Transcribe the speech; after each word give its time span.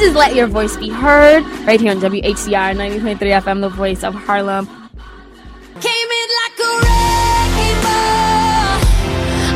is 0.00 0.14
Let 0.14 0.34
Your 0.34 0.46
Voice 0.46 0.76
Be 0.76 0.88
Heard 0.90 1.44
right 1.66 1.80
here 1.80 1.90
on 1.90 2.00
WHCR 2.00 2.76
90.3 2.76 3.18
FM, 3.18 3.60
the 3.60 3.68
voice 3.68 4.04
of 4.04 4.14
Harlem. 4.14 4.66
Came 4.66 6.10
in 6.20 6.28
like 6.40 6.58
a 6.58 6.70
wrecking 6.82 7.78
ball. 7.82 8.78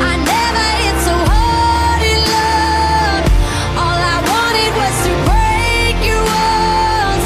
I 0.02 0.12
never 0.24 0.66
hit 0.82 0.96
so 1.06 1.14
hard 1.30 2.02
in 2.02 2.20
love. 2.32 3.22
All 3.82 3.98
I 3.98 4.18
wanted 4.32 4.72
was 4.82 4.96
to 5.06 5.12
break 5.30 5.96
your 6.06 6.22
walls. 6.26 7.24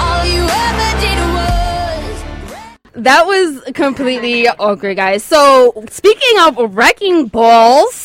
All 0.00 0.24
you 0.24 0.44
ever 0.44 0.90
did 1.04 1.18
was. 1.36 3.02
That 3.02 3.26
was 3.26 3.48
completely 3.74 4.48
awkward, 4.48 4.96
guys. 4.96 5.22
So, 5.24 5.84
speaking 5.90 6.38
of 6.40 6.76
wrecking 6.76 7.26
balls, 7.26 8.03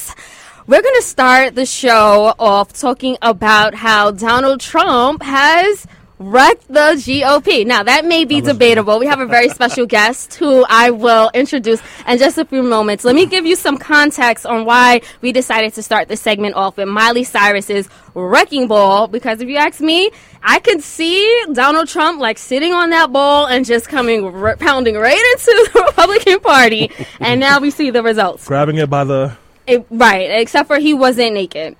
we're 0.70 0.84
going 0.84 0.96
to 0.98 1.02
start 1.02 1.56
the 1.56 1.66
show 1.66 2.36
off 2.38 2.74
talking 2.74 3.18
about 3.24 3.74
how 3.74 4.12
Donald 4.12 4.62
Trump 4.62 5.24
has 5.24 5.88
wrecked 6.20 6.68
the 6.68 6.94
GOP. 6.94 7.66
Now, 7.66 7.82
that 7.82 8.06
may 8.06 8.24
be 8.24 8.40
debatable. 8.40 9.00
We 9.00 9.08
have 9.08 9.20
a 9.20 9.26
very 9.26 9.50
special 9.60 9.88
guest 9.88 10.36
who 10.36 10.64
I 10.70 10.92
will 10.92 11.32
introduce 11.34 11.82
in 12.08 12.20
just 12.20 12.38
a 12.38 12.46
few 12.46 12.62
moments. 12.62 13.04
Let 13.04 13.16
me 13.16 13.26
give 13.26 13.48
you 13.48 13.56
some 13.56 13.80
context 13.80 14.46
on 14.46 14.64
why 14.64 15.02
we 15.22 15.32
decided 15.32 15.74
to 15.74 15.82
start 15.82 16.08
this 16.08 16.22
segment 16.22 16.54
off 16.54 16.78
with 16.78 16.88
Miley 16.88 17.24
Cyrus's 17.24 17.90
wrecking 18.14 18.68
ball 18.68 19.08
because 19.08 19.42
if 19.42 19.50
you 19.50 19.56
ask 19.56 19.82
me, 19.82 20.12
I 20.44 20.60
could 20.60 20.84
see 20.84 21.46
Donald 21.52 21.88
Trump 21.88 22.22
like 22.22 22.38
sitting 22.38 22.74
on 22.74 22.92
that 22.92 23.12
ball 23.12 23.48
and 23.48 23.66
just 23.66 23.88
coming 23.88 24.24
r- 24.24 24.56
pounding 24.58 24.98
right 24.98 25.18
into 25.34 25.70
the 25.74 25.82
Republican 25.88 26.42
Party. 26.42 26.92
and 27.20 27.40
now 27.40 27.60
we 27.60 27.72
see 27.72 27.90
the 27.90 28.04
results. 28.04 28.48
Grabbing 28.48 28.76
it 28.76 28.88
by 28.88 29.04
the 29.04 29.36
It, 29.70 29.86
right, 29.92 30.32
except 30.42 30.68
for 30.68 30.80
he 30.80 30.96
wasn't 30.96 31.36
naked. 31.36 31.76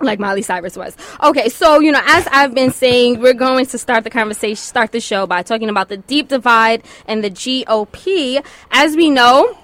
Like 0.00 0.18
Miley 0.18 0.42
Cyrus 0.42 0.76
was. 0.76 0.94
Okay, 1.22 1.48
so, 1.48 1.80
you 1.80 1.92
know, 1.92 2.02
as 2.04 2.26
I've 2.30 2.54
been 2.54 2.72
saying, 2.72 3.20
we're 3.20 3.32
going 3.32 3.64
to 3.66 3.78
start 3.78 4.04
the 4.04 4.10
conversation, 4.10 4.56
start 4.56 4.92
the 4.92 5.00
show 5.00 5.26
by 5.26 5.42
talking 5.42 5.70
about 5.70 5.88
the 5.88 5.96
deep 5.96 6.28
divide 6.28 6.82
and 7.06 7.24
the 7.24 7.30
GOP. 7.30 8.44
As 8.70 8.96
we 8.96 9.08
know, 9.10 9.56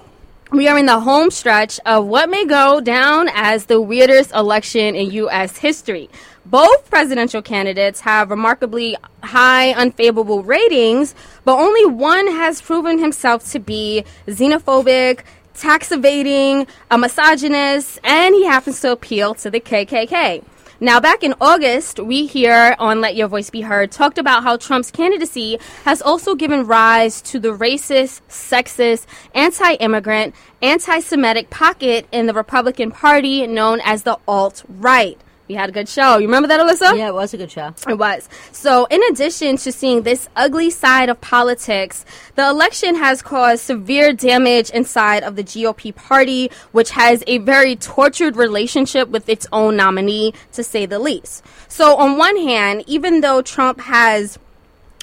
we 0.50 0.66
are 0.66 0.78
in 0.78 0.86
the 0.86 1.00
home 1.00 1.30
stretch 1.30 1.78
of 1.84 2.06
what 2.06 2.30
may 2.30 2.46
go 2.46 2.80
down 2.80 3.28
as 3.34 3.66
the 3.66 3.82
weirdest 3.82 4.32
election 4.32 4.94
in 4.94 5.10
U.S. 5.10 5.58
history. 5.58 6.08
Both 6.46 6.88
presidential 6.88 7.42
candidates 7.42 8.00
have 8.00 8.30
remarkably 8.30 8.96
high 9.22 9.72
unfavorable 9.72 10.42
ratings, 10.42 11.14
but 11.44 11.58
only 11.58 11.84
one 11.84 12.28
has 12.28 12.62
proven 12.62 12.98
himself 12.98 13.50
to 13.52 13.58
be 13.58 14.04
xenophobic, 14.26 15.20
tax 15.58 15.90
evading, 15.92 16.66
a 16.90 16.96
misogynist, 16.96 17.98
and 18.04 18.34
he 18.34 18.46
happens 18.46 18.80
to 18.80 18.92
appeal 18.92 19.34
to 19.34 19.50
the 19.50 19.60
KKK. 19.60 20.44
Now, 20.80 21.00
back 21.00 21.24
in 21.24 21.34
August, 21.40 21.98
we 21.98 22.26
here 22.26 22.76
on 22.78 23.00
Let 23.00 23.16
Your 23.16 23.26
Voice 23.26 23.50
Be 23.50 23.62
Heard 23.62 23.90
talked 23.90 24.16
about 24.16 24.44
how 24.44 24.56
Trump's 24.56 24.92
candidacy 24.92 25.58
has 25.84 26.00
also 26.00 26.36
given 26.36 26.68
rise 26.68 27.20
to 27.22 27.40
the 27.40 27.48
racist, 27.48 28.20
sexist, 28.28 29.06
anti 29.34 29.72
immigrant, 29.74 30.36
anti 30.62 31.00
Semitic 31.00 31.50
pocket 31.50 32.06
in 32.12 32.26
the 32.26 32.32
Republican 32.32 32.92
Party 32.92 33.44
known 33.48 33.80
as 33.84 34.04
the 34.04 34.18
alt 34.28 34.62
right. 34.68 35.20
We 35.48 35.54
had 35.54 35.70
a 35.70 35.72
good 35.72 35.88
show. 35.88 36.18
You 36.18 36.26
remember 36.26 36.46
that, 36.48 36.60
Alyssa? 36.60 36.96
Yeah, 36.96 37.08
it 37.08 37.14
was 37.14 37.32
a 37.32 37.38
good 37.38 37.50
show. 37.50 37.74
It 37.88 37.96
was. 37.96 38.28
So, 38.52 38.84
in 38.86 39.02
addition 39.10 39.56
to 39.56 39.72
seeing 39.72 40.02
this 40.02 40.28
ugly 40.36 40.68
side 40.68 41.08
of 41.08 41.18
politics, 41.22 42.04
the 42.34 42.46
election 42.46 42.94
has 42.96 43.22
caused 43.22 43.62
severe 43.62 44.12
damage 44.12 44.68
inside 44.70 45.22
of 45.22 45.36
the 45.36 45.42
GOP 45.42 45.94
party, 45.94 46.50
which 46.72 46.90
has 46.90 47.24
a 47.26 47.38
very 47.38 47.76
tortured 47.76 48.36
relationship 48.36 49.08
with 49.08 49.26
its 49.26 49.46
own 49.50 49.76
nominee, 49.76 50.34
to 50.52 50.62
say 50.62 50.84
the 50.84 50.98
least. 50.98 51.42
So, 51.68 51.96
on 51.96 52.18
one 52.18 52.36
hand, 52.36 52.84
even 52.86 53.22
though 53.22 53.40
Trump 53.40 53.80
has 53.80 54.38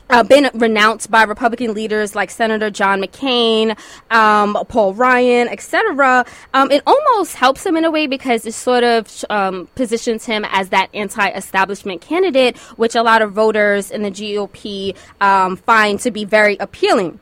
uh, 0.09 0.23
been 0.23 0.49
renounced 0.53 1.09
by 1.09 1.23
Republican 1.23 1.73
leaders 1.73 2.15
like 2.15 2.29
Senator 2.29 2.69
John 2.69 3.01
McCain, 3.01 3.77
um, 4.11 4.57
Paul 4.67 4.93
Ryan, 4.93 5.47
etc. 5.47 6.25
Um, 6.53 6.71
it 6.71 6.83
almost 6.85 7.35
helps 7.35 7.65
him 7.65 7.77
in 7.77 7.85
a 7.85 7.91
way 7.91 8.07
because 8.07 8.45
it 8.45 8.53
sort 8.53 8.83
of 8.83 9.25
um, 9.29 9.67
positions 9.75 10.25
him 10.25 10.45
as 10.49 10.69
that 10.69 10.89
anti-establishment 10.93 12.01
candidate, 12.01 12.57
which 12.77 12.95
a 12.95 13.03
lot 13.03 13.21
of 13.21 13.33
voters 13.33 13.91
in 13.91 14.03
the 14.03 14.11
GOP 14.11 14.95
um, 15.21 15.55
find 15.55 15.99
to 15.99 16.11
be 16.11 16.25
very 16.25 16.57
appealing. 16.57 17.19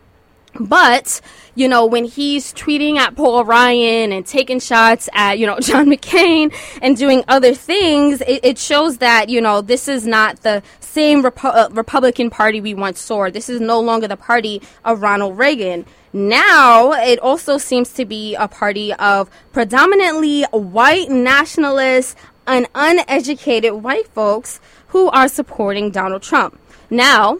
But, 0.59 1.19
you 1.55 1.67
know, 1.67 1.85
when 1.85 2.05
he's 2.05 2.53
tweeting 2.53 2.97
at 2.97 3.15
Paul 3.15 3.43
Ryan 3.43 4.11
and 4.11 4.25
taking 4.25 4.59
shots 4.59 5.09
at, 5.13 5.39
you 5.39 5.47
know, 5.47 5.59
John 5.61 5.87
McCain 5.87 6.53
and 6.81 6.95
doing 6.95 7.23
other 7.27 7.53
things, 7.53 8.21
it, 8.21 8.43
it 8.43 8.57
shows 8.57 8.97
that, 8.97 9.29
you 9.29 9.41
know, 9.41 9.61
this 9.61 9.87
is 9.87 10.05
not 10.05 10.41
the 10.41 10.61
same 10.79 11.23
Repu- 11.23 11.55
uh, 11.55 11.69
Republican 11.71 12.29
Party 12.29 12.61
we 12.61 12.73
once 12.73 12.99
saw. 12.99 13.29
This 13.29 13.49
is 13.49 13.59
no 13.59 13.79
longer 13.79 14.07
the 14.07 14.17
party 14.17 14.61
of 14.85 15.01
Ronald 15.01 15.37
Reagan. 15.37 15.85
Now, 16.13 16.91
it 16.91 17.17
also 17.17 17.57
seems 17.57 17.91
to 17.93 18.05
be 18.05 18.35
a 18.35 18.47
party 18.47 18.93
of 18.93 19.29
predominantly 19.51 20.43
white 20.51 21.09
nationalists 21.09 22.15
and 22.45 22.67
uneducated 22.75 23.73
white 23.73 24.07
folks 24.09 24.59
who 24.89 25.09
are 25.09 25.27
supporting 25.27 25.89
Donald 25.89 26.21
Trump. 26.21 26.59
Now, 26.91 27.39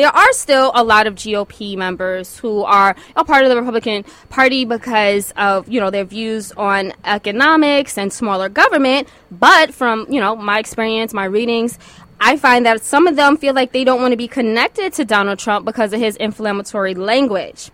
there 0.00 0.16
are 0.16 0.32
still 0.32 0.72
a 0.74 0.82
lot 0.82 1.06
of 1.06 1.14
GOP 1.14 1.76
members 1.76 2.38
who 2.38 2.62
are 2.62 2.96
a 3.16 3.24
part 3.24 3.44
of 3.44 3.50
the 3.50 3.56
Republican 3.56 4.04
Party 4.30 4.64
because 4.64 5.32
of 5.36 5.68
you 5.68 5.78
know 5.78 5.90
their 5.90 6.04
views 6.04 6.52
on 6.52 6.92
economics 7.04 7.98
and 7.98 8.10
smaller 8.12 8.48
government. 8.48 9.08
But 9.30 9.74
from 9.74 10.06
you 10.08 10.20
know 10.20 10.34
my 10.36 10.58
experience, 10.58 11.12
my 11.12 11.24
readings, 11.24 11.78
I 12.18 12.36
find 12.38 12.64
that 12.64 12.82
some 12.82 13.06
of 13.06 13.16
them 13.16 13.36
feel 13.36 13.54
like 13.54 13.72
they 13.72 13.84
don't 13.84 14.00
want 14.00 14.12
to 14.12 14.16
be 14.16 14.28
connected 14.28 14.94
to 14.94 15.04
Donald 15.04 15.38
Trump 15.38 15.66
because 15.66 15.92
of 15.92 16.00
his 16.00 16.16
inflammatory 16.16 16.94
language. 16.94 17.70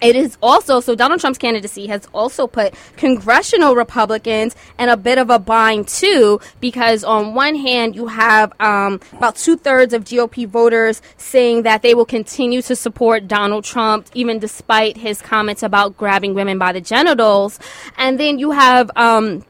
It 0.00 0.16
is 0.16 0.36
also 0.42 0.80
so 0.80 0.94
Donald 0.94 1.20
Trump's 1.20 1.38
candidacy 1.38 1.86
has 1.86 2.06
also 2.12 2.46
put 2.46 2.74
congressional 2.96 3.74
Republicans 3.74 4.54
in 4.78 4.88
a 4.88 4.96
bit 4.96 5.18
of 5.18 5.30
a 5.30 5.38
bind 5.38 5.88
too, 5.88 6.40
because 6.60 7.04
on 7.04 7.34
one 7.34 7.54
hand 7.54 7.94
you 7.96 8.06
have 8.06 8.52
um, 8.60 9.00
about 9.12 9.36
two 9.36 9.56
thirds 9.56 9.92
of 9.94 10.04
GOP 10.04 10.46
voters 10.46 11.00
saying 11.16 11.62
that 11.62 11.82
they 11.82 11.94
will 11.94 12.04
continue 12.04 12.62
to 12.62 12.76
support 12.76 13.28
Donald 13.28 13.64
Trump 13.64 14.08
even 14.14 14.38
despite 14.38 14.96
his 14.96 15.22
comments 15.22 15.62
about 15.62 15.96
grabbing 15.96 16.34
women 16.34 16.58
by 16.58 16.72
the 16.72 16.80
genitals, 16.80 17.58
and 17.96 18.18
then 18.18 18.38
you 18.38 18.50
have. 18.50 18.90
Um, 18.96 19.44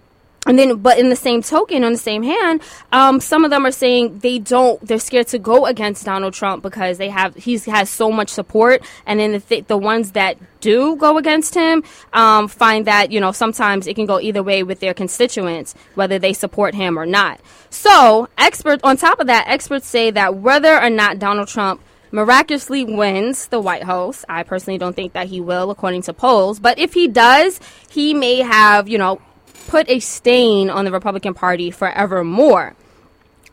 and 0.46 0.58
then, 0.58 0.76
but 0.76 0.98
in 0.98 1.08
the 1.08 1.16
same 1.16 1.42
token, 1.42 1.84
on 1.84 1.92
the 1.92 1.98
same 1.98 2.22
hand, 2.22 2.62
um, 2.92 3.20
some 3.20 3.44
of 3.44 3.50
them 3.50 3.64
are 3.64 3.70
saying 3.70 4.18
they 4.18 4.38
don't. 4.38 4.80
They're 4.86 4.98
scared 4.98 5.28
to 5.28 5.38
go 5.38 5.66
against 5.66 6.04
Donald 6.04 6.34
Trump 6.34 6.62
because 6.62 6.98
they 6.98 7.08
have 7.08 7.34
he 7.34 7.58
has 7.58 7.88
so 7.88 8.10
much 8.10 8.28
support, 8.28 8.82
and 9.06 9.18
then 9.20 9.32
the 9.32 9.40
th- 9.40 9.66
the 9.66 9.78
ones 9.78 10.12
that 10.12 10.36
do 10.60 10.96
go 10.96 11.18
against 11.18 11.54
him 11.54 11.82
um, 12.12 12.48
find 12.48 12.86
that 12.86 13.10
you 13.10 13.20
know 13.20 13.32
sometimes 13.32 13.86
it 13.86 13.94
can 13.94 14.06
go 14.06 14.20
either 14.20 14.42
way 14.42 14.62
with 14.62 14.80
their 14.80 14.94
constituents, 14.94 15.74
whether 15.94 16.18
they 16.18 16.32
support 16.32 16.74
him 16.74 16.98
or 16.98 17.06
not. 17.06 17.40
So, 17.70 18.28
experts 18.36 18.82
on 18.84 18.96
top 18.96 19.20
of 19.20 19.26
that, 19.28 19.46
experts 19.48 19.86
say 19.86 20.10
that 20.10 20.36
whether 20.36 20.78
or 20.78 20.90
not 20.90 21.18
Donald 21.18 21.48
Trump 21.48 21.80
miraculously 22.14 22.84
wins 22.84 23.48
the 23.48 23.60
White 23.60 23.82
House. 23.82 24.24
I 24.28 24.44
personally 24.44 24.78
don't 24.78 24.94
think 24.94 25.14
that 25.14 25.26
he 25.26 25.40
will, 25.40 25.72
according 25.72 26.02
to 26.02 26.12
polls. 26.12 26.60
But 26.60 26.78
if 26.78 26.94
he 26.94 27.08
does, 27.08 27.58
he 27.90 28.14
may 28.14 28.36
have, 28.36 28.88
you 28.88 28.98
know, 28.98 29.20
put 29.66 29.88
a 29.88 30.00
stain 30.00 30.70
on 30.70 30.84
the 30.84 30.92
Republican 30.92 31.34
Party 31.34 31.70
forevermore. 31.70 32.74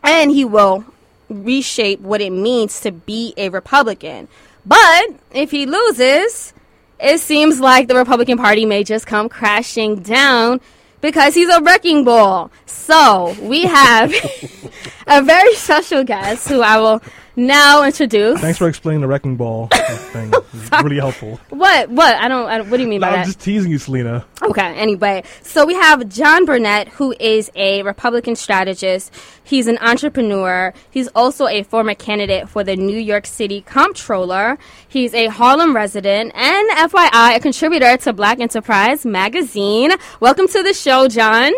And 0.03 0.31
he 0.31 0.45
will 0.45 0.85
reshape 1.29 1.99
what 2.01 2.21
it 2.21 2.31
means 2.31 2.81
to 2.81 2.91
be 2.91 3.33
a 3.37 3.49
Republican. 3.49 4.27
But 4.65 5.09
if 5.33 5.51
he 5.51 5.65
loses, 5.65 6.53
it 6.99 7.19
seems 7.19 7.59
like 7.59 7.87
the 7.87 7.95
Republican 7.95 8.37
Party 8.37 8.65
may 8.65 8.83
just 8.83 9.07
come 9.07 9.29
crashing 9.29 10.01
down 10.01 10.61
because 11.01 11.33
he's 11.33 11.49
a 11.49 11.61
wrecking 11.61 12.03
ball. 12.03 12.51
So 12.65 13.35
we 13.41 13.63
have 13.63 14.13
a 15.07 15.21
very 15.21 15.55
special 15.55 16.03
guest 16.03 16.47
who 16.47 16.61
I 16.61 16.77
will 16.77 17.01
now 17.35 17.83
introduce. 17.83 18.39
Thanks 18.41 18.57
for 18.57 18.67
explaining 18.67 19.01
the 19.01 19.07
wrecking 19.07 19.37
ball 19.37 19.67
thing. 20.11 20.33
It's 20.53 20.83
really 20.83 20.97
helpful. 20.97 21.39
What? 21.49 21.89
What? 21.89 22.15
I 22.17 22.27
don't. 22.27 22.47
I 22.49 22.57
don't 22.57 22.69
what 22.69 22.77
do 22.77 22.83
you 22.83 22.89
mean 22.89 22.99
No, 23.01 23.07
by 23.07 23.13
I'm 23.13 23.19
that? 23.19 23.25
just 23.25 23.39
teasing 23.39 23.71
you, 23.71 23.77
Selena. 23.77 24.25
Okay, 24.41 24.73
anyway, 24.75 25.23
so 25.41 25.65
we 25.65 25.73
have 25.75 26.07
John 26.09 26.45
Burnett, 26.45 26.87
who 26.89 27.13
is 27.19 27.49
a 27.55 27.83
Republican 27.83 28.35
strategist. 28.35 29.13
He's 29.43 29.67
an 29.67 29.77
entrepreneur. 29.79 30.73
He's 30.89 31.07
also 31.09 31.47
a 31.47 31.63
former 31.63 31.93
candidate 31.95 32.49
for 32.49 32.63
the 32.63 32.75
New 32.75 32.97
York 32.97 33.25
City 33.27 33.61
Comptroller. 33.61 34.57
He's 34.87 35.13
a 35.13 35.27
Harlem 35.27 35.75
resident 35.75 36.33
and, 36.35 36.69
FYI, 36.91 37.35
a 37.35 37.39
contributor 37.39 37.97
to 37.97 38.13
Black 38.13 38.39
Enterprise 38.39 39.05
magazine. 39.05 39.91
Welcome 40.19 40.47
to 40.49 40.63
the 40.63 40.73
show, 40.73 41.07
John. 41.07 41.53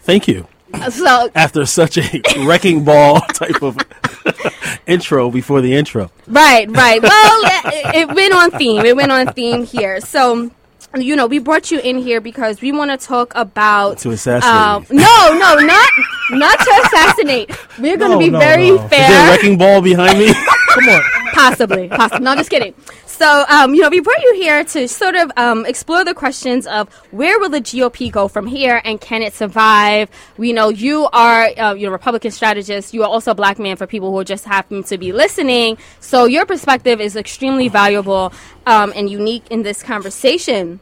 Thank 0.00 0.28
you. 0.28 0.46
So, 0.90 1.30
After 1.34 1.64
such 1.66 1.98
a 1.98 2.22
wrecking 2.46 2.84
ball 2.84 3.20
type 3.34 3.62
of 3.62 3.76
intro 4.86 5.30
before 5.30 5.60
the 5.60 5.74
intro. 5.74 6.10
right, 6.26 6.70
right. 6.70 7.02
Well, 7.02 7.40
it, 7.44 7.94
it 8.08 8.14
went 8.14 8.34
on 8.34 8.50
theme. 8.52 8.84
It 8.84 8.94
went 8.96 9.10
on 9.10 9.32
theme 9.32 9.64
here. 9.64 10.00
So, 10.00 10.50
you 10.96 11.16
know, 11.16 11.26
we 11.26 11.38
brought 11.38 11.70
you 11.70 11.80
in 11.80 11.98
here 11.98 12.20
because 12.20 12.60
we 12.60 12.72
want 12.72 12.90
to 12.98 13.06
talk 13.06 13.32
about 13.34 13.98
To 13.98 14.10
assassinate 14.10 14.54
Um, 14.54 14.86
no, 14.90 15.32
no, 15.38 15.56
not 15.56 15.88
not 16.30 16.58
to 16.58 16.82
assassinate. 16.84 17.50
We're 17.78 17.96
going 17.96 18.10
to 18.12 18.16
No, 18.16 18.18
be 18.18 18.30
no, 18.30 18.38
very 18.38 18.68
no. 18.68 18.74
Is 18.84 18.90
there 18.90 19.04
a 19.04 19.08
fair. 19.08 19.30
wrecking 19.30 19.58
ball 19.58 19.80
behind 19.82 20.18
me? 20.18 20.32
Come 20.74 20.88
on. 20.90 21.02
possibly, 21.32 21.88
possibly. 21.88 22.24
No, 22.24 22.34
just 22.36 22.50
kidding. 22.50 22.74
So, 23.18 23.44
um, 23.48 23.74
you 23.74 23.82
know, 23.82 23.88
we 23.88 23.98
brought 23.98 24.22
you 24.22 24.34
here 24.34 24.62
to 24.62 24.86
sort 24.86 25.16
of 25.16 25.32
um, 25.36 25.66
explore 25.66 26.04
the 26.04 26.14
questions 26.14 26.68
of 26.68 26.88
where 27.10 27.40
will 27.40 27.48
the 27.48 27.60
GOP 27.60 28.12
go 28.12 28.28
from 28.28 28.46
here, 28.46 28.80
and 28.84 29.00
can 29.00 29.22
it 29.22 29.34
survive? 29.34 30.08
We 30.36 30.52
know 30.52 30.68
you 30.68 31.08
are, 31.12 31.48
uh, 31.58 31.74
you 31.74 31.86
know, 31.86 31.90
Republican 31.92 32.30
strategist. 32.30 32.94
You 32.94 33.02
are 33.02 33.08
also 33.08 33.32
a 33.32 33.34
black 33.34 33.58
man 33.58 33.76
for 33.76 33.88
people 33.88 34.12
who 34.12 34.22
just 34.22 34.44
happen 34.44 34.84
to 34.84 34.96
be 34.98 35.10
listening. 35.10 35.78
So, 35.98 36.26
your 36.26 36.46
perspective 36.46 37.00
is 37.00 37.16
extremely 37.16 37.66
valuable 37.66 38.32
um, 38.66 38.92
and 38.94 39.10
unique 39.10 39.48
in 39.50 39.64
this 39.64 39.82
conversation. 39.82 40.78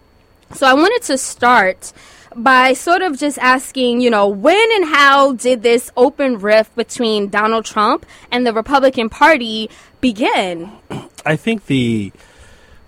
So, 0.53 0.67
I 0.67 0.75
wanted 0.75 1.07
to 1.07 1.17
start 1.17 1.95
by 2.35 2.75
sort 2.75 3.01
of 3.01 3.19
just 3.19 3.39
asking, 3.39 4.03
you 4.03 4.11
know, 4.11 4.29
when 4.29 4.69
and 4.75 4.85
how 4.85 5.33
did 5.33 5.63
this 5.63 5.91
open 5.97 6.39
rift 6.39 6.77
between 6.77 7.31
Donald 7.31 7.65
Trump 7.65 8.05
and 8.31 8.47
the 8.47 8.53
Republican 8.53 9.09
Party 9.09 9.71
begin? 10.03 10.71
I 11.25 11.37
think 11.37 11.67
the 11.67 12.13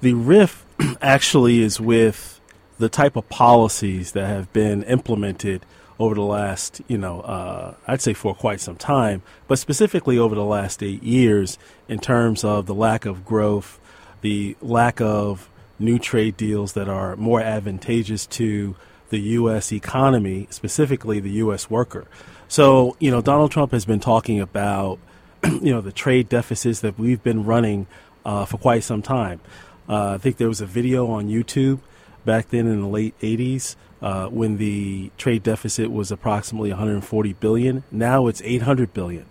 the 0.01 0.15
riff 0.15 0.65
actually 1.03 1.63
is 1.63 1.81
with 1.81 2.41
the 2.79 2.89
type 2.89 3.17
of 3.17 3.29
policies 3.29 4.13
that 4.13 4.27
have 4.27 4.53
been 4.53 4.83
implemented 4.85 5.65
over 5.99 6.15
the 6.15 6.23
last, 6.23 6.81
you 6.87 6.97
know, 6.97 7.21
uh, 7.23 7.75
I'd 7.87 8.01
say 8.01 8.13
for 8.13 8.35
quite 8.35 8.61
some 8.61 8.77
time, 8.77 9.23
but 9.49 9.59
specifically 9.59 10.17
over 10.17 10.35
the 10.35 10.45
last 10.45 10.83
eight 10.83 11.03
years 11.03 11.59
in 11.89 11.99
terms 11.99 12.45
of 12.45 12.67
the 12.67 12.75
lack 12.75 13.05
of 13.05 13.25
growth, 13.25 13.81
the 14.21 14.57
lack 14.63 15.01
of 15.01 15.49
new 15.79 15.99
trade 15.99 16.37
deals 16.37 16.75
that 16.75 16.89
are 16.89 17.17
more 17.17 17.41
advantageous 17.41 18.27
to 18.27 18.77
the 19.11 19.19
U.S. 19.19 19.73
economy, 19.73 20.47
specifically 20.51 21.19
the 21.19 21.31
U.S. 21.31 21.69
worker. 21.69 22.07
So, 22.47 22.97
you 23.01 23.11
know, 23.11 23.21
Donald 23.21 23.51
Trump 23.51 23.73
has 23.73 23.85
been 23.85 24.01
talking 24.01 24.41
about, 24.41 24.99
you 25.45 25.73
know, 25.73 25.81
the 25.81 25.93
trade 25.93 26.29
deficits 26.29 26.81
that 26.81 26.99
we've 26.99 27.23
been 27.23 27.45
running 27.45 27.87
uh, 28.25 28.45
for 28.45 28.59
quite 28.59 28.85
some 28.85 29.03
time. 29.03 29.41
Uh, 29.89 30.15
I 30.15 30.19
think 30.19 30.37
there 30.37 30.49
was 30.49 30.61
a 30.61 30.67
video 30.67 31.07
on 31.11 31.29
YouTube 31.29 31.81
back 32.25 32.51
then 32.51 32.67
in 32.67 32.83
the 32.83 32.89
late 32.89 33.19
80s 33.21 33.77
uh, 34.03 34.27
when 34.27 34.59
the 34.59 35.11
trade 35.17 35.43
deficit 35.43 35.91
was 35.91 36.11
approximately 36.11 36.71
140 36.71 37.33
billion. 37.35 37.85
Now 37.91 38.27
it's 38.27 38.43
800 38.43 38.93
billion. 38.93 39.27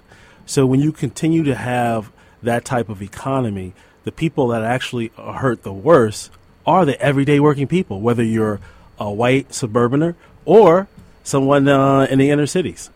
So 0.46 0.66
when 0.66 0.80
you 0.80 0.92
continue 0.92 1.44
to 1.44 1.56
have 1.56 2.12
that 2.42 2.66
type 2.66 2.90
of 2.90 3.02
economy, 3.02 3.74
the 4.04 4.12
people 4.12 4.48
that 4.48 4.64
actually 4.64 5.12
hurt 5.18 5.64
the 5.64 5.74
worst 5.74 6.32
are 6.66 6.86
the 6.86 7.00
everyday 7.02 7.40
working 7.40 7.68
people, 7.68 8.02
whether 8.02 8.24
you're 8.24 8.60
a 9.00 9.12
white 9.12 9.50
suburbaner 9.50 10.16
or 10.46 10.88
someone 11.24 11.68
uh, 11.68 12.08
in 12.10 12.20
the 12.20 12.30
inner 12.30 12.48
cities. 12.48 12.90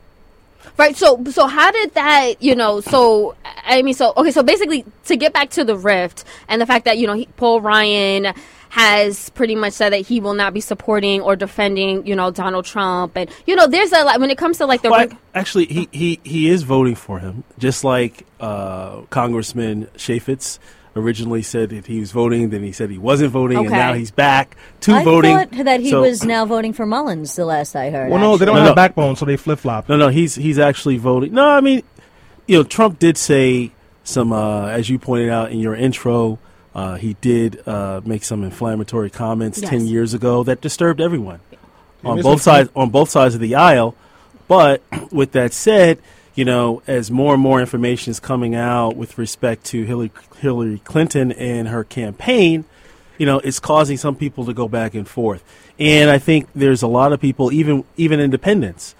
Right. 0.78 0.96
So, 0.96 1.24
so 1.25 1.48
how 1.48 1.72
did 1.72 1.94
that, 1.94 2.42
you 2.42 2.56
know, 2.56 2.81
so, 2.81 3.36
I 3.66 3.81
mean, 3.81 3.94
so, 3.94 4.13
okay, 4.18 4.31
so 4.31 4.42
basically 4.42 4.86
to 5.06 5.16
get 5.16 5.34
back 5.34 5.52
to 5.52 5.63
the 5.63 5.75
rift 5.75 6.24
and 6.48 6.62
the 6.62 6.66
fact 6.66 6.86
that, 6.86 6.98
you 6.98 7.08
know, 7.08 7.13
he, 7.13 7.28
Paul 7.38 7.62
Ryan 7.62 8.34
has 8.69 9.30
pretty 9.31 9.54
much 9.54 9.74
said 9.74 9.92
that 9.92 10.00
he 10.00 10.22
will 10.22 10.34
not 10.34 10.54
be 10.54 10.62
supporting 10.62 11.22
or 11.22 11.36
defending, 11.36 12.08
you 12.08 12.16
know, 12.16 12.31
Donald 12.31 12.66
Trump. 12.66 13.18
And, 13.18 13.30
you 13.46 13.56
know, 13.56 13.68
there's 13.68 13.92
a 13.92 14.04
lot, 14.04 14.19
when 14.19 14.31
it 14.31 14.38
comes 14.38 14.60
to 14.60 14.66
like 14.66 14.81
the, 14.81 14.90
Well, 14.90 15.00
reg- 15.02 15.18
actually, 15.36 15.66
he, 15.66 15.90
he, 15.92 16.19
he 16.24 16.50
is 16.50 16.64
voting 16.64 16.96
for 16.96 17.19
him, 17.19 17.44
just 17.60 17.84
like 17.84 18.25
uh, 18.40 19.02
Congressman 19.10 19.88
Chaffetz 19.98 20.57
originally 20.96 21.42
said 21.42 21.70
that 21.70 21.86
he 21.88 22.00
was 22.00 22.12
voting, 22.12 22.50
then 22.50 22.64
he 22.64 22.72
said 22.72 22.90
he 22.90 22.98
wasn't 22.98 23.32
voting, 23.32 23.58
and 23.58 23.70
now 23.70 23.94
he's 23.94 24.12
back 24.12 24.58
to 24.82 24.94
I 24.94 25.04
voting. 25.04 25.38
thought 25.38 25.52
that 25.66 25.80
he 25.80 25.90
So- 25.90 26.02
was 26.02 26.24
now 26.26 26.46
voting 26.46 26.74
for 26.74 26.86
Mullins. 26.86 27.36
The 27.36 27.46
last 27.46 27.76
I 27.76 27.90
heard. 27.90 28.10
Well, 28.12 28.20
no, 28.20 28.38
they 28.38 28.46
don't 28.46 28.56
No, 28.56 28.62
have 28.62 28.70
no. 28.72 28.76
backbone, 28.76 29.16
so 29.16 29.26
they 29.26 29.38
flip 29.38 29.60
flop. 29.60 29.88
No, 29.88 29.96
no, 29.98 30.10
he's 30.10 30.36
he's 30.36 30.60
actually 30.60 30.98
voting. 30.98 31.34
No, 31.34 31.48
I 31.48 31.62
mean, 31.62 31.84
you 32.48 32.58
know, 32.58 32.64
Trump 32.64 33.00
did 33.00 33.18
say 33.18 33.72
some, 34.04 34.34
uh, 34.34 34.66
as 34.68 34.90
you 34.90 35.00
pointed 35.00 35.30
out 35.30 35.52
in 35.52 35.60
your 35.60 35.76
intro, 35.76 36.40
uh, 36.76 36.96
he 36.96 37.16
did 37.22 37.66
uh, 37.68 38.02
make 38.04 38.24
some 38.24 38.44
inflammatory 38.44 39.10
comments 39.10 39.62
Yes. 39.62 39.70
ten 39.70 39.88
years 39.88 40.14
ago 40.14 40.44
that 40.44 40.60
disturbed 40.62 41.00
everyone 41.00 41.40
on 42.04 42.22
both 42.22 42.42
sides 42.42 42.70
on 42.76 42.90
both 42.90 43.10
sides 43.10 43.36
of 43.36 43.42
the 43.42 43.56
aisle. 43.56 43.96
But 44.48 44.82
with 45.12 45.32
that 45.34 45.54
said, 45.54 46.00
you 46.36 46.45
know, 46.45 46.81
as 46.88 47.12
more 47.12 47.33
and 47.33 47.44
more 47.44 47.60
information 47.60 48.12
is 48.12 48.19
coming 48.19 48.56
out 48.56 48.95
with 48.95 49.18
respect 49.18 49.66
to 49.66 49.83
Hillary 49.83 50.12
Hillary 50.38 50.80
Clinton 50.80 51.31
and 51.33 51.68
her 51.68 51.83
campaign, 51.83 52.66
you 53.18 53.25
know, 53.25 53.39
it's 53.39 53.60
causing 53.60 53.98
some 53.98 54.16
people 54.16 54.45
to 54.45 54.54
go 54.54 54.68
back 54.68 54.94
and 54.94 55.07
forth. 55.07 55.44
And 55.78 56.10
I 56.10 56.18
think 56.19 56.48
there's 56.56 56.81
a 56.81 56.88
lot 56.88 57.13
of 57.13 57.19
people, 57.19 57.51
even 57.51 57.83
even 57.98 58.19
independents, 58.19 58.95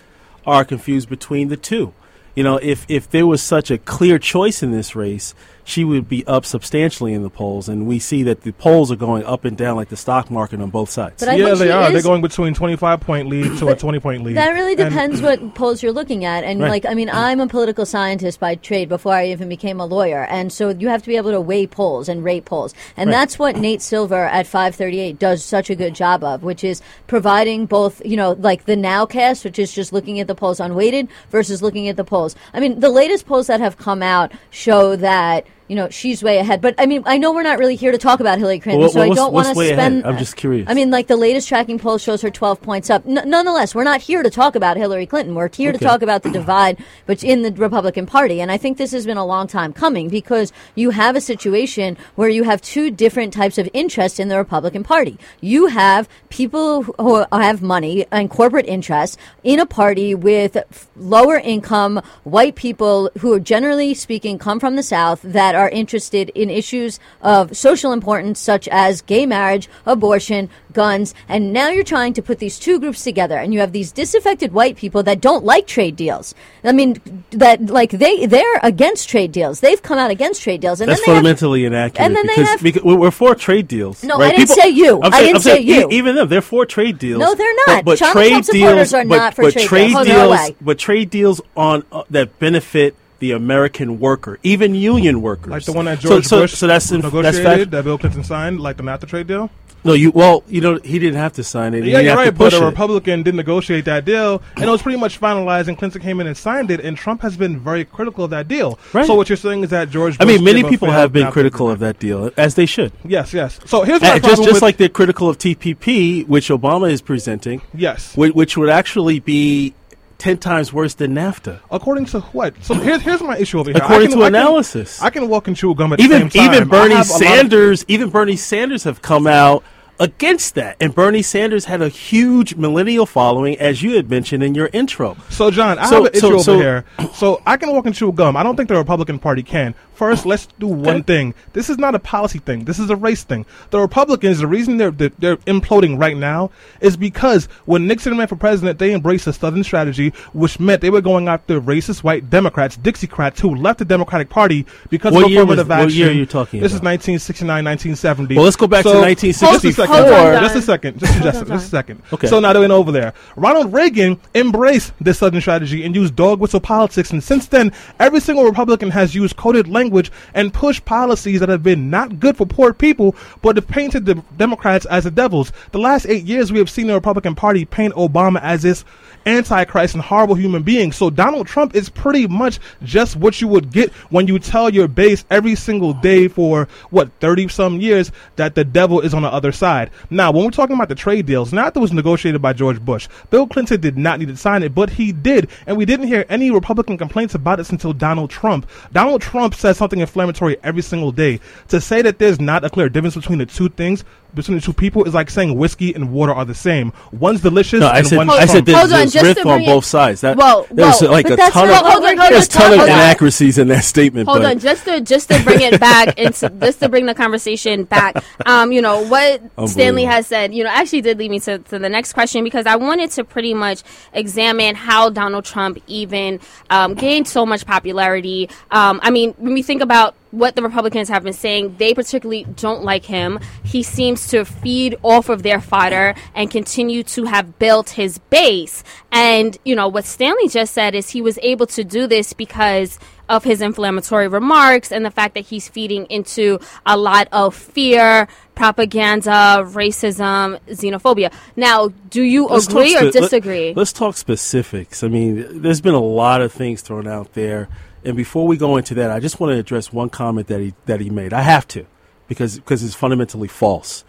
are 0.46 0.66
confused 0.66 1.10
between 1.10 1.48
the 1.48 1.58
two. 1.58 1.94
You 2.36 2.44
know, 2.44 2.58
if 2.58 2.86
if 2.90 3.10
there 3.10 3.28
was 3.28 3.42
such 3.42 3.72
a 3.72 3.78
clear 3.78 4.18
choice 4.20 4.64
in 4.64 4.72
this 4.72 4.96
race, 4.96 5.34
she 5.64 5.84
would 5.84 6.08
be 6.10 6.26
up 6.28 6.46
substantially 6.46 7.14
in 7.14 7.24
the 7.24 7.30
polls, 7.30 7.70
and 7.70 7.86
we 7.88 8.00
see 8.00 8.24
that 8.24 8.42
the 8.42 8.52
polls 8.54 8.92
are 8.92 8.96
going 8.96 9.24
up 9.26 9.46
and 9.46 9.56
down 9.58 9.76
like 9.76 9.90
the 9.90 9.98
stock 9.98 10.30
market 10.32 10.60
on 10.62 10.70
both 10.70 10.90
sides. 10.90 11.24
But 11.24 11.38
yeah, 11.38 11.54
they 11.54 11.66
she 11.66 11.72
are. 11.72 11.92
They're 11.92 12.02
going 12.02 12.22
between 12.22 12.54
25 12.54 13.00
point 13.02 13.28
lead 13.30 13.58
to 13.60 13.68
a 13.70 13.76
20 13.76 14.00
point 14.00 14.24
lead. 14.24 14.38
That 14.38 14.50
really 14.52 14.72
And- 14.74 14.90
depends 14.90 15.22
what 15.22 15.56
polls 15.56 15.82
you're 15.84 15.92
looking 15.92 16.26
at. 16.26 16.44
And, 16.44 16.62
Right. 16.62 16.70
like, 16.70 16.86
I 16.86 16.94
mean, 16.94 17.10
I'm 17.10 17.40
a 17.40 17.48
political 17.48 17.86
scientist 17.86 18.40
by 18.40 18.56
trade 18.56 18.90
before 18.90 19.14
I 19.14 19.28
even 19.28 19.50
became 19.50 19.80
a 19.80 19.86
lawyer. 19.86 20.26
And 20.30 20.52
so 20.52 20.70
you 20.70 20.88
have 20.90 21.02
to 21.04 21.08
be 21.08 21.18
able 21.18 21.32
to 21.32 21.42
weigh 21.42 21.68
polls 21.68 22.10
and 22.10 22.24
rate 22.24 22.46
polls. 22.46 22.74
And 22.98 23.10
Right. 23.10 23.14
that's 23.18 23.38
what 23.40 23.56
Nate 23.58 23.82
Silver 23.82 24.26
at 24.26 24.48
538 24.48 25.20
does 25.20 25.44
such 25.44 25.70
a 25.70 25.76
good 25.76 25.94
job 25.94 26.24
of, 26.24 26.44
which 26.44 26.64
is 26.64 26.82
providing 27.08 27.66
both, 27.66 28.02
you 28.06 28.18
know, 28.18 28.36
like 28.40 28.66
the 28.66 28.76
nowcast, 28.76 29.44
which 29.44 29.60
is 29.60 29.72
just 29.74 29.94
looking 29.94 30.20
at 30.20 30.28
the 30.28 30.36
polls 30.36 30.60
unweighted 30.60 31.08
versus 31.30 31.62
looking 31.62 31.88
at 31.88 31.98
the 31.98 32.04
polls. 32.04 32.36
I 32.54 32.60
mean, 32.60 32.80
the 32.80 32.90
latest 32.90 33.26
polls 33.26 33.48
that 33.48 33.60
have 33.60 33.78
come 33.78 34.02
out 34.02 34.32
show 34.50 34.96
that. 34.96 35.46
You 35.72 35.78
know, 35.78 35.88
she's 35.88 36.22
way 36.22 36.38
ahead. 36.38 36.60
But 36.60 36.76
I 36.78 36.86
mean, 36.86 37.02
I 37.06 37.18
know 37.18 37.32
we're 37.32 37.44
not 37.44 37.58
really 37.58 37.78
here 37.78 37.94
to 37.94 37.98
talk 37.98 38.20
about 38.20 38.38
Hillary 38.40 38.60
Clinton, 38.60 38.82
Well, 38.82 38.90
so 38.90 39.00
I 39.00 39.08
don't 39.08 39.32
want 39.32 39.48
to 39.48 39.54
way 39.54 39.68
ahead? 39.68 39.80
spend. 39.80 40.06
I'm 40.06 40.18
just 40.18 40.36
curious. 40.36 40.68
I 40.70 40.74
mean, 40.74 40.92
like 40.92 41.08
the 41.08 41.16
latest 41.16 41.48
tracking 41.48 41.80
poll 41.80 41.98
shows 41.98 42.22
her 42.24 42.30
12 42.30 42.62
points 42.62 42.90
up. 42.90 43.04
N- 43.08 43.24
nonetheless, 43.26 43.74
we're 43.74 43.86
not 43.86 44.02
here 44.02 44.22
to 44.22 44.30
talk 44.30 44.58
about 44.58 44.76
Hillary 44.76 45.06
Clinton. 45.06 45.34
We're 45.34 45.50
here 45.50 45.72
to 45.72 45.78
talk 45.78 46.02
about 46.02 46.24
the 46.24 46.30
divide 46.30 46.78
but 47.06 47.24
in 47.24 47.44
the 47.44 47.54
Republican 47.54 48.06
Party. 48.06 48.42
And 48.42 48.52
I 48.52 48.58
think 48.58 48.78
this 48.78 48.92
has 48.92 49.06
been 49.06 49.16
a 49.16 49.26
long 49.26 49.48
time 49.48 49.72
coming 49.72 50.10
because 50.10 50.52
you 50.76 50.90
have 50.90 51.16
a 51.16 51.22
situation 51.22 51.96
where 52.16 52.28
you 52.28 52.44
have 52.44 52.62
two 52.62 52.92
different 52.92 53.32
types 53.32 53.58
of 53.58 53.70
interests 53.72 54.20
in 54.20 54.28
the 54.28 54.36
Republican 54.36 54.84
Party. 54.84 55.18
You 55.40 55.68
have 55.68 56.10
people 56.28 56.84
who 56.84 57.26
have 57.32 57.62
money 57.62 58.06
and 58.12 58.30
corporate 58.30 58.66
interests 58.66 59.16
in 59.46 59.58
a 59.58 59.66
party 59.66 60.16
with 60.16 60.58
lower 60.98 61.38
income 61.38 62.02
white 62.26 62.56
people 62.56 63.10
who 63.22 63.32
are 63.32 63.40
generally 63.40 63.94
speaking 63.94 64.38
come 64.38 64.60
from 64.60 64.76
the 64.76 64.84
South 64.84 65.22
that 65.22 65.56
are 65.56 65.61
interested 65.70 66.30
in 66.36 66.50
issues 66.50 67.00
of 67.22 67.56
social 67.56 67.92
importance 67.92 68.40
such 68.40 68.68
as 68.70 69.02
gay 69.02 69.26
marriage, 69.26 69.70
abortion, 69.86 70.50
guns, 70.74 71.14
and 71.28 71.52
now 71.54 71.70
you're 71.70 71.84
trying 71.84 72.14
to 72.14 72.22
put 72.22 72.40
these 72.40 72.58
two 72.60 72.80
groups 72.80 73.04
together 73.04 73.38
and 73.38 73.54
you 73.54 73.60
have 73.60 73.72
these 73.72 73.92
disaffected 73.92 74.54
white 74.54 74.76
people 74.78 75.04
that 75.04 75.20
don't 75.22 75.44
like 75.44 75.68
trade 75.68 75.96
deals. 75.96 76.34
I 76.64 76.72
mean 76.72 77.02
that 77.32 77.66
like 77.68 77.92
they 77.92 78.26
they're 78.26 78.60
against 78.64 79.10
trade 79.10 79.32
deals. 79.32 79.60
They've 79.60 79.82
come 79.82 79.98
out 79.98 80.12
against 80.12 80.42
trade 80.42 80.62
deals 80.62 80.80
and 80.82 80.90
That's 80.90 81.02
then 81.02 81.06
they 81.08 81.16
have, 81.16 81.18
fundamentally 81.24 81.66
inaccurate. 81.66 82.06
and 82.06 82.16
then 82.16 82.28
they 82.28 82.44
have- 82.44 82.62
because 82.62 82.84
we're 82.84 83.12
for 83.12 83.36
trade 83.36 83.68
deals. 83.68 84.04
No, 84.04 84.18
right? 84.18 84.34
I 84.34 84.38
didn't 84.38 84.50
say 84.56 84.70
you. 84.70 85.02
I'm 85.02 85.14
I 85.14 85.22
didn't 85.22 85.42
saying 85.42 85.68
say 85.68 85.74
you. 85.82 85.90
e- 85.90 85.96
Even 85.98 86.16
them, 86.16 86.30
they're 86.30 86.42
for 86.42 86.66
trade 86.66 86.98
deals. 87.00 87.20
No, 87.20 87.36
they're 87.36 87.56
not. 87.68 87.86
but 87.86 88.00
Donald 88.00 88.14
trade 88.16 88.44
deals 88.46 88.94
are 88.94 89.06
but, 89.06 89.16
not 89.18 89.34
for 89.36 89.44
but 89.44 89.54
trade 89.54 89.68
trade 89.68 89.88
deals. 89.90 89.96
Oh, 89.98 90.04
no 90.04 90.28
deals, 90.28 90.32
way. 90.50 90.56
but 90.62 90.80
trade 90.80 91.10
deals 91.10 91.42
on 91.58 91.84
uh, 91.92 92.04
that 92.10 92.40
benefit 92.40 92.96
the 93.22 93.32
American 93.32 94.00
worker, 94.00 94.40
even 94.44 94.76
union 94.76 95.22
workers, 95.22 95.52
Like 95.52 95.64
the 95.64 95.72
one 95.72 95.86
that 95.86 96.00
George 96.00 96.26
so, 96.26 96.42
Bush 96.42 96.54
So 96.54 96.68
that's 96.68 96.92
in, 96.92 97.02
that's 97.02 97.14
negotiated, 97.14 97.44
fact. 97.44 97.72
that 97.72 97.84
Bill 97.84 97.98
Clinton 97.98 98.24
signed, 98.24 98.60
like 98.60 98.78
the 98.78 98.84
NAFTA 98.84 99.08
trade 99.08 99.28
deal. 99.28 99.50
No, 99.84 99.94
you 99.94 100.12
well, 100.12 100.44
you 100.48 100.62
know, 100.62 100.80
he 100.84 101.00
didn't 101.00 101.20
have 101.20 101.34
to 101.34 101.44
sign 101.44 101.74
it. 101.74 101.84
He 101.84 101.92
Yeah, 101.92 102.00
you're 102.00 102.16
right, 102.16 102.36
but 102.36 102.54
a 102.54 102.58
it. 102.58 102.66
Republican 102.66 103.24
did 103.24 103.34
negotiate 103.34 103.86
that 103.86 104.06
deal, 104.06 104.42
and 104.56 104.66
it 104.66 104.70
was 104.70 104.82
pretty 104.82 104.98
much 105.00 105.20
finalized, 105.20 105.68
and 105.70 105.78
Clinton 105.78 106.02
came 106.02 106.20
in 106.20 106.28
and 106.28 106.38
signed 106.38 106.70
it, 106.70 106.82
and 106.82 106.96
Trump 106.98 107.22
has 107.22 107.36
been 107.36 107.60
very 107.60 107.86
critical 107.86 108.24
of 108.24 108.30
that 108.30 108.48
deal. 108.48 108.78
Right. 108.94 109.06
So 109.06 109.16
what 109.16 109.30
you're 109.30 109.38
saying 109.38 109.64
is 109.64 109.70
that 109.72 109.90
George 109.90 110.18
I 110.20 110.26
mean, 110.26 110.44
many 110.44 110.64
people 110.64 110.92
have 110.92 111.12
been 111.12 111.32
critical 111.32 111.70
of 111.70 111.80
that 111.80 111.98
deal, 112.00 112.32
as 112.38 112.56
they 112.56 112.66
should. 112.68 112.92
Yes, 113.04 113.34
yes. 113.34 113.60
So 113.66 113.82
here's 113.84 114.02
my 114.02 114.10
Uh, 114.10 114.14
just 114.14 114.24
problem 114.24 114.46
just 114.46 114.56
with, 114.56 114.62
like 114.62 114.78
they're 114.78 114.90
critical 114.90 115.30
of 115.30 115.38
TPP, 115.40 116.28
which 116.28 116.50
Obama 116.50 116.92
is 116.92 117.02
presenting, 117.02 117.62
yes. 117.74 118.16
which, 118.16 118.34
which 118.34 118.58
would 118.58 118.70
actually 118.70 119.20
be 119.20 119.74
ten 120.22 120.38
times 120.38 120.72
worse 120.72 120.94
than 120.94 121.16
NAFTA. 121.16 121.60
According 121.72 122.06
to 122.06 122.22
what? 122.22 122.54
So 122.62 122.76
here's 122.76 123.02
here's 123.02 123.22
my 123.22 123.38
issue 123.38 123.60
over 123.60 123.72
here. 123.72 123.82
I 123.82 123.86
According 123.86 124.10
can- 124.10 124.20
to 124.20 124.24
I 124.26 124.28
can- 124.28 124.36
analysis. 124.36 125.02
I 125.02 125.10
can 125.10 125.28
walk 125.28 125.48
and 125.48 125.58
chew 125.58 125.74
gum 125.74 125.94
at 125.94 125.98
the 126.00 126.06
even 126.06 126.30
even 126.36 126.68
Bernie 126.68 126.94
lot 126.94 127.02
of- 127.02 127.08
Sanders, 127.08 127.84
even 127.88 128.10
Bernie 128.10 128.36
Sanders 128.36 128.84
have 128.84 129.02
come 129.02 129.26
out 129.26 129.64
against 130.02 130.56
that. 130.56 130.76
And 130.82 130.94
Bernie 130.94 131.22
Sanders 131.22 131.66
had 131.66 131.82
a 131.82 131.88
huge 131.88 132.56
millennial 132.56 133.06
following, 133.06 133.58
as 133.60 133.84
you 133.84 133.96
had 133.96 134.10
mentioned 134.10 134.44
in 134.44 134.56
your 134.56 134.70
intro. 134.74 135.16
So, 135.30 135.52
John, 135.52 135.78
I 135.78 135.90
so, 135.90 136.04
have 136.04 136.14
an 136.14 136.20
so, 136.20 136.28
issue 136.28 136.44
so, 136.44 136.54
over 136.54 136.62
here. 136.62 136.86
So 137.14 137.42
I 137.46 137.56
can 137.56 137.72
walk 137.72 137.86
and 137.86 137.96
chew 137.96 138.12
gum. 138.12 138.36
I 138.36 138.44
don't 138.44 138.56
think 138.56 138.68
the 138.68 138.76
Republican 138.76 139.20
Party 139.20 139.44
can. 139.44 139.76
First, 139.94 140.26
let's 140.26 140.48
do 140.58 140.66
one 140.66 141.04
thing. 141.04 141.36
This 141.54 141.70
is 141.70 141.78
not 141.78 141.94
a 141.94 142.00
policy 142.00 142.40
thing. 142.40 142.66
This 142.66 142.80
is 142.80 142.90
a 142.90 142.96
race 142.96 143.24
thing. 143.24 143.46
The 143.70 143.80
Republicans, 143.80 144.40
the 144.40 144.48
reason 144.48 144.78
they're 144.78 144.90
they're, 144.90 145.38
imploding 145.46 146.00
right 146.00 146.18
now 146.18 146.50
is 146.80 146.98
because 146.98 147.46
when 147.66 147.86
Nixon 147.86 148.18
ran 148.18 148.28
for 148.28 148.36
president, 148.36 148.80
they 148.80 148.96
embraced 148.96 149.28
a 149.28 149.34
Southern 149.34 149.64
strategy, 149.64 150.10
which 150.34 150.60
meant 150.60 150.82
they 150.82 150.90
were 150.90 151.02
going 151.02 151.28
after 151.28 151.62
racist 151.62 152.04
white 152.04 152.32
Democrats, 152.32 152.78
Dixiecrats, 152.78 153.40
who 153.40 153.54
left 153.54 153.78
the 153.78 153.86
Democratic 153.86 154.30
Party 154.30 154.66
because 154.90 155.14
what 155.14 155.26
of 155.26 155.32
affirmative 155.32 155.70
action. 155.70 155.86
What 155.86 155.94
year 155.94 156.10
are 156.10 156.14
you 156.14 156.26
talking? 156.26 156.62
This 156.62 156.72
about? 156.72 156.96
is 156.96 157.14
1969, 157.20 157.66
1970. 157.66 158.36
Well, 158.36 158.46
let's 158.46 158.56
go 158.56 158.66
back 158.66 158.82
to 158.82 158.90
1960 158.90 159.91
second. 159.92 160.42
just 160.42 160.56
a 160.56 160.62
second. 160.62 161.00
Just 161.00 161.16
a 161.16 161.22
second. 161.24 161.48
Just 161.48 161.66
a 161.66 161.70
second. 161.70 162.04
Okay. 162.14 162.28
So 162.28 162.40
now 162.40 162.54
they 162.54 162.60
went 162.60 162.72
over 162.72 162.92
there. 162.92 163.14
Ronald 163.36 163.74
Reagan 163.74 164.20
embraced 164.36 164.94
this 165.00 165.20
Southern 165.20 165.42
strategy 165.42 165.84
and 165.84 165.96
used 165.96 166.16
dog 166.16 166.40
whistle 166.40 166.60
politics. 166.60 167.12
And 167.12 167.24
since 167.24 167.48
then, 167.48 167.72
every 168.00 168.20
single 168.20 168.46
Republican 168.46 168.90
has 168.92 169.16
used 169.16 169.36
coded 169.36 169.68
language 169.68 170.12
and 170.34 170.54
pushed 170.54 170.86
policies 170.86 171.40
that 171.40 171.50
have 171.50 171.64
been 171.64 171.90
not 171.90 172.20
good 172.20 172.38
for 172.38 172.46
poor 172.46 172.74
people, 172.74 173.16
but 173.42 173.56
have 173.56 173.68
painted 173.68 174.06
the 174.06 174.16
Democrats 174.38 174.86
as 174.86 175.04
the 175.04 175.12
devils. 175.12 175.52
The 175.72 175.80
last 175.80 176.06
eight 176.08 176.26
years, 176.26 176.52
we 176.52 176.60
have 176.60 176.70
seen 176.70 176.88
the 176.88 176.94
Republican 176.94 177.36
Party 177.36 177.66
paint 177.66 177.94
Obama 177.96 178.42
as 178.42 178.62
this 178.62 178.86
antichrist 179.26 179.94
and 179.94 180.04
horrible 180.04 180.36
human 180.36 180.64
being. 180.64 180.92
So 180.92 181.10
Donald 181.10 181.48
Trump 181.48 181.76
is 181.76 181.90
pretty 181.90 182.28
much 182.28 182.60
just 182.84 183.16
what 183.16 183.42
you 183.42 183.48
would 183.48 183.72
get 183.72 183.92
when 184.10 184.28
you 184.28 184.40
tell 184.40 184.70
your 184.70 184.88
base 184.88 185.26
every 185.30 185.56
single 185.56 185.94
day 185.94 186.28
for 186.28 186.68
what 186.90 187.12
thirty 187.20 187.48
some 187.48 187.80
years 187.82 188.12
that 188.36 188.56
the 188.56 188.64
devil 188.64 189.02
is 189.02 189.14
on 189.14 189.24
the 189.24 189.32
other 189.32 189.52
side. 189.52 189.81
Now, 190.10 190.32
when 190.32 190.44
we're 190.44 190.52
talking 190.52 190.76
about 190.76 190.90
the 190.90 190.96
trade 190.96 191.26
deals, 191.26 191.54
not 191.54 191.74
that 191.74 191.80
was 191.80 191.94
negotiated 191.94 192.42
by 192.42 192.54
George 192.54 192.84
Bush. 192.84 193.08
Bill 193.30 193.48
Clinton 193.48 193.80
did 193.80 193.98
not 193.98 194.20
need 194.20 194.28
to 194.28 194.38
sign 194.38 194.64
it, 194.64 194.76
but 194.76 194.90
he 194.90 195.12
did, 195.12 195.50
and 195.66 195.78
we 195.78 195.86
didn't 195.86 196.08
hear 196.08 196.26
any 196.30 196.52
Republican 196.52 196.98
complaints 196.98 197.36
about 197.36 197.60
it 197.60 197.72
until 197.72 197.94
Donald 197.94 198.30
Trump. 198.30 198.70
Donald 198.92 199.22
Trump 199.22 199.56
says 199.56 199.78
something 199.78 200.00
inflammatory 200.00 200.58
every 200.64 200.82
single 200.82 201.12
day. 201.12 201.40
To 201.70 201.80
say 201.82 202.02
that 202.02 202.20
there's 202.20 202.40
not 202.40 202.64
a 202.64 202.70
clear 202.70 202.90
difference 202.90 203.16
between 203.16 203.40
the 203.40 203.46
two 203.46 203.70
things, 203.70 204.04
between 204.34 204.58
the 204.58 204.62
two 204.64 204.74
people, 204.74 205.04
is 205.06 205.14
like 205.14 205.30
saying 205.30 205.58
whiskey 205.58 205.94
and 205.94 206.12
water 206.12 206.34
are 206.34 206.46
the 206.46 206.54
same. 206.56 206.94
One's 207.12 207.42
delicious 207.42 207.80
No, 207.82 207.88
I 207.88 208.00
and 208.00 208.08
said, 208.08 208.18
one's 208.18 208.32
I 208.32 208.46
said 208.46 208.48
Trump. 208.48 208.66
there's, 208.66 208.78
Hold 208.78 208.92
on, 208.94 209.00
there's 209.00 209.14
just 209.14 209.26
riff 209.26 209.38
to 209.38 209.50
on 209.50 209.58
bring 209.60 209.66
both 209.66 209.84
it- 209.84 209.88
sides. 209.88 210.22
That 210.22 210.38
Well, 210.38 210.68
there's 210.72 211.02
well, 211.02 211.12
like 211.12 211.26
but 211.26 211.34
a 211.34 211.36
that's 211.38 211.54
ton 211.54 211.68
not 211.68 211.78
of 211.80 211.84
what 211.84 212.02
we're 212.02 212.16
there's 212.16 212.48
gonna 212.48 212.66
ton 212.68 212.72
of 212.74 212.78
talk 212.80 212.88
about. 212.88 212.96
inaccuracies 212.96 213.58
in 213.58 213.68
that 213.70 213.84
statement. 213.84 214.28
Hold 214.28 214.42
but 214.42 214.52
on, 214.52 214.60
just 214.60 214.86
to 214.86 215.02
just 215.02 215.30
to 215.30 215.44
bring 215.44 215.62
it 215.62 215.80
back 215.80 216.18
into 216.18 216.50
just 216.50 216.80
to 216.80 216.90
bring 216.90 217.06
the 217.06 217.16
conversation 217.16 217.84
back. 217.84 218.24
Um, 218.46 218.72
you 218.72 218.82
know 218.82 219.02
what 219.08 219.42
Stanley 219.68 220.06
has 220.06 220.28
said. 220.28 220.54
You 220.54 220.64
know, 220.64 220.70
actually 220.70 221.02
did 221.02 221.18
lead 221.18 221.32
me 221.32 221.40
to, 221.42 221.60
to 221.60 221.80
the 221.80 221.90
next 221.90 222.14
question 222.14 222.44
because 222.44 222.66
I 222.66 222.76
wanted 222.76 223.12
to 223.12 223.24
pretty 223.24 223.54
much 223.54 223.84
examine 224.14 224.76
how 224.76 225.10
Donald 225.10 225.46
Trump 225.46 225.78
even 225.88 226.40
um, 226.70 226.94
gained 226.94 227.28
so 227.28 227.46
much 227.46 227.66
popularity. 227.66 228.50
Um, 228.72 229.00
I 229.04 229.10
mean, 229.12 229.34
when 229.38 229.54
we 229.54 229.62
think 229.62 229.82
about 229.82 230.16
what 230.32 230.56
the 230.56 230.62
Republicans 230.62 231.10
have 231.10 231.24
been 231.24 231.34
saying, 231.34 231.76
they 231.78 231.94
particularly 231.94 232.46
don't 232.56 232.84
like 232.84 233.06
him. 233.06 233.40
He 233.64 233.84
seems 233.84 234.28
to 234.30 234.46
feed 234.46 234.96
off 235.04 235.30
of 235.30 235.44
their 235.44 235.62
fodder 235.62 236.16
and 236.34 236.50
continue 236.50 237.04
to 237.04 237.26
have 237.26 237.60
built 237.60 237.92
his 237.92 238.18
base. 238.18 238.84
And, 239.12 239.58
you 239.66 239.76
know, 239.76 239.88
what 239.88 240.06
Stanley 240.06 240.48
just 240.48 240.74
said 240.74 240.96
is 240.96 241.10
he 241.10 241.22
was 241.22 241.38
able 241.42 241.68
to 241.68 241.84
do 241.84 242.08
this 242.08 242.34
because 242.34 242.98
of 243.30 243.44
his 243.46 243.62
inflammatory 243.62 244.28
remarks 244.28 244.92
and 244.92 245.06
the 245.06 245.12
fact 245.12 245.36
that 245.36 245.46
he's 245.46 245.70
feeding 245.70 246.06
into 246.08 246.60
a 246.86 246.98
lot 246.98 247.30
of 247.32 247.56
fear, 247.56 248.28
propaganda, 248.56 249.64
racism, 249.72 250.60
xenophobia. 250.68 251.32
Now, 251.56 251.90
do 252.10 252.22
you 252.24 252.48
Let's 252.48 252.68
agree 252.68 252.96
or 252.96 253.00
spe- 253.00 253.04
let- 253.04 253.14
disagree? 253.14 253.74
let's 253.74 253.94
talk 253.94 254.18
specifics. 254.18 255.04
I 255.04 255.08
mean, 255.08 255.62
there's 255.62 255.82
been 255.82 255.94
a 255.94 256.00
lot 256.00 256.42
of 256.42 256.52
things 256.52 256.82
thrown 256.82 257.08
out 257.08 257.34
there, 257.34 257.70
and 258.04 258.18
before 258.18 258.48
we 258.48 258.58
go 258.58 258.78
into 258.78 258.94
that, 258.96 259.12
I 259.12 259.20
just 259.20 259.40
want 259.40 259.54
to 259.54 259.60
address 259.60 259.94
one 259.94 260.10
comment 260.10 260.48
that 260.48 260.60
he 260.60 260.74
that 260.86 261.00
he 261.00 261.10
made. 261.10 261.34
I 261.34 261.42
have 261.42 261.68
to, 261.70 261.86
because 262.28 262.58
because 262.58 262.84
it's 262.84 262.96
fundamentally 262.96 263.48
false. 263.48 264.04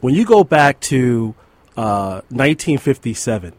When 0.00 0.14
you 0.14 0.24
go 0.24 0.44
back 0.44 0.80
to 0.80 1.34
uh, 1.76 2.20
1957, 2.30 3.52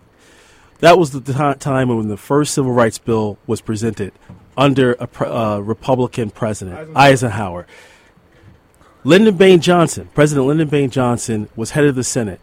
that 0.79 0.97
was 0.97 1.11
the 1.11 1.21
ti- 1.21 1.59
time 1.59 1.89
when 1.89 2.07
the 2.07 2.17
first 2.17 2.53
civil 2.53 2.71
rights 2.71 2.97
bill 2.97 3.37
was 3.47 3.61
presented 3.61 4.13
under 4.57 4.93
a 4.93 5.09
uh, 5.21 5.59
Republican 5.59 6.31
president, 6.31 6.95
Eisenhower. 6.95 7.67
Lyndon 9.03 9.37
Baines 9.37 9.63
Johnson, 9.63 10.09
President 10.15 10.47
Lyndon 10.47 10.67
Baines 10.67 10.93
Johnson, 10.93 11.47
was 11.55 11.71
head 11.71 11.83
of 11.83 11.93
the 11.93 12.03
Senate. 12.03 12.39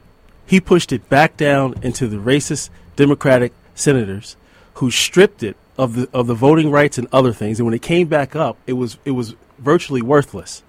He 0.47 0.61
pushed 0.61 0.93
it 0.93 1.09
back 1.09 1.37
down 1.37 1.75
into 1.83 2.07
the 2.07 2.19
racist 2.19 2.71
Democratic 2.95 3.53
senators 3.75 4.37
who 4.75 4.91
stripped 4.91 5.43
it 5.43 5.57
of 5.79 5.95
the 5.97 6.09
of 6.13 6.27
the 6.27 6.35
voting 6.35 6.71
rights 6.71 6.99
and 6.99 7.09
other 7.13 7.33
things. 7.33 7.59
And 7.59 7.67
when 7.67 7.75
it 7.75 7.83
came 7.83 8.09
back 8.09 8.37
up, 8.37 8.57
it 8.67 8.75
was 8.75 8.99
it 9.05 9.13
was 9.13 9.35
virtually 9.59 10.03
worthless. 10.03 10.63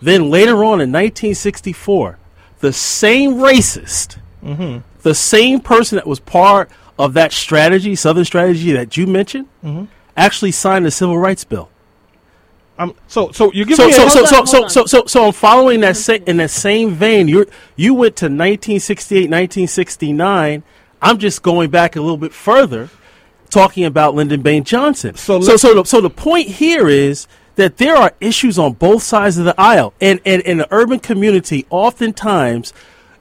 Then 0.00 0.30
later 0.30 0.56
on 0.64 0.80
in 0.80 0.92
1964, 0.92 2.18
the 2.60 2.72
same 2.72 3.34
racist, 3.34 4.18
the 5.02 5.14
same 5.14 5.60
person 5.60 5.96
that 5.96 6.06
was 6.06 6.20
part 6.20 6.70
of 6.98 7.14
that 7.14 7.32
strategy, 7.32 7.94
Southern 7.96 8.24
strategy 8.24 8.72
that 8.72 8.96
you 8.96 9.06
mentioned, 9.06 9.46
actually 10.16 10.52
signed 10.52 10.84
the 10.86 10.90
Civil 10.90 11.18
Rights 11.18 11.44
Bill. 11.44 11.68
Um, 12.80 12.94
so, 13.08 13.32
so 13.32 13.52
you 13.52 13.64
give 13.64 13.76
So 13.76 13.86
me 13.88 13.92
so 13.92 14.06
a, 14.06 14.10
so 14.10 14.18
Hold 14.18 14.28
so 14.28 14.38
on, 14.40 14.46
so, 14.46 14.58
hold 14.60 14.70
so 14.70 14.86
so 14.86 15.04
so 15.06 15.26
I'm 15.26 15.32
following 15.32 15.80
that 15.80 15.96
sa- 15.96 16.12
in 16.12 16.36
that 16.36 16.50
same 16.50 16.92
vein. 16.92 17.26
You 17.26 17.46
you 17.74 17.92
went 17.94 18.14
to 18.16 18.26
1968, 18.26 19.22
1969. 19.22 20.62
I'm 21.02 21.18
just 21.18 21.42
going 21.42 21.70
back 21.70 21.96
a 21.96 22.00
little 22.00 22.16
bit 22.16 22.32
further, 22.32 22.88
talking 23.48 23.84
about 23.84 24.14
Lyndon 24.14 24.42
Baines 24.42 24.68
Johnson. 24.68 25.16
So 25.16 25.40
So 25.40 25.56
so 25.56 25.74
the, 25.74 25.84
so 25.84 26.00
the 26.00 26.10
point 26.10 26.48
here 26.48 26.88
is 26.88 27.26
that 27.56 27.78
there 27.78 27.96
are 27.96 28.12
issues 28.20 28.58
on 28.58 28.74
both 28.74 29.02
sides 29.02 29.38
of 29.38 29.44
the 29.44 29.54
aisle, 29.58 29.94
and 30.00 30.20
and, 30.24 30.42
and 30.42 30.60
the 30.60 30.68
urban 30.70 31.00
community 31.00 31.66
oftentimes 31.70 32.72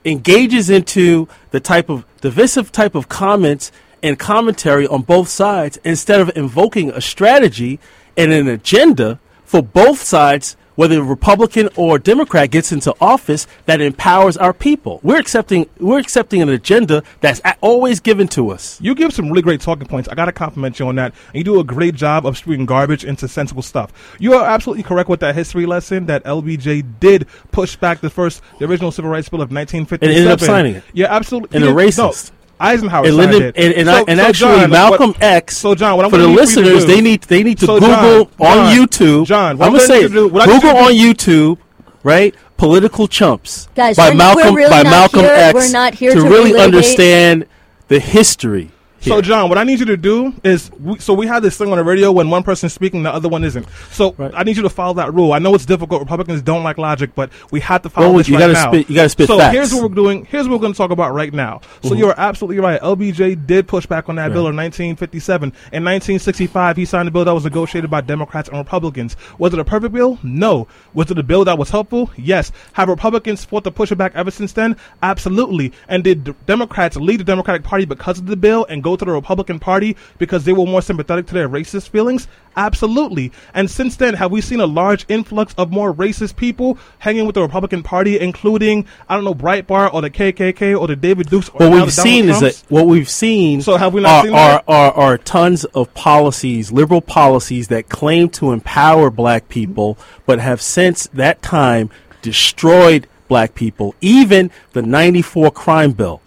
engages 0.06 0.70
into 0.70 1.28
the 1.52 1.60
type 1.60 1.90
of 1.90 2.06
divisive 2.22 2.72
type 2.72 2.96
of 2.96 3.10
comments 3.10 3.72
and 4.04 4.20
commentary 4.20 4.88
on 4.88 5.02
both 5.02 5.28
sides 5.28 5.80
instead 5.84 6.22
of 6.22 6.32
invoking 6.36 6.92
a 6.92 7.02
strategy 7.02 7.80
and 8.16 8.32
an 8.32 8.48
agenda 8.48 9.20
for 9.44 9.62
both 9.62 10.02
sides 10.02 10.56
whether 10.78 11.00
a 11.00 11.04
Republican 11.04 11.68
or 11.76 12.00
Democrat 12.00 12.50
gets 12.50 12.72
into 12.72 12.96
office 13.02 13.46
that 13.66 13.82
empowers 13.82 14.38
our 14.38 14.54
people. 14.54 15.02
We're 15.04 15.20
accepting 15.20 15.68
we're 15.80 16.00
accepting 16.00 16.42
an 16.42 16.48
agenda 16.48 17.04
that's 17.20 17.42
always 17.60 18.00
given 18.00 18.30
to 18.30 18.50
us. 18.52 18.80
You 18.80 18.96
give 18.96 19.12
some 19.12 19.28
really 19.28 19.42
great 19.42 19.60
talking 19.60 19.88
points. 19.88 20.08
I 20.08 20.16
got 20.16 20.26
to 20.26 20.32
compliment 20.32 20.80
you 20.80 20.88
on 20.88 20.96
that. 20.96 21.14
And 21.28 21.36
you 21.36 21.44
do 21.44 21.60
a 21.60 21.64
great 21.66 21.96
job 21.96 22.26
of 22.26 22.38
spewing 22.38 22.66
garbage 22.66 23.04
into 23.04 23.28
sensible 23.28 23.62
stuff. 23.64 23.92
You 24.20 24.36
are 24.36 24.46
absolutely 24.46 24.84
correct 24.84 25.10
with 25.10 25.20
that 25.20 25.36
history 25.36 25.66
lesson 25.66 26.06
that 26.06 26.24
LBJ 26.24 27.00
did 27.02 27.28
push 27.52 27.76
back 27.76 28.00
the 28.00 28.10
first, 28.10 28.42
the 28.60 28.66
original 28.66 28.92
civil 28.92 29.12
rights 29.12 29.28
bill 29.28 29.42
of 29.42 29.52
1957. 29.52 30.08
And 30.08 30.18
ended 30.18 30.32
up 30.32 30.40
signing 30.40 30.76
it. 30.76 30.84
Yeah, 30.94 31.08
absolutely. 31.14 31.56
And 31.58 31.64
a 31.66 31.68
did- 31.68 31.76
no, 31.76 31.82
racist. 31.82 32.32
Eisenhower 32.60 33.06
And 33.06 33.16
Lyndon, 33.18 33.42
it. 33.44 33.56
and, 33.58 33.74
and, 33.74 33.88
So- 33.88 33.94
I, 33.94 34.04
and 34.08 34.20
so 34.20 34.26
actually, 34.26 34.60
John, 34.62 34.70
Malcolm 34.72 35.10
what- 35.12 35.24
X. 35.24 35.58
So 35.58 35.76
John, 35.76 35.96
what 35.96 36.06
I'm 36.06 36.12
for 36.12 36.18
the 36.18 36.24
gonna 36.26 36.36
need 36.36 36.50
for 36.50 36.50
you 36.50 36.56
to 36.56 36.62
listeners, 36.62 36.86
do- 36.86 36.92
they 36.96 37.02
need 37.02 37.22
they 37.24 37.44
need 37.44 37.58
to 37.60 37.66
So, 37.68 37.80
Google 37.80 38.26
John, 38.26 38.28
on 38.40 38.76
John, 38.76 38.76
YouTube. 38.88 39.26
John, 39.26 39.58
what 39.58 39.66
I'm 39.68 39.74
I'm 39.74 39.78
gonna 39.80 39.88
gonna 39.88 40.02
say 40.02 40.08
to 40.08 40.10
do- 40.10 40.28
what 40.28 40.46
Google 40.50 40.70
you 40.92 41.14
to 41.14 41.30
on 41.50 41.56
YouTube, 41.56 41.58
right? 42.04 42.36
Political 42.58 43.08
chumps 43.08 43.68
Guys, 43.76 43.96
by 43.96 44.14
Malcolm 44.16 44.56
really 44.56 44.70
by 44.72 44.82
Malcolm 44.84 45.20
here- 45.22 45.32
X 45.34 45.54
we're 45.54 45.72
not 45.72 45.94
here 45.94 46.14
to 46.16 46.22
to 46.22 46.28
really 46.28 46.60
understand 46.60 47.46
the 47.88 48.00
history. 48.00 48.72
So. 49.10 49.22
John, 49.22 49.50
what 49.50 49.58
I 49.58 49.64
need 49.64 49.80
you 49.80 49.86
to 49.88 49.98
do 49.98 50.34
is, 50.44 50.72
we, 50.80 51.00
so 51.00 51.14
we 51.14 51.28
have 51.28 51.44
this 51.44 51.58
thing 51.58 51.72
on 51.72 51.78
the 51.78 51.84
radio 51.84 52.12
when 52.12 52.30
one 52.30 52.44
person's 52.44 52.74
speaking, 52.74 53.04
the 53.04 53.14
other 53.14 53.30
one 53.30 53.44
isn't. 53.44 53.68
So, 53.92 54.14
Right. 54.18 54.32
I 54.36 54.44
need 54.44 54.56
you 54.58 54.64
to 54.64 54.70
follow 54.70 54.94
that 54.96 55.14
rule. 55.14 55.34
I 55.34 55.40
know 55.40 55.54
it's 55.56 55.66
difficult. 55.66 56.02
Republicans 56.02 56.42
don't 56.42 56.64
like 56.64 56.78
logic, 56.78 57.12
but 57.16 57.32
we 57.52 57.60
have 57.62 57.82
to 57.84 57.90
follow 57.90 58.10
Well, 58.10 58.18
this 58.20 58.28
you 58.30 58.36
right 58.36 58.42
gotta 58.42 58.54
now. 58.54 58.72
spit- 58.72 58.90
you 58.90 58.96
gotta 58.96 59.10
spit 59.10 59.28
so 59.28 59.38
facts. 59.38 59.54
here's 59.54 59.74
what 59.74 59.84
we're 59.90 59.96
doing. 59.96 60.26
Here's 60.26 60.48
what 60.48 60.54
we're 60.56 60.62
going 60.62 60.74
to 60.74 60.78
talk 60.78 60.92
about 60.92 61.14
right 61.14 61.34
now. 61.34 61.62
So 61.84 61.90
Mm-hmm. 61.90 61.98
you're 62.00 62.16
absolutely 62.20 62.60
right. 62.60 62.80
LBJ 62.82 63.46
did 63.48 63.68
push 63.68 63.86
back 63.86 64.10
on 64.10 64.16
that 64.16 64.32
bill 64.34 64.48
in 64.48 64.56
1957. 64.56 65.50
In 65.72 65.84
1965, 65.84 66.78
he 66.78 66.86
signed 66.86 67.08
a 67.08 67.12
bill 67.12 67.26
that 67.26 67.34
was 67.34 67.44
negotiated 67.44 67.90
by 67.90 68.02
Democrats 68.02 68.50
and 68.50 68.58
Republicans. 68.58 69.16
Was 69.38 69.54
it 69.54 69.60
a 69.60 69.64
perfect 69.66 69.94
bill? 69.94 70.20
No. 70.24 70.68
Was 70.94 71.10
it 71.12 71.18
a 71.18 71.24
bill 71.24 71.46
that 71.46 71.58
was 71.58 71.70
helpful? 71.70 72.12
Yes. 72.18 72.52
Have 72.74 72.90
Republicans 72.90 73.46
fought 73.46 73.64
to 73.64 73.72
push 73.72 73.92
it 73.92 73.96
back 73.96 74.12
ever 74.16 74.32
since 74.32 74.54
then? 74.54 74.76
Absolutely. 75.04 75.72
And 75.88 76.04
did 76.04 76.36
Democrats 76.46 76.98
leave 76.98 77.20
the 77.20 77.24
Democratic 77.24 77.64
Party 77.64 77.86
because 77.86 78.20
of 78.20 78.26
the 78.26 78.36
bill 78.36 78.66
and 78.70 78.84
go 78.84 78.96
to 78.98 79.06
the 79.06 79.12
Republican 79.12 79.60
Party 79.60 79.96
because 80.18 80.46
they 80.46 80.54
were 80.54 80.66
more 80.66 80.82
sympathetic 80.82 81.27
to 81.27 81.34
their 81.34 81.50
racist 81.50 81.89
feelings? 81.89 82.27
Absolutely. 82.56 83.32
And 83.54 83.70
since 83.70 83.96
then, 83.98 84.16
have 84.16 84.32
we 84.32 84.42
seen 84.42 84.60
a 84.60 84.66
large 84.66 85.06
influx 85.10 85.54
of 85.60 85.72
more 85.72 85.94
racist 85.94 86.36
people 86.36 86.80
hanging 86.98 87.25
with 87.27 87.36
the 87.36 87.42
Republican 87.42 87.84
Party, 87.84 88.20
including, 88.20 88.88
I 89.08 89.16
don't 89.16 89.24
know, 89.24 89.36
Breitbart 89.36 89.94
or 89.94 90.01
the 90.01 90.10
KKK 90.10 90.77
or 90.77 90.88
the 90.88 90.96
David 90.96 91.30
Dukes? 91.30 91.50
Or 91.50 91.70
what 91.70 91.82
we've 91.84 91.94
seen 91.94 92.30
is 92.30 92.39
that 92.39 92.63
what 92.70 92.88
we've 92.88 93.10
seen. 93.10 93.62
So 93.62 93.77
have 93.77 93.94
we 93.94 94.01
not 94.01 94.10
are, 94.10 94.24
seen 94.24 94.34
are, 94.34 94.63
are 94.68 94.92
are 94.94 95.18
tons 95.20 95.66
of 95.66 95.94
policies, 95.94 96.72
liberal 96.72 97.01
policies 97.01 97.68
that 97.68 97.89
claim 97.89 98.30
to 98.30 98.51
empower 98.51 99.12
black 99.12 99.50
people, 99.50 99.98
but 100.25 100.39
have 100.39 100.62
since 100.62 101.08
that 101.13 101.44
time 101.44 101.92
destroyed 102.24 103.08
black 103.27 103.54
people, 103.54 103.94
even 104.01 104.50
the 104.74 104.82
94 104.82 105.51
crime 105.51 105.92
bill 105.92 106.22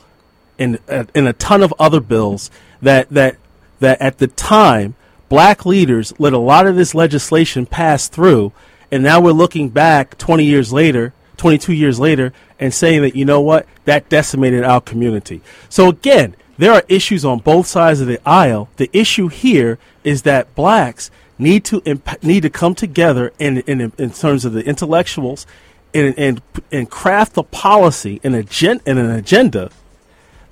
and, 0.61 0.79
uh, 0.89 1.05
and 1.15 1.27
a 1.27 1.33
ton 1.33 1.63
of 1.63 1.75
other 1.81 2.01
bills 2.01 2.51
that, 2.83 3.09
that, 3.09 3.37
that 3.81 4.01
at 4.01 4.19
the 4.19 4.29
time, 4.29 4.95
black 5.29 5.65
leaders 5.65 6.13
let 6.21 6.33
a 6.33 6.39
lot 6.39 6.67
of 6.67 6.77
this 6.77 6.95
legislation 6.95 7.67
pass 7.67 8.09
through. 8.09 8.53
And 8.93 9.03
now 9.03 9.21
we're 9.21 9.33
looking 9.33 9.71
back 9.71 10.19
20 10.19 10.45
years 10.45 10.73
later, 10.73 11.15
22 11.39 11.73
years 11.73 11.99
later, 11.99 12.33
and 12.59 12.75
saying 12.75 13.03
that, 13.03 13.17
you 13.17 13.25
know 13.25 13.41
what, 13.41 13.67
that 13.87 14.09
decimated 14.09 14.63
our 14.63 14.81
community. 14.81 15.41
So 15.69 15.89
again, 15.89 16.37
there 16.59 16.73
are 16.73 16.83
issues 16.89 17.25
on 17.25 17.39
both 17.39 17.67
sides 17.67 18.03
of 18.03 18.07
the 18.07 18.21
aisle. 18.29 18.69
The 18.77 18.91
issue 18.93 19.29
here 19.29 19.79
is 20.05 20.23
that 20.23 20.55
blacks 20.55 21.11
need 21.39 21.65
to 21.65 21.81
imp- 21.87 22.23
need 22.23 22.43
to 22.43 22.51
come 22.51 22.75
together 22.75 23.33
in, 23.39 23.59
in, 23.61 23.93
in 23.97 24.11
terms 24.11 24.45
of 24.45 24.53
the 24.53 24.63
intellectuals 24.67 25.47
and, 25.95 26.15
and, 26.19 26.43
and 26.71 26.91
craft 26.91 27.39
a 27.39 27.43
policy 27.43 28.21
and, 28.23 28.37
agen- 28.37 28.83
and 28.85 28.99
an 28.99 29.11
agenda 29.11 29.71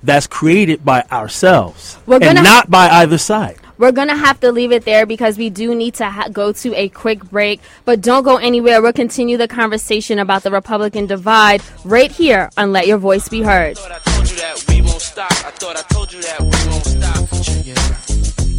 that's 0.03 0.27
created 0.27 0.83
by 0.85 1.03
ourselves 1.11 1.97
We're 2.05 2.15
and 2.15 2.23
gonna- 2.23 2.41
not 2.41 2.69
by 2.69 2.89
either 2.89 3.17
side. 3.17 3.57
We're 3.77 3.93
going 3.93 4.09
to 4.09 4.15
have 4.17 4.41
to 4.41 4.51
leave 4.51 4.73
it 4.73 4.83
there 4.83 5.05
because 5.05 5.37
we 5.37 5.49
do 5.49 5.73
need 5.73 5.93
to 5.95 6.09
ha- 6.09 6.27
go 6.27 6.51
to 6.51 6.75
a 6.75 6.89
quick 6.89 7.23
break. 7.29 7.61
But 7.85 8.01
don't 8.01 8.23
go 8.23 8.35
anywhere. 8.35 8.81
We'll 8.81 8.91
continue 8.91 9.37
the 9.37 9.47
conversation 9.47 10.19
about 10.19 10.43
the 10.43 10.51
Republican 10.51 11.05
divide 11.05 11.61
right 11.85 12.11
here 12.11 12.49
on 12.57 12.73
Let 12.73 12.87
Your 12.87 12.97
Voice 12.97 13.29
Be 13.29 13.41
Heard. 13.41 13.77
thought 13.77 13.91
I 13.93 13.99
told 14.11 14.29
you 14.29 14.35
that 14.35 14.65
we 14.67 14.81
won't 14.81 14.99
stop. 15.01 15.31
I 15.31 15.51
thought 15.51 15.77
I 15.77 15.81
told 15.93 16.11
you 16.11 16.21
that 16.23 16.41
we 16.41 16.47
won't 16.69 16.85
stop. 16.85 17.29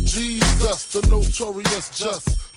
Jesus, 0.06 0.86
the 0.92 1.06
notorious 1.08 1.90
just. 1.90 2.49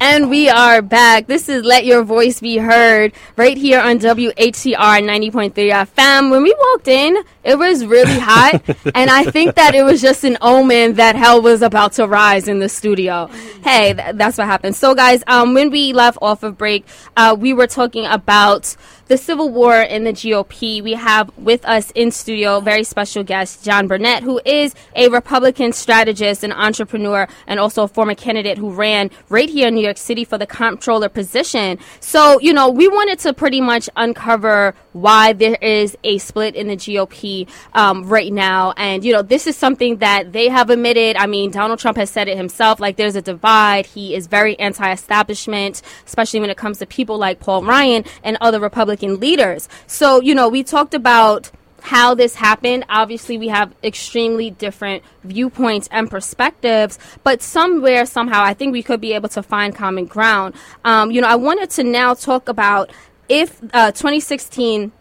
And 0.00 0.30
we 0.30 0.48
are 0.48 0.80
back. 0.80 1.26
This 1.26 1.48
is 1.48 1.64
Let 1.64 1.84
Your 1.84 2.02
Voice 2.02 2.40
Be 2.40 2.56
Heard 2.56 3.12
right 3.36 3.56
here 3.56 3.80
on 3.80 3.98
WHCR 3.98 4.74
90.3 4.74 5.52
FM. 5.52 6.30
When 6.30 6.42
we 6.42 6.54
walked 6.58 6.88
in, 6.88 7.16
it 7.48 7.58
was 7.58 7.86
really 7.86 8.18
hot. 8.18 8.62
and 8.94 9.10
I 9.10 9.24
think 9.24 9.54
that 9.54 9.74
it 9.74 9.82
was 9.82 10.02
just 10.02 10.22
an 10.22 10.36
omen 10.42 10.94
that 10.94 11.16
hell 11.16 11.40
was 11.40 11.62
about 11.62 11.92
to 11.94 12.06
rise 12.06 12.46
in 12.46 12.58
the 12.58 12.68
studio. 12.68 13.28
Hey, 13.64 13.94
th- 13.94 14.16
that's 14.16 14.36
what 14.36 14.46
happened. 14.46 14.76
So, 14.76 14.94
guys, 14.94 15.22
um, 15.26 15.54
when 15.54 15.70
we 15.70 15.94
left 15.94 16.18
off 16.20 16.42
of 16.42 16.58
break, 16.58 16.84
uh, 17.16 17.34
we 17.38 17.54
were 17.54 17.66
talking 17.66 18.04
about 18.04 18.76
the 19.08 19.16
Civil 19.16 19.48
War 19.48 19.80
in 19.80 20.04
the 20.04 20.12
GOP. 20.12 20.82
We 20.82 20.92
have 20.92 21.30
with 21.38 21.64
us 21.64 21.90
in 21.92 22.10
studio 22.10 22.60
very 22.60 22.84
special 22.84 23.24
guest 23.24 23.64
John 23.64 23.88
Burnett, 23.88 24.22
who 24.22 24.40
is 24.44 24.74
a 24.94 25.08
Republican 25.08 25.72
strategist 25.72 26.44
and 26.44 26.52
entrepreneur, 26.52 27.26
and 27.46 27.58
also 27.58 27.84
a 27.84 27.88
former 27.88 28.14
candidate 28.14 28.58
who 28.58 28.70
ran 28.70 29.10
right 29.30 29.48
here 29.48 29.68
in 29.68 29.74
New 29.74 29.84
York 29.84 29.96
City 29.96 30.24
for 30.24 30.36
the 30.36 30.46
comptroller 30.46 31.08
position. 31.08 31.78
So, 32.00 32.38
you 32.40 32.52
know, 32.52 32.68
we 32.68 32.86
wanted 32.88 33.18
to 33.20 33.32
pretty 33.32 33.62
much 33.62 33.88
uncover 33.96 34.74
why 34.92 35.32
there 35.32 35.56
is 35.62 35.96
a 36.04 36.18
split 36.18 36.54
in 36.54 36.68
the 36.68 36.76
GOP 36.76 37.37
um, 37.74 38.08
right 38.08 38.32
now, 38.32 38.72
and 38.76 39.04
you 39.04 39.12
know, 39.12 39.22
this 39.22 39.46
is 39.46 39.56
something 39.56 39.98
that 39.98 40.32
they 40.32 40.48
have 40.48 40.70
admitted. 40.70 41.16
I 41.16 41.26
mean, 41.26 41.50
Donald 41.50 41.78
Trump 41.78 41.96
has 41.98 42.10
said 42.10 42.26
it 42.28 42.36
himself. 42.36 42.80
Like, 42.80 42.96
there's 42.96 43.16
a 43.16 43.22
divide. 43.22 43.86
He 43.86 44.14
is 44.14 44.26
very 44.26 44.58
anti-establishment, 44.58 45.82
especially 46.06 46.40
when 46.40 46.50
it 46.50 46.56
comes 46.56 46.78
to 46.78 46.86
people 46.86 47.18
like 47.18 47.40
Paul 47.40 47.62
Ryan 47.62 48.04
and 48.24 48.38
other 48.40 48.60
Republican 48.60 49.20
leaders. 49.20 49.68
So, 49.86 50.20
you 50.20 50.34
know, 50.34 50.48
we 50.48 50.62
talked 50.62 50.94
about 50.94 51.50
how 51.80 52.14
this 52.14 52.34
happened. 52.34 52.84
Obviously, 52.88 53.38
we 53.38 53.48
have 53.48 53.74
extremely 53.82 54.50
different 54.50 55.02
viewpoints 55.24 55.88
and 55.90 56.10
perspectives, 56.10 56.98
but 57.22 57.42
somewhere, 57.42 58.04
somehow, 58.06 58.42
I 58.42 58.54
think 58.54 58.72
we 58.72 58.82
could 58.82 59.00
be 59.00 59.12
able 59.12 59.28
to 59.30 59.42
find 59.42 59.74
common 59.74 60.06
ground. 60.06 60.54
Um, 60.84 61.10
you 61.10 61.20
know, 61.20 61.28
I 61.28 61.36
wanted 61.36 61.70
to 61.70 61.84
now 61.84 62.14
talk 62.14 62.48
about 62.48 62.90
if 63.28 63.60
uh, 63.72 63.92
2016 63.92 64.92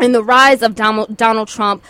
and 0.00 0.14
the 0.14 0.24
rise 0.24 0.62
of 0.62 0.74
Donald, 0.74 1.48
Trump 1.48 1.84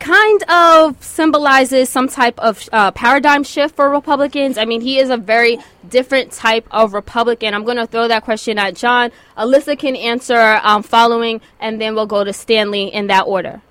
kind 0.00 0.42
of 0.50 1.02
symbolizes 1.02 1.88
some 1.88 2.08
type 2.08 2.38
of 2.38 2.68
uh, 2.72 2.90
paradigm 2.90 3.42
shift 3.42 3.76
for 3.76 3.88
Republicans. 3.88 4.58
I 4.58 4.64
mean, 4.64 4.80
he 4.80 4.98
is 4.98 5.08
a 5.08 5.16
very 5.16 5.58
different 5.88 6.32
type 6.32 6.66
of 6.70 6.92
Republican. 6.92 7.54
I'm 7.54 7.64
going 7.64 7.76
to 7.76 7.86
throw 7.86 8.08
that 8.08 8.24
question 8.24 8.58
at 8.58 8.74
John. 8.74 9.12
Alyssa 9.38 9.78
can 9.78 9.96
answer 9.96 10.60
um, 10.62 10.82
following, 10.82 11.40
and 11.60 11.80
then 11.80 11.94
we'll 11.94 12.06
go 12.06 12.24
to 12.24 12.32
Stanley 12.32 12.92
in 12.92 13.06
that 13.06 13.22
order. 13.22 13.62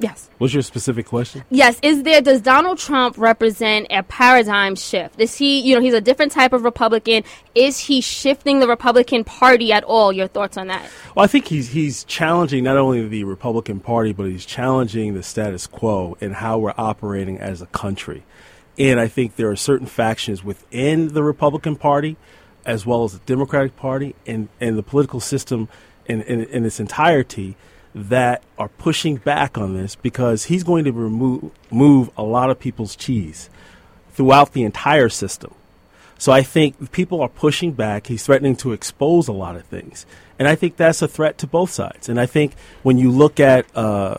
Yes. 0.00 0.30
What's 0.38 0.54
your 0.54 0.62
specific 0.62 1.06
question? 1.06 1.44
Yes, 1.50 1.78
is 1.82 2.04
there 2.04 2.20
does 2.20 2.40
Donald 2.40 2.78
Trump 2.78 3.18
represent 3.18 3.88
a 3.90 4.04
paradigm 4.04 4.76
shift? 4.76 5.18
Is 5.18 5.36
he, 5.36 5.60
you 5.60 5.74
know, 5.74 5.80
he's 5.80 5.94
a 5.94 6.00
different 6.00 6.30
type 6.30 6.52
of 6.52 6.62
Republican. 6.62 7.24
Is 7.54 7.80
he 7.80 8.00
shifting 8.00 8.60
the 8.60 8.68
Republican 8.68 9.24
Party 9.24 9.72
at 9.72 9.82
all? 9.82 10.12
Your 10.12 10.28
thoughts 10.28 10.56
on 10.56 10.68
that? 10.68 10.88
Well, 11.16 11.24
I 11.24 11.26
think 11.26 11.48
he's 11.48 11.70
he's 11.70 12.04
challenging 12.04 12.62
not 12.62 12.76
only 12.76 13.08
the 13.08 13.24
Republican 13.24 13.80
Party, 13.80 14.12
but 14.12 14.24
he's 14.24 14.46
challenging 14.46 15.14
the 15.14 15.22
status 15.22 15.66
quo 15.66 16.16
and 16.20 16.34
how 16.34 16.58
we're 16.58 16.74
operating 16.76 17.38
as 17.38 17.60
a 17.60 17.66
country. 17.66 18.22
And 18.78 19.00
I 19.00 19.08
think 19.08 19.34
there 19.34 19.50
are 19.50 19.56
certain 19.56 19.88
factions 19.88 20.44
within 20.44 21.08
the 21.08 21.24
Republican 21.24 21.74
Party, 21.74 22.16
as 22.64 22.86
well 22.86 23.02
as 23.02 23.14
the 23.14 23.18
Democratic 23.26 23.74
Party, 23.74 24.14
and, 24.24 24.48
and 24.60 24.78
the 24.78 24.84
political 24.84 25.18
system 25.18 25.68
in, 26.06 26.22
in, 26.22 26.44
in 26.44 26.64
its 26.64 26.78
entirety 26.78 27.56
that 27.94 28.42
are 28.58 28.68
pushing 28.68 29.16
back 29.16 29.56
on 29.56 29.74
this 29.74 29.94
because 29.94 30.44
he's 30.44 30.64
going 30.64 30.84
to 30.84 30.92
remove 30.92 31.50
move 31.70 32.10
a 32.16 32.22
lot 32.22 32.50
of 32.50 32.58
people's 32.58 32.94
cheese 32.96 33.50
throughout 34.12 34.52
the 34.52 34.64
entire 34.64 35.08
system. 35.08 35.54
So 36.18 36.32
I 36.32 36.42
think 36.42 36.90
people 36.90 37.20
are 37.20 37.28
pushing 37.28 37.72
back. 37.72 38.08
He's 38.08 38.26
threatening 38.26 38.56
to 38.56 38.72
expose 38.72 39.28
a 39.28 39.32
lot 39.32 39.54
of 39.56 39.64
things, 39.64 40.04
and 40.38 40.48
I 40.48 40.54
think 40.54 40.76
that's 40.76 41.00
a 41.02 41.08
threat 41.08 41.38
to 41.38 41.46
both 41.46 41.70
sides. 41.70 42.08
And 42.08 42.20
I 42.20 42.26
think 42.26 42.54
when 42.82 42.98
you 42.98 43.10
look 43.10 43.38
at 43.38 43.64
uh, 43.76 44.16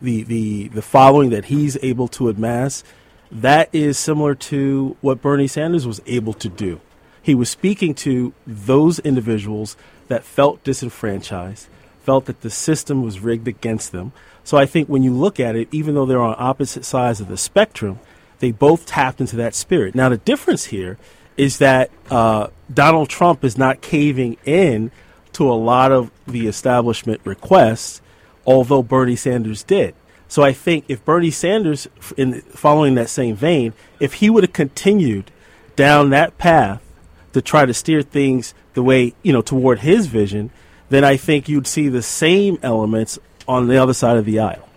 the 0.00 0.22
the 0.22 0.68
the 0.68 0.82
following 0.82 1.30
that 1.30 1.46
he's 1.46 1.76
able 1.82 2.08
to 2.08 2.28
amass, 2.28 2.84
that 3.32 3.68
is 3.72 3.98
similar 3.98 4.34
to 4.34 4.96
what 5.00 5.22
Bernie 5.22 5.46
Sanders 5.46 5.86
was 5.86 6.00
able 6.06 6.32
to 6.34 6.48
do. 6.48 6.80
He 7.22 7.34
was 7.34 7.50
speaking 7.50 7.94
to 7.96 8.32
those 8.46 8.98
individuals 9.00 9.76
that 10.08 10.24
felt 10.24 10.64
disenfranchised, 10.64 11.68
felt 12.02 12.26
that 12.26 12.40
the 12.40 12.50
system 12.50 13.02
was 13.02 13.20
rigged 13.20 13.48
against 13.48 13.92
them. 13.92 14.12
So 14.44 14.56
I 14.56 14.66
think 14.66 14.88
when 14.88 15.02
you 15.02 15.12
look 15.12 15.38
at 15.38 15.56
it, 15.56 15.68
even 15.70 15.94
though 15.94 16.06
they're 16.06 16.20
on 16.20 16.34
opposite 16.38 16.84
sides 16.84 17.20
of 17.20 17.28
the 17.28 17.36
spectrum, 17.36 18.00
they 18.38 18.50
both 18.50 18.86
tapped 18.86 19.20
into 19.20 19.36
that 19.36 19.54
spirit. 19.54 19.94
Now, 19.94 20.08
the 20.08 20.16
difference 20.16 20.66
here 20.66 20.98
is 21.36 21.58
that 21.58 21.90
uh, 22.10 22.48
Donald 22.72 23.08
Trump 23.08 23.44
is 23.44 23.56
not 23.56 23.80
caving 23.80 24.36
in 24.44 24.90
to 25.32 25.50
a 25.50 25.54
lot 25.54 25.92
of 25.92 26.10
the 26.26 26.46
establishment 26.46 27.20
requests, 27.24 28.00
although 28.46 28.82
Bernie 28.82 29.16
Sanders 29.16 29.62
did. 29.62 29.94
So 30.28 30.42
I 30.42 30.52
think 30.52 30.84
if 30.88 31.04
Bernie 31.04 31.30
Sanders, 31.30 31.88
in 32.16 32.40
following 32.42 32.94
that 32.94 33.08
same 33.08 33.34
vein, 33.34 33.72
if 33.98 34.14
he 34.14 34.30
would 34.30 34.44
have 34.44 34.52
continued 34.52 35.30
down 35.76 36.10
that 36.10 36.38
path 36.38 36.82
to 37.32 37.42
try 37.42 37.66
to 37.66 37.74
steer 37.74 38.02
things 38.02 38.54
the 38.74 38.82
way 38.82 39.14
you 39.22 39.32
know 39.32 39.42
toward 39.42 39.80
his 39.80 40.06
vision, 40.06 40.50
then 40.90 41.04
I 41.04 41.16
think 41.16 41.48
you'd 41.48 41.66
see 41.66 41.88
the 41.88 42.02
same 42.02 42.58
elements 42.62 43.18
on 43.48 43.66
the 43.66 43.78
other 43.78 43.94
side 43.94 44.18
of 44.18 44.24
the 44.24 44.40
aisle. 44.40 44.68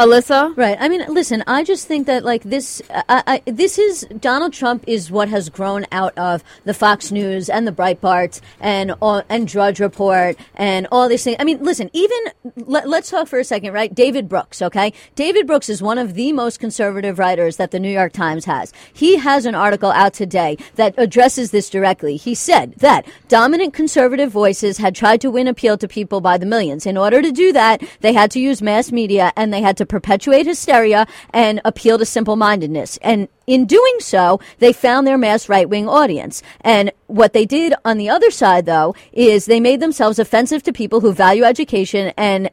Alyssa? 0.00 0.56
Right. 0.56 0.78
I 0.80 0.88
mean, 0.88 1.04
listen. 1.12 1.44
I 1.46 1.62
just 1.62 1.86
think 1.86 2.06
that 2.06 2.24
like 2.24 2.42
this, 2.42 2.80
I, 2.88 3.22
I, 3.26 3.42
this 3.50 3.78
is 3.78 4.06
Donald 4.18 4.54
Trump 4.54 4.82
is 4.86 5.10
what 5.10 5.28
has 5.28 5.50
grown 5.50 5.84
out 5.92 6.16
of 6.16 6.42
the 6.64 6.72
Fox 6.72 7.12
News 7.12 7.50
and 7.50 7.66
the 7.66 7.72
Breitbart 7.72 8.40
and 8.60 8.94
and 9.28 9.46
Drudge 9.46 9.78
Report 9.78 10.38
and 10.54 10.88
all 10.90 11.06
these 11.06 11.22
things. 11.22 11.36
I 11.38 11.44
mean, 11.44 11.62
listen. 11.62 11.90
Even 11.92 12.18
let, 12.56 12.88
let's 12.88 13.10
talk 13.10 13.28
for 13.28 13.38
a 13.38 13.44
second, 13.44 13.74
right? 13.74 13.94
David 13.94 14.26
Brooks. 14.26 14.62
Okay, 14.62 14.94
David 15.16 15.46
Brooks 15.46 15.68
is 15.68 15.82
one 15.82 15.98
of 15.98 16.14
the 16.14 16.32
most 16.32 16.60
conservative 16.60 17.18
writers 17.18 17.58
that 17.58 17.70
the 17.70 17.78
New 17.78 17.92
York 17.92 18.14
Times 18.14 18.46
has. 18.46 18.72
He 18.94 19.18
has 19.18 19.44
an 19.44 19.54
article 19.54 19.90
out 19.90 20.14
today 20.14 20.56
that 20.76 20.94
addresses 20.96 21.50
this 21.50 21.68
directly. 21.68 22.16
He 22.16 22.34
said 22.34 22.72
that 22.76 23.06
dominant 23.28 23.74
conservative 23.74 24.30
voices 24.30 24.78
had 24.78 24.94
tried 24.94 25.20
to 25.20 25.30
win 25.30 25.46
appeal 25.46 25.76
to 25.76 25.86
people 25.86 26.22
by 26.22 26.38
the 26.38 26.46
millions. 26.46 26.86
In 26.86 26.96
order 26.96 27.20
to 27.20 27.30
do 27.30 27.52
that, 27.52 27.82
they 28.00 28.14
had 28.14 28.30
to 28.30 28.40
use 28.40 28.62
mass 28.62 28.90
media 28.90 29.30
and 29.36 29.52
they 29.52 29.60
had 29.60 29.76
to 29.76 29.89
perpetuate 29.90 30.46
hysteria 30.46 31.06
and 31.34 31.60
appeal 31.64 31.98
to 31.98 32.06
simple 32.06 32.36
mindedness. 32.36 32.98
And 33.02 33.28
in 33.46 33.66
doing 33.66 33.96
so, 33.98 34.40
they 34.58 34.72
found 34.72 35.06
their 35.06 35.18
mass 35.18 35.48
right 35.48 35.68
wing 35.68 35.88
audience. 35.88 36.42
And 36.62 36.92
what 37.08 37.34
they 37.34 37.44
did 37.44 37.74
on 37.84 37.98
the 37.98 38.08
other 38.08 38.30
side, 38.30 38.64
though, 38.64 38.94
is 39.12 39.44
they 39.44 39.60
made 39.60 39.80
themselves 39.80 40.18
offensive 40.18 40.62
to 40.62 40.72
people 40.72 41.00
who 41.00 41.12
value 41.12 41.44
education 41.44 42.12
and 42.16 42.50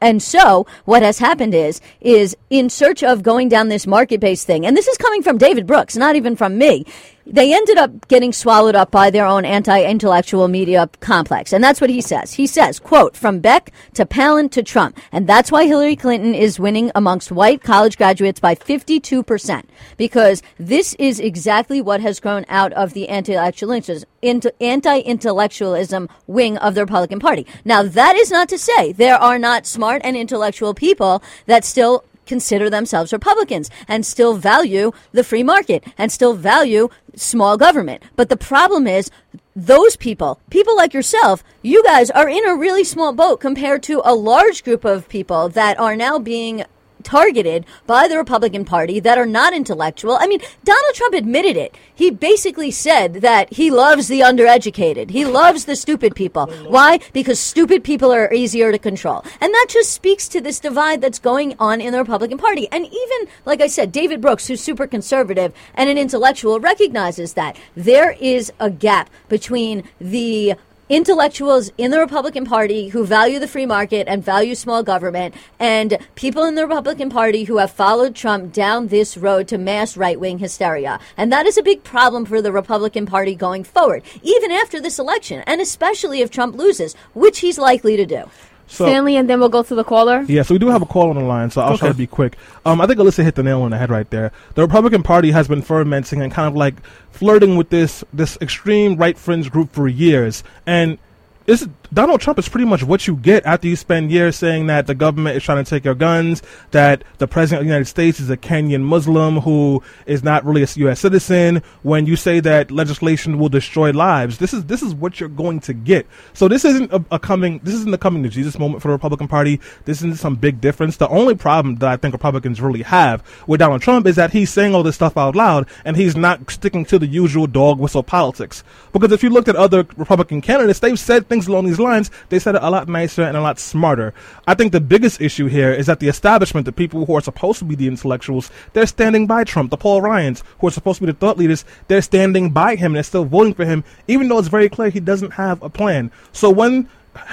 and 0.00 0.22
so 0.22 0.66
what 0.86 1.02
has 1.02 1.18
happened 1.18 1.54
is 1.54 1.80
is 2.00 2.36
in 2.48 2.70
search 2.70 3.02
of 3.02 3.22
going 3.22 3.48
down 3.48 3.68
this 3.68 3.86
market 3.86 4.18
based 4.18 4.46
thing, 4.46 4.64
and 4.64 4.76
this 4.76 4.88
is 4.88 4.96
coming 4.96 5.22
from 5.22 5.36
David 5.36 5.66
Brooks, 5.66 5.96
not 5.96 6.16
even 6.16 6.36
from 6.36 6.56
me. 6.56 6.86
They 7.26 7.54
ended 7.54 7.78
up 7.78 8.08
getting 8.08 8.32
swallowed 8.32 8.74
up 8.74 8.90
by 8.90 9.10
their 9.10 9.26
own 9.26 9.44
anti-intellectual 9.44 10.48
media 10.48 10.88
complex. 11.00 11.52
And 11.52 11.62
that's 11.62 11.80
what 11.80 11.90
he 11.90 12.00
says. 12.00 12.32
He 12.32 12.46
says, 12.46 12.78
quote, 12.78 13.16
from 13.16 13.40
Beck 13.40 13.72
to 13.94 14.06
Palin 14.06 14.48
to 14.50 14.62
Trump. 14.62 14.98
And 15.12 15.26
that's 15.26 15.52
why 15.52 15.66
Hillary 15.66 15.96
Clinton 15.96 16.34
is 16.34 16.58
winning 16.58 16.90
amongst 16.94 17.30
white 17.30 17.62
college 17.62 17.96
graduates 17.96 18.40
by 18.40 18.54
52%. 18.54 19.64
Because 19.96 20.42
this 20.58 20.94
is 20.94 21.20
exactly 21.20 21.80
what 21.80 22.00
has 22.00 22.20
grown 22.20 22.44
out 22.48 22.72
of 22.72 22.94
the 22.94 23.08
anti-intellectualism, 23.08 26.08
wing 26.26 26.58
of 26.58 26.74
the 26.74 26.80
Republican 26.80 27.20
Party. 27.20 27.46
Now, 27.64 27.82
that 27.82 28.16
is 28.16 28.30
not 28.30 28.48
to 28.48 28.58
say 28.58 28.92
there 28.92 29.18
are 29.18 29.38
not 29.38 29.66
smart 29.66 30.02
and 30.04 30.16
intellectual 30.16 30.74
people 30.74 31.22
that 31.46 31.64
still 31.64 32.04
consider 32.30 32.70
themselves 32.70 33.12
Republicans 33.12 33.68
and 33.88 34.06
still 34.06 34.34
value 34.34 34.92
the 35.12 35.24
free 35.24 35.42
market 35.42 35.84
and 35.98 36.10
still 36.10 36.34
value 36.34 36.88
small 37.16 37.58
government. 37.58 38.02
But 38.14 38.28
the 38.28 38.36
problem 38.36 38.86
is 38.86 39.10
those 39.56 39.96
people, 39.96 40.38
people 40.48 40.76
like 40.76 40.94
yourself, 40.94 41.42
you 41.60 41.82
guys 41.82 42.08
are 42.10 42.28
in 42.28 42.46
a 42.46 42.54
really 42.54 42.84
small 42.84 43.12
boat 43.12 43.40
compared 43.40 43.82
to 43.82 44.00
a 44.04 44.14
large 44.14 44.62
group 44.62 44.84
of 44.84 45.08
people 45.08 45.48
that 45.50 45.78
are 45.78 45.96
now 45.96 46.18
being 46.18 46.64
targeted 47.04 47.66
by 47.86 48.08
the 48.08 48.16
Republican 48.16 48.64
Party 48.64 49.00
that 49.00 49.18
are 49.18 49.26
not 49.26 49.52
intellectual. 49.52 50.16
I 50.20 50.26
mean, 50.26 50.40
Donald 50.64 50.94
Trump 50.94 51.14
admitted 51.14 51.56
it. 51.56 51.74
He 51.94 52.10
basically 52.10 52.70
said 52.70 53.14
that 53.14 53.52
he 53.52 53.70
loves 53.70 54.08
the 54.08 54.20
undereducated. 54.20 55.10
He 55.10 55.24
loves 55.24 55.64
the 55.64 55.76
stupid 55.76 56.14
people. 56.14 56.46
Why? 56.66 57.00
Because 57.12 57.38
stupid 57.38 57.84
people 57.84 58.12
are 58.12 58.32
easier 58.32 58.72
to 58.72 58.78
control. 58.78 59.24
And 59.40 59.52
that 59.52 59.66
just 59.68 59.92
speaks 59.92 60.28
to 60.28 60.40
this 60.40 60.60
divide 60.60 61.00
that's 61.00 61.18
going 61.18 61.54
on 61.58 61.80
in 61.80 61.92
the 61.92 61.98
Republican 61.98 62.38
Party. 62.38 62.68
And 62.72 62.86
even, 62.86 63.28
like 63.44 63.60
I 63.60 63.66
said, 63.66 63.92
David 63.92 64.20
Brooks, 64.20 64.46
who's 64.46 64.60
super 64.60 64.86
conservative 64.86 65.52
and 65.74 65.90
an 65.90 65.98
intellectual, 65.98 66.60
recognizes 66.60 67.34
that 67.34 67.56
there 67.74 68.12
is 68.12 68.52
a 68.60 68.70
gap 68.70 69.10
between 69.28 69.84
the 70.00 70.54
intellectuals 70.90 71.70
in 71.78 71.92
the 71.92 72.00
Republican 72.00 72.44
Party 72.44 72.88
who 72.88 73.06
value 73.06 73.38
the 73.38 73.46
free 73.46 73.64
market 73.64 74.08
and 74.08 74.24
value 74.24 74.56
small 74.56 74.82
government, 74.82 75.34
and 75.60 75.96
people 76.16 76.44
in 76.44 76.56
the 76.56 76.66
Republican 76.66 77.08
Party 77.08 77.44
who 77.44 77.58
have 77.58 77.70
followed 77.70 78.16
Trump 78.16 78.52
down 78.52 78.88
this 78.88 79.16
road 79.16 79.46
to 79.46 79.56
mass 79.56 79.96
right 79.96 80.18
wing 80.18 80.40
hysteria. 80.40 80.98
And 81.16 81.32
that 81.32 81.46
is 81.46 81.56
a 81.56 81.62
big 81.62 81.84
problem 81.84 82.24
for 82.24 82.42
the 82.42 82.50
Republican 82.50 83.06
Party 83.06 83.36
going 83.36 83.62
forward, 83.62 84.02
even 84.22 84.50
after 84.50 84.80
this 84.80 84.98
election, 84.98 85.44
and 85.46 85.60
especially 85.60 86.22
if 86.22 86.30
Trump 86.30 86.56
loses, 86.56 86.94
which 87.14 87.38
he's 87.38 87.56
likely 87.56 87.96
to 87.96 88.04
do. 88.04 88.28
So, 88.70 88.86
Stanley, 88.86 89.16
and 89.16 89.28
then 89.28 89.40
we'll 89.40 89.48
go 89.48 89.64
to 89.64 89.74
the 89.74 89.82
caller. 89.82 90.24
Yeah, 90.28 90.42
so 90.42 90.54
we 90.54 90.58
do 90.60 90.68
have 90.68 90.80
a 90.80 90.86
call 90.86 91.10
on 91.10 91.16
the 91.16 91.22
line, 91.22 91.50
so 91.50 91.60
I'll 91.60 91.76
try 91.76 91.88
to 91.88 91.94
be 91.94 92.06
quick. 92.06 92.36
Um, 92.64 92.80
I 92.80 92.86
think 92.86 93.00
Alyssa 93.00 93.24
hit 93.24 93.34
the 93.34 93.42
nail 93.42 93.62
on 93.62 93.72
the 93.72 93.78
head 93.78 93.90
right 93.90 94.08
there. 94.10 94.30
The 94.54 94.62
Republican 94.62 95.02
Party 95.02 95.32
has 95.32 95.48
been 95.48 95.60
fermenting 95.60 96.22
and 96.22 96.32
kind 96.32 96.46
of 96.46 96.54
like 96.54 96.76
flirting 97.10 97.56
with 97.56 97.70
this 97.70 98.04
this 98.12 98.38
extreme 98.40 98.96
right 98.96 99.18
fringe 99.18 99.50
group 99.50 99.72
for 99.72 99.88
years, 99.88 100.44
and 100.66 100.98
this 101.46 101.66
Donald 101.92 102.20
Trump 102.20 102.38
is 102.38 102.48
pretty 102.48 102.66
much 102.66 102.84
what 102.84 103.08
you 103.08 103.16
get 103.16 103.44
after 103.44 103.66
you 103.66 103.74
spend 103.74 104.12
years 104.12 104.36
saying 104.36 104.68
that 104.68 104.86
the 104.86 104.94
government 104.94 105.36
is 105.36 105.42
trying 105.42 105.62
to 105.62 105.68
take 105.68 105.84
your 105.84 105.96
guns, 105.96 106.40
that 106.70 107.02
the 107.18 107.26
president 107.26 107.62
of 107.62 107.64
the 107.64 107.68
United 107.68 107.86
States 107.86 108.20
is 108.20 108.30
a 108.30 108.36
Kenyan 108.36 108.82
Muslim 108.82 109.40
who 109.40 109.82
is 110.06 110.22
not 110.22 110.44
really 110.44 110.62
a 110.62 110.68
U.S. 110.76 111.00
citizen. 111.00 111.64
When 111.82 112.06
you 112.06 112.14
say 112.14 112.38
that 112.38 112.70
legislation 112.70 113.40
will 113.40 113.48
destroy 113.48 113.90
lives, 113.90 114.38
this 114.38 114.54
is 114.54 114.66
this 114.66 114.82
is 114.82 114.94
what 114.94 115.18
you're 115.18 115.28
going 115.28 115.58
to 115.60 115.72
get. 115.72 116.06
So 116.32 116.46
this 116.46 116.64
isn't 116.64 116.92
a, 116.92 117.04
a 117.10 117.18
coming 117.18 117.58
this 117.64 117.74
isn't 117.74 117.90
the 117.90 117.98
coming 117.98 118.22
to 118.22 118.28
Jesus 118.28 118.56
moment 118.56 118.82
for 118.82 118.88
the 118.88 118.92
Republican 118.92 119.26
Party. 119.26 119.60
This 119.84 119.98
isn't 119.98 120.18
some 120.18 120.36
big 120.36 120.60
difference. 120.60 120.96
The 120.96 121.08
only 121.08 121.34
problem 121.34 121.74
that 121.76 121.88
I 121.88 121.96
think 121.96 122.12
Republicans 122.12 122.60
really 122.60 122.82
have 122.82 123.24
with 123.48 123.58
Donald 123.58 123.82
Trump 123.82 124.06
is 124.06 124.14
that 124.14 124.30
he's 124.30 124.50
saying 124.50 124.76
all 124.76 124.84
this 124.84 124.94
stuff 124.94 125.16
out 125.16 125.34
loud 125.34 125.66
and 125.84 125.96
he's 125.96 126.14
not 126.14 126.52
sticking 126.52 126.84
to 126.84 127.00
the 127.00 127.08
usual 127.08 127.48
dog 127.48 127.80
whistle 127.80 128.04
politics. 128.04 128.62
Because 128.92 129.10
if 129.10 129.24
you 129.24 129.30
looked 129.30 129.48
at 129.48 129.56
other 129.56 129.84
Republican 129.96 130.40
candidates, 130.40 130.78
they've 130.78 130.96
said 130.96 131.28
things 131.28 131.48
along 131.48 131.66
these 131.66 131.79
lines, 131.82 132.10
they 132.28 132.38
said 132.38 132.54
it 132.54 132.62
a 132.62 132.70
lot 132.70 132.88
nicer 132.88 133.22
and 133.22 133.36
a 133.36 133.40
lot 133.40 133.58
smarter. 133.58 134.14
I 134.46 134.54
think 134.54 134.72
the 134.72 134.80
biggest 134.80 135.20
issue 135.20 135.46
here 135.46 135.72
is 135.72 135.86
that 135.86 136.00
the 136.00 136.08
establishment, 136.08 136.64
the 136.66 136.72
people 136.72 137.06
who 137.06 137.16
are 137.16 137.20
supposed 137.20 137.58
to 137.60 137.64
be 137.64 137.74
the 137.74 137.88
intellectuals, 137.88 138.50
they're 138.72 138.86
standing 138.86 139.26
by 139.26 139.44
Trump. 139.44 139.70
The 139.70 139.76
Paul 139.76 140.02
Ryans, 140.02 140.44
who 140.58 140.68
are 140.68 140.70
supposed 140.70 140.98
to 140.98 141.06
be 141.06 141.12
the 141.12 141.18
thought 141.18 141.38
leaders, 141.38 141.64
they're 141.88 142.02
standing 142.02 142.50
by 142.50 142.76
him. 142.76 142.90
And 142.90 142.96
they're 142.96 143.02
still 143.04 143.24
voting 143.24 143.54
for 143.54 143.64
him, 143.64 143.84
even 144.08 144.28
though 144.28 144.38
it's 144.38 144.48
very 144.48 144.68
clear 144.68 144.90
he 144.90 145.00
doesn't 145.00 145.32
have 145.32 145.62
a 145.62 145.70
plan. 145.70 146.10
So 146.32 146.50
when, 146.50 146.88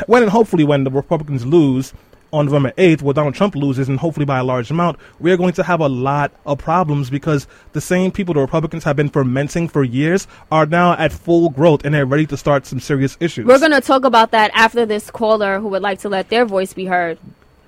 when 0.05 0.23
and 0.23 0.31
hopefully 0.31 0.63
when 0.63 0.83
the 0.83 0.91
Republicans 0.91 1.45
lose, 1.45 1.93
on 2.33 2.45
November 2.45 2.71
8th, 2.77 3.01
where 3.01 3.13
Donald 3.13 3.35
Trump 3.35 3.55
loses, 3.55 3.87
and 3.89 3.99
hopefully 3.99 4.25
by 4.25 4.39
a 4.39 4.43
large 4.43 4.69
amount, 4.71 4.97
we 5.19 5.31
are 5.31 5.37
going 5.37 5.53
to 5.53 5.63
have 5.63 5.79
a 5.79 5.87
lot 5.87 6.31
of 6.45 6.57
problems 6.57 7.09
because 7.09 7.47
the 7.73 7.81
same 7.81 8.11
people 8.11 8.33
the 8.33 8.41
Republicans 8.41 8.83
have 8.83 8.95
been 8.95 9.09
fermenting 9.09 9.67
for 9.67 9.83
years 9.83 10.27
are 10.51 10.65
now 10.65 10.93
at 10.93 11.11
full 11.13 11.49
growth 11.49 11.85
and 11.85 11.93
they're 11.95 12.05
ready 12.05 12.25
to 12.25 12.35
start 12.37 12.65
some 12.65 12.79
serious 12.79 13.17
issues. 13.19 13.45
We're 13.45 13.59
going 13.59 13.71
to 13.71 13.81
talk 13.81 14.03
about 14.05 14.31
that 14.31 14.51
after 14.53 14.85
this 14.85 15.09
caller 15.09 15.59
who 15.59 15.67
would 15.69 15.81
like 15.81 15.99
to 15.99 16.09
let 16.09 16.29
their 16.29 16.45
voice 16.45 16.73
be 16.73 16.85
heard. 16.85 17.17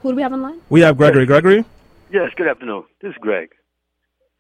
Who 0.02 0.10
do 0.12 0.16
we 0.16 0.22
have 0.22 0.34
on 0.34 0.42
line? 0.42 0.62
we 0.70 0.82
have 0.82 0.98
Gregory. 0.98 1.26
Gregory? 1.26 1.66
Yes, 2.12 2.32
good 2.36 2.48
afternoon. 2.48 2.84
This 3.02 3.12
is 3.12 3.18
Greg. 3.20 3.50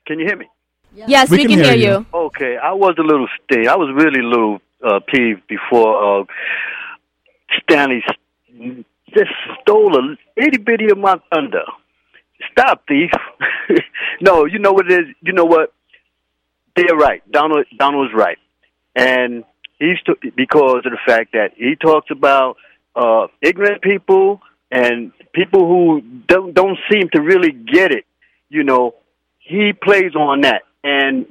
Can 0.07 0.19
you 0.19 0.25
hear 0.25 0.37
me? 0.37 0.47
Yes, 0.95 1.29
We 1.29 1.37
we, 1.37 1.43
can 1.43 1.51
can, 1.51 1.59
hear 1.59 1.73
hear, 1.75 1.91
you. 1.91 1.97
you. 1.99 2.05
Okay, 2.13 2.57
I 2.57 2.71
was 2.73 2.95
a 2.97 3.03
little 3.03 3.27
sting. 3.43 3.67
I 3.67 3.75
was 3.75 3.89
really 3.95 4.21
a 4.21 4.27
little 4.27 4.59
uh, 4.83 4.99
peeved 5.07 5.45
before 5.47 6.21
uh, 6.21 6.23
Stanley 7.63 8.01
s- 8.07 8.83
just 9.13 9.31
stole 9.61 9.95
a 9.95 10.15
itty 10.35 10.57
bitty 10.57 10.89
of 10.91 10.97
my 10.97 11.19
thunder. 11.33 11.63
Stop, 12.51 12.83
thief! 12.87 13.11
no, 14.21 14.45
you 14.45 14.59
know 14.59 14.71
what 14.71 14.89
it 14.89 15.01
is. 15.01 15.15
You 15.21 15.33
know 15.33 15.45
what? 15.45 15.73
They're 16.75 16.95
right. 16.95 17.21
Donald 17.31 17.65
Donald's 17.77 18.13
right, 18.13 18.37
and 18.95 19.43
he's 19.77 19.97
t- 20.05 20.31
because 20.35 20.81
of 20.85 20.91
the 20.91 20.99
fact 21.05 21.33
that 21.33 21.51
he 21.55 21.75
talks 21.75 22.09
about 22.11 22.57
uh, 22.95 23.27
ignorant 23.41 23.81
people 23.81 24.41
and 24.71 25.11
people 25.33 25.67
who 25.67 26.01
don't 26.27 26.53
don't 26.53 26.77
seem 26.91 27.09
to 27.13 27.21
really 27.21 27.51
get 27.51 27.91
it. 27.91 28.05
You 28.49 28.63
know, 28.63 28.95
he 29.39 29.73
plays 29.73 30.15
on 30.15 30.41
that. 30.41 30.63
And 30.83 31.25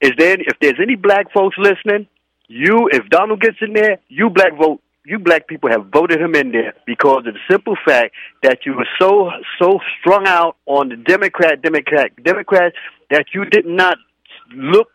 is 0.00 0.12
there 0.16 0.36
if 0.38 0.58
there's 0.60 0.78
any 0.80 0.94
black 0.94 1.32
folks 1.32 1.56
listening, 1.58 2.06
you 2.48 2.88
if 2.92 3.08
Donald 3.08 3.40
gets 3.40 3.56
in 3.60 3.72
there, 3.72 3.98
you 4.08 4.30
black 4.30 4.56
vote 4.56 4.80
you 5.04 5.18
black 5.18 5.48
people 5.48 5.68
have 5.70 5.86
voted 5.92 6.20
him 6.20 6.34
in 6.34 6.52
there 6.52 6.74
because 6.86 7.24
of 7.26 7.34
the 7.34 7.40
simple 7.50 7.76
fact 7.84 8.14
that 8.42 8.60
you 8.64 8.74
were 8.74 8.88
so 9.00 9.30
so 9.60 9.78
strung 9.98 10.26
out 10.26 10.56
on 10.66 10.88
the 10.88 10.96
Democrat 10.96 11.62
Democrat 11.62 12.12
Democrats 12.22 12.76
that 13.10 13.26
you 13.34 13.44
did 13.44 13.66
not 13.66 13.96
look 14.54 14.88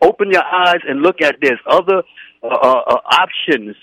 open 0.00 0.30
your 0.30 0.44
eyes 0.44 0.80
and 0.88 1.02
look 1.02 1.20
at 1.20 1.36
there's 1.40 1.60
other 1.66 2.02
uh, 2.42 2.46
uh, 2.46 2.82
uh, 2.86 3.00
options, 3.10 3.76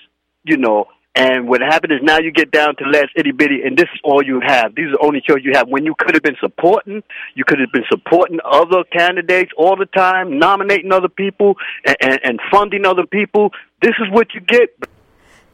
you 0.44 0.58
know. 0.58 0.86
And 1.16 1.50
what 1.50 1.60
happened 1.62 1.92
is 1.92 2.00
now 2.02 2.20
you 2.20 2.32
get 2.32 2.52
down 2.52 2.76
to 2.78 2.86
last 2.86 3.10
itty 3.16 3.32
bitty, 3.32 3.62
and 3.66 3.76
this 3.76 3.88
is 3.94 4.00
all 4.04 4.24
you 4.24 4.40
have. 4.46 4.76
These 4.76 4.88
are 4.88 4.92
the 4.92 5.00
only 5.02 5.22
choice 5.22 5.42
you 5.44 5.52
have. 5.56 5.68
When 5.68 5.84
you 5.84 5.96
could 5.98 6.14
have 6.14 6.24
been 6.24 6.38
supporting, 6.40 7.04
you 7.36 7.44
could 7.44 7.60
have 7.60 7.72
been 7.74 7.84
supporting 7.90 8.40
other 8.46 8.84
candidates 8.92 9.52
all 9.58 9.76
the 9.76 9.88
time, 9.88 10.38
nominating 10.38 10.94
other 10.94 11.10
people, 11.10 11.56
and, 11.86 11.98
and, 12.00 12.20
and 12.24 12.40
funding 12.52 12.86
other 12.86 13.06
people. 13.06 13.52
This 13.82 13.96
is 14.00 14.08
what 14.12 14.34
you 14.34 14.42
get. 14.42 14.70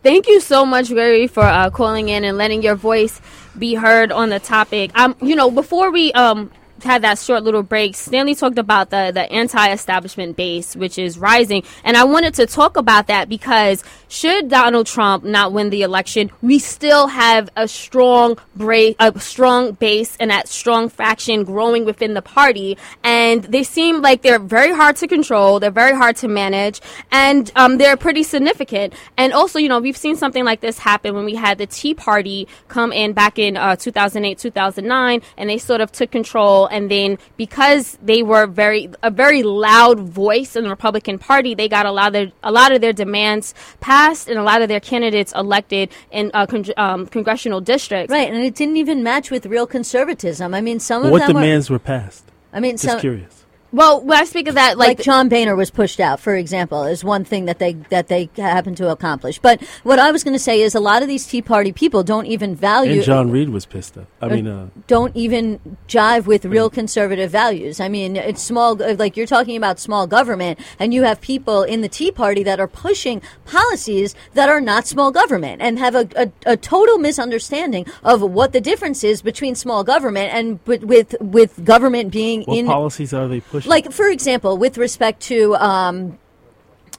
Thank 0.05 0.27
you 0.27 0.39
so 0.39 0.67
much, 0.67 0.89
Gary, 0.89 1.25
for 1.25 1.41
uh, 1.41 1.71
calling 1.71 2.09
in 2.09 2.23
and 2.25 2.37
letting 2.37 2.61
your 2.61 2.75
voice 2.75 3.19
be 3.57 3.73
heard 3.73 4.11
on 4.11 4.29
the 4.29 4.39
topic. 4.39 4.91
Um, 4.93 5.15
you 5.19 5.35
know, 5.35 5.49
before 5.49 5.89
we 5.89 6.11
um 6.13 6.51
had 6.85 7.01
that 7.01 7.19
short 7.19 7.43
little 7.43 7.63
break, 7.63 7.95
Stanley 7.95 8.35
talked 8.35 8.57
about 8.57 8.89
the 8.89 9.11
the 9.13 9.31
anti-establishment 9.31 10.37
base, 10.37 10.75
which 10.75 10.97
is 10.97 11.17
rising, 11.17 11.63
and 11.83 11.97
I 11.97 12.03
wanted 12.03 12.33
to 12.35 12.45
talk 12.45 12.77
about 12.77 13.07
that 13.07 13.29
because 13.29 13.83
should 14.07 14.49
Donald 14.49 14.87
Trump 14.87 15.23
not 15.23 15.51
win 15.51 15.69
the 15.69 15.81
election, 15.81 16.31
we 16.41 16.59
still 16.59 17.07
have 17.07 17.49
a 17.55 17.67
strong 17.67 18.37
break, 18.55 18.95
a 18.99 19.19
strong 19.19 19.73
base, 19.73 20.15
and 20.19 20.31
that 20.31 20.47
strong 20.47 20.89
faction 20.89 21.43
growing 21.43 21.85
within 21.85 22.13
the 22.13 22.21
party, 22.21 22.77
and 23.03 23.43
they 23.43 23.63
seem 23.63 24.01
like 24.01 24.21
they're 24.21 24.39
very 24.39 24.71
hard 24.71 24.95
to 24.97 25.07
control, 25.07 25.59
they're 25.59 25.71
very 25.71 25.95
hard 25.95 26.15
to 26.17 26.27
manage, 26.27 26.81
and 27.11 27.51
um, 27.55 27.77
they're 27.77 27.97
pretty 27.97 28.23
significant. 28.23 28.93
And 29.17 29.33
also, 29.33 29.59
you 29.59 29.69
know, 29.69 29.79
we've 29.79 29.97
seen 29.97 30.15
something 30.15 30.45
like 30.45 30.61
this 30.61 30.79
happen 30.79 31.15
when 31.15 31.25
we 31.25 31.35
had 31.35 31.57
the 31.57 31.67
Tea 31.67 31.93
Party 31.93 32.47
come 32.67 32.91
in 32.91 33.13
back 33.13 33.39
in 33.39 33.57
uh, 33.57 33.75
2008, 33.75 34.37
2009, 34.37 35.21
and 35.37 35.49
they 35.49 35.57
sort 35.57 35.81
of 35.81 35.91
took 35.91 36.11
control. 36.11 36.67
And 36.75 36.91
then 36.91 37.17
because 37.37 37.97
they 38.03 38.21
were 38.21 38.45
very 38.47 38.89
a 39.01 39.09
very 39.09 39.43
loud 39.43 39.97
voice 40.01 40.57
in 40.57 40.65
the 40.65 40.69
Republican 40.69 41.17
Party, 41.17 41.55
they 41.55 41.69
got 41.69 41.85
a 41.85 41.91
lot 41.91 42.07
of 42.07 42.13
their, 42.13 42.31
a 42.43 42.51
lot 42.51 42.73
of 42.73 42.81
their 42.81 42.91
demands 42.91 43.53
passed 43.79 44.27
and 44.27 44.37
a 44.37 44.43
lot 44.43 44.61
of 44.61 44.67
their 44.67 44.81
candidates 44.81 45.31
elected 45.33 45.89
in 46.11 46.31
uh, 46.33 46.45
con- 46.45 46.65
um, 46.75 47.07
congressional 47.07 47.61
districts. 47.61 48.11
Right, 48.11 48.27
and 48.27 48.43
it 48.43 48.55
didn't 48.55 48.75
even 48.75 49.03
match 49.03 49.31
with 49.31 49.45
real 49.45 49.65
conservatism. 49.65 50.53
I 50.53 50.59
mean, 50.59 50.81
some 50.81 51.05
of 51.05 51.11
What 51.11 51.19
them 51.25 51.35
were. 51.35 51.41
demands 51.41 51.69
were 51.69 51.79
passed? 51.79 52.25
I 52.51 52.59
mean, 52.59 52.73
Just 52.73 52.83
some, 52.83 52.99
curious. 52.99 53.44
Well, 53.75 53.99
when 53.99 54.17
I 54.17 54.23
speak 54.23 54.47
of 54.47 54.55
that, 54.55 54.77
like, 54.77 54.99
like, 54.99 55.01
John 55.01 55.27
Boehner 55.27 55.53
was 55.53 55.69
pushed 55.69 55.99
out, 55.99 56.21
for 56.21 56.33
example, 56.33 56.85
is 56.85 57.03
one 57.03 57.25
thing 57.25 57.43
that 57.43 57.59
they 57.59 57.73
that 57.89 58.07
they 58.07 58.29
happen 58.37 58.73
to 58.75 58.89
accomplish. 58.89 59.37
But 59.37 59.61
what 59.83 59.99
I 59.99 60.11
was 60.11 60.23
going 60.23 60.33
to 60.33 60.39
say 60.39 60.61
is 60.61 60.75
a 60.75 60.79
lot 60.79 61.01
of 61.01 61.09
these 61.09 61.27
Tea 61.27 61.41
Party 61.41 61.73
people 61.73 62.01
don't 62.01 62.25
even 62.25 62.55
value 62.55 62.93
And 62.93 63.03
John 63.03 63.31
Reed 63.31 63.49
was 63.49 63.65
pissed 63.65 63.97
off. 63.97 64.07
I 64.21 64.29
mean, 64.29 64.47
uh, 64.47 64.69
don't 64.87 65.13
even 65.13 65.59
jive 65.89 66.25
with 66.25 66.45
real 66.45 66.69
conservative 66.69 67.29
values. 67.31 67.81
I 67.81 67.89
mean, 67.89 68.15
it's 68.15 68.41
small, 68.41 68.75
like 68.75 69.17
you're 69.17 69.27
talking 69.27 69.57
about 69.57 69.77
small 69.77 70.07
government, 70.07 70.57
and 70.79 70.93
you 70.93 71.03
have 71.03 71.19
people 71.19 71.63
in 71.63 71.81
the 71.81 71.89
Tea 71.89 72.11
Party 72.13 72.43
that 72.43 72.61
are 72.61 72.69
pushing 72.69 73.21
policies 73.43 74.15
that 74.35 74.47
are 74.47 74.61
not 74.61 74.87
small 74.87 75.11
government 75.11 75.61
and 75.61 75.79
have 75.79 75.95
a, 75.95 76.07
a, 76.15 76.31
a 76.45 76.55
total 76.55 76.97
misunderstanding 76.97 77.85
of 78.05 78.21
what 78.21 78.53
the 78.53 78.61
difference 78.61 79.03
is 79.03 79.21
between 79.21 79.53
small 79.53 79.83
government 79.83 80.33
and 80.33 80.61
with 80.65 80.85
with, 80.85 81.13
with 81.19 81.65
government 81.65 82.13
being 82.13 82.43
what 82.43 82.57
in 82.57 82.67
policies 82.67 83.13
are 83.13 83.27
they 83.27 83.41
pushing? 83.41 83.64
Like 83.65 83.91
for 83.91 84.07
example 84.07 84.57
with 84.57 84.77
respect 84.77 85.21
to 85.21 85.55
um, 85.55 86.17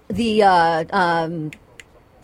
the 0.09 0.42
uh, 0.42 0.85
um, 0.90 1.50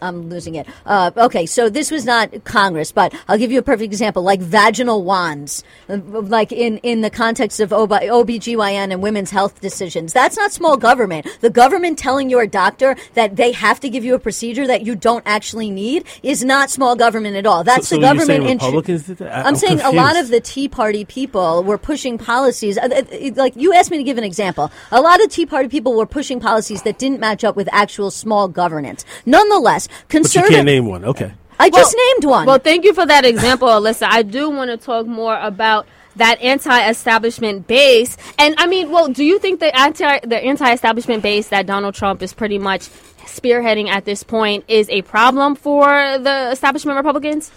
I'm 0.02 0.28
losing 0.28 0.56
it. 0.56 0.66
Uh, 0.84 1.10
okay, 1.16 1.46
so 1.46 1.68
this 1.70 1.90
was 1.90 2.04
not 2.04 2.44
Congress, 2.44 2.92
but 2.92 3.14
I'll 3.28 3.38
give 3.38 3.52
you 3.52 3.58
a 3.58 3.62
perfect 3.62 3.84
example, 3.92 4.22
like 4.22 4.40
vaginal 4.40 5.02
wands, 5.04 5.64
like 5.88 6.52
in, 6.52 6.78
in 6.78 7.00
the 7.00 7.10
context 7.10 7.60
of 7.60 7.72
OB, 7.72 7.90
OBGYN 7.90 8.92
and 8.92 9.02
women's 9.02 9.30
health 9.30 9.60
decisions. 9.60 10.12
That's 10.12 10.36
not 10.36 10.52
small 10.52 10.76
government. 10.76 11.26
The 11.40 11.50
government 11.50 11.98
telling 11.98 12.30
your 12.30 12.46
doctor 12.46 12.96
that 13.14 13.36
they 13.36 13.52
have 13.52 13.80
to 13.80 13.88
give 13.88 14.04
you 14.04 14.14
a 14.14 14.18
procedure 14.18 14.66
that 14.66 14.82
you 14.84 14.94
don't 14.94 15.22
actually 15.26 15.70
need 15.70 16.04
is 16.22 16.44
not 16.44 16.70
small 16.70 16.96
government 16.96 17.36
at 17.36 17.46
all. 17.46 17.64
That's 17.64 17.88
so 17.88 17.96
the 17.96 18.00
you're 18.02 18.14
government. 18.14 18.44
intru- 18.44 18.66
Republicans? 18.66 19.20
I- 19.20 19.24
I'm, 19.42 19.46
I'm 19.46 19.56
saying 19.56 19.80
a 19.80 19.90
lot 19.92 20.16
of 20.16 20.28
the 20.28 20.40
Tea 20.40 20.68
Party 20.68 21.04
people 21.04 21.62
were 21.62 21.78
pushing 21.78 22.18
policies. 22.18 22.76
uh, 22.78 23.02
Like 23.36 23.54
you 23.56 23.72
asked 23.72 23.90
me 23.90 23.98
to 23.98 24.02
give 24.04 24.18
an 24.18 24.24
example. 24.24 24.70
A 24.90 25.00
lot 25.00 25.22
of 25.22 25.30
Tea 25.30 25.46
Party 25.46 25.68
people 25.68 25.94
were 25.94 26.06
pushing 26.06 26.40
policies 26.40 26.82
that 26.82 26.98
didn't 26.98 27.20
match 27.20 27.44
up 27.44 27.56
with 27.56 27.68
actual 27.72 28.10
small 28.10 28.48
governance. 28.48 29.04
Nonetheless, 29.26 29.88
but 30.08 30.34
you 30.34 30.42
can't 30.42 30.66
name 30.66 30.86
one. 30.86 31.04
Okay. 31.04 31.32
I 31.58 31.70
just 31.70 31.96
named 31.96 32.24
one. 32.24 32.46
Well, 32.46 32.58
thank 32.58 32.84
you 32.84 32.92
for 32.92 33.06
that 33.06 33.24
example, 33.24 33.68
Alyssa. 33.68 34.08
I 34.10 34.22
do 34.22 34.50
want 34.50 34.70
to 34.70 34.76
talk 34.76 35.06
more 35.06 35.38
about 35.38 35.86
that 36.16 36.40
anti-establishment 36.40 37.66
base. 37.66 38.16
And 38.38 38.54
I 38.58 38.66
mean, 38.66 38.90
well, 38.90 39.08
do 39.08 39.24
you 39.24 39.38
think 39.38 39.60
the 39.60 39.74
anti 39.76 40.18
the 40.20 40.38
anti-establishment 40.38 41.22
base 41.22 41.48
that 41.48 41.66
Donald 41.66 41.94
Trump 41.94 42.22
is 42.22 42.32
pretty 42.32 42.58
much 42.58 42.88
spearheading 43.24 43.88
at 43.88 44.04
this 44.04 44.22
point 44.22 44.64
is 44.68 44.88
a 44.90 45.02
problem 45.02 45.54
for 45.54 45.86
the 46.18 46.50
establishment 46.50 46.96
Republicans? 46.96 47.50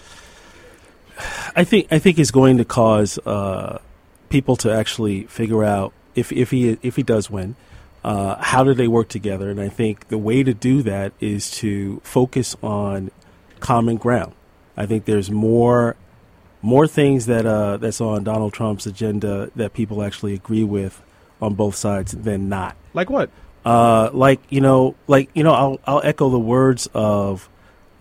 I 1.56 1.64
think 1.64 1.88
I 1.92 2.00
think 2.00 2.20
it's 2.20 2.32
going 2.32 2.58
to 2.58 2.66
cause 2.66 3.18
uh, 3.26 3.80
people 4.30 4.56
to 4.58 4.72
actually 4.72 5.24
figure 5.24 5.64
out 5.64 5.94
if 6.14 6.32
if 6.32 6.52
he 6.52 6.78
if 6.82 6.96
he 6.96 7.04
does 7.04 7.30
win, 7.30 7.56
uh, 8.06 8.38
how 8.40 8.64
do 8.64 8.76
they 8.76 8.88
work 8.88 9.10
together? 9.10 9.50
And 9.50 9.60
I 9.60 9.68
think 9.68 10.10
the 10.10 10.18
way 10.20 10.44
to 10.44 10.54
do 10.54 10.84
that 10.84 11.12
is 11.20 11.50
to 11.52 12.00
focus 12.04 12.56
on 12.62 13.10
common 13.60 13.98
ground. 13.98 14.34
I 14.78 14.86
think 14.86 15.06
there's 15.06 15.32
more 15.32 15.96
more 16.62 16.86
things 16.86 17.26
that 17.26 17.48
uh, 17.48 17.78
that's 17.78 18.00
on 18.00 18.24
Donald 18.24 18.54
Trump's 18.54 18.86
agenda 18.86 19.50
that 19.56 19.74
people 19.74 20.04
actually 20.04 20.36
agree 20.36 20.64
with 20.64 21.02
on 21.42 21.56
both 21.56 21.76
sides 21.76 22.12
than 22.12 22.48
not. 22.48 22.76
Like 22.94 23.10
what? 23.10 23.32
Uh, 23.66 24.12
like 24.14 24.40
you 24.50 24.62
know, 24.62 24.94
like 25.08 25.32
you 25.34 25.44
know, 25.44 25.54
I'll 25.54 25.80
I'll 25.88 26.02
echo 26.04 26.30
the 26.30 26.40
words 26.40 26.88
of 26.94 27.50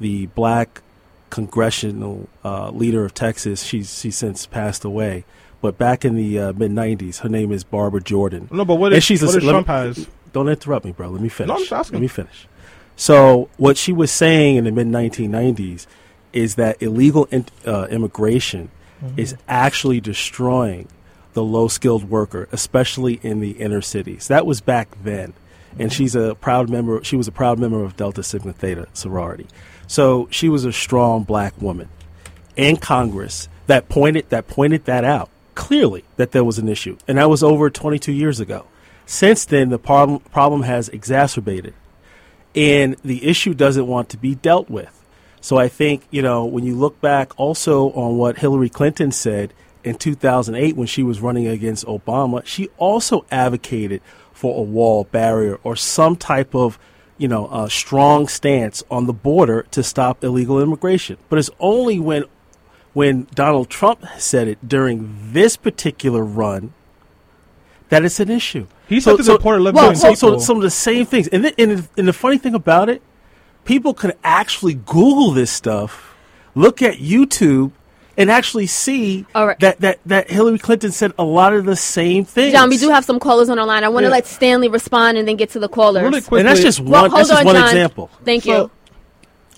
the 0.01 0.27
black 0.27 0.83
congressional 1.31 2.29
uh, 2.45 2.69
leader 2.73 3.07
of 3.07 3.15
Texas. 3.15 3.63
She's 3.63 3.99
she's 3.99 4.19
since 4.19 4.45
passed 4.45 4.85
away, 4.85 5.25
but 5.65 5.79
back 5.79 6.05
in 6.05 6.15
the 6.15 6.39
uh, 6.39 6.53
mid 6.53 6.71
'90s, 6.71 7.21
her 7.21 7.29
name 7.31 7.51
is 7.51 7.65
Barbara 7.65 8.03
Jordan. 8.03 8.49
No, 8.53 8.65
but 8.67 8.75
what 8.75 8.93
And 8.93 8.99
is 8.99 9.05
she's 9.05 9.23
a- 9.23 9.27
what 9.27 9.33
does 9.35 9.45
let 9.45 9.53
me- 9.57 9.65
Trump 9.65 9.67
has? 9.69 10.09
Don't 10.35 10.49
interrupt 10.49 10.85
me, 10.85 10.93
bro. 10.93 11.09
Let 11.09 11.23
me 11.23 11.29
finish. 11.31 11.49
No, 11.49 11.55
I'm 11.55 11.61
just 11.61 11.73
asking. 11.73 11.97
Let 11.97 12.03
me 12.03 12.09
finish. 12.09 12.47
So, 12.97 13.49
what 13.57 13.77
she 13.79 13.93
was 13.93 14.11
saying 14.13 14.57
in 14.57 14.65
the 14.65 14.73
mid 14.73 14.87
1990s 14.89 15.87
is 16.33 16.57
that 16.57 16.83
illegal 16.83 17.25
in, 17.31 17.47
uh, 17.67 17.87
immigration 17.91 18.71
Mm-hmm. 19.05 19.19
is 19.19 19.35
actually 19.49 20.01
destroying 20.01 20.87
the 21.33 21.43
low 21.43 21.67
skilled 21.69 22.09
worker, 22.09 22.49
especially 22.53 23.19
in 23.23 23.41
the 23.41 23.51
inner 23.53 23.81
cities. 23.83 24.29
That 24.29 24.47
was 24.47 24.61
back 24.61 24.89
then. 25.03 25.33
And 25.79 25.93
she's 25.93 26.15
a 26.15 26.37
proud 26.37 26.71
member, 26.71 27.03
she 27.03 27.17
was 27.17 27.27
a 27.27 27.33
proud 27.33 27.59
member 27.59 27.83
of 27.83 27.97
Delta 27.97 28.23
Sigma 28.23 28.53
Theta 28.53 28.87
sorority. 28.93 29.47
So, 29.89 30.29
she 30.31 30.49
was 30.49 30.65
a 30.65 30.73
strong 30.73 31.25
black 31.25 31.61
woman 31.61 31.89
in 32.57 32.77
Congress 32.77 33.49
that 33.67 33.89
pointed 33.89 34.29
that 34.31 34.47
pointed 34.47 34.85
that 34.85 35.05
out 35.05 35.29
clearly 35.55 36.05
that 36.17 36.33
there 36.33 36.45
was 36.45 36.59
an 36.59 36.69
issue, 36.69 36.97
and 37.07 37.19
that 37.19 37.31
was 37.31 37.43
over 37.43 37.71
22 37.71 38.13
years 38.13 38.41
ago. 38.41 38.67
Since 39.07 39.45
then, 39.45 39.69
the 39.69 39.79
problem 39.79 40.21
problem 40.21 40.63
has 40.63 40.89
exacerbated, 40.89 41.75
and 42.55 42.97
the 43.05 43.27
issue 43.27 43.55
doesn't 43.55 43.87
want 43.87 44.09
to 44.11 44.17
be 44.17 44.35
dealt 44.35 44.71
with. 44.71 45.01
So 45.41 45.59
I 45.59 45.69
think 45.69 46.05
you 46.11 46.23
know 46.23 46.45
when 46.45 46.65
you 46.65 46.75
look 46.75 47.01
back 47.01 47.33
also 47.39 47.91
on 47.93 48.17
what 48.17 48.39
Hillary 48.39 48.71
Clinton 48.71 49.13
said 49.13 49.53
in 49.83 49.97
2008 49.97 50.77
when 50.77 50.87
she 50.87 51.03
was 51.03 51.21
running 51.21 51.47
against 51.47 51.85
Obama, 51.85 52.45
she 52.47 52.69
also 52.79 53.27
advocated 53.31 54.01
for 54.33 54.59
a 54.59 54.63
wall 54.63 55.05
barrier 55.05 55.59
or 55.63 55.77
some 55.77 56.17
type 56.17 56.55
of 56.55 56.79
you 57.19 57.29
know 57.29 57.47
uh, 57.47 57.69
strong 57.69 58.27
stance 58.27 58.83
on 58.91 59.07
the 59.07 59.13
border 59.13 59.67
to 59.71 59.83
stop 59.83 60.25
illegal 60.25 60.61
immigration. 60.61 61.19
But 61.29 61.39
it's 61.39 61.51
only 61.61 62.01
when 62.01 62.25
when 62.95 63.27
Donald 63.35 63.69
Trump 63.69 64.05
said 64.19 64.49
it 64.49 64.67
during 64.67 65.33
this 65.33 65.57
particular 65.57 66.25
run 66.25 66.73
that 67.91 68.05
it's 68.05 68.19
an 68.21 68.31
issue. 68.31 68.67
He 68.89 69.01
said 69.01 69.17
to 69.17 69.23
deport 69.23 69.59
11 69.59 69.75
well, 69.77 69.85
million 69.93 69.97
so, 69.97 70.15
so 70.15 70.39
some 70.39 70.57
of 70.57 70.63
the 70.63 70.71
same 70.71 71.05
things. 71.05 71.29
And, 71.29 71.43
th- 71.43 71.55
and, 71.59 71.89
and 71.97 72.09
the 72.09 72.13
funny 72.13 72.39
thing 72.39 72.55
about 72.55 72.89
it, 72.89 73.03
people 73.65 73.95
can 73.95 74.13
actually 74.23 74.75
Google 74.75 75.33
this 75.33 75.51
stuff, 75.51 76.15
look 76.55 76.83
at 76.83 76.95
YouTube, 76.97 77.73
and 78.17 78.31
actually 78.31 78.67
see 78.67 79.27
All 79.35 79.47
right. 79.49 79.59
that, 79.61 79.81
that, 79.81 79.99
that 80.07 80.31
Hillary 80.31 80.59
Clinton 80.59 80.93
said 80.93 81.13
a 81.19 81.25
lot 81.25 81.53
of 81.53 81.65
the 81.65 81.75
same 81.77 82.25
things. 82.25 82.53
John, 82.53 82.69
we 82.69 82.79
do 82.79 82.91
have 82.91 83.05
some 83.05 83.19
callers 83.19 83.49
on 83.49 83.59
our 83.59 83.67
line. 83.67 83.83
I 83.83 83.89
want 83.89 84.05
to 84.05 84.09
Yeah. 84.09 84.13
let 84.15 84.27
Stanley 84.27 84.69
respond 84.69 85.19
and 85.19 85.27
then 85.27 85.37
get 85.37 85.51
to 85.51 85.59
the 85.59 85.69
callers. 85.69 86.05
Really 86.05 86.21
quickly. 86.21 86.41
and 86.41 86.49
that's 86.49 86.61
just 86.61 86.79
one. 86.81 87.11
hold 87.11 87.13
that's 87.13 87.29
just 87.29 87.41
on, 87.41 87.45
one 87.47 87.57
John. 87.57 87.65
example. 87.65 88.11
Thank 88.25 88.45
So, 88.45 88.63
you. 88.63 88.71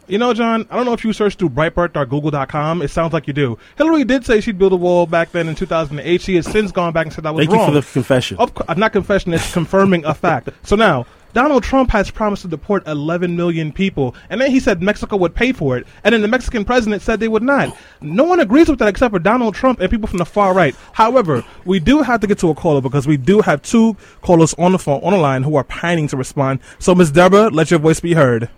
You 0.08 0.18
know, 0.18 0.32
John, 0.32 0.68
I 0.70 0.76
don't 0.76 0.86
know 0.86 0.92
if 0.92 1.04
you 1.04 1.12
searched 1.12 1.40
through 1.40 1.50
Breitbart.google.com. 1.50 2.82
It 2.82 2.88
sounds 2.88 3.12
like 3.12 3.26
you 3.26 3.32
do. 3.32 3.58
Hillary 3.76 4.04
did 4.04 4.24
say 4.24 4.40
she'd 4.40 4.56
build 4.56 4.72
a 4.72 4.76
wall 4.76 5.04
back 5.06 5.32
then 5.32 5.48
in 5.48 5.56
2008. 5.56 6.20
She 6.20 6.36
has 6.36 6.46
since 6.46 6.70
gone 6.70 6.92
back 6.92 7.06
and 7.06 7.12
said 7.12 7.24
that 7.24 7.34
was 7.34 7.46
wrong. 7.48 7.56
Thank 7.56 7.68
you 7.68 7.82
for 7.82 7.86
the 7.86 7.92
confession. 7.92 8.36
Of 8.38 8.54
course, 8.54 8.78
not 8.78 8.92
confession, 8.92 9.34
it's 9.34 9.52
confirming 9.52 10.04
a 10.04 10.14
fact. 10.14 10.50
So 10.62 10.74
now, 10.74 11.06
Donald 11.32 11.62
Trump 11.62 11.90
has 11.90 12.10
promised 12.10 12.42
to 12.42 12.48
deport 12.48 12.86
11 12.88 13.36
million 13.36 13.72
people, 13.72 14.14
and 14.30 14.40
then 14.40 14.50
he 14.50 14.58
said 14.58 14.82
Mexico 14.82 15.16
would 15.16 15.34
pay 15.34 15.52
for 15.52 15.76
it, 15.76 15.86
and 16.02 16.12
then 16.12 16.22
the 16.22 16.28
Mexican 16.28 16.64
president 16.64 17.02
said 17.02 17.20
they 17.20 17.28
would 17.28 17.42
not. 17.42 17.76
No 18.00 18.24
one 18.24 18.40
agrees 18.40 18.68
with 18.68 18.78
that 18.80 18.88
except 18.88 19.12
for 19.12 19.18
Donald 19.18 19.54
Trump 19.54 19.78
and 19.80 19.90
people 19.90 20.08
from 20.08 20.18
the 20.18 20.24
far 20.24 20.54
right. 20.54 20.74
However, 20.92 21.44
we 21.64 21.78
do 21.78 22.02
have 22.02 22.20
to 22.20 22.26
get 22.26 22.38
to 22.38 22.50
a 22.50 22.54
caller 22.54 22.80
because 22.80 23.06
we 23.06 23.16
do 23.16 23.42
have 23.42 23.62
two 23.62 23.96
callers 24.22 24.54
on 24.54 24.72
the 24.72 24.78
phone, 24.78 25.02
on 25.04 25.12
the 25.12 25.18
line, 25.18 25.42
who 25.42 25.56
are 25.56 25.64
pining 25.64 26.08
to 26.08 26.16
respond. 26.16 26.60
So, 26.78 26.94
Ms. 26.94 27.12
Deborah, 27.12 27.48
let 27.50 27.70
your 27.70 27.80
voice 27.80 28.00
be 28.00 28.14
heard. 28.14 28.48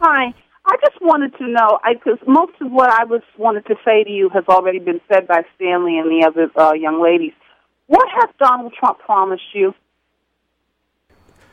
Hi. 0.00 0.34
I 0.70 0.76
just 0.88 1.02
wanted 1.02 1.36
to 1.38 1.48
know, 1.48 1.80
because 1.92 2.18
most 2.28 2.52
of 2.60 2.70
what 2.70 2.90
I 2.90 3.02
was 3.02 3.22
wanted 3.36 3.66
to 3.66 3.74
say 3.84 4.04
to 4.04 4.10
you 4.10 4.28
has 4.28 4.44
already 4.48 4.78
been 4.78 5.00
said 5.12 5.26
by 5.26 5.42
Stanley 5.56 5.98
and 5.98 6.08
the 6.08 6.24
other 6.24 6.48
uh, 6.56 6.74
young 6.74 7.02
ladies. 7.02 7.32
What 7.88 8.08
has 8.14 8.30
Donald 8.38 8.72
Trump 8.78 9.00
promised 9.00 9.52
you? 9.52 9.74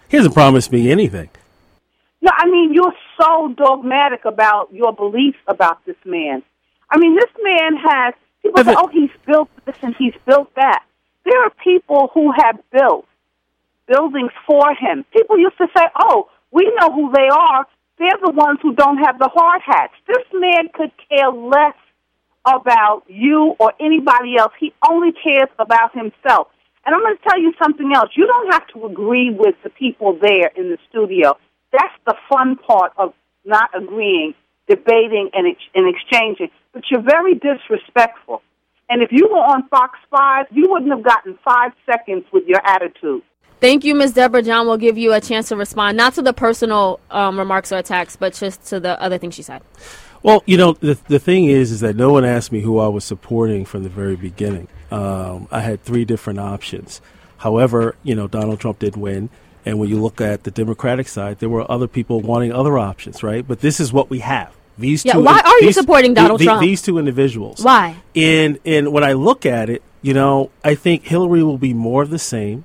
He 0.07 0.17
hasn't 0.17 0.35
promised 0.35 0.71
me 0.71 0.91
anything. 0.91 1.31
No, 2.21 2.29
I 2.31 2.45
mean 2.45 2.75
you're 2.75 2.93
so 3.19 3.55
dogmatic 3.57 4.25
about 4.25 4.71
your 4.71 4.93
beliefs 4.93 5.39
about 5.47 5.83
this 5.87 5.97
man. 6.05 6.43
I 6.91 6.99
mean, 6.99 7.15
this 7.15 7.31
man 7.41 7.75
has 7.75 8.13
people 8.43 8.63
say, 8.63 8.75
"Oh, 8.77 8.87
he's 8.87 9.09
built 9.25 9.49
this 9.65 9.77
and 9.81 9.95
he's 9.97 10.13
built 10.27 10.53
that." 10.55 10.83
There 11.25 11.43
are 11.43 11.51
people 11.63 12.11
who 12.13 12.31
have 12.37 12.59
built 12.71 13.07
buildings 13.87 14.31
for 14.45 14.75
him. 14.75 15.05
People 15.11 15.39
used 15.39 15.57
to 15.57 15.67
say, 15.75 15.87
"Oh, 15.99 16.29
we 16.51 16.71
know 16.79 16.91
who 16.91 17.11
they 17.11 17.27
are. 17.29 17.65
They're 17.99 18.19
the 18.23 18.31
ones 18.31 18.59
who 18.61 18.73
don't 18.73 18.97
have 18.97 19.19
the 19.19 19.29
hard 19.29 19.61
hats." 19.61 19.93
This 20.07 20.25
man 20.33 20.69
could 20.73 20.91
care 21.09 21.29
less 21.29 21.75
about 22.45 23.03
you 23.07 23.55
or 23.59 23.73
anybody 23.79 24.37
else. 24.37 24.53
He 24.59 24.73
only 24.87 25.11
cares 25.11 25.49
about 25.59 25.93
himself. 25.93 26.47
And 26.85 26.95
I'm 26.95 27.01
going 27.01 27.17
to 27.17 27.23
tell 27.27 27.39
you 27.39 27.53
something 27.61 27.91
else. 27.93 28.11
You 28.15 28.25
don't 28.25 28.53
have 28.53 28.65
to 28.67 28.85
agree 28.85 29.29
with 29.29 29.55
the 29.63 29.69
people 29.69 30.17
there 30.21 30.51
in 30.55 30.69
the 30.69 30.77
studio. 30.89 31.37
That's 31.73 31.93
the 32.05 32.15
fun 32.29 32.55
part 32.55 32.93
of 32.97 33.13
not 33.43 33.69
agreeing, 33.75 34.33
debating, 34.69 35.29
and, 35.33 35.47
ex- 35.47 35.69
and 35.75 35.93
exchanging. 35.93 36.49
But 36.71 36.83
you're 36.89 37.01
very 37.01 37.33
disrespectful. 37.35 38.41
And 38.89 39.01
if 39.01 39.09
you 39.11 39.27
were 39.29 39.43
on 39.43 39.67
Fox 39.67 39.99
5, 40.09 40.45
you 40.51 40.67
wouldn't 40.69 40.91
have 40.91 41.03
gotten 41.03 41.37
five 41.43 41.73
seconds 41.85 42.23
with 42.31 42.45
your 42.47 42.61
attitude. 42.65 43.21
Thank 43.59 43.83
you, 43.83 43.95
Ms. 43.95 44.13
Deborah. 44.13 44.43
John 44.43 44.67
will 44.67 44.77
give 44.77 44.97
you 44.97 45.13
a 45.13 45.21
chance 45.21 45.49
to 45.49 45.55
respond, 45.55 45.97
not 45.97 46.13
to 46.15 46.21
the 46.21 46.33
personal 46.33 46.99
um, 47.09 47.39
remarks 47.39 47.71
or 47.71 47.77
attacks, 47.77 48.15
but 48.15 48.33
just 48.33 48.63
to 48.67 48.79
the 48.79 49.01
other 49.01 49.17
things 49.17 49.33
she 49.35 49.41
said. 49.41 49.61
Well, 50.23 50.43
you 50.45 50.57
know, 50.57 50.73
the 50.73 50.97
the 51.07 51.19
thing 51.19 51.45
is, 51.45 51.71
is 51.71 51.79
that 51.81 51.95
no 51.95 52.11
one 52.11 52.25
asked 52.25 52.51
me 52.51 52.61
who 52.61 52.79
I 52.79 52.87
was 52.87 53.03
supporting 53.03 53.65
from 53.65 53.83
the 53.83 53.89
very 53.89 54.15
beginning. 54.15 54.67
Um, 54.91 55.47
I 55.51 55.61
had 55.61 55.83
three 55.83 56.05
different 56.05 56.39
options. 56.39 57.01
However, 57.37 57.95
you 58.03 58.15
know, 58.15 58.27
Donald 58.27 58.59
Trump 58.59 58.79
did 58.79 58.95
win. 58.95 59.29
And 59.65 59.79
when 59.79 59.89
you 59.89 60.01
look 60.01 60.21
at 60.21 60.43
the 60.43 60.51
Democratic 60.51 61.07
side, 61.09 61.39
there 61.39 61.49
were 61.49 61.69
other 61.69 61.87
people 61.87 62.21
wanting 62.21 62.53
other 62.53 62.77
options, 62.79 63.21
right? 63.21 63.45
But 63.45 63.59
this 63.59 63.79
is 63.81 63.91
what 63.91 64.09
we 64.09 64.19
have. 64.19 64.55
These 64.77 65.03
Yeah, 65.03 65.13
two. 65.13 65.23
why 65.23 65.41
are 65.43 65.59
you 65.59 65.67
these- 65.67 65.75
supporting 65.75 66.13
the- 66.13 66.21
Donald 66.21 66.39
the- 66.39 66.45
Trump? 66.45 66.61
These 66.61 66.81
two 66.83 66.97
individuals. 66.97 67.61
Why? 67.63 67.97
And 68.15 68.59
and 68.65 68.93
when 68.93 69.03
I 69.03 69.13
look 69.13 69.45
at 69.45 69.69
it, 69.69 69.81
you 70.01 70.13
know, 70.13 70.51
I 70.63 70.75
think 70.75 71.05
Hillary 71.05 71.43
will 71.43 71.57
be 71.57 71.73
more 71.73 72.01
of 72.03 72.09
the 72.11 72.19
same. 72.19 72.63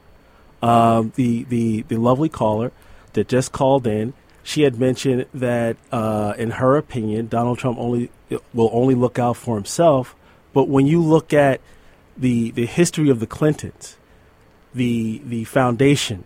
Um, 0.63 1.13
the 1.17 1.43
the 1.45 1.83
the 1.83 1.97
lovely 1.97 2.29
caller 2.29 2.71
that 3.15 3.29
just 3.29 3.53
called 3.53 3.87
in, 3.87 4.15
she 4.43 4.63
had 4.63 4.79
mentioned 4.79 5.27
that 5.35 5.77
uh, 5.91 6.35
in 6.39 6.53
her 6.53 6.77
opinion, 6.77 7.27
Donald 7.29 7.59
Trump 7.59 7.79
only 7.79 8.11
will 8.55 8.71
only 8.73 8.95
look 8.95 9.19
out 9.19 9.37
for 9.37 9.57
himself. 9.57 10.15
But 10.53 10.69
when 10.69 10.87
you 10.87 11.03
look 11.03 11.33
at 11.33 11.61
the 12.17 12.51
the 12.53 12.67
history 12.67 13.11
of 13.11 13.21
the 13.21 13.27
Clintons, 13.27 13.97
the 14.75 15.21
the 15.25 15.45
foundation, 15.45 16.25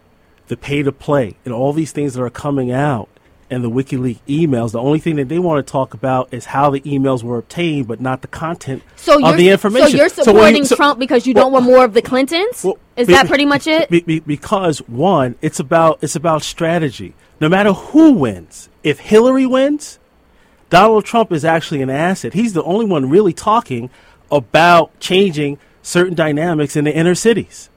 the 0.48 0.56
pay 0.56 0.82
to 0.82 0.92
play, 0.92 1.36
and 1.44 1.54
all 1.54 1.72
these 1.72 1.92
things 1.92 2.14
that 2.14 2.22
are 2.22 2.30
coming 2.30 2.70
out, 2.70 3.08
and 3.50 3.62
the 3.64 3.70
WikiLeaks 3.70 4.18
emails, 4.28 4.72
the 4.72 4.80
only 4.80 4.98
thing 4.98 5.16
that 5.16 5.28
they 5.28 5.38
want 5.38 5.64
to 5.64 5.70
talk 5.70 5.94
about 5.94 6.32
is 6.32 6.46
how 6.46 6.70
the 6.70 6.80
emails 6.80 7.22
were 7.22 7.38
obtained, 7.38 7.86
but 7.88 8.00
not 8.00 8.22
the 8.22 8.28
content 8.28 8.82
So 8.96 9.24
of 9.24 9.36
the 9.36 9.48
information. 9.50 9.90
so 9.90 9.96
you're 9.96 10.08
supporting 10.08 10.56
you- 10.58 10.64
so- 10.64 10.76
Trump 10.76 10.98
because 10.98 11.26
you 11.26 11.34
well, 11.34 11.44
don't 11.44 11.52
want 11.52 11.64
more 11.64 11.84
of 11.84 11.94
the 11.94 12.02
Clintons? 12.02 12.64
well, 12.64 12.78
Is 12.96 13.06
be- 13.06 13.12
that 13.14 13.26
pretty 13.28 13.44
much 13.46 13.66
it? 13.66 13.88
be- 13.90 14.00
be- 14.00 14.20
because 14.20 14.78
one, 14.88 15.34
it's 15.42 15.60
about 15.60 15.98
it's 16.02 16.16
about 16.16 16.42
strategy. 16.42 17.14
No 17.40 17.48
matter 17.48 17.72
who 17.72 18.12
wins, 18.12 18.68
if 18.82 18.98
Hillary 19.00 19.46
wins, 19.46 19.98
Donald 20.70 21.04
Trump 21.04 21.30
is 21.32 21.44
actually 21.44 21.82
an 21.82 21.90
asset. 21.90 22.34
He's 22.34 22.52
the 22.52 22.62
only 22.64 22.86
one 22.86 23.08
really 23.08 23.32
talking 23.32 23.90
about 24.32 24.98
changing 24.98 25.58
certain 25.82 26.14
dynamics 26.14 26.74
in 26.74 26.84
the 26.84 26.94
inner 26.96 27.14
cities. 27.14 27.68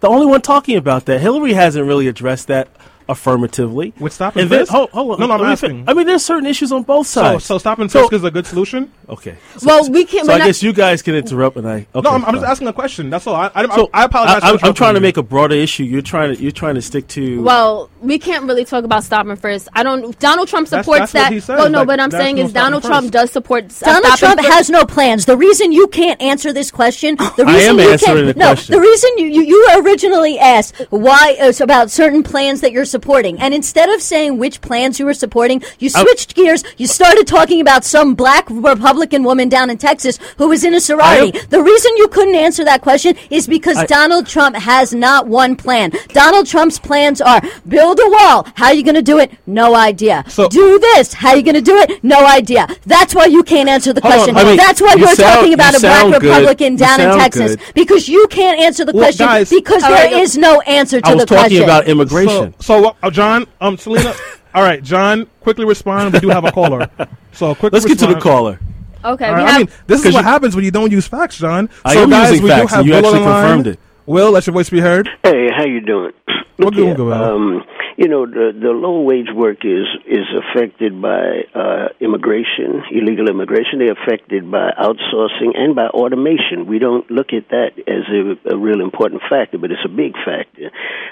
The 0.00 0.08
only 0.08 0.26
one 0.26 0.42
talking 0.42 0.76
about 0.76 1.06
that. 1.06 1.20
Hillary 1.22 1.54
hasn't 1.54 1.86
really 1.86 2.08
addressed 2.08 2.48
that 2.48 2.68
affirmatively. 3.08 3.92
With 3.98 4.12
stop 4.12 4.34
and 4.36 4.42
and 4.42 4.50
then, 4.50 4.66
hold, 4.66 4.90
hold 4.90 5.12
on. 5.12 5.20
No, 5.20 5.26
no, 5.26 5.34
I'm 5.34 5.40
let 5.40 5.52
asking. 5.52 5.70
fin- 5.84 5.88
I 5.88 5.94
mean, 5.94 6.06
there's 6.06 6.24
certain 6.24 6.46
issues 6.46 6.72
on 6.72 6.82
both 6.82 7.06
sides. 7.06 7.44
so 7.44 7.58
stop 7.58 7.78
and 7.78 7.90
So- 7.90 8.08
is 8.10 8.24
a 8.24 8.30
good 8.30 8.46
solution. 8.46 8.92
Okay. 9.08 9.36
Well, 9.62 9.90
we 9.90 10.04
can't- 10.04 10.26
So 10.26 10.32
I 10.32 10.38
not- 10.38 10.46
guess 10.46 10.62
you 10.62 10.72
guys 10.72 11.02
can 11.02 11.14
interrupt, 11.14 11.56
and 11.56 11.68
I. 11.68 11.86
Okay, 11.94 12.00
no, 12.02 12.10
I'm, 12.10 12.24
I'm 12.24 12.34
just 12.34 12.46
asking 12.46 12.68
a 12.68 12.72
question. 12.72 13.10
That's 13.10 13.26
all. 13.26 13.34
I, 13.34 13.50
I, 13.54 13.66
So 13.74 13.90
I, 13.92 14.02
I 14.02 14.04
apologize. 14.04 14.40
I, 14.42 14.56
for 14.56 14.66
am 14.66 14.74
trying 14.74 14.94
to 14.94 15.00
make 15.00 15.16
a 15.16 15.22
broader 15.22 15.54
issue. 15.54 15.84
You're 15.84 16.02
trying 16.02 16.34
to 16.36 16.42
you're 16.42 16.52
trying 16.52 16.74
to 16.76 16.82
stick 16.82 17.08
to. 17.08 17.42
Well, 17.42 17.90
we 18.00 18.18
can't 18.18 18.44
really 18.44 18.64
talk 18.64 18.84
about 18.84 19.04
stop 19.04 19.26
and 19.26 19.38
frisk. 19.38 19.68
I 19.74 19.82
don't. 19.82 20.18
Donald 20.18 20.48
Trump 20.48 20.68
supports 20.68 21.12
that's 21.12 21.14
what 21.14 21.20
that. 21.20 21.32
he 21.32 21.40
says, 21.40 21.58
well, 21.58 21.70
no, 21.70 21.78
like, 21.80 21.88
but 21.88 22.00
I'm 22.00 22.10
saying 22.10 22.36
no 22.36 22.42
is 22.42 22.52
Donald. 22.52 22.82
Trump 22.84 23.10
does 23.10 23.30
support. 23.30 23.64
s- 23.66 23.80
Donald 23.80 24.04
stop 24.04 24.18
Trump 24.18 24.40
frisk. 24.40 24.52
has 24.54 24.70
no 24.70 24.84
plans. 24.84 25.26
The 25.26 25.36
reason 25.36 25.72
you 25.72 25.86
can't 25.88 26.20
answer 26.22 26.52
this 26.52 26.70
question, 26.70 27.16
the 27.16 27.44
I 27.46 27.54
reason 27.56 27.70
am 27.70 27.78
you 27.78 27.90
answering 27.92 28.24
can't, 28.24 28.26
the 28.26 28.40
no, 28.40 28.46
question. 28.46 28.74
the 28.74 28.80
reason 28.80 29.10
you, 29.18 29.26
you, 29.26 29.42
you 29.42 29.68
originally 29.82 30.38
asked 30.38 30.80
why 30.90 31.36
uh, 31.40 31.52
about 31.60 31.90
certain 31.90 32.22
plans 32.22 32.60
that 32.62 32.72
you're 32.72 32.84
supporting, 32.94 33.34
and 33.44 33.50
instead 33.60 33.88
of 33.94 33.98
saying 34.12 34.30
which 34.42 34.56
plans 34.68 34.98
you 35.00 35.06
were 35.10 35.18
supporting, 35.24 35.58
you 35.82 35.88
I- 35.94 36.02
switched 36.02 36.30
gears. 36.38 36.62
You 36.82 36.86
started 36.86 37.26
talking 37.26 37.60
about 37.66 37.82
some 37.94 38.14
black 38.14 38.44
Republican 38.72 39.22
woman 39.30 39.48
down 39.56 39.66
in 39.72 39.78
Texas 39.78 40.18
who 40.38 40.46
was 40.48 40.62
in 40.68 40.72
a 40.74 40.80
sorority. 40.88 41.30
Oh. 41.38 41.46
The 41.54 41.62
reason 41.62 41.90
you 42.02 42.08
couldn't 42.16 42.34
answer 42.46 42.62
that 42.64 42.80
question 42.88 43.12
is 43.30 43.46
because 43.56 43.78
I- 43.78 43.86
Donald 43.86 44.26
Trump 44.34 44.54
has 44.56 44.86
not 45.06 45.26
one 45.26 45.56
plan. 45.64 45.90
Donald 46.22 46.46
Trump's 46.46 46.78
plans 46.78 47.18
are 47.20 47.40
build 47.76 47.98
a 48.06 48.08
wall. 48.16 48.46
How 48.54 48.66
are 48.70 48.74
you 48.78 48.84
going 48.90 49.00
to 49.04 49.08
do 49.14 49.18
it? 49.18 49.30
No 49.46 49.74
idea. 49.74 50.24
So- 50.28 50.48
do 50.48 50.78
this. 50.88 51.12
How 51.14 51.30
are 51.30 51.36
you 51.36 51.42
going 51.50 51.60
to 51.64 51.68
do 51.72 51.76
it? 51.84 52.02
No 52.04 52.20
idea. 52.26 52.66
That's 52.86 53.14
why 53.14 53.26
you 53.26 53.42
can't 53.42 53.68
answer 53.68 53.92
the 53.92 54.00
Hold 54.02 54.12
on, 54.14 54.18
question. 54.20 54.36
I 54.36 54.44
mean, 54.44 54.56
That's 54.56 54.80
why 54.80 54.92
you 54.94 55.00
you're 55.00 55.14
sound- 55.14 55.34
talking 55.34 55.54
about 55.54 55.72
you 55.72 55.78
a 55.78 55.80
black 55.80 56.04
good. 56.06 56.22
Republican 56.22 56.76
down 56.76 57.00
in 57.00 57.18
Texas 57.18 57.56
good. 57.56 57.74
because 57.74 58.08
you 58.08 58.26
can't 58.28 58.58
answer 58.60 58.84
the 58.84 58.92
Well, 58.92 59.04
question 59.04 59.26
guys- 59.26 59.50
because 59.50 59.82
All 59.82 59.90
there 59.90 60.04
right. 60.12 60.22
is 60.22 60.36
no 60.38 60.60
answer 60.62 61.00
to 61.00 61.08
I 61.08 61.14
was 61.14 61.22
the 61.24 61.26
talking 61.34 61.42
question. 61.58 61.64
about 61.64 61.88
immigration. 61.88 62.54
So, 62.60 62.82
so 62.82 62.83
uh, 63.02 63.10
John, 63.10 63.46
um, 63.60 63.76
Selena. 63.78 64.12
all 64.54 64.62
right, 64.62 64.82
John, 64.82 65.26
quickly 65.40 65.64
respond. 65.64 66.12
We 66.14 66.20
do 66.20 66.28
have 66.28 66.44
a 66.44 66.52
caller. 66.52 66.88
So 67.32 67.54
quickly 67.54 67.80
Let's 67.80 67.86
get 67.86 67.98
to 68.00 68.14
the 68.14 68.20
caller. 68.20 68.60
Okay, 69.04 69.26
All 69.26 69.34
we 69.34 69.40
right, 69.40 69.46
have. 69.48 69.54
I 69.54 69.58
mean, 69.58 69.68
this 69.86 70.04
is 70.04 70.14
what 70.14 70.24
happens 70.24 70.54
when 70.56 70.64
you 70.64 70.70
don't 70.70 70.90
use 70.90 71.06
facts, 71.06 71.36
John. 71.36 71.68
I 71.84 71.94
so 71.94 72.02
am 72.04 72.10
guys, 72.10 72.30
using 72.30 72.44
we 72.44 72.50
facts, 72.50 72.70
do 72.72 72.76
have 72.76 72.80
and 72.80 72.86
you 72.88 72.92
Will 72.94 72.98
actually 73.00 73.18
the 73.18 73.24
line. 73.26 73.42
confirmed 73.42 73.66
it. 73.66 73.80
Will, 74.06 74.30
let 74.30 74.46
your 74.46 74.54
voice 74.54 74.70
be 74.70 74.80
heard. 74.80 75.08
Hey, 75.22 75.48
how 75.54 75.64
you 75.64 75.80
doing? 75.80 76.12
We're 76.58 76.64
Look 76.66 76.74
doing 76.74 76.86
here, 76.88 76.96
good, 76.96 77.06
Will. 77.06 77.12
Um, 77.12 77.62
you 77.96 78.08
know, 78.08 78.26
the 78.26 78.50
the 78.52 78.70
low 78.70 79.02
wage 79.02 79.30
work 79.34 79.64
is 79.64 79.86
is 80.06 80.26
affected 80.34 81.00
by 81.00 81.46
uh, 81.54 81.88
immigration, 82.00 82.82
illegal 82.90 83.28
immigration. 83.28 83.78
They're 83.78 83.92
affected 83.92 84.50
by 84.50 84.70
outsourcing 84.76 85.54
and 85.54 85.74
by 85.74 85.86
automation. 85.86 86.66
We 86.66 86.78
don't 86.78 87.08
look 87.10 87.32
at 87.32 87.48
that 87.50 87.78
as 87.86 88.04
a, 88.10 88.54
a 88.54 88.58
real 88.58 88.80
important 88.80 89.22
factor, 89.28 89.58
but 89.58 89.70
it's 89.70 89.84
a 89.84 89.88
big 89.88 90.14
factor. 90.24 90.70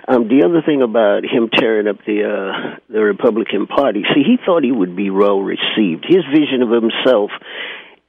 Um, 0.09 0.29
the 0.29 0.43
other 0.45 0.63
thing 0.63 0.83
about 0.83 1.25
him 1.25 1.51
tearing 1.55 1.87
up 1.87 1.99
the 2.05 2.27
uh, 2.27 2.77
the 2.89 3.01
Republican 3.01 3.67
Party, 3.67 4.03
see, 4.15 4.25
he 4.25 4.37
thought 4.45 4.65
he 4.65 4.73
would 4.73 4.97
be 4.97 5.11
well 5.11 5.41
received. 5.41 6.05
His 6.09 6.25
vision 6.35 6.63
of 6.63 6.71
himself 6.71 7.31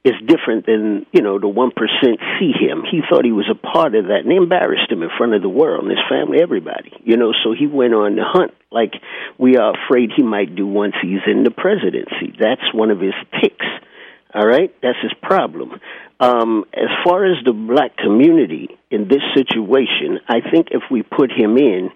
is 0.04 0.14
different 0.26 0.66
than 0.66 1.06
you 1.12 1.22
know 1.22 1.38
the 1.38 1.48
one 1.48 1.70
percent 1.70 2.20
see 2.38 2.52
him. 2.52 2.84
He 2.88 3.00
thought 3.08 3.24
he 3.24 3.32
was 3.32 3.48
a 3.50 3.54
part 3.56 3.94
of 3.94 4.06
that, 4.06 4.20
and 4.22 4.30
they 4.30 4.36
embarrassed 4.36 4.92
him 4.92 5.02
in 5.02 5.08
front 5.16 5.34
of 5.34 5.40
the 5.40 5.48
world 5.48 5.82
and 5.84 5.90
his 5.90 6.04
family, 6.08 6.38
everybody. 6.42 6.92
You 7.02 7.16
know, 7.16 7.32
so 7.42 7.54
he 7.58 7.66
went 7.66 7.94
on 7.94 8.16
the 8.16 8.24
hunt 8.24 8.52
like 8.70 8.92
we 9.38 9.56
are 9.56 9.72
afraid 9.72 10.10
he 10.14 10.22
might 10.22 10.54
do 10.54 10.66
once 10.66 10.94
he's 11.00 11.24
in 11.26 11.42
the 11.42 11.50
presidency. 11.50 12.36
That's 12.38 12.72
one 12.74 12.90
of 12.90 13.00
his 13.00 13.14
tics. 13.40 13.66
All 14.34 14.46
right, 14.46 14.74
that's 14.82 14.98
his 15.00 15.14
problem. 15.22 15.80
Um, 16.20 16.64
as 16.74 16.90
far 17.04 17.24
as 17.24 17.42
the 17.44 17.52
black 17.52 17.96
community 17.96 18.68
in 18.90 19.08
this 19.08 19.22
situation, 19.34 20.20
I 20.28 20.40
think 20.40 20.68
if 20.70 20.82
we 20.90 21.02
put 21.02 21.30
him 21.30 21.56
in, 21.56 21.90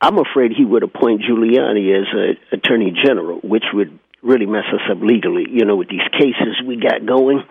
I'm 0.00 0.18
afraid 0.18 0.52
he 0.56 0.64
would 0.64 0.82
appoint 0.82 1.22
Giuliani 1.22 1.96
as 1.96 2.06
a 2.14 2.56
attorney 2.56 2.92
general, 3.04 3.38
which 3.42 3.64
would 3.72 3.98
really 4.22 4.46
mess 4.46 4.64
us 4.72 4.80
up 4.90 4.98
legally. 5.02 5.46
You 5.50 5.64
know, 5.64 5.76
with 5.76 5.88
these 5.88 6.06
cases 6.12 6.62
we 6.66 6.76
got 6.76 7.04
going, 7.06 7.42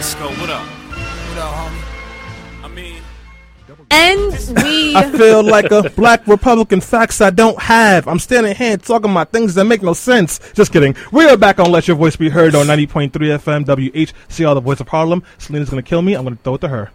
Let's. 0.00 0.14
What 0.14 0.48
up? 0.48 0.66
What 0.66 1.38
up, 1.38 1.52
homie? 1.52 2.64
I 2.64 2.68
mean, 2.68 3.02
And 3.90 4.32
we 4.64 4.96
I 4.96 5.10
feel 5.10 5.42
like 5.42 5.70
a 5.70 5.90
black 5.90 6.26
Republican 6.26 6.80
facts 6.80 7.20
I 7.20 7.28
don't 7.28 7.60
have. 7.60 8.08
I'm 8.08 8.18
standing 8.18 8.56
here 8.56 8.78
talking 8.78 9.10
about 9.10 9.30
things 9.30 9.54
that 9.56 9.66
make 9.66 9.82
no 9.82 9.92
sense. 9.92 10.40
Just 10.54 10.72
kidding. 10.72 10.96
We 11.12 11.26
are 11.26 11.36
back 11.36 11.60
on 11.60 11.70
Let 11.70 11.86
Your 11.86 11.98
Voice 11.98 12.16
Be 12.16 12.30
Heard 12.30 12.54
on 12.54 12.64
90.3 12.64 13.10
FM 13.10 13.66
WHCR, 13.66 14.54
the 14.54 14.60
voice 14.62 14.80
of 14.80 14.88
Harlem. 14.88 15.22
Selena's 15.36 15.68
going 15.68 15.84
to 15.84 15.86
kill 15.86 16.00
me. 16.00 16.14
I'm 16.14 16.24
going 16.24 16.34
to 16.34 16.42
throw 16.42 16.54
it 16.54 16.62
to 16.62 16.68
her. 16.68 16.90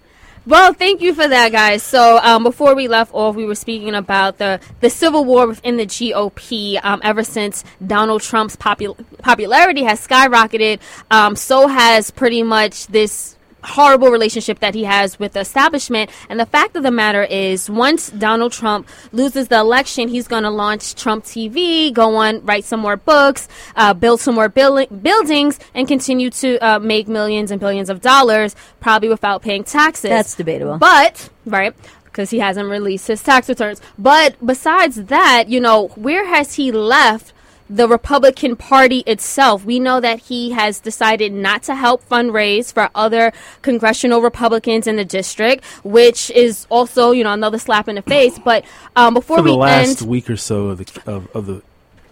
Well, 0.48 0.74
thank 0.74 1.02
you 1.02 1.16
for 1.16 1.28
that, 1.28 1.52
guys. 1.52 1.82
So, 1.82 2.20
um, 2.22 2.44
before 2.44 2.76
we 2.76 2.88
left 2.88 3.12
off, 3.16 3.36
we 3.36 3.46
were 3.46 3.56
speaking 3.56 3.96
about 3.96 4.38
the, 4.38 4.60
the 4.80 4.92
civil 4.92 5.26
war 5.26 5.48
within 5.48 5.78
the 5.78 5.88
GOP. 5.88 6.80
Um, 6.84 7.02
ever 7.04 7.24
since 7.24 7.64
Donald 7.86 8.22
Trump's 8.22 8.56
popul- 8.56 9.04
popularity 9.24 9.84
has 9.86 10.06
skyrocketed, 10.06 10.82
um, 11.10 11.36
so 11.36 11.68
has 11.68 12.12
pretty 12.12 12.44
much 12.44 12.86
this 12.88 13.35
horrible 13.66 14.10
relationship 14.10 14.60
that 14.60 14.76
he 14.76 14.84
has 14.84 15.20
with 15.20 15.34
the 15.34 15.42
establishment. 15.42 16.10
And 16.30 16.40
the 16.40 16.46
fact 16.46 16.76
of 16.76 16.84
the 16.84 16.92
matter 16.92 17.24
is, 17.24 17.70
once 17.70 18.10
Donald 18.10 18.52
Trump 18.52 18.88
loses 19.12 19.48
the 19.48 19.60
election, 19.60 20.08
he's 20.08 20.28
going 20.28 20.44
to 20.44 20.50
launch 20.50 20.96
Trump 20.96 21.24
TV, 21.24 21.92
go 21.92 22.16
on, 22.16 22.46
write 22.46 22.66
some 22.66 22.80
more 22.80 22.98
books, 22.98 23.48
uh, 23.76 23.94
build 23.94 24.22
some 24.22 24.36
more 24.36 24.50
buil- 24.50 24.88
buildings, 24.88 25.60
and 25.74 25.88
continue 25.88 26.30
to 26.30 26.58
uh, 26.60 26.80
make 26.80 27.08
millions 27.08 27.52
and 27.52 27.60
billions 27.60 27.90
of 27.90 28.02
dollars, 28.02 28.56
probably 28.80 29.10
without 29.10 29.42
paying 29.42 29.64
taxes. 29.64 30.10
That's 30.10 30.36
debatable. 30.36 30.78
But, 30.78 31.30
right. 31.46 31.76
Because 32.06 32.30
he 32.30 32.40
hasn't 32.40 32.70
released 32.70 33.08
his 33.08 33.22
tax 33.22 33.50
returns. 33.50 33.82
But 33.98 34.36
besides 34.46 34.96
that, 35.06 35.50
you 35.50 35.60
know, 35.60 35.90
where 35.96 36.26
has 36.28 36.56
he 36.56 36.72
left 36.72 37.34
the 37.70 37.88
Republican 37.88 38.56
Party 38.56 39.00
itself. 39.08 39.66
We 39.66 39.80
know 39.80 40.00
that 40.00 40.20
he 40.20 40.52
has 40.52 40.80
decided 40.80 41.34
not 41.34 41.64
to 41.64 41.76
help 41.76 42.08
fundraise 42.08 42.72
for 42.72 42.90
other 42.94 43.34
congressional 43.62 44.22
Republicans 44.22 44.88
in 44.88 44.98
the 44.98 45.06
district, 45.06 45.66
which 45.84 46.30
is 46.32 46.68
also, 46.70 47.12
you 47.12 47.24
know, 47.24 47.34
another 47.34 47.58
slap 47.58 47.88
in 47.88 47.96
the 47.96 48.02
face. 48.02 48.38
But 48.38 48.66
um, 48.96 49.16
before 49.16 49.38
For 49.38 49.44
the 49.44 49.52
we 49.52 49.58
last 49.58 50.02
end, 50.02 50.10
week 50.10 50.30
or 50.30 50.38
so 50.38 50.68
of 50.68 50.78
the 50.78 51.02
of, 51.12 51.36
of 51.36 51.46
the 51.48 51.62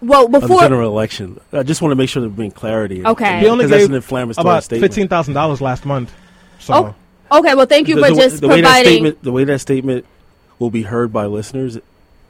well, 0.00 0.26
of 0.26 0.32
the 0.32 0.40
before 0.40 0.60
general 0.60 0.90
election, 0.90 1.40
I 1.52 1.62
just 1.62 1.80
want 1.80 1.92
to 1.92 1.96
make 1.96 2.08
sure 2.08 2.20
there's 2.20 2.32
been 2.32 2.50
clarity. 2.50 3.04
Okay. 3.06 3.40
He 3.40 3.46
only 3.46 3.64
because 3.64 3.88
that's 3.88 4.04
gave 4.10 4.14
an 4.14 4.30
about 4.36 4.64
fifteen 4.64 5.08
thousand 5.08 5.34
dollars 5.34 5.60
last 5.60 5.84
month. 5.86 6.12
So 6.58 6.94
oh, 7.30 7.38
okay. 7.38 7.54
Well, 7.54 7.66
thank 7.66 7.88
you 7.88 7.94
the, 7.96 8.02
for 8.02 8.10
the, 8.10 8.16
just 8.16 8.40
the 8.40 8.48
way 8.48 8.60
that 8.60 8.66
providing. 8.66 8.92
statement, 8.92 9.22
the 9.22 9.32
way 9.32 9.44
that 9.44 9.60
statement 9.60 10.04
will 10.58 10.70
be 10.70 10.82
heard 10.82 11.12
by 11.12 11.26
listeners, 11.26 11.78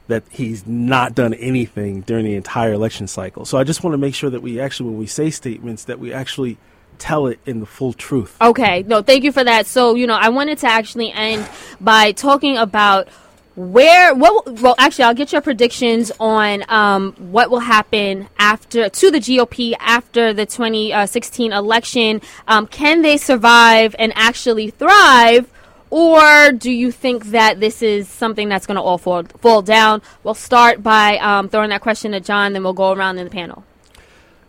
that 0.09 0.23
he's 0.31 0.67
not 0.67 1.15
done 1.15 1.35
anything 1.35 2.03
during 2.03 2.25
the 2.25 2.35
entire 2.35 2.73
election 2.73 3.07
cycle. 3.07 3.45
So 3.45 3.59
I 3.59 3.65
just 3.65 3.83
want 3.83 3.95
to 3.95 3.99
make 3.99 4.15
sure 4.15 4.31
that 4.31 4.41
we 4.41 4.61
actually, 4.61 4.91
when 4.91 4.99
we 4.99 5.07
say 5.07 5.31
statements, 5.31 5.85
that 5.85 5.99
we 5.99 6.13
actually 6.13 6.59
tell 6.99 7.27
it 7.27 7.41
in 7.47 7.61
the 7.61 7.67
full 7.67 7.93
truth. 7.93 8.37
Okay, 8.41 8.85
no, 8.87 9.03
thank 9.03 9.25
you 9.25 9.33
for 9.33 9.45
that. 9.45 9.67
So, 9.67 9.95
you 9.95 10.07
know, 10.07 10.15
I 10.15 10.29
wanted 10.29 10.59
to 10.59 10.67
actually 10.67 11.13
end 11.13 11.49
by 11.81 12.13
talking 12.13 12.57
about 12.57 13.09
where 13.57 14.13
what 14.13 14.61
well 14.61 14.75
actually 14.79 15.05
I'll 15.05 15.15
get 15.15 15.31
your 15.31 15.41
predictions 15.41 16.11
on 16.19 16.65
um, 16.69 17.13
what 17.19 17.51
will 17.51 17.61
happen 17.61 18.29
after 18.37 18.89
to 18.89 19.11
the 19.13 19.19
GOP 19.19 19.75
after 19.79 20.33
the 20.33 20.45
2016 20.45 21.53
election. 21.53 22.21
Um, 22.49 22.67
can 22.67 23.03
they 23.03 23.17
survive 23.17 23.95
and 23.99 24.13
actually 24.17 24.71
thrive? 24.71 25.49
Or 25.91 26.53
do 26.53 26.71
you 26.71 26.91
think 26.91 27.27
that 27.27 27.61
this 27.61 27.83
is 27.83 28.09
something 28.09 28.49
that's 28.49 28.67
going 28.67 28.77
to 28.77 28.83
all 28.83 28.99
fall, 28.99 29.23
fall 29.41 29.63
down? 29.63 30.03
We'll 30.23 30.35
start 30.35 30.83
by 30.83 31.19
um, 31.19 31.49
throwing 31.49 31.71
that 31.71 31.83
question 31.83 32.13
to 32.13 32.21
John, 32.21 32.53
then 32.53 32.65
we'll 32.65 32.73
go 32.73 32.93
around 32.93 33.19
in 33.19 33.25
the 33.25 33.31
panel. 33.31 33.65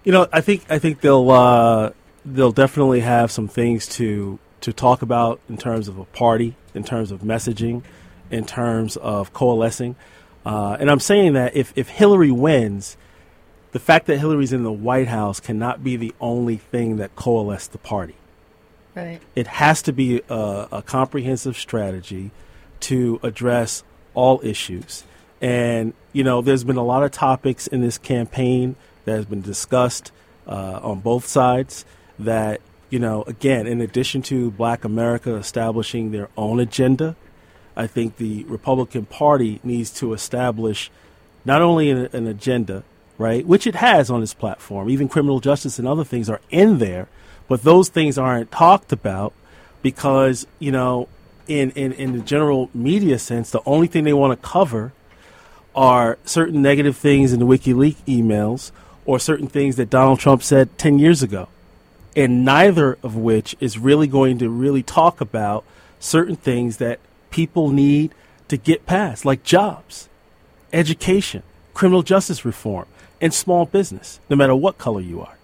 You 0.03 0.11
know, 0.11 0.27
I 0.31 0.41
think 0.41 0.65
I 0.69 0.79
think 0.79 1.01
they'll 1.01 1.31
uh, 1.31 1.91
they'll 2.23 2.51
definitely 2.51 3.01
have 3.01 3.31
some 3.31 3.47
things 3.47 3.87
to 3.89 4.39
to 4.61 4.71
talk 4.71 5.01
about 5.01 5.39
in 5.49 5.57
terms 5.57 5.87
of 5.87 5.97
a 5.97 6.05
party, 6.05 6.55
in 6.73 6.83
terms 6.83 7.11
of 7.11 7.21
messaging, 7.21 7.83
in 8.29 8.45
terms 8.45 8.97
of 8.97 9.33
coalescing. 9.33 9.95
Uh, 10.45 10.77
and 10.79 10.91
I'm 10.91 10.99
saying 10.99 11.33
that 11.33 11.55
if 11.55 11.73
if 11.75 11.89
Hillary 11.89 12.31
wins, 12.31 12.97
the 13.71 13.79
fact 13.79 14.05
that 14.07 14.19
Hillary's 14.19 14.53
in 14.53 14.63
the 14.63 14.71
White 14.71 15.07
House 15.07 15.39
cannot 15.39 15.83
be 15.83 15.97
the 15.97 16.13
only 16.21 16.57
thing 16.57 16.97
that 16.97 17.15
coalesced 17.15 17.71
the 17.71 17.77
party. 17.77 18.15
Right. 18.95 19.19
It 19.35 19.47
has 19.47 19.81
to 19.83 19.93
be 19.93 20.21
a, 20.29 20.67
a 20.71 20.81
comprehensive 20.81 21.57
strategy 21.57 22.31
to 22.81 23.19
address 23.23 23.83
all 24.13 24.39
issues. 24.43 25.03
And, 25.41 25.93
you 26.13 26.23
know, 26.23 26.41
there's 26.41 26.63
been 26.63 26.77
a 26.77 26.83
lot 26.83 27.03
of 27.03 27.11
topics 27.11 27.67
in 27.67 27.81
this 27.81 27.97
campaign 27.97 28.75
that 29.03 29.15
has 29.15 29.25
been 29.25 29.41
discussed 29.41 30.11
uh, 30.47 30.79
on 30.81 31.01
both 31.01 31.25
sides 31.25 31.85
that, 32.19 32.61
you 32.89 32.99
know, 32.99 33.23
again, 33.23 33.67
in 33.67 33.81
addition 33.81 34.21
to 34.23 34.51
black 34.51 34.85
America 34.85 35.35
establishing 35.35 36.11
their 36.11 36.29
own 36.37 36.59
agenda, 36.59 37.15
I 37.75 37.87
think 37.87 38.15
the 38.15 38.45
Republican 38.45 39.05
Party 39.05 39.59
needs 39.63 39.91
to 39.99 40.13
establish 40.13 40.89
not 41.43 41.61
only 41.61 41.89
an, 41.89 42.09
an 42.13 42.27
agenda, 42.27 42.83
right, 43.17 43.45
which 43.45 43.67
it 43.67 43.75
has 43.75 44.09
on 44.09 44.23
its 44.23 44.33
platform, 44.33 44.89
even 44.89 45.09
criminal 45.09 45.41
justice 45.41 45.77
and 45.77 45.87
other 45.87 46.05
things 46.05 46.29
are 46.29 46.41
in 46.49 46.77
there, 46.77 47.09
but 47.47 47.63
those 47.63 47.89
things 47.89 48.17
aren't 48.17 48.51
talked 48.51 48.91
about 48.91 49.33
because, 49.81 50.47
you 50.59 50.71
know, 50.71 51.07
in, 51.47 51.71
in, 51.71 51.93
in 51.93 52.13
the 52.13 52.19
general 52.19 52.69
media 52.73 53.19
sense, 53.19 53.51
the 53.51 53.61
only 53.65 53.87
thing 53.87 54.03
they 54.03 54.13
want 54.13 54.39
to 54.39 54.47
cover 54.47 54.93
are 55.75 56.17
certain 56.25 56.61
negative 56.61 56.97
things 56.97 57.33
in 57.33 57.39
the 57.39 57.45
WikiLeaks 57.45 57.97
emails 58.07 58.71
or 59.05 59.19
certain 59.19 59.47
things 59.47 59.75
that 59.75 59.89
Donald 59.89 60.19
Trump 60.19 60.41
said 60.41 60.75
10 60.77 60.99
years 60.99 61.21
ago. 61.21 61.47
And 62.15 62.45
neither 62.45 62.97
of 63.03 63.15
which 63.15 63.55
is 63.59 63.77
really 63.77 64.07
going 64.07 64.37
to 64.39 64.49
really 64.49 64.81
talk 64.81 65.21
about 65.21 65.65
certain 65.99 66.35
things 66.35 66.77
that 66.77 66.99
people 67.29 67.69
need 67.69 68.13
to 68.47 68.57
get 68.57 68.85
past, 68.85 69.25
like 69.25 69.43
jobs, 69.43 70.07
education, 70.71 71.43
criminal 71.73 72.03
justice 72.03 72.45
reform, 72.45 72.85
and 73.19 73.33
small 73.33 73.65
business, 73.65 74.19
no 74.29 74.35
matter 74.35 74.55
what 74.55 74.77
color 74.77 75.01
you 75.01 75.21
are. 75.21 75.37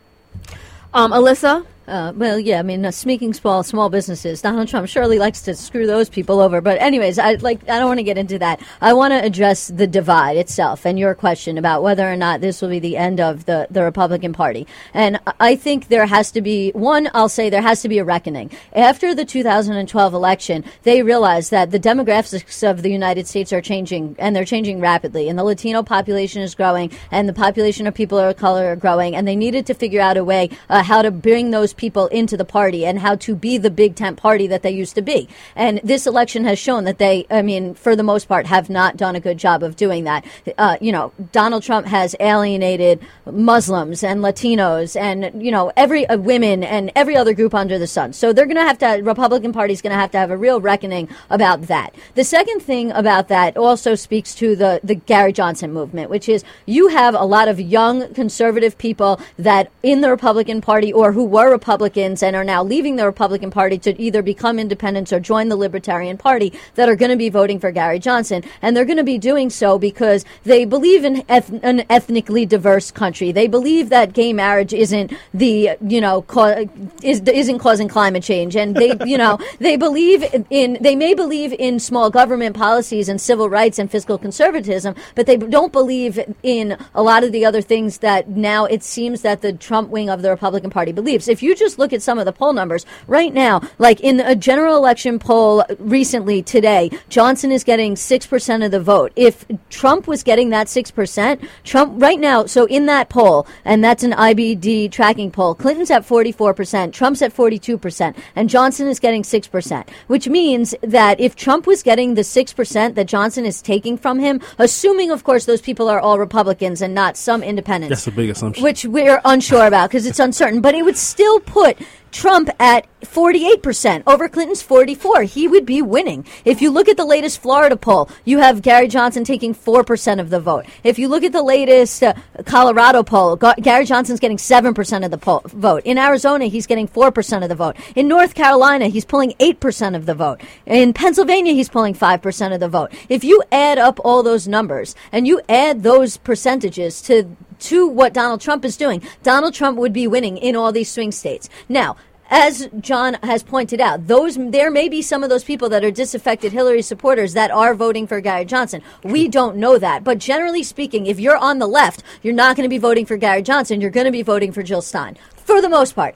Um, 0.93 1.11
Alyssa? 1.11 1.65
Uh, 1.87 2.13
well, 2.15 2.39
yeah, 2.39 2.59
I 2.59 2.61
mean, 2.61 2.85
uh, 2.85 2.91
speaking 2.91 3.33
small 3.33 3.63
small 3.63 3.89
businesses, 3.89 4.41
Donald 4.41 4.67
Trump 4.67 4.87
surely 4.87 5.17
likes 5.17 5.41
to 5.41 5.55
screw 5.55 5.87
those 5.87 6.09
people 6.09 6.39
over. 6.39 6.61
But 6.61 6.79
anyways, 6.79 7.17
I 7.17 7.33
like 7.35 7.67
I 7.67 7.79
don't 7.79 7.87
want 7.87 7.97
to 7.97 8.03
get 8.03 8.19
into 8.19 8.37
that. 8.39 8.61
I 8.79 8.93
want 8.93 9.13
to 9.13 9.23
address 9.23 9.67
the 9.67 9.87
divide 9.87 10.37
itself 10.37 10.85
and 10.85 10.99
your 10.99 11.15
question 11.15 11.57
about 11.57 11.81
whether 11.81 12.09
or 12.09 12.15
not 12.15 12.39
this 12.39 12.61
will 12.61 12.69
be 12.69 12.79
the 12.79 12.97
end 12.97 13.19
of 13.19 13.45
the 13.45 13.67
the 13.71 13.83
Republican 13.83 14.31
Party. 14.31 14.67
And 14.93 15.19
I- 15.39 15.51
think 15.61 15.89
there 15.89 16.05
has 16.07 16.31
to 16.31 16.41
be 16.41 16.71
one. 16.71 17.09
I'll 17.13 17.29
say 17.29 17.49
there 17.49 17.61
has 17.61 17.81
to 17.81 17.89
be 17.89 17.97
a 17.99 18.03
reckoning 18.03 18.49
after 18.73 19.13
the 19.13 19.25
2012 19.25 20.13
election. 20.13 20.63
They 20.83 21.03
realized 21.03 21.51
that 21.51 21.71
the 21.71 21.79
demographics 21.79 22.67
of 22.67 22.81
the 22.81 22.89
United 22.89 23.27
States 23.27 23.51
are 23.53 23.61
changing, 23.61 24.15
and 24.17 24.35
they're 24.35 24.45
changing 24.45 24.79
rapidly. 24.79 25.29
And 25.29 25.37
the 25.37 25.43
Latino 25.43 25.83
population 25.83 26.41
is 26.41 26.55
growing, 26.55 26.89
and 27.11 27.27
the 27.27 27.33
population 27.33 27.85
of 27.85 27.93
people 27.93 28.17
of 28.17 28.37
color 28.37 28.71
are 28.71 28.75
growing. 28.75 29.15
And 29.15 29.27
they 29.27 29.35
needed 29.35 29.65
to 29.67 29.73
figure 29.73 30.01
out 30.01 30.17
a 30.17 30.23
way 30.23 30.49
uh, 30.69 30.83
how 30.83 31.01
to 31.01 31.11
bring 31.11 31.51
those 31.51 31.70
people 31.77 32.07
into 32.07 32.37
the 32.37 32.45
party 32.45 32.85
and 32.85 32.99
how 32.99 33.15
to 33.15 33.35
be 33.35 33.57
the 33.57 33.69
big 33.69 33.95
tent 33.95 34.17
party 34.17 34.47
that 34.47 34.63
they 34.63 34.71
used 34.71 34.95
to 34.95 35.01
be. 35.01 35.27
And 35.55 35.79
this 35.83 36.07
election 36.07 36.43
has 36.45 36.59
shown 36.59 36.83
that 36.85 36.97
they, 36.97 37.25
I 37.29 37.41
mean, 37.41 37.73
for 37.73 37.95
the 37.95 38.03
most 38.03 38.27
part, 38.27 38.45
have 38.47 38.69
not 38.69 38.97
done 38.97 39.15
a 39.15 39.19
good 39.19 39.37
job 39.37 39.63
of 39.63 39.75
doing 39.75 40.03
that. 40.05 40.25
Uh, 40.57 40.77
you 40.81 40.91
know, 40.91 41.11
Donald 41.31 41.63
Trump 41.63 41.87
has 41.87 42.15
alienated 42.19 42.99
Muslims 43.25 44.03
and 44.03 44.21
Latinos 44.21 44.99
and, 44.99 45.43
you 45.43 45.51
know, 45.51 45.71
every 45.75 46.05
uh, 46.07 46.17
women 46.17 46.63
and 46.63 46.91
every 46.95 47.15
other 47.15 47.33
group 47.33 47.53
under 47.53 47.77
the 47.79 47.87
sun. 47.87 48.13
So 48.13 48.33
they're 48.33 48.45
going 48.45 48.55
to 48.55 48.63
have 48.63 48.77
to, 48.79 49.01
Republican 49.03 49.53
Party's 49.53 49.81
going 49.81 49.91
to 49.91 49.99
have 49.99 50.11
to 50.11 50.17
have 50.17 50.31
a 50.31 50.37
real 50.37 50.61
reckoning 50.61 51.09
about 51.29 51.63
that. 51.63 51.95
The 52.15 52.23
second 52.23 52.61
thing 52.61 52.91
about 52.91 53.27
that 53.29 53.57
also 53.57 53.95
speaks 53.95 54.35
to 54.35 54.55
the, 54.55 54.79
the 54.83 54.95
Gary 54.95 55.33
Johnson 55.33 55.71
movement, 55.71 56.09
which 56.09 56.27
is 56.29 56.43
you 56.65 56.89
have 56.89 57.15
a 57.15 57.25
lot 57.25 57.47
of 57.47 57.59
young 57.59 58.13
conservative 58.13 58.77
people 58.77 59.19
that 59.37 59.71
in 59.83 60.01
the 60.01 60.09
Republican 60.09 60.61
Party 60.61 60.91
or 60.91 61.11
who 61.11 61.23
were 61.23 61.51
Republicans 61.61 62.23
and 62.23 62.35
are 62.35 62.43
now 62.43 62.63
leaving 62.63 62.95
the 62.95 63.05
Republican 63.05 63.51
Party 63.51 63.77
to 63.77 64.01
either 64.01 64.23
become 64.23 64.57
independents 64.57 65.13
or 65.13 65.19
join 65.19 65.47
the 65.47 65.55
Libertarian 65.55 66.17
Party 66.17 66.51
that 66.73 66.89
are 66.89 66.95
going 66.95 67.11
to 67.11 67.15
be 67.15 67.29
voting 67.29 67.59
for 67.59 67.71
Gary 67.71 67.99
Johnson. 67.99 68.43
And 68.63 68.75
they're 68.75 68.83
going 68.83 68.97
to 68.97 69.03
be 69.03 69.19
doing 69.19 69.51
so 69.51 69.77
because 69.77 70.25
they 70.43 70.65
believe 70.65 71.05
in 71.05 71.23
eth- 71.29 71.53
an 71.61 71.85
ethnically 71.87 72.47
diverse 72.47 72.89
country. 72.89 73.31
They 73.31 73.47
believe 73.47 73.89
that 73.89 74.13
gay 74.13 74.33
marriage 74.33 74.73
isn't 74.73 75.13
the, 75.35 75.77
you 75.87 76.01
know, 76.01 76.23
ca- 76.23 76.65
is, 77.03 77.21
isn't 77.21 77.59
causing 77.59 77.87
climate 77.87 78.23
change. 78.23 78.55
And 78.55 78.75
they, 78.75 78.97
you 79.05 79.19
know, 79.19 79.37
they 79.59 79.77
believe 79.77 80.23
in, 80.49 80.79
they 80.81 80.95
may 80.95 81.13
believe 81.13 81.53
in 81.53 81.79
small 81.79 82.09
government 82.09 82.57
policies 82.57 83.07
and 83.07 83.21
civil 83.21 83.49
rights 83.51 83.77
and 83.77 83.91
fiscal 83.91 84.17
conservatism, 84.17 84.95
but 85.13 85.27
they 85.27 85.37
don't 85.37 85.71
believe 85.71 86.19
in 86.41 86.75
a 86.95 87.03
lot 87.03 87.23
of 87.23 87.31
the 87.31 87.45
other 87.45 87.61
things 87.61 87.99
that 87.99 88.29
now 88.29 88.65
it 88.65 88.81
seems 88.81 89.21
that 89.21 89.41
the 89.41 89.53
Trump 89.53 89.89
wing 89.89 90.09
of 90.09 90.23
the 90.23 90.31
Republican 90.31 90.71
Party 90.71 90.91
believes. 90.91 91.27
If 91.27 91.43
you 91.43 91.50
just 91.55 91.79
look 91.79 91.93
at 91.93 92.01
some 92.01 92.19
of 92.19 92.25
the 92.25 92.31
poll 92.31 92.53
numbers 92.53 92.85
right 93.07 93.33
now, 93.33 93.61
like 93.77 93.99
in 94.01 94.19
a 94.19 94.35
general 94.35 94.75
election 94.75 95.19
poll 95.19 95.63
recently 95.79 96.41
today, 96.41 96.89
Johnson 97.09 97.51
is 97.51 97.63
getting 97.63 97.95
6% 97.95 98.65
of 98.65 98.71
the 98.71 98.79
vote. 98.79 99.11
If 99.15 99.45
Trump 99.69 100.07
was 100.07 100.23
getting 100.23 100.49
that 100.49 100.67
6%, 100.67 101.47
Trump 101.63 102.01
right 102.01 102.19
now, 102.19 102.45
so 102.45 102.65
in 102.65 102.85
that 102.85 103.09
poll, 103.09 103.47
and 103.65 103.83
that's 103.83 104.03
an 104.03 104.11
IBD 104.11 104.91
tracking 104.91 105.31
poll, 105.31 105.53
Clinton's 105.55 105.91
at 105.91 106.07
44%, 106.07 106.93
Trump's 106.93 107.21
at 107.21 107.33
42%, 107.33 108.15
and 108.35 108.49
Johnson 108.49 108.87
is 108.87 108.99
getting 108.99 109.23
6%, 109.23 109.89
which 110.07 110.27
means 110.27 110.73
that 110.81 111.19
if 111.19 111.35
Trump 111.35 111.67
was 111.67 111.83
getting 111.83 112.13
the 112.13 112.21
6% 112.21 112.95
that 112.95 113.07
Johnson 113.07 113.45
is 113.45 113.61
taking 113.61 113.97
from 113.97 114.19
him, 114.19 114.39
assuming, 114.57 115.11
of 115.11 115.23
course, 115.23 115.45
those 115.45 115.61
people 115.61 115.89
are 115.89 115.99
all 115.99 116.17
Republicans 116.17 116.81
and 116.81 116.93
not 116.93 117.17
some 117.17 117.43
independents. 117.43 117.89
That's 117.89 118.07
a 118.07 118.11
big 118.11 118.29
assumption. 118.29 118.63
Which 118.63 118.85
we're 118.85 119.19
unsure 119.25 119.65
about 119.65 119.89
because 119.89 120.05
it's 120.05 120.19
uncertain, 120.19 120.61
but 120.61 120.75
it 120.75 120.83
would 120.83 120.97
still 120.97 121.39
put 121.45 121.77
Trump 122.11 122.49
at 122.59 122.87
48% 123.01 124.03
over 124.05 124.29
Clinton's 124.29 124.61
44. 124.61 125.23
He 125.23 125.47
would 125.47 125.65
be 125.65 125.81
winning. 125.81 126.25
If 126.45 126.61
you 126.61 126.69
look 126.69 126.87
at 126.87 126.97
the 126.97 127.05
latest 127.05 127.41
Florida 127.41 127.75
poll, 127.75 128.09
you 128.25 128.39
have 128.39 128.61
Gary 128.61 128.87
Johnson 128.87 129.23
taking 129.23 129.55
4% 129.55 130.19
of 130.19 130.29
the 130.29 130.39
vote. 130.39 130.65
If 130.83 130.99
you 130.99 131.07
look 131.07 131.23
at 131.23 131.31
the 131.31 131.41
latest 131.41 132.03
uh, 132.03 132.13
Colorado 132.45 133.03
poll, 133.03 133.35
Ga- 133.35 133.55
Gary 133.61 133.85
Johnson's 133.85 134.19
getting 134.19 134.37
7% 134.37 135.05
of 135.05 135.11
the 135.11 135.17
poll, 135.17 135.41
vote. 135.45 135.83
In 135.85 135.97
Arizona, 135.97 136.45
he's 136.45 136.67
getting 136.67 136.87
4% 136.87 137.43
of 137.43 137.49
the 137.49 137.55
vote. 137.55 137.77
In 137.95 138.07
North 138.07 138.35
Carolina, 138.35 138.87
he's 138.87 139.05
pulling 139.05 139.31
8% 139.39 139.95
of 139.95 140.05
the 140.05 140.13
vote. 140.13 140.41
In 140.65 140.93
Pennsylvania, 140.93 141.53
he's 141.53 141.69
pulling 141.69 141.93
5% 141.93 142.53
of 142.53 142.59
the 142.59 142.69
vote. 142.69 142.91
If 143.09 143.23
you 143.23 143.41
add 143.51 143.77
up 143.77 143.99
all 144.03 144.21
those 144.21 144.47
numbers 144.47 144.95
and 145.11 145.27
you 145.27 145.41
add 145.49 145.83
those 145.83 146.17
percentages 146.17 147.01
to 147.03 147.35
to 147.61 147.87
what 147.87 148.13
Donald 148.13 148.41
Trump 148.41 148.65
is 148.65 148.77
doing, 148.77 149.01
Donald 149.23 149.53
Trump 149.53 149.77
would 149.77 149.93
be 149.93 150.07
winning 150.07 150.37
in 150.37 150.55
all 150.55 150.71
these 150.71 150.91
swing 150.91 151.11
states. 151.11 151.49
Now, 151.69 151.95
as 152.33 152.69
John 152.79 153.15
has 153.23 153.43
pointed 153.43 153.81
out, 153.81 154.07
those 154.07 154.37
there 154.37 154.71
may 154.71 154.87
be 154.87 155.01
some 155.01 155.21
of 155.21 155.29
those 155.29 155.43
people 155.43 155.67
that 155.69 155.83
are 155.83 155.91
disaffected 155.91 156.53
Hillary 156.53 156.81
supporters 156.81 157.33
that 157.33 157.51
are 157.51 157.75
voting 157.75 158.07
for 158.07 158.21
Gary 158.21 158.45
Johnson. 158.45 158.81
We 159.03 159.27
don't 159.27 159.57
know 159.57 159.77
that, 159.77 160.05
but 160.05 160.17
generally 160.17 160.63
speaking, 160.63 161.07
if 161.07 161.19
you're 161.19 161.35
on 161.35 161.59
the 161.59 161.67
left, 161.67 162.03
you're 162.23 162.33
not 162.33 162.55
going 162.55 162.63
to 162.63 162.69
be 162.69 162.77
voting 162.77 163.05
for 163.05 163.17
Gary 163.17 163.41
Johnson. 163.41 163.81
You're 163.81 163.89
going 163.89 164.05
to 164.05 164.11
be 164.11 164.23
voting 164.23 164.53
for 164.53 164.63
Jill 164.63 164.81
Stein 164.81 165.17
for 165.35 165.61
the 165.61 165.67
most 165.67 165.93
part. 165.93 166.15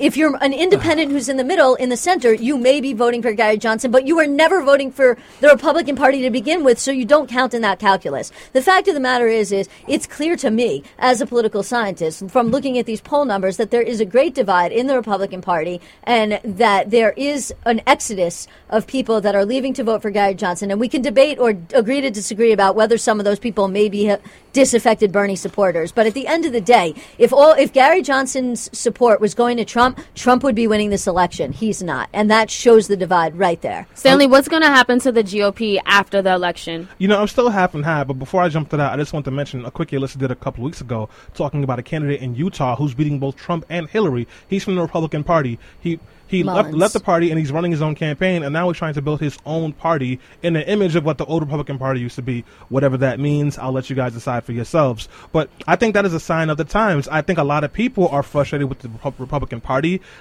If 0.00 0.16
you're 0.16 0.34
an 0.42 0.54
independent 0.54 1.12
who's 1.12 1.28
in 1.28 1.36
the 1.36 1.44
middle, 1.44 1.74
in 1.74 1.90
the 1.90 1.96
center, 1.98 2.32
you 2.32 2.56
may 2.56 2.80
be 2.80 2.94
voting 2.94 3.20
for 3.20 3.34
Gary 3.34 3.58
Johnson, 3.58 3.90
but 3.90 4.06
you 4.06 4.16
were 4.16 4.26
never 4.26 4.62
voting 4.62 4.90
for 4.90 5.18
the 5.40 5.48
Republican 5.48 5.94
Party 5.94 6.22
to 6.22 6.30
begin 6.30 6.64
with, 6.64 6.78
so 6.78 6.90
you 6.90 7.04
don't 7.04 7.28
count 7.28 7.52
in 7.52 7.60
that 7.60 7.78
calculus. 7.78 8.32
The 8.54 8.62
fact 8.62 8.88
of 8.88 8.94
the 8.94 9.00
matter 9.00 9.28
is, 9.28 9.52
is 9.52 9.68
it's 9.86 10.06
clear 10.06 10.36
to 10.36 10.50
me 10.50 10.84
as 10.98 11.20
a 11.20 11.26
political 11.26 11.62
scientist 11.62 12.30
from 12.30 12.48
looking 12.48 12.78
at 12.78 12.86
these 12.86 13.02
poll 13.02 13.26
numbers 13.26 13.58
that 13.58 13.70
there 13.70 13.82
is 13.82 14.00
a 14.00 14.06
great 14.06 14.34
divide 14.34 14.72
in 14.72 14.86
the 14.86 14.96
Republican 14.96 15.42
Party, 15.42 15.82
and 16.04 16.40
that 16.44 16.90
there 16.90 17.12
is 17.18 17.52
an 17.66 17.82
exodus 17.86 18.48
of 18.70 18.86
people 18.86 19.20
that 19.20 19.34
are 19.34 19.44
leaving 19.44 19.74
to 19.74 19.84
vote 19.84 20.00
for 20.00 20.10
Gary 20.10 20.32
Johnson. 20.32 20.70
And 20.70 20.80
we 20.80 20.88
can 20.88 21.02
debate 21.02 21.38
or 21.38 21.50
agree 21.74 22.00
to 22.00 22.10
disagree 22.10 22.52
about 22.52 22.74
whether 22.74 22.96
some 22.96 23.20
of 23.20 23.26
those 23.26 23.38
people 23.38 23.68
may 23.68 23.90
be 23.90 24.08
uh, 24.08 24.16
disaffected 24.54 25.12
Bernie 25.12 25.36
supporters. 25.36 25.92
But 25.92 26.06
at 26.06 26.14
the 26.14 26.26
end 26.26 26.46
of 26.46 26.52
the 26.52 26.60
day, 26.62 26.94
if 27.18 27.34
all 27.34 27.52
if 27.52 27.74
Gary 27.74 28.00
Johnson's 28.00 28.70
support 28.76 29.20
was 29.20 29.34
going 29.34 29.58
to 29.58 29.64
Trump, 29.66 29.89
Trump 30.14 30.42
would 30.42 30.54
be 30.54 30.66
winning 30.66 30.90
this 30.90 31.06
election. 31.06 31.52
He's 31.52 31.82
not, 31.82 32.08
and 32.12 32.30
that 32.30 32.50
shows 32.50 32.88
the 32.88 32.96
divide 32.96 33.36
right 33.36 33.60
there. 33.60 33.86
Stanley, 33.94 34.26
what's 34.26 34.48
going 34.48 34.62
to 34.62 34.68
happen 34.68 34.98
to 35.00 35.12
the 35.12 35.22
GOP 35.22 35.80
after 35.86 36.22
the 36.22 36.32
election? 36.32 36.88
You 36.98 37.08
know, 37.08 37.20
I'm 37.20 37.28
still 37.28 37.48
half 37.50 37.74
and 37.74 37.84
half, 37.84 38.06
but 38.06 38.14
before 38.14 38.42
I 38.42 38.48
jump 38.48 38.70
to 38.70 38.76
that, 38.76 38.92
I 38.92 38.96
just 38.96 39.12
want 39.12 39.24
to 39.26 39.30
mention 39.30 39.64
a 39.64 39.70
quick 39.70 39.90
Alyssa 39.90 40.18
did 40.18 40.30
a 40.30 40.36
couple 40.36 40.64
weeks 40.64 40.80
ago 40.80 41.08
talking 41.34 41.64
about 41.64 41.78
a 41.78 41.82
candidate 41.82 42.20
in 42.20 42.34
Utah 42.34 42.76
who's 42.76 42.94
beating 42.94 43.18
both 43.18 43.36
Trump 43.36 43.64
and 43.68 43.88
Hillary. 43.88 44.26
He's 44.48 44.64
from 44.64 44.74
the 44.74 44.82
Republican 44.82 45.24
Party. 45.24 45.58
He 45.80 46.00
he 46.30 46.44
left, 46.44 46.72
left 46.72 46.94
the 46.94 47.00
party 47.00 47.30
and 47.30 47.40
he's 47.40 47.50
running 47.50 47.72
his 47.72 47.82
own 47.82 47.96
campaign, 47.96 48.44
and 48.44 48.52
now 48.52 48.68
he's 48.68 48.78
trying 48.78 48.94
to 48.94 49.02
build 49.02 49.18
his 49.18 49.36
own 49.44 49.72
party 49.72 50.20
in 50.44 50.52
the 50.52 50.66
image 50.70 50.94
of 50.94 51.04
what 51.04 51.18
the 51.18 51.24
old 51.24 51.42
Republican 51.42 51.76
Party 51.76 51.98
used 51.98 52.14
to 52.14 52.22
be. 52.22 52.44
Whatever 52.68 52.96
that 52.98 53.18
means, 53.18 53.58
I'll 53.58 53.72
let 53.72 53.90
you 53.90 53.96
guys 53.96 54.12
decide 54.12 54.44
for 54.44 54.52
yourselves. 54.52 55.08
But 55.32 55.50
I 55.66 55.74
think 55.74 55.94
that 55.94 56.06
is 56.06 56.14
a 56.14 56.20
sign 56.20 56.48
of 56.48 56.56
the 56.56 56.64
times. 56.64 57.08
I 57.08 57.22
think 57.22 57.40
a 57.40 57.42
lot 57.42 57.64
of 57.64 57.72
people 57.72 58.06
are 58.08 58.22
frustrated 58.22 58.68
with 58.68 58.78
the 58.78 58.88
Repu- 58.88 59.18
Republican 59.18 59.60
Party. 59.60 59.79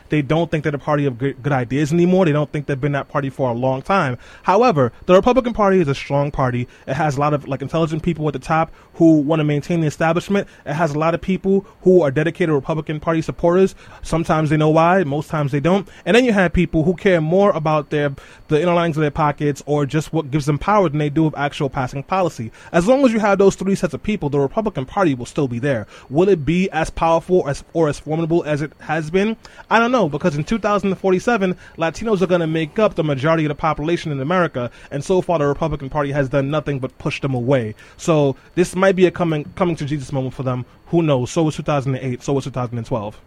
They 0.09 0.21
don't 0.21 0.49
think 0.49 0.63
they're 0.63 0.71
the 0.71 0.77
party 0.77 1.05
of 1.05 1.17
good, 1.17 1.41
good 1.43 1.51
ideas 1.53 1.91
anymore. 1.91 2.25
They 2.25 2.31
don't 2.31 2.51
think 2.51 2.65
they've 2.65 2.79
been 2.79 2.93
that 2.93 3.09
party 3.09 3.29
for 3.29 3.49
a 3.49 3.53
long 3.53 3.81
time. 3.81 4.17
However, 4.43 4.91
the 5.05 5.13
Republican 5.13 5.53
Party 5.53 5.79
is 5.81 5.87
a 5.87 5.95
strong 5.95 6.31
party. 6.31 6.67
It 6.87 6.93
has 6.93 7.17
a 7.17 7.19
lot 7.19 7.33
of 7.33 7.47
like 7.47 7.61
intelligent 7.61 8.03
people 8.03 8.27
at 8.27 8.33
the 8.33 8.39
top 8.39 8.71
who 8.95 9.19
want 9.19 9.39
to 9.39 9.43
maintain 9.43 9.81
the 9.81 9.87
establishment. 9.87 10.47
It 10.65 10.73
has 10.73 10.91
a 10.91 10.99
lot 10.99 11.13
of 11.13 11.21
people 11.21 11.65
who 11.81 12.01
are 12.01 12.11
dedicated 12.11 12.53
Republican 12.53 12.99
Party 12.99 13.21
supporters. 13.21 13.75
Sometimes 14.01 14.49
they 14.49 14.57
know 14.57 14.69
why, 14.69 15.03
most 15.03 15.29
times 15.29 15.51
they 15.51 15.59
don't. 15.59 15.87
And 16.05 16.15
then 16.15 16.25
you 16.25 16.33
have 16.33 16.53
people 16.53 16.83
who 16.83 16.95
care 16.95 17.21
more 17.21 17.51
about 17.51 17.89
their 17.89 18.13
the 18.47 18.61
inner 18.61 18.73
linings 18.73 18.97
of 18.97 19.01
their 19.01 19.11
pockets 19.11 19.61
or 19.65 19.85
just 19.85 20.13
what 20.13 20.31
gives 20.31 20.45
them 20.45 20.57
power 20.57 20.89
than 20.89 20.99
they 20.99 21.09
do 21.09 21.25
of 21.25 21.35
actual 21.35 21.69
passing 21.69 22.03
policy. 22.03 22.51
As 22.71 22.87
long 22.87 23.05
as 23.05 23.13
you 23.13 23.19
have 23.19 23.37
those 23.37 23.55
three 23.55 23.75
sets 23.75 23.93
of 23.93 24.03
people, 24.03 24.29
the 24.29 24.39
Republican 24.39 24.85
Party 24.85 25.13
will 25.13 25.25
still 25.25 25.47
be 25.47 25.59
there. 25.59 25.87
Will 26.09 26.29
it 26.29 26.45
be 26.45 26.69
as 26.71 26.89
powerful 26.89 27.47
as 27.47 27.63
or 27.73 27.89
as 27.89 27.99
formidable 27.99 28.43
as 28.43 28.61
it 28.61 28.73
has 28.79 29.09
been? 29.09 29.37
I 29.69 29.79
don't 29.79 29.91
know 29.91 30.09
because 30.09 30.35
in 30.35 30.43
2047, 30.43 31.55
Latinos 31.77 32.21
are 32.21 32.27
going 32.27 32.41
to 32.41 32.47
make 32.47 32.79
up 32.79 32.95
the 32.95 33.03
majority 33.03 33.45
of 33.45 33.49
the 33.49 33.55
population 33.55 34.11
in 34.11 34.19
America, 34.19 34.71
and 34.91 35.03
so 35.03 35.21
far 35.21 35.39
the 35.39 35.47
Republican 35.47 35.89
Party 35.89 36.11
has 36.11 36.29
done 36.29 36.49
nothing 36.49 36.79
but 36.79 36.97
push 36.97 37.21
them 37.21 37.33
away. 37.33 37.75
So 37.97 38.35
this 38.55 38.75
might 38.75 38.95
be 38.95 39.05
a 39.05 39.11
coming 39.11 39.45
coming 39.55 39.75
to 39.77 39.85
Jesus 39.85 40.11
moment 40.11 40.33
for 40.33 40.43
them. 40.43 40.65
Who 40.87 41.03
knows? 41.03 41.31
So 41.31 41.43
was 41.43 41.55
2008. 41.55 42.23
So 42.23 42.33
was 42.33 42.45
2012. 42.45 43.21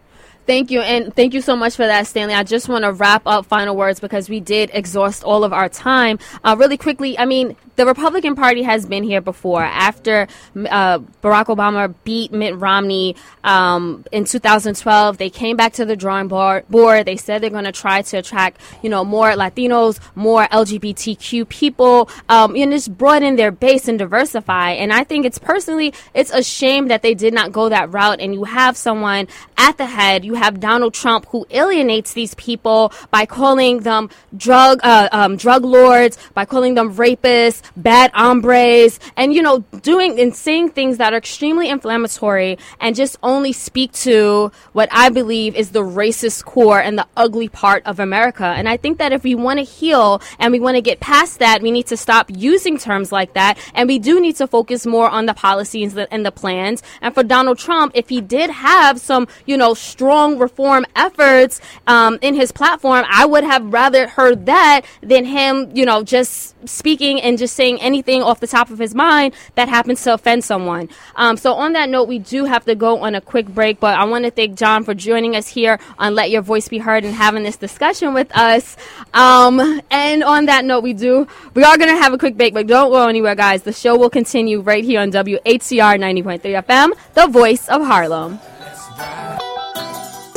Thank 0.45 0.71
you, 0.71 0.81
and 0.81 1.15
thank 1.15 1.33
you 1.33 1.41
so 1.41 1.55
much 1.55 1.77
for 1.77 1.85
that, 1.85 2.05
Stanley. 2.05 2.33
I 2.33 2.43
just 2.43 2.67
want 2.67 2.83
to 2.83 2.91
wrap 2.91 3.21
up 3.25 3.45
final 3.45 3.77
words 3.77 4.01
because 4.01 4.27
we 4.27 4.41
did 4.41 4.69
exhaust 4.73 5.23
all 5.23 5.45
of 5.45 5.53
our 5.53 5.69
time. 5.69 6.19
Uh, 6.43 6.57
really 6.59 6.75
quickly, 6.75 7.17
I 7.17 7.25
mean, 7.25 7.55
the 7.75 7.85
Republican 7.85 8.35
Party 8.35 8.63
has 8.63 8.85
been 8.85 9.03
here 9.03 9.21
before. 9.21 9.63
After 9.63 10.27
uh, 10.55 10.99
Barack 11.21 11.45
Obama 11.45 11.93
beat 12.03 12.31
Mitt 12.31 12.55
Romney 12.55 13.15
um, 13.43 14.05
in 14.11 14.25
2012, 14.25 15.17
they 15.17 15.29
came 15.29 15.57
back 15.57 15.73
to 15.73 15.85
the 15.85 15.95
drawing 15.95 16.27
board. 16.27 16.65
They 16.69 17.17
said 17.17 17.41
they're 17.41 17.49
going 17.49 17.63
to 17.63 17.71
try 17.71 18.01
to 18.03 18.17
attract, 18.17 18.61
you 18.81 18.89
know, 18.89 19.03
more 19.03 19.31
Latinos, 19.31 19.99
more 20.15 20.45
LGBTQ 20.45 21.49
people, 21.49 22.09
um, 22.29 22.55
and 22.55 22.71
just 22.71 22.95
broaden 22.97 23.35
their 23.35 23.51
base 23.51 23.87
and 23.87 23.97
diversify. 23.97 24.71
And 24.71 24.93
I 24.93 25.03
think 25.03 25.25
it's 25.25 25.39
personally, 25.39 25.93
it's 26.13 26.31
a 26.31 26.43
shame 26.43 26.87
that 26.87 27.01
they 27.01 27.13
did 27.13 27.33
not 27.33 27.51
go 27.51 27.69
that 27.69 27.91
route. 27.91 28.19
And 28.19 28.33
you 28.33 28.43
have 28.43 28.77
someone 28.77 29.27
at 29.57 29.77
the 29.77 29.85
head. 29.85 30.25
You 30.25 30.35
have 30.35 30.59
Donald 30.59 30.93
Trump 30.93 31.25
who 31.29 31.45
alienates 31.49 32.13
these 32.13 32.35
people 32.35 32.93
by 33.11 33.25
calling 33.25 33.79
them 33.79 34.09
drug 34.35 34.79
uh, 34.83 35.09
um, 35.11 35.37
drug 35.37 35.63
lords, 35.63 36.17
by 36.33 36.45
calling 36.45 36.75
them 36.75 36.95
rapists, 36.95 37.62
bad 37.75 38.11
hombres, 38.13 38.99
and 39.15 39.33
you 39.33 39.41
know, 39.41 39.59
doing 39.81 40.19
and 40.19 40.35
saying 40.35 40.69
things 40.69 40.97
that 40.97 41.13
are 41.13 41.17
extremely 41.17 41.69
inflammatory 41.69 42.57
and 42.79 42.95
just 42.95 43.17
only 43.23 43.53
speak 43.53 43.91
to 43.93 44.51
what 44.73 44.89
I 44.91 45.09
believe 45.09 45.55
is 45.55 45.71
the 45.71 45.83
racist 45.83 46.45
core 46.45 46.81
and 46.81 46.97
the 46.97 47.07
ugly 47.15 47.49
part 47.49 47.85
of 47.85 47.99
America. 47.99 48.45
And 48.45 48.67
I 48.67 48.77
think 48.77 48.97
that 48.97 49.11
if 49.11 49.23
we 49.23 49.35
want 49.35 49.59
to 49.59 49.63
heal 49.63 50.21
and 50.39 50.51
we 50.51 50.59
want 50.59 50.75
to 50.75 50.81
get 50.81 50.99
past 50.99 51.39
that, 51.39 51.61
we 51.61 51.71
need 51.71 51.87
to 51.87 51.97
stop 51.97 52.29
using 52.29 52.77
terms 52.77 53.11
like 53.11 53.33
that, 53.33 53.57
and 53.73 53.87
we 53.87 53.99
do 53.99 54.19
need 54.19 54.35
to 54.37 54.47
focus 54.47 54.85
more 54.85 55.09
on 55.09 55.25
the 55.25 55.33
policies 55.33 55.95
and 55.97 56.25
the 56.25 56.31
plans. 56.31 56.83
And 57.01 57.13
for 57.13 57.23
Donald 57.23 57.57
Trump, 57.57 57.93
if 57.95 58.09
he 58.09 58.21
did 58.21 58.49
have 58.49 58.99
some, 58.99 59.27
you 59.45 59.57
know, 59.57 59.73
strong 59.73 60.37
reform 60.37 60.85
efforts 60.95 61.61
um, 61.87 62.19
in 62.21 62.35
his 62.35 62.51
platform, 62.51 63.05
I 63.09 63.25
would 63.25 63.43
have 63.43 63.71
rather 63.71 64.07
heard 64.07 64.45
that 64.45 64.81
than 65.01 65.25
him, 65.25 65.71
you 65.75 65.85
know, 65.85 66.03
just 66.03 66.55
speaking 66.67 67.21
and 67.21 67.37
just 67.37 67.52
saying 67.53 67.79
anything 67.81 68.21
off 68.21 68.39
the 68.39 68.47
top 68.47 68.69
of 68.69 68.79
his 68.79 68.93
mind 68.95 69.33
that 69.55 69.69
happens 69.69 70.03
to 70.03 70.13
offend 70.13 70.43
someone. 70.43 70.89
Um, 71.15 71.37
so 71.37 71.53
on 71.53 71.73
that 71.73 71.89
note, 71.89 72.07
we 72.07 72.19
do 72.19 72.45
have 72.45 72.65
to 72.65 72.75
go 72.75 72.99
on 72.99 73.15
a 73.15 73.21
quick 73.21 73.47
break, 73.47 73.79
but 73.79 73.97
I 73.97 74.05
want 74.05 74.25
to 74.25 74.31
thank 74.31 74.57
John 74.57 74.83
for 74.83 74.93
joining 74.93 75.35
us 75.35 75.47
here 75.47 75.79
on 75.97 76.15
Let 76.15 76.29
Your 76.31 76.41
Voice 76.41 76.67
Be 76.67 76.79
Heard 76.79 77.05
and 77.05 77.13
having 77.13 77.43
this 77.43 77.57
discussion 77.57 78.13
with 78.13 78.35
us. 78.35 78.75
Um, 79.13 79.81
and 79.91 80.23
on 80.23 80.45
that 80.45 80.65
note, 80.65 80.83
we 80.83 80.93
do, 80.93 81.27
we 81.53 81.63
are 81.63 81.77
going 81.77 81.95
to 81.95 82.01
have 82.01 82.13
a 82.13 82.17
quick 82.17 82.35
break, 82.37 82.53
but 82.53 82.67
don't 82.67 82.89
go 82.89 83.07
anywhere, 83.07 83.35
guys. 83.35 83.63
The 83.63 83.73
show 83.73 83.97
will 83.97 84.09
continue 84.09 84.61
right 84.61 84.83
here 84.83 84.99
on 84.99 85.11
WHCR 85.11 85.99
90.3 85.99 86.63
FM, 86.63 86.91
the 87.13 87.27
voice 87.27 87.67
of 87.69 87.81
Harlem. 87.81 88.39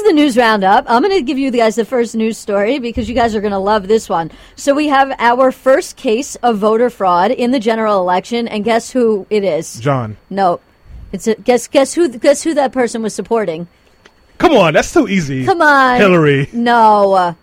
The 0.06 0.12
news 0.12 0.36
roundup. 0.36 0.84
I'm 0.86 1.02
going 1.02 1.16
to 1.16 1.20
give 1.20 1.36
you 1.36 1.50
guys 1.50 1.74
the 1.74 1.84
first 1.84 2.14
news 2.14 2.38
story 2.38 2.78
because 2.78 3.08
you 3.08 3.14
guys 3.16 3.34
are 3.34 3.40
going 3.40 3.50
to 3.50 3.58
love 3.58 3.88
this 3.88 4.08
one. 4.08 4.30
So 4.54 4.72
we 4.72 4.86
have 4.86 5.12
our 5.18 5.50
first 5.50 5.96
case 5.96 6.36
of 6.36 6.58
voter 6.58 6.90
fraud 6.90 7.32
in 7.32 7.50
the 7.50 7.58
general 7.58 8.00
election, 8.00 8.46
and 8.46 8.62
guess 8.62 8.88
who 8.88 9.26
it 9.30 9.42
is? 9.42 9.80
John. 9.80 10.16
No, 10.30 10.60
it's 11.10 11.26
a, 11.26 11.34
guess 11.34 11.66
guess 11.66 11.92
who 11.92 12.08
guess 12.08 12.44
who 12.44 12.54
that 12.54 12.70
person 12.70 13.02
was 13.02 13.14
supporting? 13.16 13.66
Come 14.38 14.52
on, 14.52 14.74
that's 14.74 14.92
too 14.92 15.08
easy. 15.08 15.44
Come 15.44 15.60
on, 15.60 15.98
Hillary 15.98 16.48
No, 16.52 17.12
uh, 17.12 17.34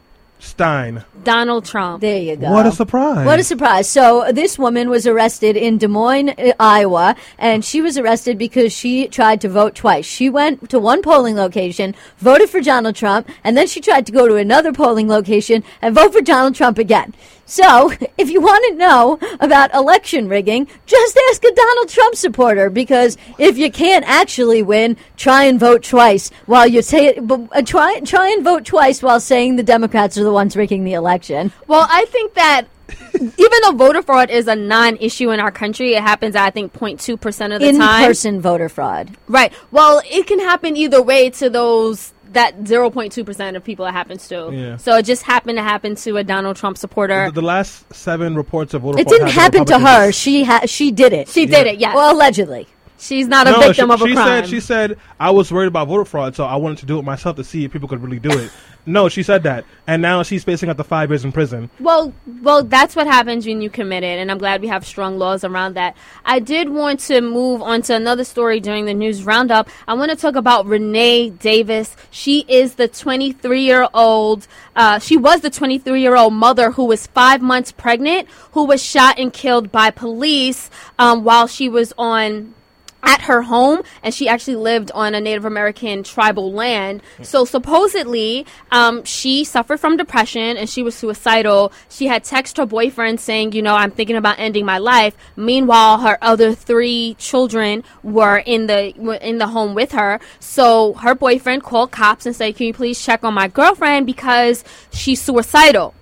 Stein. 0.43 1.03
Donald 1.23 1.63
Trump. 1.63 2.01
there 2.01 2.21
you 2.21 2.35
go. 2.35 2.51
What 2.51 2.65
a 2.65 2.71
surprise. 2.71 3.25
What 3.25 3.39
a 3.39 3.43
surprise. 3.43 3.87
So, 3.87 4.29
this 4.31 4.59
woman 4.59 4.89
was 4.89 5.07
arrested 5.07 5.55
in 5.55 5.77
Des 5.77 5.87
Moines, 5.87 6.33
Iowa, 6.59 7.15
and 7.37 7.63
she 7.63 7.81
was 7.81 7.97
arrested 7.97 8.37
because 8.37 8.73
she 8.73 9.07
tried 9.07 9.39
to 9.41 9.49
vote 9.49 9.73
twice. 9.73 10.05
She 10.05 10.29
went 10.29 10.69
to 10.69 10.79
one 10.79 11.01
polling 11.01 11.35
location, 11.35 11.95
voted 12.17 12.49
for 12.49 12.59
Donald 12.59 12.95
Trump, 12.95 13.29
and 13.43 13.55
then 13.55 13.67
she 13.67 13.79
tried 13.79 14.05
to 14.05 14.11
go 14.11 14.27
to 14.27 14.35
another 14.35 14.73
polling 14.73 15.07
location 15.07 15.63
and 15.81 15.95
vote 15.95 16.11
for 16.11 16.21
Donald 16.21 16.55
Trump 16.55 16.77
again. 16.77 17.13
So, 17.45 17.91
if 18.17 18.29
you 18.29 18.41
want 18.41 18.63
to 18.69 18.75
know 18.77 19.19
about 19.39 19.73
election 19.73 20.27
rigging, 20.29 20.67
just 20.85 21.19
ask 21.29 21.43
a 21.43 21.51
Donald 21.53 21.89
Trump 21.89 22.15
supporter 22.15 22.69
because 22.69 23.17
if 23.37 23.57
you 23.57 23.71
can't 23.71 24.05
actually 24.07 24.63
win, 24.63 24.97
try 25.17 25.43
and 25.43 25.59
vote 25.59 25.83
twice 25.83 26.31
while 26.45 26.67
you 26.67 26.81
say 26.81 27.07
it. 27.07 27.27
But 27.27 27.41
uh, 27.51 27.61
try 27.61 27.99
try 28.01 28.29
and 28.29 28.43
vote 28.43 28.65
twice 28.65 29.01
while 29.03 29.19
saying 29.19 29.55
the 29.57 29.63
Democrats 29.63 30.17
are 30.17 30.23
the 30.23 30.31
ones 30.31 30.55
rigging 30.55 30.83
the 30.83 30.93
election. 30.93 31.51
Well, 31.67 31.85
I 31.89 32.05
think 32.05 32.33
that 32.35 32.67
even 33.13 33.59
though 33.63 33.71
voter 33.71 34.01
fraud 34.01 34.29
is 34.29 34.47
a 34.47 34.55
non-issue 34.55 35.31
in 35.31 35.39
our 35.39 35.51
country, 35.51 35.93
it 35.93 36.01
happens 36.01 36.35
I 36.35 36.49
think 36.49 36.73
0.2 36.73 37.19
percent 37.19 37.53
of 37.53 37.59
the 37.59 37.69
In 37.69 37.77
time. 37.77 38.05
person 38.05 38.41
voter 38.41 38.69
fraud. 38.69 39.15
Right. 39.27 39.51
Well, 39.71 40.01
it 40.09 40.27
can 40.27 40.39
happen 40.39 40.77
either 40.77 41.01
way 41.01 41.29
to 41.31 41.49
those 41.49 42.12
that 42.33 42.59
0.2 42.61 43.25
percent 43.25 43.57
of 43.57 43.63
people 43.63 43.85
it 43.85 43.91
happens 43.91 44.27
to. 44.27 44.49
Yeah. 44.51 44.77
So 44.77 44.95
it 44.97 45.03
just 45.03 45.23
happened 45.23 45.57
to 45.57 45.63
happen 45.63 45.95
to 45.95 46.17
a 46.17 46.23
Donald 46.23 46.55
Trump 46.57 46.77
supporter. 46.77 47.25
The, 47.27 47.41
the 47.41 47.41
last 47.41 47.93
seven 47.93 48.35
reports 48.35 48.73
of 48.73 48.81
voter 48.83 48.99
It 48.99 49.07
didn't 49.07 49.29
happen 49.29 49.65
to 49.65 49.79
her. 49.79 50.11
She 50.11 50.43
ha- 50.43 50.65
she 50.65 50.91
did 50.91 51.13
it. 51.13 51.29
She 51.29 51.45
did 51.45 51.67
it. 51.67 51.77
yeah. 51.79 51.95
Well, 51.95 52.15
allegedly. 52.15 52.67
She's 53.03 53.27
not 53.27 53.47
a 53.47 53.51
no, 53.51 53.59
victim 53.59 53.89
she, 53.89 53.93
of 53.93 54.01
a 54.01 54.07
she 54.07 54.13
crime. 54.13 54.27
said 54.27 54.49
she 54.49 54.59
said 54.61 54.97
I 55.19 55.31
was 55.31 55.51
worried 55.51 55.67
about 55.67 55.89
voter 55.89 56.05
fraud, 56.05 56.35
so 56.37 56.45
I 56.45 56.55
wanted 56.55 56.77
to 56.79 56.85
do 56.85 56.99
it 56.99 57.01
myself 57.01 57.35
to 57.35 57.43
see 57.43 57.65
if 57.65 57.73
people 57.73 57.89
could 57.89 58.01
really 58.01 58.19
do 58.19 58.31
it. 58.31 58.49
no, 58.85 59.09
she 59.09 59.23
said 59.23 59.43
that, 59.43 59.65
and 59.87 60.01
now 60.01 60.23
she's 60.23 60.45
facing 60.45 60.69
up 60.69 60.77
to 60.77 60.85
five 60.85 61.09
years 61.09 61.25
in 61.25 61.33
prison. 61.33 61.69
Well, 61.81 62.13
well, 62.41 62.63
that's 62.63 62.95
what 62.95 63.05
happens 63.05 63.45
when 63.45 63.61
you 63.61 63.69
commit 63.69 64.05
it, 64.05 64.19
and 64.19 64.31
I'm 64.31 64.37
glad 64.37 64.61
we 64.61 64.69
have 64.69 64.85
strong 64.85 65.17
laws 65.17 65.43
around 65.43 65.73
that. 65.73 65.97
I 66.23 66.39
did 66.39 66.69
want 66.69 67.01
to 67.01 67.19
move 67.19 67.61
on 67.61 67.81
to 67.83 67.95
another 67.95 68.23
story 68.23 68.61
during 68.61 68.85
the 68.85 68.93
news 68.93 69.25
roundup. 69.25 69.67
I 69.85 69.95
want 69.95 70.11
to 70.11 70.15
talk 70.15 70.37
about 70.37 70.65
Renee 70.65 71.31
Davis. 71.31 71.97
She 72.09 72.45
is 72.47 72.75
the 72.75 72.87
23 72.87 73.61
year 73.61 73.85
old. 73.93 74.47
Uh, 74.77 74.99
she 74.99 75.17
was 75.17 75.41
the 75.41 75.49
23 75.49 76.01
year 76.01 76.15
old 76.15 76.31
mother 76.31 76.71
who 76.71 76.85
was 76.85 77.07
five 77.07 77.41
months 77.41 77.73
pregnant, 77.73 78.29
who 78.53 78.63
was 78.63 78.81
shot 78.81 79.19
and 79.19 79.33
killed 79.33 79.73
by 79.73 79.91
police 79.91 80.69
um, 80.97 81.25
while 81.25 81.47
she 81.47 81.67
was 81.67 81.91
on 81.97 82.53
at 83.03 83.21
her 83.23 83.43
home 83.43 83.81
and 84.01 84.13
she 84.13 84.27
actually 84.27 84.55
lived 84.55 84.91
on 84.95 85.13
a 85.13 85.21
Native 85.21 85.45
American 85.45 86.03
tribal 86.03 86.51
land. 86.51 87.01
So 87.21 87.45
supposedly, 87.45 88.45
um, 88.71 89.03
she 89.03 89.43
suffered 89.43 89.79
from 89.79 89.97
depression 89.97 90.57
and 90.57 90.69
she 90.69 90.81
was 90.81 90.95
suicidal. 90.95 91.71
She 91.89 92.07
had 92.07 92.23
texted 92.23 92.57
her 92.57 92.65
boyfriend 92.65 93.19
saying, 93.19 93.51
you 93.51 93.61
know, 93.61 93.75
I'm 93.75 93.91
thinking 93.91 94.15
about 94.15 94.39
ending 94.39 94.65
my 94.65 94.77
life. 94.77 95.15
Meanwhile, 95.35 95.99
her 95.99 96.17
other 96.21 96.53
three 96.53 97.15
children 97.19 97.83
were 98.01 98.37
in 98.37 98.67
the 98.67 98.93
were 98.97 99.15
in 99.15 99.37
the 99.37 99.47
home 99.47 99.75
with 99.75 99.91
her. 99.91 100.19
So 100.39 100.93
her 100.93 101.13
boyfriend 101.13 101.63
called 101.63 101.91
cops 101.91 102.25
and 102.25 102.35
said, 102.35 102.55
can 102.55 102.67
you 102.67 102.73
please 102.73 103.03
check 103.03 103.23
on 103.23 103.33
my 103.33 103.47
girlfriend 103.47 104.05
because 104.05 104.63
she's 104.91 105.21
suicidal. 105.21 105.93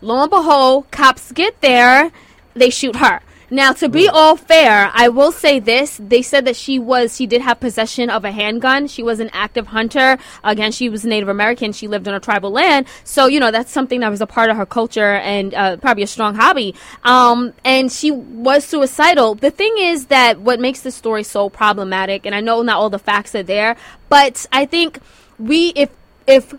Lo 0.00 0.22
and 0.22 0.30
behold, 0.30 0.90
cops 0.90 1.32
get 1.32 1.60
there, 1.60 2.12
they 2.54 2.70
shoot 2.70 2.96
her. 2.96 3.20
Now, 3.50 3.72
to 3.72 3.88
be 3.88 4.08
all 4.08 4.36
fair, 4.36 4.90
I 4.92 5.08
will 5.08 5.32
say 5.32 5.58
this. 5.58 5.98
They 6.02 6.20
said 6.20 6.44
that 6.44 6.56
she 6.56 6.78
was, 6.78 7.16
she 7.16 7.26
did 7.26 7.40
have 7.40 7.60
possession 7.60 8.10
of 8.10 8.24
a 8.24 8.30
handgun. 8.30 8.86
She 8.86 9.02
was 9.02 9.20
an 9.20 9.30
active 9.32 9.68
hunter. 9.68 10.18
Again, 10.44 10.70
she 10.70 10.88
was 10.88 11.04
Native 11.04 11.28
American. 11.28 11.72
She 11.72 11.88
lived 11.88 12.06
on 12.08 12.14
a 12.14 12.20
tribal 12.20 12.50
land. 12.50 12.86
So, 13.04 13.26
you 13.26 13.40
know, 13.40 13.50
that's 13.50 13.72
something 13.72 14.00
that 14.00 14.10
was 14.10 14.20
a 14.20 14.26
part 14.26 14.50
of 14.50 14.56
her 14.58 14.66
culture 14.66 15.14
and 15.14 15.54
uh, 15.54 15.76
probably 15.78 16.02
a 16.02 16.06
strong 16.06 16.34
hobby. 16.34 16.74
Um, 17.04 17.54
and 17.64 17.90
she 17.90 18.10
was 18.10 18.64
suicidal. 18.64 19.34
The 19.34 19.50
thing 19.50 19.74
is 19.78 20.06
that 20.06 20.40
what 20.40 20.60
makes 20.60 20.80
this 20.80 20.94
story 20.94 21.22
so 21.22 21.48
problematic, 21.48 22.26
and 22.26 22.34
I 22.34 22.40
know 22.40 22.62
not 22.62 22.76
all 22.76 22.90
the 22.90 22.98
facts 22.98 23.34
are 23.34 23.42
there, 23.42 23.76
but 24.10 24.44
I 24.52 24.66
think 24.66 24.98
we, 25.38 25.68
if, 25.74 25.90
if 26.26 26.54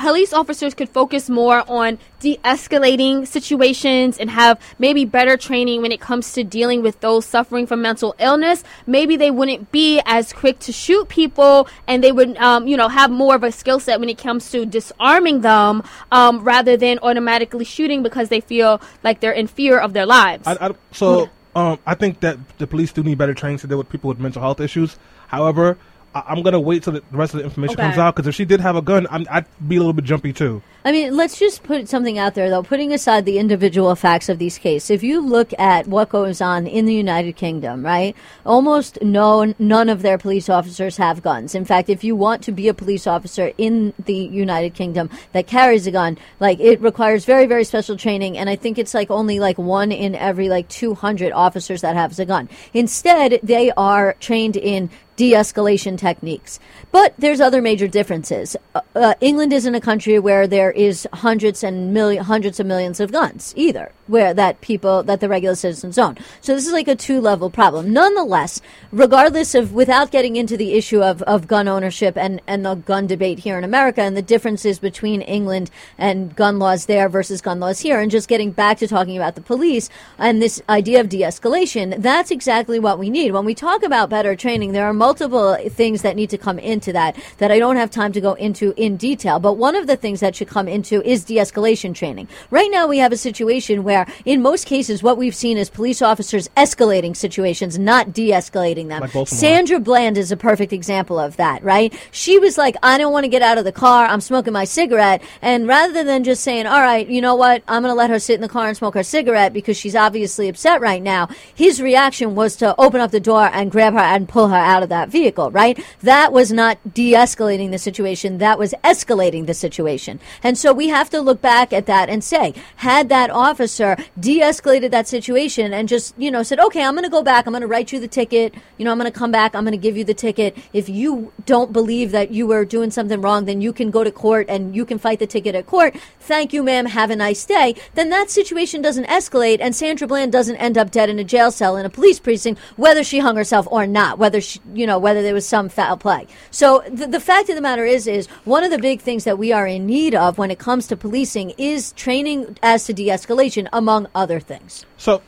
police 0.00 0.32
officers 0.32 0.72
could 0.72 0.88
focus 0.88 1.28
more 1.28 1.62
on 1.68 1.98
de-escalating 2.20 3.26
situations 3.26 4.16
and 4.16 4.30
have 4.30 4.58
maybe 4.78 5.04
better 5.04 5.36
training 5.36 5.82
when 5.82 5.92
it 5.92 6.00
comes 6.00 6.32
to 6.32 6.42
dealing 6.42 6.82
with 6.82 6.98
those 7.00 7.26
suffering 7.26 7.66
from 7.66 7.82
mental 7.82 8.14
illness 8.18 8.64
maybe 8.86 9.14
they 9.16 9.30
wouldn't 9.30 9.70
be 9.70 10.00
as 10.06 10.32
quick 10.32 10.58
to 10.58 10.72
shoot 10.72 11.06
people 11.08 11.68
and 11.86 12.02
they 12.02 12.12
would 12.12 12.34
um, 12.38 12.66
you 12.66 12.78
know 12.78 12.88
have 12.88 13.10
more 13.10 13.34
of 13.34 13.44
a 13.44 13.52
skill 13.52 13.78
set 13.78 14.00
when 14.00 14.08
it 14.08 14.16
comes 14.16 14.50
to 14.50 14.64
disarming 14.64 15.42
them 15.42 15.82
um, 16.10 16.42
rather 16.42 16.78
than 16.78 16.98
automatically 17.02 17.64
shooting 17.64 18.02
because 18.02 18.30
they 18.30 18.40
feel 18.40 18.80
like 19.04 19.20
they're 19.20 19.32
in 19.32 19.46
fear 19.46 19.78
of 19.78 19.92
their 19.92 20.06
lives 20.06 20.46
I, 20.46 20.68
I, 20.68 20.74
so 20.92 21.28
um, 21.54 21.78
I 21.84 21.94
think 21.94 22.20
that 22.20 22.38
the 22.58 22.66
police 22.66 22.92
do 22.92 23.02
need 23.02 23.18
better 23.18 23.34
training 23.34 23.58
to 23.58 23.66
deal 23.66 23.78
with 23.78 23.88
people 23.88 24.08
with 24.08 24.20
mental 24.20 24.40
health 24.40 24.60
issues. 24.60 24.96
However, 25.26 25.78
I, 26.14 26.22
I'm 26.28 26.42
gonna 26.42 26.60
wait 26.60 26.82
till 26.82 26.92
the 26.94 27.02
rest 27.12 27.34
of 27.34 27.38
the 27.38 27.44
information 27.44 27.74
Okay. 27.74 27.82
comes 27.82 27.98
out 27.98 28.14
because 28.14 28.26
if 28.26 28.34
she 28.34 28.44
did 28.44 28.60
have 28.60 28.76
a 28.76 28.82
gun, 28.82 29.06
I'm, 29.10 29.26
I'd 29.30 29.46
be 29.68 29.76
a 29.76 29.78
little 29.80 29.92
bit 29.92 30.04
jumpy 30.04 30.32
too. 30.32 30.62
I 30.82 30.92
mean, 30.92 31.14
let's 31.14 31.38
just 31.38 31.62
put 31.62 31.90
something 31.90 32.18
out 32.18 32.34
there, 32.34 32.48
though, 32.48 32.62
putting 32.62 32.90
aside 32.90 33.26
the 33.26 33.38
individual 33.38 33.94
facts 33.94 34.30
of 34.30 34.38
these 34.38 34.56
cases. 34.56 34.90
If 34.90 35.02
you 35.02 35.20
look 35.20 35.52
at 35.58 35.86
what 35.86 36.08
goes 36.08 36.40
on 36.40 36.66
in 36.66 36.86
the 36.86 36.94
United 36.94 37.36
Kingdom, 37.36 37.84
right, 37.84 38.16
almost 38.46 38.98
no, 39.02 39.52
none 39.58 39.90
of 39.90 40.00
their 40.00 40.16
police 40.16 40.48
officers 40.48 40.96
have 40.96 41.22
guns. 41.22 41.54
In 41.54 41.66
fact, 41.66 41.90
if 41.90 42.02
you 42.02 42.16
want 42.16 42.42
to 42.44 42.52
be 42.52 42.66
a 42.66 42.72
police 42.72 43.06
officer 43.06 43.52
in 43.58 43.92
the 44.02 44.14
United 44.14 44.72
Kingdom 44.72 45.10
that 45.32 45.46
carries 45.46 45.86
a 45.86 45.90
gun, 45.90 46.16
like, 46.40 46.58
it 46.60 46.80
requires 46.80 47.26
very, 47.26 47.44
very 47.44 47.64
special 47.64 47.98
training, 47.98 48.38
and 48.38 48.48
I 48.48 48.56
think 48.56 48.78
it's 48.78 48.94
like 48.94 49.10
only 49.10 49.38
like 49.38 49.58
one 49.58 49.92
in 49.92 50.14
every 50.14 50.48
like 50.48 50.68
200 50.68 51.30
officers 51.32 51.82
that 51.82 51.94
has 51.94 52.18
a 52.18 52.24
gun. 52.24 52.48
Instead, 52.72 53.38
they 53.42 53.70
are 53.72 54.16
trained 54.18 54.56
in 54.56 54.88
de-escalation 55.20 55.98
techniques. 55.98 56.58
But 56.92 57.12
there's 57.18 57.42
other 57.42 57.60
major 57.60 57.86
differences. 57.86 58.56
Uh, 58.74 58.80
uh, 58.94 59.14
England 59.20 59.52
isn't 59.52 59.74
a 59.74 59.80
country 59.80 60.18
where 60.18 60.46
there 60.46 60.69
is 60.70 61.06
hundreds 61.12 61.62
and 61.64 61.92
million, 61.92 62.24
hundreds 62.24 62.60
of 62.60 62.66
millions 62.66 63.00
of 63.00 63.12
guns 63.12 63.52
either, 63.56 63.92
where 64.10 64.34
that 64.34 64.60
people 64.60 65.02
that 65.04 65.20
the 65.20 65.28
regular 65.28 65.54
citizens 65.54 65.98
own. 65.98 66.18
So 66.40 66.54
this 66.54 66.66
is 66.66 66.72
like 66.72 66.88
a 66.88 66.96
two-level 66.96 67.50
problem. 67.50 67.92
Nonetheless, 67.92 68.60
regardless 68.92 69.54
of 69.54 69.72
without 69.72 70.10
getting 70.10 70.36
into 70.36 70.56
the 70.56 70.74
issue 70.74 71.02
of, 71.02 71.22
of 71.22 71.46
gun 71.46 71.68
ownership 71.68 72.16
and 72.16 72.42
and 72.46 72.66
the 72.66 72.74
gun 72.74 73.06
debate 73.06 73.38
here 73.38 73.56
in 73.56 73.64
America 73.64 74.02
and 74.02 74.16
the 74.16 74.22
differences 74.22 74.78
between 74.78 75.22
England 75.22 75.70
and 75.96 76.34
gun 76.36 76.58
laws 76.58 76.86
there 76.86 77.08
versus 77.08 77.40
gun 77.40 77.60
laws 77.60 77.80
here, 77.80 78.00
and 78.00 78.10
just 78.10 78.28
getting 78.28 78.50
back 78.50 78.78
to 78.78 78.88
talking 78.88 79.16
about 79.16 79.34
the 79.34 79.40
police 79.40 79.88
and 80.18 80.42
this 80.42 80.60
idea 80.68 81.00
of 81.00 81.08
de-escalation, 81.08 82.02
that's 82.02 82.30
exactly 82.30 82.78
what 82.78 82.98
we 82.98 83.10
need. 83.10 83.32
When 83.32 83.44
we 83.44 83.54
talk 83.54 83.82
about 83.82 84.10
better 84.10 84.34
training, 84.34 84.72
there 84.72 84.86
are 84.86 84.92
multiple 84.92 85.56
things 85.68 86.02
that 86.02 86.16
need 86.16 86.30
to 86.30 86.38
come 86.38 86.58
into 86.58 86.92
that 86.92 87.16
that 87.38 87.52
I 87.52 87.58
don't 87.58 87.76
have 87.76 87.90
time 87.90 88.12
to 88.12 88.20
go 88.20 88.34
into 88.34 88.74
in 88.76 88.96
detail. 88.96 89.38
But 89.38 89.54
one 89.54 89.76
of 89.76 89.86
the 89.86 89.96
things 89.96 90.20
that 90.20 90.34
should 90.34 90.48
come 90.48 90.68
into 90.68 91.02
is 91.08 91.24
de-escalation 91.24 91.94
training. 91.94 92.28
Right 92.50 92.70
now, 92.70 92.86
we 92.86 92.98
have 92.98 93.12
a 93.12 93.16
situation 93.16 93.84
where, 93.84 93.99
in 94.24 94.42
most 94.42 94.66
cases, 94.66 95.02
what 95.02 95.18
we've 95.18 95.34
seen 95.34 95.56
is 95.56 95.70
police 95.70 96.02
officers 96.02 96.48
escalating 96.56 97.16
situations, 97.16 97.78
not 97.78 98.12
de-escalating 98.12 98.88
them. 98.88 99.00
Like 99.00 99.28
Sandra 99.28 99.80
Bland 99.80 100.18
is 100.18 100.32
a 100.32 100.36
perfect 100.36 100.72
example 100.72 101.18
of 101.18 101.36
that, 101.36 101.62
right? 101.62 101.92
She 102.10 102.38
was 102.38 102.58
like, 102.58 102.76
I 102.82 102.98
don't 102.98 103.12
want 103.12 103.24
to 103.24 103.28
get 103.28 103.42
out 103.42 103.58
of 103.58 103.64
the 103.64 103.72
car. 103.72 104.06
I'm 104.06 104.20
smoking 104.20 104.52
my 104.52 104.64
cigarette. 104.64 105.22
And 105.42 105.66
rather 105.66 106.04
than 106.04 106.24
just 106.24 106.42
saying, 106.42 106.66
all 106.66 106.80
right, 106.80 107.08
you 107.08 107.20
know 107.20 107.34
what? 107.34 107.62
I'm 107.68 107.82
going 107.82 107.92
to 107.92 107.98
let 107.98 108.10
her 108.10 108.18
sit 108.18 108.34
in 108.34 108.40
the 108.40 108.48
car 108.48 108.68
and 108.68 108.76
smoke 108.76 108.94
her 108.94 109.02
cigarette 109.02 109.52
because 109.52 109.76
she's 109.76 109.96
obviously 109.96 110.48
upset 110.48 110.80
right 110.80 111.02
now. 111.02 111.28
His 111.54 111.80
reaction 111.80 112.34
was 112.34 112.56
to 112.56 112.74
open 112.78 113.00
up 113.00 113.10
the 113.10 113.20
door 113.20 113.50
and 113.52 113.70
grab 113.70 113.94
her 113.94 113.98
and 113.98 114.28
pull 114.28 114.48
her 114.48 114.56
out 114.56 114.82
of 114.82 114.88
that 114.88 115.08
vehicle, 115.08 115.50
right? 115.50 115.82
That 116.00 116.32
was 116.32 116.52
not 116.52 116.94
de-escalating 116.94 117.70
the 117.70 117.78
situation. 117.78 118.38
That 118.38 118.58
was 118.58 118.74
escalating 118.84 119.46
the 119.46 119.54
situation. 119.54 120.20
And 120.42 120.56
so 120.56 120.72
we 120.72 120.88
have 120.88 121.10
to 121.10 121.20
look 121.20 121.40
back 121.40 121.72
at 121.72 121.86
that 121.86 122.08
and 122.08 122.22
say, 122.22 122.54
had 122.76 123.08
that 123.08 123.30
officer 123.30 123.89
de-escalated 124.18 124.90
that 124.90 125.08
situation 125.08 125.72
and 125.72 125.88
just, 125.88 126.14
you 126.18 126.30
know, 126.30 126.42
said, 126.42 126.60
okay, 126.60 126.82
I'm 126.82 126.94
going 126.94 127.04
to 127.04 127.10
go 127.10 127.22
back. 127.22 127.46
I'm 127.46 127.52
going 127.52 127.62
to 127.62 127.66
write 127.66 127.92
you 127.92 128.00
the 128.00 128.08
ticket. 128.08 128.54
You 128.78 128.84
know, 128.84 128.92
I'm 128.92 128.98
going 128.98 129.10
to 129.10 129.18
come 129.18 129.30
back. 129.30 129.54
I'm 129.54 129.64
going 129.64 129.72
to 129.72 129.78
give 129.78 129.96
you 129.96 130.04
the 130.04 130.14
ticket. 130.14 130.56
If 130.72 130.88
you 130.88 131.32
don't 131.46 131.72
believe 131.72 132.10
that 132.12 132.30
you 132.30 132.46
were 132.46 132.64
doing 132.64 132.90
something 132.90 133.20
wrong, 133.20 133.44
then 133.44 133.60
you 133.60 133.72
can 133.72 133.90
go 133.90 134.04
to 134.04 134.10
court 134.10 134.46
and 134.48 134.74
you 134.74 134.84
can 134.84 134.98
fight 134.98 135.18
the 135.18 135.26
ticket 135.26 135.54
at 135.54 135.66
court. 135.66 135.96
Thank 136.20 136.52
you, 136.52 136.62
ma'am. 136.62 136.86
Have 136.86 137.10
a 137.10 137.16
nice 137.16 137.44
day. 137.44 137.74
Then 137.94 138.10
that 138.10 138.30
situation 138.30 138.82
doesn't 138.82 139.06
escalate 139.06 139.58
and 139.60 139.74
Sandra 139.74 140.06
Bland 140.06 140.32
doesn't 140.32 140.56
end 140.56 140.76
up 140.76 140.90
dead 140.90 141.08
in 141.08 141.18
a 141.18 141.24
jail 141.24 141.50
cell 141.50 141.76
in 141.76 141.86
a 141.86 141.90
police 141.90 142.20
precinct, 142.20 142.60
whether 142.76 143.02
she 143.02 143.18
hung 143.18 143.36
herself 143.36 143.66
or 143.70 143.86
not, 143.86 144.18
whether 144.18 144.40
she, 144.40 144.60
you 144.74 144.86
know, 144.86 144.98
whether 144.98 145.22
there 145.22 145.34
was 145.34 145.46
some 145.46 145.68
foul 145.68 145.96
play. 145.96 146.26
So 146.50 146.82
the, 146.88 147.06
the 147.06 147.20
fact 147.20 147.48
of 147.48 147.54
the 147.54 147.62
matter 147.62 147.84
is, 147.84 148.06
is 148.06 148.26
one 148.44 148.64
of 148.64 148.70
the 148.70 148.78
big 148.78 149.00
things 149.00 149.24
that 149.24 149.38
we 149.38 149.52
are 149.52 149.66
in 149.66 149.86
need 149.86 150.14
of 150.14 150.38
when 150.38 150.50
it 150.50 150.58
comes 150.58 150.86
to 150.88 150.96
policing 150.96 151.50
is 151.58 151.92
training 151.92 152.58
as 152.62 152.84
to 152.84 152.92
de-escalation, 152.92 153.68
among 153.80 154.06
other 154.14 154.38
things. 154.38 154.86
So, 154.96 155.22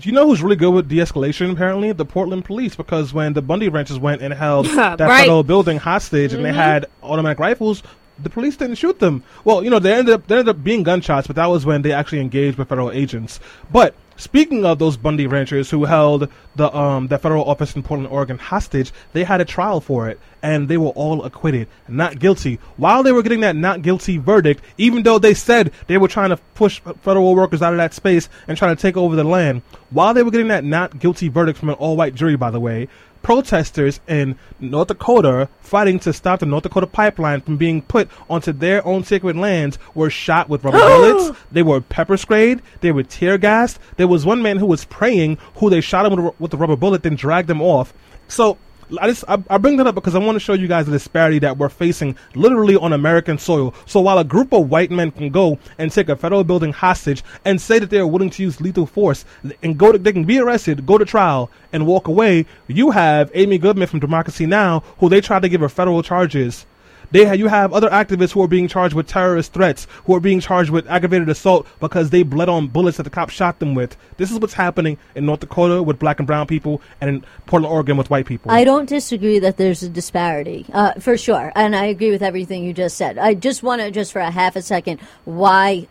do 0.00 0.08
you 0.08 0.14
know 0.14 0.26
who's 0.26 0.42
really 0.42 0.56
good 0.56 0.72
with 0.72 0.88
de-escalation? 0.88 1.50
Apparently, 1.50 1.92
the 1.92 2.04
Portland 2.04 2.44
police, 2.44 2.76
because 2.76 3.14
when 3.14 3.32
the 3.32 3.42
Bundy 3.42 3.68
ranchers 3.68 3.98
went 3.98 4.20
and 4.20 4.34
held 4.34 4.66
that 4.76 5.00
Right. 5.00 5.20
federal 5.20 5.42
building 5.42 5.78
hostage, 5.78 6.32
and 6.34 6.44
they 6.44 6.50
mm-hmm. 6.50 6.58
had 6.58 6.86
automatic 7.02 7.38
rifles, 7.38 7.82
the 8.22 8.30
police 8.30 8.56
didn't 8.56 8.76
shoot 8.76 8.98
them. 8.98 9.22
Well, 9.44 9.62
you 9.64 9.70
know, 9.70 9.78
they 9.78 9.94
ended 9.94 10.14
up 10.14 10.26
there 10.26 10.38
ended 10.38 10.56
up 10.56 10.62
being 10.62 10.82
gunshots, 10.82 11.26
but 11.26 11.36
that 11.36 11.46
was 11.46 11.64
when 11.64 11.82
they 11.82 11.92
actually 11.92 12.20
engaged 12.20 12.58
with 12.58 12.68
federal 12.68 12.90
agents. 12.90 13.40
But 13.72 13.94
speaking 14.18 14.66
of 14.66 14.78
those 14.78 14.98
Bundy 14.98 15.26
ranchers 15.26 15.70
who 15.70 15.86
held 15.86 16.28
the 16.56 16.76
um 16.76 17.08
the 17.08 17.18
federal 17.18 17.48
office 17.48 17.74
in 17.74 17.82
Portland, 17.82 18.12
Oregon 18.12 18.36
hostage, 18.36 18.92
they 19.14 19.24
had 19.24 19.40
a 19.40 19.46
trial 19.46 19.80
for 19.80 20.10
it, 20.10 20.20
and 20.42 20.68
they 20.68 20.76
were 20.76 20.90
all 20.90 21.24
acquitted, 21.24 21.68
not 21.88 22.18
guilty. 22.18 22.58
While 22.76 23.02
they 23.02 23.12
were 23.12 23.22
getting 23.22 23.40
that 23.40 23.56
not 23.56 23.80
guilty 23.80 24.18
verdict, 24.18 24.62
even 24.76 25.02
though 25.04 25.18
they 25.18 25.34
said 25.34 25.72
they 25.86 25.96
were 25.96 26.08
trying 26.08 26.30
to 26.30 26.36
push 26.54 26.80
federal 27.00 27.34
workers 27.34 27.62
out 27.62 27.72
of 27.72 27.78
that 27.78 27.94
space 27.94 28.28
and 28.46 28.58
trying 28.58 28.76
to 28.76 28.82
take 28.82 28.96
over 28.96 29.16
the 29.16 29.24
land, 29.24 29.62
while 29.90 30.12
they 30.12 30.22
were 30.22 30.30
getting 30.30 30.48
that 30.48 30.64
not 30.64 30.98
guilty 30.98 31.28
verdict 31.28 31.58
from 31.58 31.70
an 31.70 31.76
all-white 31.76 32.14
jury, 32.14 32.36
by 32.36 32.50
the 32.50 32.60
way, 32.60 32.88
protesters 33.28 34.00
in 34.08 34.34
North 34.58 34.88
Dakota 34.88 35.50
fighting 35.60 35.98
to 35.98 36.14
stop 36.14 36.40
the 36.40 36.46
North 36.46 36.62
Dakota 36.62 36.86
pipeline 36.86 37.42
from 37.42 37.58
being 37.58 37.82
put 37.82 38.08
onto 38.30 38.54
their 38.54 38.84
own 38.86 39.04
sacred 39.04 39.36
lands 39.36 39.78
were 39.94 40.08
shot 40.08 40.48
with 40.48 40.64
rubber 40.64 40.78
bullets. 40.78 41.38
They 41.52 41.62
were 41.62 41.82
pepper 41.82 42.16
sprayed. 42.16 42.62
They 42.80 42.90
were 42.90 43.02
tear 43.02 43.36
gassed. 43.36 43.80
There 43.98 44.08
was 44.08 44.24
one 44.24 44.40
man 44.40 44.56
who 44.56 44.64
was 44.64 44.86
praying 44.86 45.36
who 45.56 45.68
they 45.68 45.82
shot 45.82 46.06
him 46.06 46.24
with 46.24 46.40
with 46.40 46.54
a 46.54 46.56
rubber 46.56 46.74
bullet, 46.74 47.02
then 47.02 47.16
dragged 47.16 47.50
him 47.50 47.60
off. 47.60 47.92
So 48.28 48.56
I 49.00 49.08
just 49.08 49.24
I, 49.28 49.42
I 49.50 49.58
bring 49.58 49.76
that 49.76 49.86
up 49.86 49.94
because 49.94 50.14
I 50.14 50.18
want 50.18 50.36
to 50.36 50.40
show 50.40 50.54
you 50.54 50.66
guys 50.66 50.86
the 50.86 50.92
disparity 50.92 51.38
that 51.40 51.58
we're 51.58 51.68
facing 51.68 52.16
literally 52.34 52.76
on 52.76 52.92
American 52.92 53.38
soil. 53.38 53.74
So 53.86 54.00
while 54.00 54.18
a 54.18 54.24
group 54.24 54.52
of 54.52 54.70
white 54.70 54.90
men 54.90 55.10
can 55.10 55.30
go 55.30 55.58
and 55.76 55.92
take 55.92 56.08
a 56.08 56.16
federal 56.16 56.44
building 56.44 56.72
hostage 56.72 57.22
and 57.44 57.60
say 57.60 57.78
that 57.78 57.90
they 57.90 57.98
are 57.98 58.06
willing 58.06 58.30
to 58.30 58.42
use 58.42 58.60
lethal 58.60 58.86
force 58.86 59.24
and 59.62 59.78
go 59.78 59.92
to 59.92 59.98
they 59.98 60.12
can 60.12 60.24
be 60.24 60.38
arrested, 60.38 60.86
go 60.86 60.96
to 60.96 61.04
trial, 61.04 61.50
and 61.72 61.86
walk 61.86 62.08
away, 62.08 62.46
you 62.66 62.90
have 62.90 63.30
Amy 63.34 63.58
Goodman 63.58 63.88
from 63.88 64.00
Democracy 64.00 64.46
Now, 64.46 64.80
who 64.98 65.08
they 65.08 65.20
tried 65.20 65.42
to 65.42 65.48
give 65.48 65.60
her 65.60 65.68
federal 65.68 66.02
charges. 66.02 66.66
They 67.10 67.34
you 67.36 67.48
have 67.48 67.72
other 67.72 67.88
activists 67.88 68.32
who 68.32 68.42
are 68.42 68.48
being 68.48 68.68
charged 68.68 68.94
with 68.94 69.06
terrorist 69.06 69.52
threats, 69.52 69.86
who 70.04 70.14
are 70.14 70.20
being 70.20 70.40
charged 70.40 70.70
with 70.70 70.88
aggravated 70.88 71.28
assault 71.28 71.66
because 71.80 72.10
they 72.10 72.22
bled 72.22 72.48
on 72.48 72.68
bullets 72.68 72.98
that 72.98 73.04
the 73.04 73.10
cops 73.10 73.32
shot 73.32 73.58
them 73.58 73.74
with. 73.74 73.96
This 74.16 74.30
is 74.30 74.38
what's 74.38 74.54
happening 74.54 74.98
in 75.14 75.26
North 75.26 75.40
Dakota 75.40 75.82
with 75.82 75.98
black 75.98 76.18
and 76.18 76.26
brown 76.26 76.46
people, 76.46 76.82
and 77.00 77.08
in 77.08 77.24
Portland, 77.46 77.72
Oregon 77.72 77.96
with 77.96 78.10
white 78.10 78.26
people. 78.26 78.50
I 78.50 78.64
don't 78.64 78.88
disagree 78.88 79.38
that 79.38 79.56
there's 79.56 79.82
a 79.82 79.88
disparity, 79.88 80.66
uh, 80.72 80.94
for 80.94 81.16
sure, 81.16 81.52
and 81.54 81.74
I 81.74 81.86
agree 81.86 82.10
with 82.10 82.22
everything 82.22 82.64
you 82.64 82.72
just 82.72 82.96
said. 82.96 83.16
I 83.18 83.34
just 83.34 83.62
want 83.62 83.80
to 83.80 83.90
just 83.90 84.12
for 84.12 84.20
a 84.20 84.30
half 84.30 84.56
a 84.56 84.62
second 84.62 85.00
why. 85.24 85.88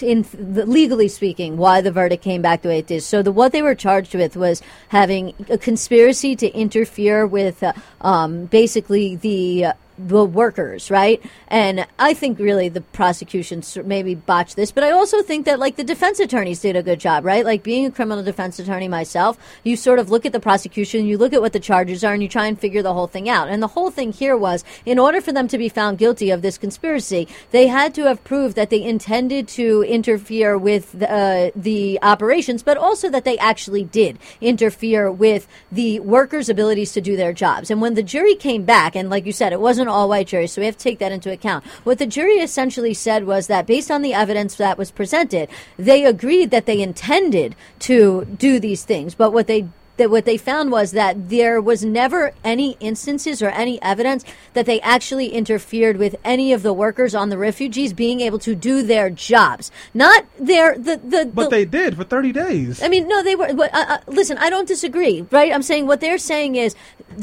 In 0.00 0.24
the, 0.32 0.64
legally 0.64 1.08
speaking, 1.08 1.58
why 1.58 1.82
the 1.82 1.92
verdict 1.92 2.24
came 2.24 2.40
back 2.40 2.62
the 2.62 2.70
way 2.70 2.78
it 2.78 2.86
did. 2.86 3.02
So, 3.02 3.20
the 3.20 3.30
what 3.30 3.52
they 3.52 3.60
were 3.60 3.74
charged 3.74 4.14
with 4.14 4.38
was 4.38 4.62
having 4.88 5.34
a 5.50 5.58
conspiracy 5.58 6.34
to 6.36 6.48
interfere 6.48 7.26
with, 7.26 7.62
uh, 7.62 7.74
um, 8.00 8.46
basically 8.46 9.16
the 9.16 9.66
uh, 9.66 9.72
the 10.08 10.24
workers, 10.24 10.90
right? 10.90 11.22
And 11.48 11.86
I 11.98 12.14
think 12.14 12.38
really 12.38 12.68
the 12.68 12.80
prosecution 12.80 13.62
maybe 13.84 14.14
botched 14.14 14.56
this, 14.56 14.72
but 14.72 14.84
I 14.84 14.90
also 14.90 15.22
think 15.22 15.46
that 15.46 15.58
like 15.58 15.76
the 15.76 15.84
defense 15.84 16.20
attorneys 16.20 16.60
did 16.60 16.76
a 16.76 16.82
good 16.82 17.00
job, 17.00 17.24
right? 17.24 17.44
Like 17.44 17.62
being 17.62 17.86
a 17.86 17.90
criminal 17.90 18.24
defense 18.24 18.58
attorney 18.58 18.88
myself, 18.88 19.38
you 19.64 19.76
sort 19.76 19.98
of 19.98 20.10
look 20.10 20.26
at 20.26 20.32
the 20.32 20.40
prosecution, 20.40 21.06
you 21.06 21.18
look 21.18 21.32
at 21.32 21.40
what 21.40 21.52
the 21.52 21.60
charges 21.60 22.04
are, 22.04 22.12
and 22.12 22.22
you 22.22 22.28
try 22.28 22.46
and 22.46 22.58
figure 22.58 22.82
the 22.82 22.94
whole 22.94 23.06
thing 23.06 23.28
out. 23.28 23.48
And 23.48 23.62
the 23.62 23.68
whole 23.68 23.90
thing 23.90 24.12
here 24.12 24.36
was, 24.36 24.64
in 24.84 24.98
order 24.98 25.20
for 25.20 25.32
them 25.32 25.48
to 25.48 25.58
be 25.58 25.68
found 25.68 25.98
guilty 25.98 26.30
of 26.30 26.42
this 26.42 26.58
conspiracy, 26.58 27.28
they 27.50 27.66
had 27.66 27.94
to 27.94 28.04
have 28.04 28.24
proved 28.24 28.56
that 28.56 28.70
they 28.70 28.82
intended 28.82 29.48
to 29.48 29.82
interfere 29.82 30.58
with 30.58 31.02
uh, 31.02 31.50
the 31.54 31.98
operations, 32.02 32.62
but 32.62 32.76
also 32.76 33.08
that 33.08 33.24
they 33.24 33.38
actually 33.38 33.84
did 33.84 34.18
interfere 34.40 35.10
with 35.10 35.46
the 35.70 36.00
workers' 36.00 36.48
abilities 36.48 36.92
to 36.92 37.00
do 37.00 37.16
their 37.16 37.32
jobs. 37.32 37.70
And 37.70 37.80
when 37.80 37.94
the 37.94 38.02
jury 38.02 38.34
came 38.34 38.64
back, 38.64 38.96
and 38.96 39.10
like 39.10 39.26
you 39.26 39.32
said, 39.32 39.52
it 39.52 39.60
wasn't 39.60 39.88
all 39.92 40.08
white 40.08 40.26
jury, 40.26 40.46
so 40.46 40.60
we 40.60 40.66
have 40.66 40.76
to 40.76 40.82
take 40.82 40.98
that 40.98 41.12
into 41.12 41.30
account. 41.30 41.64
What 41.84 41.98
the 41.98 42.06
jury 42.06 42.38
essentially 42.38 42.94
said 42.94 43.24
was 43.24 43.46
that 43.46 43.66
based 43.66 43.90
on 43.90 44.02
the 44.02 44.14
evidence 44.14 44.56
that 44.56 44.78
was 44.78 44.90
presented, 44.90 45.48
they 45.76 46.04
agreed 46.04 46.50
that 46.50 46.66
they 46.66 46.80
intended 46.80 47.54
to 47.80 48.24
do 48.24 48.58
these 48.58 48.84
things, 48.84 49.14
but 49.14 49.32
what 49.32 49.46
they 49.46 49.68
that 49.96 50.10
what 50.10 50.24
they 50.24 50.36
found 50.36 50.70
was 50.70 50.92
that 50.92 51.28
there 51.28 51.60
was 51.60 51.84
never 51.84 52.32
any 52.44 52.76
instances 52.80 53.42
or 53.42 53.48
any 53.50 53.80
evidence 53.82 54.24
that 54.54 54.66
they 54.66 54.80
actually 54.80 55.28
interfered 55.28 55.96
with 55.96 56.16
any 56.24 56.52
of 56.52 56.62
the 56.62 56.72
workers 56.72 57.14
on 57.14 57.28
the 57.28 57.38
refugees 57.38 57.92
being 57.92 58.20
able 58.20 58.38
to 58.38 58.54
do 58.54 58.82
their 58.82 59.10
jobs. 59.10 59.70
Not 59.94 60.24
their 60.38 60.76
the 60.76 60.96
the. 60.96 61.30
but 61.32 61.44
the, 61.44 61.50
they 61.50 61.64
did 61.64 61.96
for 61.96 62.04
30 62.04 62.32
days. 62.32 62.82
I 62.82 62.88
mean, 62.88 63.08
no, 63.08 63.22
they 63.22 63.34
were. 63.34 63.52
But, 63.54 63.74
uh, 63.74 63.84
uh, 63.88 63.98
listen, 64.06 64.38
I 64.38 64.50
don't 64.50 64.68
disagree, 64.68 65.26
right? 65.30 65.52
I'm 65.52 65.62
saying 65.62 65.86
what 65.86 66.00
they're 66.00 66.18
saying 66.18 66.56
is 66.56 66.74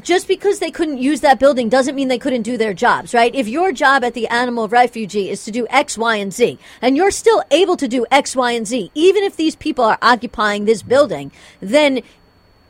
just 0.01 0.27
because 0.27 0.59
they 0.59 0.71
couldn't 0.71 0.99
use 0.99 1.21
that 1.21 1.39
building 1.39 1.69
doesn't 1.69 1.95
mean 1.95 2.07
they 2.07 2.19
couldn't 2.19 2.43
do 2.43 2.57
their 2.57 2.73
jobs, 2.73 3.13
right? 3.13 3.33
If 3.33 3.47
your 3.47 3.71
job 3.71 4.03
at 4.03 4.13
the 4.13 4.27
animal 4.27 4.67
refugee 4.67 5.29
is 5.29 5.43
to 5.45 5.51
do 5.51 5.67
X, 5.69 5.97
Y, 5.97 6.15
and 6.17 6.33
Z, 6.33 6.59
and 6.81 6.95
you're 6.95 7.11
still 7.11 7.43
able 7.51 7.77
to 7.77 7.87
do 7.87 8.05
X, 8.11 8.35
Y, 8.35 8.51
and 8.51 8.67
Z, 8.67 8.91
even 8.93 9.23
if 9.23 9.35
these 9.35 9.55
people 9.55 9.83
are 9.83 9.97
occupying 10.01 10.65
this 10.65 10.81
building, 10.81 11.31
then 11.59 12.01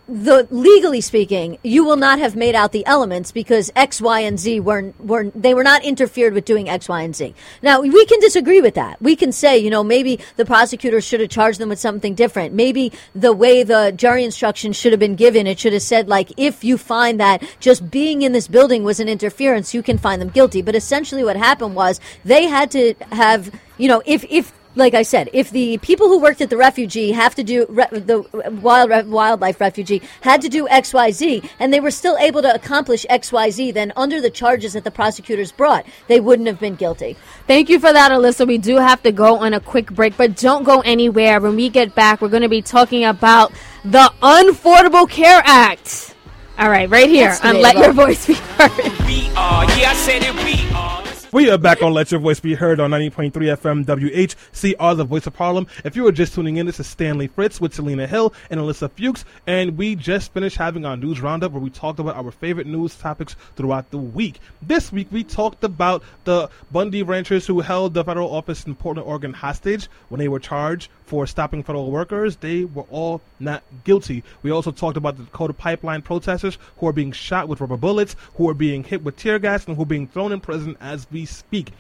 the 0.10 0.48
legally 0.50 1.02
speaking, 1.02 1.60
you 1.64 1.86
will 1.86 1.96
not 1.96 2.18
have 2.18 2.36
made 2.36 2.56
out 2.56 2.72
the 2.72 2.86
elements 2.88 3.32
because 3.32 3.72
X, 3.76 4.02
Y, 4.02 4.22
and 4.22 4.40
Z 4.40 4.60
were 4.60 4.94
were 4.98 5.32
they 5.36 5.54
were 5.54 5.64
not 5.64 5.84
interfered 5.84 6.34
with 6.34 6.46
doing 6.46 6.68
X, 6.68 6.90
Y, 6.90 7.02
and 7.02 7.16
Z. 7.16 7.36
Now 7.62 7.82
we 7.82 8.06
can 8.06 8.20
disagree 8.20 8.60
with 8.60 8.74
that. 8.74 9.00
We 9.02 9.16
can 9.16 9.32
say, 9.32 9.60
you 9.60 9.70
know, 9.70 9.84
maybe 9.84 10.20
the 10.36 10.46
prosecutor 10.46 11.00
should 11.00 11.20
have 11.20 11.30
charged 11.30 11.60
them 11.60 11.70
with 11.70 11.80
something 11.80 12.16
different. 12.16 12.56
Maybe 12.56 12.92
the 13.14 13.34
way 13.34 13.62
the 13.62 13.94
jury 13.96 14.24
instruction 14.24 14.74
should 14.74 14.92
have 14.92 15.00
been 15.00 15.16
given, 15.16 15.46
it 15.46 15.60
should 15.60 15.74
have 15.74 15.84
said 15.84 16.10
like, 16.10 16.32
if 16.38 16.64
you 16.64 16.78
find 16.78 17.20
that 17.20 17.44
just 17.60 17.92
being 17.92 18.24
in 18.24 18.32
this 18.32 18.48
building 18.48 18.84
was 18.84 19.00
an 19.00 19.08
interference, 19.08 19.76
you 19.76 19.84
can 19.84 20.00
find 20.00 20.20
them 20.20 20.30
guilty. 20.30 20.64
But 20.64 20.76
essentially, 20.76 21.24
what 21.24 21.38
happened 21.38 21.76
was 21.76 22.00
they 22.26 22.46
had 22.48 22.72
to 22.72 22.96
have, 23.12 23.52
you 23.78 23.88
know, 23.88 24.02
if 24.06 24.26
if 24.30 24.54
like 24.76 24.94
I 24.94 25.02
said, 25.02 25.30
if 25.34 25.50
the 25.50 25.78
people 25.80 26.08
who 26.08 26.20
worked 26.20 26.42
at 26.42 26.50
the 26.50 26.58
refugee 26.58 27.12
have 27.12 27.36
to 27.36 27.44
do 27.44 27.66
re- 27.70 27.88
the 27.92 28.24
wild 28.62 28.90
re- 28.90 29.04
wildlife 29.04 29.60
refugee 29.60 30.02
had 30.22 30.42
to 30.42 30.50
do 30.50 30.68
X 30.70 30.94
Y 30.94 31.12
Z, 31.12 31.44
and 31.60 31.74
they 31.74 31.80
were 31.80 31.92
still 31.92 32.18
able 32.18 32.42
to 32.42 32.54
accomplish 32.54 33.06
X 33.10 33.32
Y 33.32 33.50
Z, 33.50 33.72
then 33.72 33.92
under 33.96 34.22
the 34.22 34.30
charges 34.30 34.74
that 34.74 34.84
the 34.84 34.92
prosecutors 34.92 35.52
brought, 35.52 35.86
they 36.08 36.20
wouldn't 36.20 36.48
have 36.48 36.60
been 36.60 36.76
guilty. 36.76 37.18
Thank 37.48 37.70
you 37.70 37.80
for 37.80 37.92
that, 37.92 38.12
Alyssa. 38.12 38.48
We 38.48 38.58
do 38.58 38.78
have 38.78 39.02
to 39.04 39.12
go 39.12 39.38
on 39.38 39.54
a 39.54 39.60
quick 39.60 39.92
break, 39.92 40.16
but 40.16 40.36
don't 40.38 40.64
go 40.64 40.82
anywhere. 40.82 41.40
When 41.42 41.56
we 41.56 41.70
get 41.70 41.96
back, 41.96 42.22
we're 42.22 42.30
going 42.30 42.44
to 42.44 42.50
be 42.50 42.62
talking 42.62 43.04
about 43.06 43.52
the 43.84 44.14
Unaffordable 44.22 45.10
Care 45.10 45.42
Act. 45.46 46.16
All 46.60 46.70
right, 46.70 46.90
right 46.90 47.10
here 47.10 47.30
That's 47.30 47.46
on 47.46 47.62
Let. 47.62 47.78
Your 47.78 47.94
Voice 47.94 48.28
Be 48.28 48.34
Heard. 48.34 48.72
We 49.08 49.30
are, 49.36 49.64
yeah, 49.80 49.92
I 49.92 49.94
said 49.96 50.22
it, 50.24 50.36
we 50.44 50.76
are. 50.76 51.09
We 51.32 51.52
are 51.52 51.60
back 51.60 51.84
on 51.84 51.94
Let 51.94 52.10
Your 52.10 52.20
Voice 52.20 52.40
Be 52.40 52.56
Heard 52.56 52.80
on 52.80 52.90
90.3 52.90 53.32
FM 53.32 53.86
WHCR, 53.86 54.98
the 54.98 55.04
voice 55.04 55.28
of 55.28 55.36
Harlem. 55.36 55.68
If 55.86 55.96
you 55.96 56.02
were 56.02 56.12
just 56.12 56.34
tuning 56.34 56.58
in, 56.58 56.66
this 56.66 56.80
is 56.80 56.88
Stanley 56.88 57.28
Fritz 57.28 57.62
with 57.62 57.72
Selena 57.72 58.08
Hill 58.08 58.34
and 58.50 58.60
Alyssa 58.60 58.90
Fuchs, 58.90 59.26
and 59.46 59.78
we 59.78 59.96
just 59.96 60.34
finished 60.34 60.58
having 60.58 60.88
our 60.88 60.98
news 60.98 61.22
roundup 61.22 61.52
where 61.52 61.62
we 61.62 61.70
talked 61.70 62.00
about 62.00 62.16
our 62.16 62.32
favorite 62.32 62.66
news 62.66 62.96
topics 62.96 63.36
throughout 63.56 63.92
the 63.92 64.00
week. 64.00 64.40
This 64.64 64.92
week, 64.92 65.08
we 65.12 65.24
talked 65.24 65.64
about 65.64 66.02
the 66.24 66.50
Bundy 66.72 67.04
ranchers 67.04 67.46
who 67.46 67.60
held 67.60 67.94
the 67.94 68.04
federal 68.04 68.34
office 68.34 68.66
in 68.66 68.74
Portland, 68.74 69.08
Oregon 69.08 69.34
hostage 69.34 69.88
when 70.08 70.18
they 70.18 70.30
were 70.30 70.40
charged 70.40 70.90
for 71.10 71.26
stopping 71.26 71.64
federal 71.64 71.90
workers. 71.90 72.36
They 72.36 72.66
were 72.66 72.86
all 72.92 73.20
not 73.40 73.64
guilty. 73.84 74.24
We 74.44 74.52
also 74.52 74.72
talked 74.72 74.96
about 74.96 75.18
the 75.18 75.24
Dakota 75.24 75.54
pipeline 75.54 76.04
protesters 76.04 76.60
who 76.78 76.88
are 76.88 76.94
being 76.94 77.12
shot 77.12 77.50
with 77.50 77.62
rubber 77.62 77.78
bullets, 77.78 78.16
who 78.36 78.48
are 78.48 78.54
being 78.54 78.84
hit 78.84 79.04
with 79.04 79.18
tear 79.18 79.40
gas, 79.40 79.66
and 79.66 79.76
who 79.76 79.82
are 79.82 79.88
being 79.88 80.08
thrown 80.08 80.32
in 80.32 80.40
prison 80.40 80.78
as 80.80 81.08
we 81.12 81.26
speak. 81.26 81.72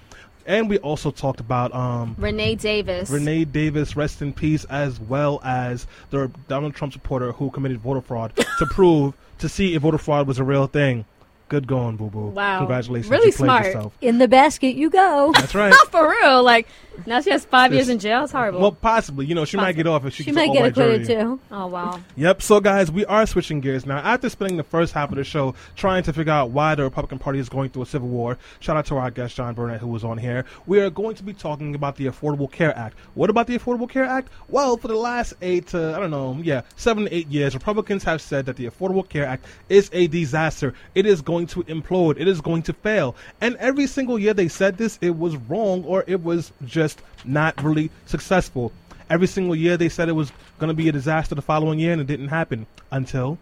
And 0.48 0.68
we 0.68 0.80
also 0.80 1.12
talked 1.12 1.40
about 1.40 1.76
um, 1.76 2.16
Renee 2.18 2.56
Davis. 2.56 3.12
Renee 3.12 3.46
Davis, 3.46 3.96
rest 3.96 4.24
in 4.24 4.34
peace, 4.34 4.66
as 4.66 5.00
well 5.00 5.40
as 5.44 5.86
the 6.10 6.32
Donald 6.48 6.74
Trump 6.74 6.92
supporter 6.94 7.32
who 7.32 7.52
committed 7.52 7.80
voter 7.82 8.02
fraud 8.02 8.36
to 8.36 8.66
prove 8.66 9.14
to 9.38 9.48
see 9.48 9.76
if 9.76 9.84
voter 9.84 10.00
fraud 10.00 10.26
was 10.26 10.40
a 10.40 10.44
real 10.44 10.66
thing. 10.66 11.06
Good 11.50 11.68
going, 11.68 11.98
boo 11.98 12.10
boo. 12.10 12.28
Wow. 12.28 12.60
Congratulations. 12.60 13.10
Really 13.10 13.26
you 13.28 13.32
smart. 13.32 13.66
Yourself. 13.66 13.94
In 14.02 14.20
the 14.20 14.28
basket 14.28 14.76
you 14.76 14.90
go. 14.90 15.32
That's 15.36 15.56
right. 15.56 15.74
For 15.90 16.10
real. 16.10 16.44
Like, 16.44 16.68
now 17.08 17.22
she 17.22 17.32
has 17.32 17.44
five 17.46 17.74
years 17.74 17.90
in 17.90 17.98
jail. 17.98 18.24
It's 18.24 18.32
horrible. 18.32 18.60
Well, 18.62 18.72
possibly. 18.72 19.26
You 19.26 19.34
know, 19.34 19.46
she 19.46 19.58
might 19.58 19.72
get 19.76 19.88
off 19.88 20.06
if 20.06 20.14
she, 20.14 20.24
She 20.24 20.32
gets 20.32 20.36
might 20.36 20.54
get 20.54 20.66
acquitted 20.68 21.08
jury. 21.08 21.22
too. 21.24 21.40
oh, 21.52 21.66
wow. 21.68 22.00
Yep. 22.18 22.42
So, 22.44 22.60
guys, 22.60 22.92
we 22.92 23.04
are 23.06 23.26
switching 23.26 23.62
gears 23.62 23.86
now. 23.86 23.98
After 23.98 24.30
spending 24.30 24.58
the 24.58 24.64
first 24.64 24.94
half 24.94 25.10
of 25.10 25.16
the 25.16 25.24
show 25.24 25.56
trying 25.76 26.04
to 26.04 26.14
figure 26.14 26.32
out 26.34 26.52
why 26.52 26.76
the 26.76 26.84
Republican 26.84 27.18
Party 27.18 27.40
is 27.40 27.50
going 27.50 27.70
through 27.72 27.84
a 27.84 27.86
civil 27.88 28.10
war, 28.10 28.38
shout 28.60 28.78
out 28.78 28.86
to 28.88 28.98
our 28.98 29.10
guest 29.10 29.36
John 29.36 29.56
Burnett 29.56 29.80
who 29.80 29.88
was 29.88 30.04
on 30.04 30.18
here. 30.20 30.46
We 30.68 30.80
are 30.82 30.90
going 30.92 31.16
to 31.16 31.24
be 31.24 31.34
talking 31.34 31.74
about 31.74 31.96
the 31.96 32.06
Affordable 32.06 32.52
Care 32.52 32.78
Act. 32.78 32.96
What 33.16 33.30
about 33.32 33.48
the 33.48 33.58
Affordable 33.58 33.90
Care 33.90 34.06
Act? 34.06 34.30
Well, 34.50 34.78
for 34.78 34.88
the 34.88 34.96
last 34.96 35.34
eight 35.42 35.68
to 35.68 35.96
I 35.96 36.00
don't 36.00 36.12
know, 36.12 36.38
yeah, 36.44 36.62
seven 36.76 37.06
to 37.06 37.14
eight 37.16 37.28
years, 37.30 37.56
Republicans 37.56 38.04
have 38.04 38.22
said 38.22 38.46
that 38.46 38.56
the 38.58 38.66
Affordable 38.68 39.08
Care 39.08 39.26
Act 39.26 39.46
is 39.70 39.90
a 39.94 40.08
disaster. 40.08 40.74
It 40.94 41.06
is 41.06 41.22
going 41.22 41.39
to 41.48 41.64
implode. 41.64 42.20
It 42.20 42.28
is 42.28 42.42
going 42.42 42.64
to 42.64 42.74
fail. 42.74 43.16
And 43.42 43.56
every 43.58 43.88
single 43.88 44.20
year 44.20 44.34
they 44.34 44.48
said 44.48 44.78
this, 44.78 44.98
it 45.02 45.18
was 45.18 45.36
wrong 45.36 45.84
or 45.86 46.04
it 46.08 46.24
was 46.24 46.52
just 46.66 47.02
not 47.26 47.62
really 47.64 47.92
successful. 48.06 48.72
Every 49.10 49.28
single 49.28 49.56
year 49.56 49.78
they 49.78 49.90
said 49.90 50.10
it 50.10 50.14
was 50.14 50.32
going 50.60 50.68
to 50.68 50.74
be 50.74 50.90
a 50.90 50.92
disaster 50.92 51.34
the 51.34 51.42
following 51.42 51.80
year, 51.80 51.94
and 51.94 52.02
it 52.02 52.08
didn't 52.08 52.28
happen 52.28 52.68
until, 52.92 53.40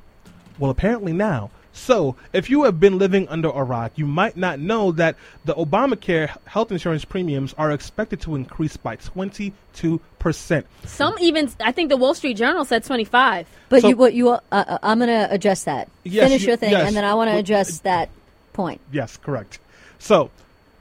well, 0.59 0.71
apparently 0.71 1.11
now. 1.11 1.49
So, 1.77 2.15
if 2.33 2.49
you 2.49 2.63
have 2.63 2.79
been 2.79 2.97
living 2.97 3.27
under 3.29 3.49
a 3.49 3.63
rock, 3.63 3.91
you 3.95 4.07
might 4.07 4.35
not 4.35 4.59
know 4.59 4.91
that 4.93 5.15
the 5.45 5.53
Obamacare 5.53 6.35
health 6.45 6.71
insurance 6.71 7.05
premiums 7.05 7.53
are 7.55 7.71
expected 7.71 8.19
to 8.21 8.35
increase 8.35 8.75
by 8.75 8.95
22%. 8.97 10.63
Some 10.85 11.13
even, 11.21 11.49
I 11.61 11.71
think 11.71 11.89
the 11.89 11.97
Wall 11.97 12.15
Street 12.15 12.33
Journal 12.35 12.65
said 12.65 12.83
25. 12.83 13.47
But 13.69 13.81
So- 13.81 13.89
you, 13.89 13.95
what 13.95 14.13
you, 14.15 14.29
uh, 14.29 14.39
uh, 14.51 14.77
I'm 14.81 14.97
going 14.97 15.09
to 15.09 15.31
address 15.31 15.65
that. 15.65 15.87
Yes, 16.03 16.27
Finish 16.27 16.41
you- 16.41 16.47
your 16.49 16.57
thing, 16.57 16.71
yes. 16.71 16.87
and 16.87 16.97
then 16.97 17.05
I 17.05 17.13
want 17.13 17.27
to 17.27 17.33
Well, 17.33 17.39
address 17.41 17.79
that 17.79 18.09
point. 18.53 18.81
Yes, 18.91 19.15
correct. 19.17 19.59
So, 19.99 20.31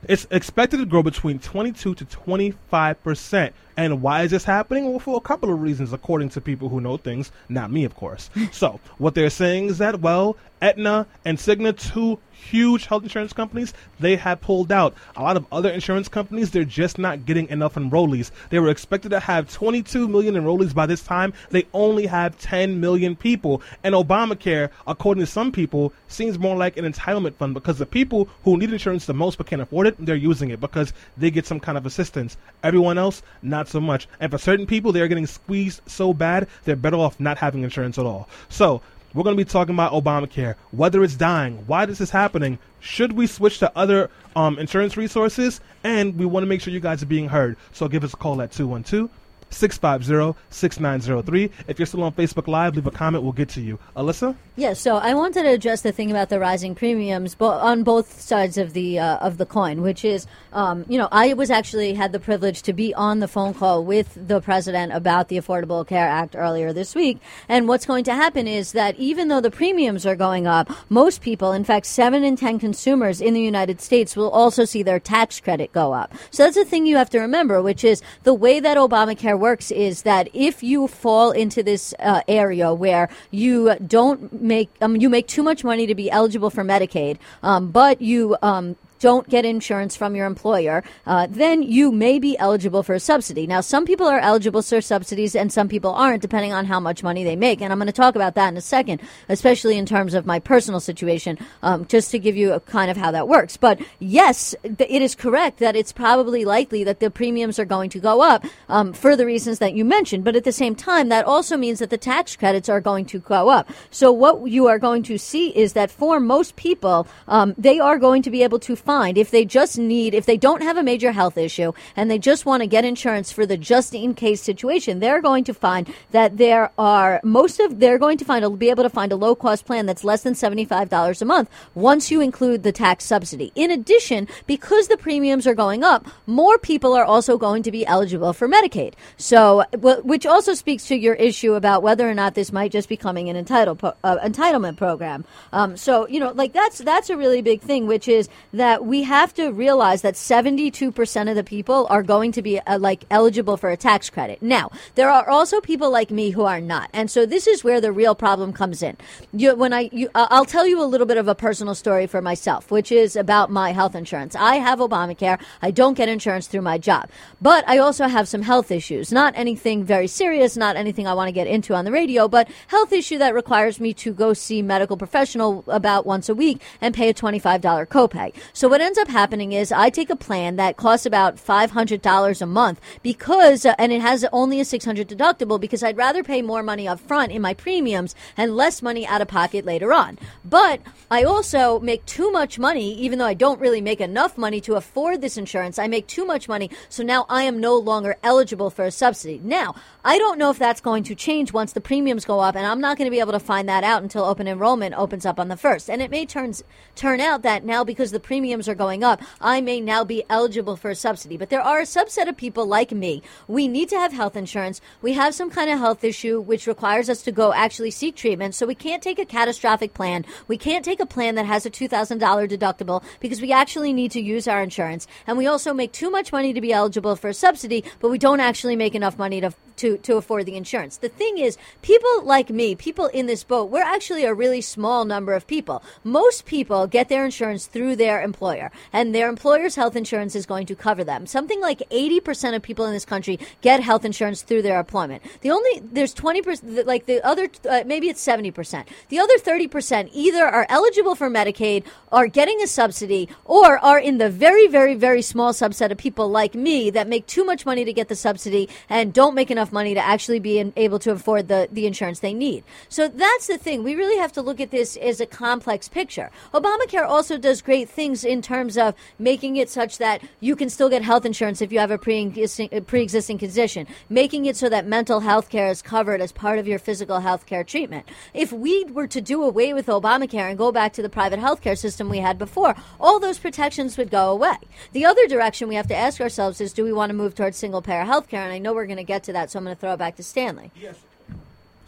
it's 0.09 0.27
expected 0.31 0.79
to 0.79 0.87
grow 0.87 1.03
between 1.03 1.39
22 1.39 1.95
to 1.95 2.05
25 2.07 3.03
percent 3.05 3.55
And 3.77 4.01
why 4.01 4.23
is 4.23 4.31
this 4.31 4.45
happening? 4.45 4.89
Well, 4.89 4.99
for 4.99 5.17
a 5.17 5.21
couple 5.21 5.53
of 5.53 5.61
reasons, 5.61 5.93
according 5.93 6.31
to 6.31 6.41
people 6.41 6.69
who 6.69 6.81
know 6.81 6.97
things, 6.97 7.31
not 7.49 7.71
me, 7.71 7.85
of 7.85 7.95
course. 7.95 8.31
so, 8.53 8.81
what 8.99 9.15
they're 9.15 9.31
saying 9.31 9.67
is 9.67 9.79
that, 9.79 10.01
well, 10.01 10.37
Aetna 10.63 11.07
and 11.25 11.37
Cigna, 11.37 11.77
two 11.77 12.19
huge 12.33 12.87
health 12.87 13.03
insurance 13.03 13.33
companies, 13.33 13.75
they 14.01 14.17
have 14.17 14.41
pulled 14.41 14.73
out. 14.73 14.95
A 15.17 15.23
lot 15.23 15.37
of 15.37 15.47
other 15.53 15.71
insurance 15.71 16.09
companies, 16.09 16.51
they're 16.51 16.65
just 16.65 16.99
not 16.99 17.27
getting 17.27 17.49
enough 17.49 17.75
enrollees. 17.75 18.31
They 18.51 18.59
were 18.59 18.71
expected 18.71 19.11
to 19.11 19.21
have 19.21 19.53
22 19.53 20.09
million 20.09 20.35
enrollees 20.35 20.75
by 20.75 20.87
this 20.87 21.03
time. 21.03 21.33
They 21.51 21.67
only 21.75 22.07
have 22.07 22.39
10 22.39 22.81
million 22.81 23.17
people. 23.17 23.63
And 23.85 23.95
Obamacare, 23.95 24.71
according 24.87 25.23
to 25.23 25.31
some 25.31 25.53
people, 25.53 25.93
seems 26.09 26.39
more 26.39 26.57
like 26.57 26.77
an 26.77 26.91
entitlement 26.91 27.35
fund 27.35 27.55
because 27.55 27.79
the 27.79 27.87
people 27.87 28.29
who 28.45 28.57
need 28.57 28.73
insurance 28.73 29.07
the 29.07 29.15
most 29.15 29.39
but 29.39 29.47
can't 29.47 29.63
afford 29.63 29.87
it, 29.89 29.97
they're 29.99 30.17
using 30.17 30.51
it 30.51 30.61
because 30.61 30.93
they 31.17 31.31
get 31.31 31.47
some 31.47 31.61
kind 31.61 31.77
of 31.77 31.85
assistance. 31.85 32.37
Everyone 32.63 32.99
else, 32.99 33.23
not 33.43 33.66
so 33.69 33.81
much. 33.81 34.09
And 34.21 34.31
for 34.31 34.39
certain 34.39 34.67
people, 34.67 34.93
they're 34.93 35.09
getting 35.09 35.27
squeezed 35.27 35.81
so 35.87 36.13
bad, 36.15 36.49
they're 36.65 36.77
better 36.77 36.97
off 36.97 37.19
not 37.21 37.39
having 37.39 37.63
insurance 37.63 37.99
at 37.99 38.07
all. 38.07 38.29
So, 38.49 38.83
we're 39.15 39.23
going 39.23 39.37
to 39.37 39.43
be 39.43 39.49
talking 39.49 39.75
about 39.75 39.93
Obamacare, 39.93 40.57
whether 40.73 41.03
it's 41.03 41.15
dying, 41.15 41.65
why 41.67 41.87
this 41.87 42.03
is 42.03 42.11
happening, 42.11 42.59
should 42.81 43.13
we 43.13 43.27
switch 43.27 43.59
to 43.61 43.73
other 43.75 44.11
um, 44.35 44.59
insurance 44.59 44.99
resources, 44.99 45.61
and 45.83 46.19
we 46.19 46.27
want 46.27 46.43
to 46.43 46.49
make 46.49 46.61
sure 46.61 46.71
you 46.71 46.81
guys 46.81 47.03
are 47.03 47.07
being 47.07 47.29
heard. 47.29 47.57
So 47.73 47.89
give 47.89 48.05
us 48.05 48.13
a 48.13 48.17
call 48.17 48.43
at 48.43 48.53
212 48.53 49.09
650 49.51 50.39
6903. 50.51 51.51
If 51.69 51.79
you're 51.79 51.87
still 51.87 52.03
on 52.03 52.13
Facebook 52.13 52.49
Live, 52.49 52.75
leave 52.75 52.87
a 52.87 52.91
comment. 52.91 53.23
We'll 53.23 53.33
get 53.33 53.49
to 53.51 53.61
you. 53.61 53.79
Alyssa? 53.97 54.37
Yeah, 54.57 54.73
so 54.73 54.97
I 54.97 55.15
wanted 55.15 55.43
to 55.43 55.51
address 55.51 55.83
the 55.83 55.93
thing 55.93 56.11
about 56.11 56.29
the 56.29 56.39
rising 56.39 56.75
premiums 56.75 57.35
bo- 57.35 57.49
on 57.49 57.83
both 57.83 58.21
sides 58.21 58.59
of 58.59 58.73
the 58.73 58.99
uh, 58.99 59.17
of 59.19 59.39
the 59.39 59.47
coin, 59.47 59.83
which 59.83 60.05
is, 60.05 60.27
um, 60.53 60.85
you 60.89 60.99
know, 60.99 61.09
I 61.13 61.35
was 61.35 61.51
actually 61.51 61.95
had 61.95 62.13
the 62.13 62.21
privilege 62.21 62.63
to 62.63 62.73
be 62.73 62.95
on 62.95 63.21
the 63.21 63.29
phone 63.29 63.55
call 63.55 63.85
with 63.85 64.17
the 64.17 64.41
president 64.41 64.93
about 64.93 65.29
the 65.29 65.37
Affordable 65.37 65.87
Care 65.87 66.09
Act 66.09 66.35
earlier 66.37 66.73
this 66.73 66.95
week, 66.95 67.19
and 67.49 67.69
what's 67.69 67.87
going 67.87 68.05
to 68.05 68.15
happen 68.15 68.47
is 68.49 68.73
that 68.73 68.97
even 68.97 69.29
though 69.29 69.41
the 69.41 69.51
premiums 69.51 70.07
are 70.07 70.17
going 70.17 70.47
up, 70.47 70.71
most 70.89 71.21
people, 71.21 71.53
in 71.53 71.65
fact, 71.65 71.87
seven 71.87 72.25
in 72.25 72.37
ten 72.37 72.59
consumers 72.59 73.21
in 73.21 73.35
the 73.35 73.43
United 73.43 73.81
States, 73.81 74.17
will 74.17 74.31
also 74.31 74.65
see 74.65 74.83
their 74.83 75.01
tax 75.01 75.39
credit 75.41 75.73
go 75.73 75.93
up. 75.93 76.15
So 76.31 76.45
that's 76.45 76.57
the 76.57 76.65
thing 76.65 76.87
you 76.87 76.97
have 76.97 77.11
to 77.11 77.21
remember, 77.21 77.63
which 77.63 77.85
is 77.85 78.03
the 78.23 78.35
way 78.35 78.59
that 78.61 78.77
Obamacare 78.77 79.39
works 79.39 79.46
is 79.55 80.03
that 80.03 80.29
if 80.33 80.63
you 80.63 80.89
fall 80.89 81.31
into 81.31 81.63
this 81.63 81.95
uh, 81.99 82.23
area 82.29 82.75
where 82.75 83.09
you 83.31 83.75
don't 83.87 84.43
make 84.43 84.71
um, 84.81 84.97
you 84.97 85.09
make 85.09 85.27
too 85.29 85.43
much 85.43 85.65
money 85.65 85.87
to 85.87 85.95
be 85.95 86.11
eligible 86.11 86.51
for 86.51 86.65
Medicaid, 86.65 87.19
um, 87.43 87.71
but 87.71 88.03
you 88.03 88.37
um, 88.43 88.77
don't 88.99 89.29
get 89.29 89.45
insurance 89.45 89.97
from 89.97 90.15
your 90.15 90.27
employer, 90.27 90.83
uh, 91.07 91.27
then 91.31 91.63
you 91.63 91.93
may 91.93 92.19
be 92.19 92.37
eligible 92.39 92.83
for 92.83 92.95
a 92.95 93.01
subsidy. 93.01 93.47
Now, 93.47 93.61
some 93.61 93.85
people 93.85 94.07
are 94.07 94.19
eligible 94.19 94.63
for 94.63 94.81
subsidies 94.81 95.35
and 95.35 95.53
some 95.53 95.69
people 95.69 95.93
aren't, 95.93 96.23
depending 96.23 96.53
on 96.53 96.65
how 96.65 96.81
much 96.81 97.03
money 97.03 97.25
they 97.25 97.37
make. 97.37 97.61
And 97.61 97.73
I'm 97.73 97.79
going 97.79 97.87
to 97.87 97.93
talk 97.93 98.17
about 98.17 98.35
that 98.35 98.49
in 98.49 98.57
a 98.57 98.61
second, 98.61 99.01
especially 99.29 99.77
in 99.77 99.87
terms 99.87 100.15
of 100.15 100.27
my 100.27 100.39
personal 100.39 100.81
situation, 100.81 101.39
um, 101.63 101.87
just 101.87 102.11
to 102.11 102.19
give 102.19 102.37
you 102.37 102.53
a 102.53 102.61
kind 102.61 102.91
of 102.91 102.97
how 102.97 103.11
that 103.11 103.29
works. 103.29 103.57
But 103.57 103.81
yes, 103.99 104.55
th- 104.63 104.91
it 104.91 105.03
is 105.03 105.15
correct 105.15 105.59
that 105.59 105.77
it's 105.77 105.93
probably 105.93 106.45
likely 106.45 106.85
that 106.85 107.01
the 107.01 107.11
premiums 107.11 107.59
are 107.59 107.65
going 107.65 107.91
to 107.91 108.01
go 108.01 108.23
up 108.23 108.45
um, 108.69 108.93
for 108.93 109.17
the 109.17 109.27
reasons 109.27 109.59
that 109.59 109.75
you 109.75 109.85
mentioned. 109.85 110.25
But 110.25 110.37
at 110.37 110.45
the 110.45 110.53
same 110.53 110.75
time, 110.75 111.09
that 111.09 111.25
also 111.25 111.57
means 111.57 111.79
that 111.79 111.91
the 111.91 111.99
tax 111.99 112.37
credits 112.37 112.69
are 112.69 112.81
going 112.81 113.07
to 113.07 113.19
go 113.19 113.49
up. 113.49 113.71
So 113.91 114.13
what 114.13 114.47
you 114.47 114.67
are 114.67 114.79
going 114.79 115.03
to 115.05 115.19
see 115.19 115.49
is 115.51 115.73
that 115.75 115.91
for 115.91 116.21
most 116.21 116.57
people, 116.57 117.07
um, 117.29 117.55
they 117.59 117.79
are 117.79 117.99
going 117.99 118.23
to 118.23 118.31
be 118.31 118.43
able 118.43 118.59
to 118.61 118.77
find 118.87 119.19
if 119.19 119.31
they 119.31 119.45
just 119.45 119.79
need, 119.79 120.15
if 120.15 120.27
they 120.27 120.37
don't 120.37 120.63
have 120.63 120.77
a 120.77 120.83
major 120.83 121.13
health 121.13 121.37
issue 121.37 121.73
and 121.95 122.11
they 122.11 122.19
just 122.19 122.47
want 122.47 122.63
to 122.63 122.67
get 122.67 122.85
insurance 122.85 123.31
for 123.33 123.45
the 123.47 123.57
just 123.57 123.95
in 123.95 124.15
case 124.15 124.41
situation, 124.41 125.01
they're 125.01 125.23
going 125.23 125.45
to 125.45 125.55
find 125.55 125.93
that 126.11 126.37
there 126.37 126.73
are 126.79 127.21
most 127.23 127.61
of, 127.61 127.79
they're 127.79 127.99
going 127.99 128.19
to 128.19 128.25
find, 128.25 128.59
be 128.59 128.71
able 128.71 128.83
to 128.83 128.91
find 128.91 129.13
a 129.13 129.17
low 129.17 129.35
cost 129.35 129.65
plan 129.65 129.87
that's 129.87 130.05
less 130.05 130.23
than 130.23 130.35
$75 130.35 131.23
a 131.23 131.25
month 131.25 131.49
once 131.75 132.11
you 132.11 132.21
include 132.21 132.63
the 132.63 132.73
tax 132.73 133.05
subsidy. 133.05 133.53
In 133.55 133.71
addition, 133.71 134.27
because 134.47 134.89
the 134.89 134.97
premiums 134.97 135.47
are 135.47 135.55
going 135.55 135.85
up, 135.85 136.07
more 136.27 136.59
people 136.59 136.95
are 136.95 137.05
also 137.05 137.39
going 137.39 137.63
to 137.63 137.71
be 137.71 137.87
eligible 137.87 138.33
for 138.33 138.49
Medicaid. 138.49 138.95
So, 139.17 139.65
which 139.73 140.27
also 140.27 140.55
speaks 140.55 140.87
to 140.87 140.97
your 140.97 141.15
issue 141.15 141.55
about 141.55 141.83
whether 141.85 142.09
or 142.09 142.15
not 142.15 142.35
this 142.35 142.51
might 142.53 142.73
just 142.73 142.89
be 142.89 142.97
becoming 142.97 143.29
an 143.29 143.37
entitled 143.37 143.79
po- 143.79 143.95
uh, 144.03 144.17
entitlement 144.25 144.79
program. 144.79 145.23
Um, 145.53 145.77
so, 145.77 146.09
you 146.09 146.19
know, 146.19 146.33
like 146.33 146.55
that's 146.55 146.79
that's 146.79 147.11
a 147.11 147.17
really 147.17 147.43
big 147.43 147.61
thing, 147.61 147.87
which 147.87 148.09
is 148.09 148.31
that 148.55 148.76
we 148.83 149.03
have 149.03 149.35
to 149.35 149.51
realize 149.51 150.03
that 150.03 150.15
72% 150.15 151.29
of 151.29 151.37
the 151.37 151.45
people 151.45 151.87
are 151.91 152.03
going 152.03 152.33
to 152.33 152.43
be 152.43 152.61
uh, 152.61 152.79
like 152.79 153.05
eligible 153.11 153.57
for 153.57 153.71
a 153.71 153.77
tax 153.77 154.11
credit. 154.11 154.43
Now, 154.43 154.71
there 154.95 155.11
are 155.11 155.29
also 155.29 155.61
people 155.61 155.91
like 155.91 156.11
me 156.11 156.31
who 156.31 156.43
are 156.43 156.61
not. 156.61 156.91
And 156.93 157.11
so 157.11 157.27
this 157.27 157.47
is 157.47 157.65
where 157.65 157.81
the 157.81 157.93
real 157.93 158.15
problem 158.15 158.53
comes 158.53 158.83
in. 158.83 158.97
You, 159.33 159.55
when 159.55 159.73
I, 159.73 159.91
you, 159.93 160.09
uh, 160.15 160.27
I'll 160.31 160.45
tell 160.45 160.67
you 160.67 160.83
a 160.83 160.85
little 160.85 161.07
bit 161.07 161.17
of 161.17 161.29
a 161.29 161.35
personal 161.35 161.75
story 161.75 162.07
for 162.07 162.23
myself, 162.23 162.71
which 162.71 162.91
is 162.93 163.17
about 163.17 163.51
my 163.51 163.73
health 163.73 163.95
insurance. 163.95 164.35
I 164.35 164.57
have 164.57 164.79
Obamacare. 164.79 165.41
I 165.63 165.71
don't 165.71 165.95
get 165.95 166.09
insurance 166.09 166.47
through 166.47 166.63
my 166.63 166.79
job, 166.79 167.09
but 167.41 167.69
I 167.69 167.79
also 167.79 168.07
have 168.07 168.29
some 168.29 168.43
health 168.43 168.71
issues. 168.71 169.13
Not 169.13 169.35
anything 169.37 169.85
very 169.85 170.07
serious, 170.07 170.57
not 170.57 170.77
anything 170.77 171.07
I 171.07 171.15
want 171.15 171.29
to 171.29 171.33
get 171.33 171.47
into 171.47 171.75
on 171.75 171.85
the 171.85 171.93
radio, 171.93 172.29
but 172.29 172.49
health 172.69 172.93
issue 172.93 173.19
that 173.19 173.35
requires 173.35 173.81
me 173.81 173.95
to 173.95 174.13
go 174.13 174.33
see 174.33 174.63
medical 174.63 174.97
professional 174.97 175.65
about 175.69 176.07
once 176.07 176.29
a 176.29 176.35
week 176.35 176.61
and 176.81 176.95
pay 176.95 177.09
a 177.09 177.15
$25 177.15 177.87
copay. 177.87 178.33
So 178.53 178.66
what 178.69 178.81
ends 178.81 178.99
up 178.99 179.09
happening 179.09 179.53
is 179.53 179.71
I 179.71 179.91
take 179.91 180.11
a 180.11 180.17
plan 180.17 180.57
that 180.57 180.77
costs 180.77 181.07
about 181.07 181.37
$500 181.37 182.43
a 182.43 182.47
month 182.47 182.81
because, 183.03 183.67
uh, 183.67 183.75
and 183.79 183.93
it 183.93 184.01
has 184.01 184.25
only 184.33 184.61
a 184.61 184.65
600 184.65 185.09
deductible 185.09 185.61
because 185.61 185.83
I'd 185.83 185.97
rather 185.97 186.23
pay 186.23 186.43
more 186.43 186.63
money 186.63 186.89
up 186.89 187.01
front 187.01 187.33
in 187.33 187.43
my 187.43 187.55
premiums 187.55 188.15
and 188.37 188.57
less 188.57 188.83
money 188.83 189.07
out 189.07 189.21
of 189.21 189.29
pocket 189.29 189.65
later 189.65 189.93
on. 189.93 190.19
But 190.45 190.81
I 191.11 191.23
also 191.23 191.79
make 191.81 192.05
too 192.07 192.31
much 192.33 192.59
money, 192.59 192.95
even 192.95 193.19
though 193.19 193.27
I 193.27 193.35
don't 193.35 193.61
really 193.61 193.81
make 193.81 194.01
enough 194.01 194.39
money 194.39 194.61
to 194.63 194.75
afford 194.75 195.21
this 195.21 195.37
insurance. 195.37 195.79
I 195.79 195.87
make 195.87 196.07
too 196.07 196.25
much 196.25 196.49
money. 196.49 196.71
So 196.89 197.03
now 197.03 197.27
I 197.29 197.43
am 197.43 197.61
no 197.61 197.77
longer 197.77 198.17
eligible 198.23 198.71
for 198.71 198.85
a 198.85 198.91
subsidy. 198.91 199.41
Now, 199.45 199.75
I 200.09 200.19
don't 200.19 200.39
know 200.39 200.51
if 200.51 200.59
that's 200.61 200.81
going 200.81 201.03
to 201.03 201.17
change 201.17 201.53
once 201.53 201.73
the 201.73 201.81
premiums 201.81 202.25
go 202.25 202.39
up, 202.39 202.55
and 202.55 202.65
I'm 202.65 202.81
not 202.81 202.97
going 202.97 203.07
to 203.07 203.11
be 203.11 203.19
able 203.19 203.33
to 203.33 203.41
find 203.41 203.69
that 203.69 203.83
out 203.83 204.05
until 204.05 204.25
open 204.25 204.47
enrollment 204.47 204.95
opens 204.97 205.27
up 205.27 205.41
on 205.41 205.49
the 205.49 205.57
first. 205.57 205.91
And 205.91 206.01
it 206.01 206.13
may 206.13 206.25
turns 206.25 206.63
turn 206.95 207.21
out 207.21 207.43
that 207.43 207.65
now 207.65 207.83
because 207.83 208.13
the 208.13 208.21
premiums 208.21 208.69
are 208.69 208.77
going 208.77 209.03
up, 209.03 209.21
I 209.41 209.61
may 209.61 209.81
now 209.81 210.05
be 210.05 210.23
eligible 210.31 210.77
for 210.77 210.91
a 210.91 210.95
subsidy. 210.95 211.37
But 211.37 211.51
there 211.51 211.61
are 211.61 211.81
a 211.81 211.83
subset 211.83 212.29
of 212.29 212.37
people 212.37 212.67
like 212.67 212.93
me. 212.93 213.21
We 213.49 213.67
need 213.67 213.89
to 213.89 213.99
have 213.99 214.13
health 214.13 214.37
insurance. 214.37 214.81
We 215.03 215.15
have 215.15 215.35
some 215.35 215.51
kind 215.51 215.71
of 215.71 215.81
health 215.81 216.05
issue 216.05 216.41
which 216.41 216.69
requires 216.69 217.11
us 217.11 217.23
to 217.23 217.33
go 217.33 217.53
actually 217.53 217.91
seek 217.91 218.15
treatment. 218.15 218.55
So 218.55 218.65
we 218.65 218.77
can't 218.77 219.03
take 219.03 219.19
a 219.19 219.27
catastrophic 219.27 219.93
plan. 219.93 220.25
We 220.47 220.57
can't 220.57 220.85
take 220.85 221.01
a 221.01 221.07
plan 221.07 221.35
that 221.35 221.47
has 221.47 221.67
a 221.67 221.71
$2,000 221.71 222.21
deductible 222.49 223.03
because 223.19 223.41
we 223.41 223.51
actually 223.51 223.93
need 223.93 224.13
to 224.13 224.21
use 224.21 224.47
our 224.47 224.63
insurance. 224.63 225.09
And 225.27 225.37
we 225.37 225.49
also 225.49 225.75
make 225.75 225.91
too 225.91 226.13
much 226.13 226.31
money 226.31 226.53
to 226.53 226.61
be 226.61 226.73
eligible 226.73 227.17
for 227.17 227.27
a 227.27 227.35
subsidy, 227.35 227.83
but 227.99 228.13
we 228.13 228.19
don't 228.19 228.39
actually 228.39 228.77
make 228.77 228.95
enough 228.95 229.19
money 229.19 229.41
to 229.41 229.53
to, 229.77 229.99
to 229.99 230.17
afford 230.17 230.47
the 230.47 230.57
insurance. 230.57 230.97
The 230.99 231.09
thing 231.09 231.39
is, 231.39 231.59
people 231.83 232.23
like 232.25 232.51
me, 232.51 232.75
people 232.75 233.07
in 233.07 233.27
this 233.27 233.45
boat, 233.45 233.71
we're 233.71 233.83
actually 233.83 234.25
a 234.25 234.35
really 234.35 234.61
small 234.61 235.05
number 235.05 235.35
of 235.35 235.47
people. 235.47 235.83
Most 236.05 236.47
people 236.47 236.87
get 236.87 237.09
their 237.09 237.25
insurance 237.25 237.67
through 237.67 237.97
their 237.97 238.23
employer, 238.23 238.71
and 238.93 239.15
their 239.15 239.29
employer's 239.29 239.77
health 239.77 239.97
insurance 239.97 240.35
is 240.35 240.47
going 240.47 240.67
to 240.67 240.75
cover 240.75 241.05
them. 241.05 241.27
Something 241.27 241.61
like 241.61 241.79
80% 241.91 242.55
of 242.55 242.63
people 242.63 242.87
in 242.87 242.93
this 242.93 243.05
country 243.05 243.39
get 243.61 243.81
health 243.81 244.05
insurance 244.05 244.43
through 244.43 244.63
their 244.63 244.79
employment. 244.79 245.23
The 245.41 245.51
only, 245.51 245.81
there's 245.81 246.15
20%, 246.15 246.87
like 246.87 247.07
the 247.07 247.25
other, 247.25 247.49
uh, 247.69 247.85
maybe 247.87 248.09
it's 248.09 248.25
70%. 248.25 248.87
The 249.09 249.19
other 249.19 249.39
30% 249.39 250.11
either 250.13 250.45
are 250.45 250.67
eligible 250.69 251.15
for 251.15 251.31
Medicaid, 251.31 251.85
are 252.11 252.27
getting 252.27 252.61
a 252.63 252.67
subsidy, 252.67 253.29
or 253.45 253.79
are 253.79 253.99
in 253.99 254.19
the 254.19 254.31
very, 254.31 254.67
very, 254.67 254.95
very 254.95 255.23
small 255.23 255.53
subset 255.53 255.91
of 255.91 255.99
people 255.99 256.29
like 256.29 256.55
me 256.55 256.91
that 256.91 257.09
make 257.09 257.27
too 257.27 257.45
much 257.45 257.67
money 257.67 257.85
to 257.85 257.93
get 257.93 258.09
the 258.09 258.17
subsidy 258.17 258.69
and 258.89 259.13
don't 259.13 259.35
make 259.35 259.51
enough 259.51 259.66
money 259.73 259.95
to 259.95 260.01
actually 260.01 260.41
be 260.41 260.59
in, 260.59 260.73
able 260.77 260.99
to 261.01 261.13
afford 261.13 261.49
the, 261.49 261.69
the 261.71 261.87
insurance 261.87 262.21
they 262.21 262.35
need. 262.35 262.65
So 262.89 263.09
that's 263.09 263.47
the 263.47 263.59
thing. 263.59 263.83
We 263.83 263.95
really 263.95 264.19
have 264.19 264.33
to 264.33 264.43
look 264.43 264.61
at 264.61 264.71
this 264.71 264.97
as 264.97 265.21
a 265.21 265.27
complex 265.27 265.89
picture. 265.89 266.31
Obamacare 266.53 267.07
also 267.07 267.39
does 267.39 267.63
great 267.63 267.89
things 267.89 268.25
in 268.25 268.43
terms 268.43 268.77
of 268.77 268.95
making 269.19 269.57
it 269.57 269.69
such 269.69 269.99
that 269.99 270.23
you 270.41 270.57
can 270.57 270.69
still 270.69 270.89
get 270.89 271.03
health 271.03 271.25
insurance 271.25 271.61
if 271.63 271.73
you 271.73 271.79
have 271.79 271.91
a 271.91 271.99
pre-existing, 271.99 272.69
a 272.73 272.79
uh, 272.79 272.81
pre-existing 272.81 273.39
condition, 273.39 273.87
making 274.09 274.47
it 274.47 274.57
so 274.57 274.69
that 274.69 274.87
mental 274.87 275.21
health 275.21 275.49
care 275.49 275.69
is 275.69 275.83
covered 275.83 276.21
as 276.21 276.33
part 276.33 276.59
of 276.59 276.67
your 276.67 276.79
physical 276.79 277.21
health 277.21 277.47
care 277.47 277.65
treatment. 277.65 278.07
If 278.35 278.53
we 278.53 278.85
were 278.85 279.07
to 279.09 279.21
do 279.21 279.43
away 279.43 279.73
with 279.73 279.87
Obamacare 279.87 280.49
and 280.49 280.59
go 280.59 280.73
back 280.73 280.93
to 280.95 281.03
the 281.03 281.09
private 281.09 281.39
health 281.39 281.61
care 281.61 281.77
system 281.77 282.09
we 282.09 282.19
had 282.19 282.39
before, 282.39 282.75
all 283.01 283.21
those 283.21 283.39
protections 283.39 283.97
would 283.97 284.11
go 284.11 284.31
away. 284.31 284.57
The 284.93 285.05
other 285.05 285.27
direction 285.27 285.69
we 285.69 285.75
have 285.75 285.89
to 285.89 285.97
ask 285.97 286.21
ourselves 286.21 286.61
is 286.61 286.73
do 286.73 286.85
we 286.85 286.93
want 286.93 287.11
to 287.11 287.15
move 287.15 287.35
towards 287.35 287.57
single 287.57 287.83
payer 287.83 288.05
health 288.05 288.29
care? 288.29 288.43
And 288.43 288.53
I 288.53 288.59
know 288.59 288.73
we're 288.73 288.87
going 288.87 288.97
to 288.97 289.05
get 289.05 289.23
to 289.25 289.33
that, 289.33 289.51
so 289.51 289.56
I'm 289.57 289.65
going 289.65 289.77
to 289.77 289.81
throw 289.81 289.93
it 289.93 289.99
back 289.99 290.17
to 290.17 290.23
Stanley. 290.23 290.71
Yes. 290.81 290.97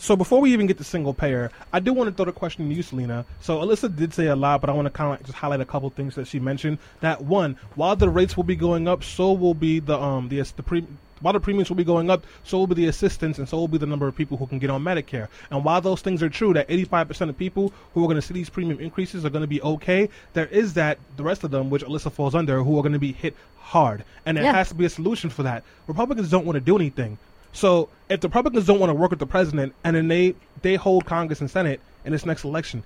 So 0.00 0.14
before 0.14 0.40
we 0.40 0.52
even 0.52 0.68
get 0.68 0.78
to 0.78 0.84
single 0.84 1.12
payer, 1.12 1.50
I 1.72 1.80
do 1.80 1.92
want 1.92 2.08
to 2.08 2.14
throw 2.14 2.24
the 2.24 2.32
question 2.32 2.68
to 2.68 2.74
you, 2.74 2.82
Selena. 2.84 3.26
So 3.40 3.58
Alyssa 3.58 3.94
did 3.94 4.14
say 4.14 4.26
a 4.28 4.36
lot, 4.36 4.60
but 4.60 4.70
I 4.70 4.72
want 4.72 4.86
to 4.86 4.90
kind 4.90 5.18
of 5.18 5.26
just 5.26 5.36
highlight 5.36 5.60
a 5.60 5.64
couple 5.64 5.90
things 5.90 6.14
that 6.14 6.28
she 6.28 6.38
mentioned. 6.38 6.78
That 7.00 7.24
one, 7.24 7.56
while 7.74 7.96
the 7.96 8.08
rates 8.08 8.36
will 8.36 8.44
be 8.44 8.54
going 8.54 8.86
up, 8.86 9.02
so 9.02 9.32
will 9.32 9.54
be 9.54 9.80
the 9.80 9.98
um 9.98 10.28
the 10.28 10.40
the 10.56 10.62
pre 10.62 10.86
while 11.20 11.32
the 11.32 11.40
premiums 11.40 11.68
will 11.68 11.76
be 11.76 11.82
going 11.82 12.10
up, 12.10 12.24
so 12.44 12.58
will 12.58 12.68
be 12.68 12.76
the 12.76 12.86
assistance, 12.86 13.38
and 13.40 13.48
so 13.48 13.56
will 13.56 13.66
be 13.66 13.76
the 13.76 13.86
number 13.86 14.06
of 14.06 14.14
people 14.14 14.36
who 14.36 14.46
can 14.46 14.60
get 14.60 14.70
on 14.70 14.84
Medicare. 14.84 15.26
And 15.50 15.64
while 15.64 15.80
those 15.80 16.00
things 16.00 16.22
are 16.22 16.28
true, 16.28 16.52
that 16.52 16.68
85% 16.68 17.30
of 17.30 17.36
people 17.36 17.72
who 17.92 18.04
are 18.04 18.06
going 18.06 18.14
to 18.14 18.22
see 18.22 18.34
these 18.34 18.48
premium 18.48 18.78
increases 18.78 19.24
are 19.24 19.30
going 19.30 19.42
to 19.42 19.48
be 19.48 19.60
okay, 19.62 20.10
there 20.34 20.46
is 20.46 20.74
that 20.74 21.00
the 21.16 21.24
rest 21.24 21.42
of 21.42 21.50
them, 21.50 21.70
which 21.70 21.82
Alyssa 21.82 22.12
falls 22.12 22.36
under, 22.36 22.62
who 22.62 22.78
are 22.78 22.82
going 22.82 22.92
to 22.92 23.00
be 23.00 23.10
hit 23.10 23.34
hard. 23.58 24.04
And 24.26 24.36
there 24.36 24.44
Yeah. 24.44 24.52
has 24.52 24.68
to 24.68 24.76
be 24.76 24.84
a 24.84 24.88
solution 24.90 25.28
for 25.28 25.42
that. 25.42 25.64
Republicans 25.88 26.30
don't 26.30 26.46
want 26.46 26.54
to 26.54 26.60
do 26.60 26.76
anything. 26.76 27.18
So 27.52 27.88
if 28.08 28.20
the 28.20 28.28
Republicans 28.28 28.66
don't 28.66 28.78
want 28.78 28.90
to 28.90 28.94
work 28.94 29.10
with 29.10 29.18
the 29.18 29.26
president, 29.26 29.74
and 29.84 29.96
then 29.96 30.08
they 30.08 30.34
they 30.62 30.76
hold 30.76 31.06
Congress 31.06 31.40
and 31.40 31.50
Senate 31.50 31.80
in 32.04 32.12
this 32.12 32.26
next 32.26 32.44
election, 32.44 32.82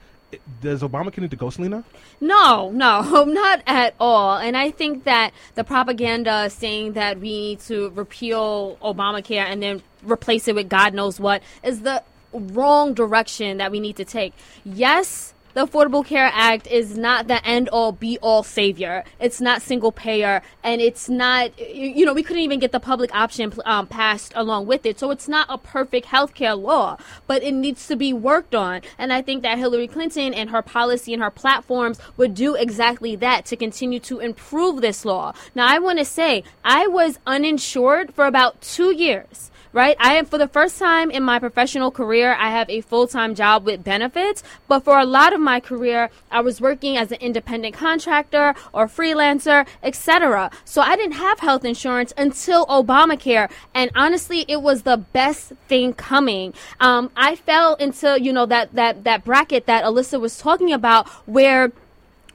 does 0.61 0.83
Obamacare 0.83 1.19
need 1.19 1.31
to 1.31 1.37
go, 1.37 1.51
Selena? 1.51 1.85
No, 2.21 2.71
no, 2.71 3.25
not 3.27 3.63
at 3.67 3.95
all. 4.01 4.37
And 4.37 4.57
I 4.57 4.71
think 4.71 5.05
that 5.05 5.33
the 5.55 5.65
propaganda 5.65 6.49
saying 6.51 6.95
that 6.95 7.19
we 7.21 7.29
need 7.29 7.61
to 7.61 7.91
repeal 7.91 8.77
Obamacare 8.83 9.45
and 9.45 9.63
then 9.63 9.83
replace 10.03 10.49
it 10.49 10.55
with 10.55 10.69
God 10.69 10.95
knows 10.95 11.21
what 11.21 11.43
is 11.63 11.83
the 11.83 12.03
wrong 12.33 12.95
direction 12.95 13.59
that 13.59 13.71
we 13.71 13.81
need 13.81 13.97
to 13.97 14.05
take. 14.05 14.33
Yes, 14.65 15.32
the 15.55 15.67
Affordable 15.67 16.05
Care 16.05 16.31
Act 16.33 16.67
is 16.67 16.97
not 16.97 17.29
the 17.29 17.45
end 17.47 17.69
all 17.69 17.93
be 17.93 18.19
all 18.19 18.43
savior. 18.43 19.05
It's 19.21 19.41
not 19.41 19.63
single 19.63 19.93
payer, 19.93 20.43
and 20.63 20.81
it's 20.81 21.09
not, 21.09 21.59
you 21.59 22.05
know, 22.05 22.13
we 22.13 22.23
couldn't 22.23 22.43
even 22.43 22.59
get 22.59 22.73
the 22.73 22.81
public 22.81 23.15
option 23.15 23.53
um, 23.65 23.87
passed 23.87 24.33
along 24.35 24.67
with 24.67 24.87
it. 24.87 24.99
So 24.99 25.11
it's 25.11 25.29
not 25.29 25.47
a 25.49 25.59
perfect 25.59 26.07
healthcare 26.07 26.61
law, 26.61 26.97
but 27.27 27.43
it 27.43 27.53
needs 27.53 27.87
to 27.89 27.97
be 27.97 28.13
worked 28.13 28.55
on. 28.55 28.81
And 28.99 29.13
I 29.13 29.23
think 29.23 29.43
that 29.43 29.59
Hillary 29.59 29.89
Clinton 29.89 30.33
and 30.35 30.51
her 30.51 30.63
policy 30.63 31.13
and 31.13 31.23
her 31.23 31.31
platforms 31.31 31.99
would 32.17 32.35
do 32.35 32.55
exactly 32.55 33.17
that 33.17 33.45
to 33.47 33.57
continue 33.57 34.01
to 34.01 34.21
improve 34.21 34.81
this 34.81 35.05
law. 35.05 35.35
Now, 35.55 35.67
I 35.69 35.79
want 35.79 35.99
to 35.99 36.05
say, 36.05 36.45
I 36.65 36.87
was 36.87 37.19
uninsured 37.27 38.15
for 38.15 38.27
about 38.27 38.61
two 38.61 38.95
years 38.95 39.51
right? 39.73 39.97
I 39.99 40.15
am 40.15 40.27
for 40.27 40.39
the 40.39 40.49
first 40.49 40.79
time 40.79 41.11
in 41.11 41.23
my 41.23 41.39
professional 41.39 41.91
career, 41.91 42.35
I 42.39 42.51
have 42.51 42.69
a 42.69 42.81
full 42.83 43.07
time 43.07 43.35
job 43.35 43.65
with 43.65 43.85
benefits. 43.85 44.43
But 44.69 44.85
for 44.85 44.99
a 44.99 45.05
lot 45.05 45.33
of 45.33 45.41
my 45.41 45.61
career, 45.61 46.11
I 46.31 46.41
was 46.41 46.61
working 46.61 46.97
as 46.97 47.11
an 47.13 47.19
independent 47.21 47.75
contractor 47.75 48.55
or 48.73 48.87
freelancer, 48.87 49.67
etc. 49.83 50.51
So 50.65 50.83
I 50.83 50.97
didn't 50.97 51.13
have 51.17 51.41
health 51.41 51.65
insurance 51.65 52.13
until 52.17 52.67
Obamacare, 52.67 53.51
and 53.75 53.91
honestly, 53.95 54.45
it 54.49 54.63
was 54.63 54.83
the 54.83 54.97
best 54.97 55.53
thing 55.69 55.95
coming. 55.95 56.55
Um, 56.81 57.11
I 57.17 57.37
fell 57.37 57.75
into 57.77 58.21
you 58.21 58.33
know 58.33 58.47
that 58.47 58.75
that 58.75 59.05
that 59.05 59.25
bracket 59.25 59.67
that 59.67 59.85
Alyssa 59.85 60.21
was 60.21 60.39
talking 60.39 60.73
about, 60.73 61.09
where 61.27 61.73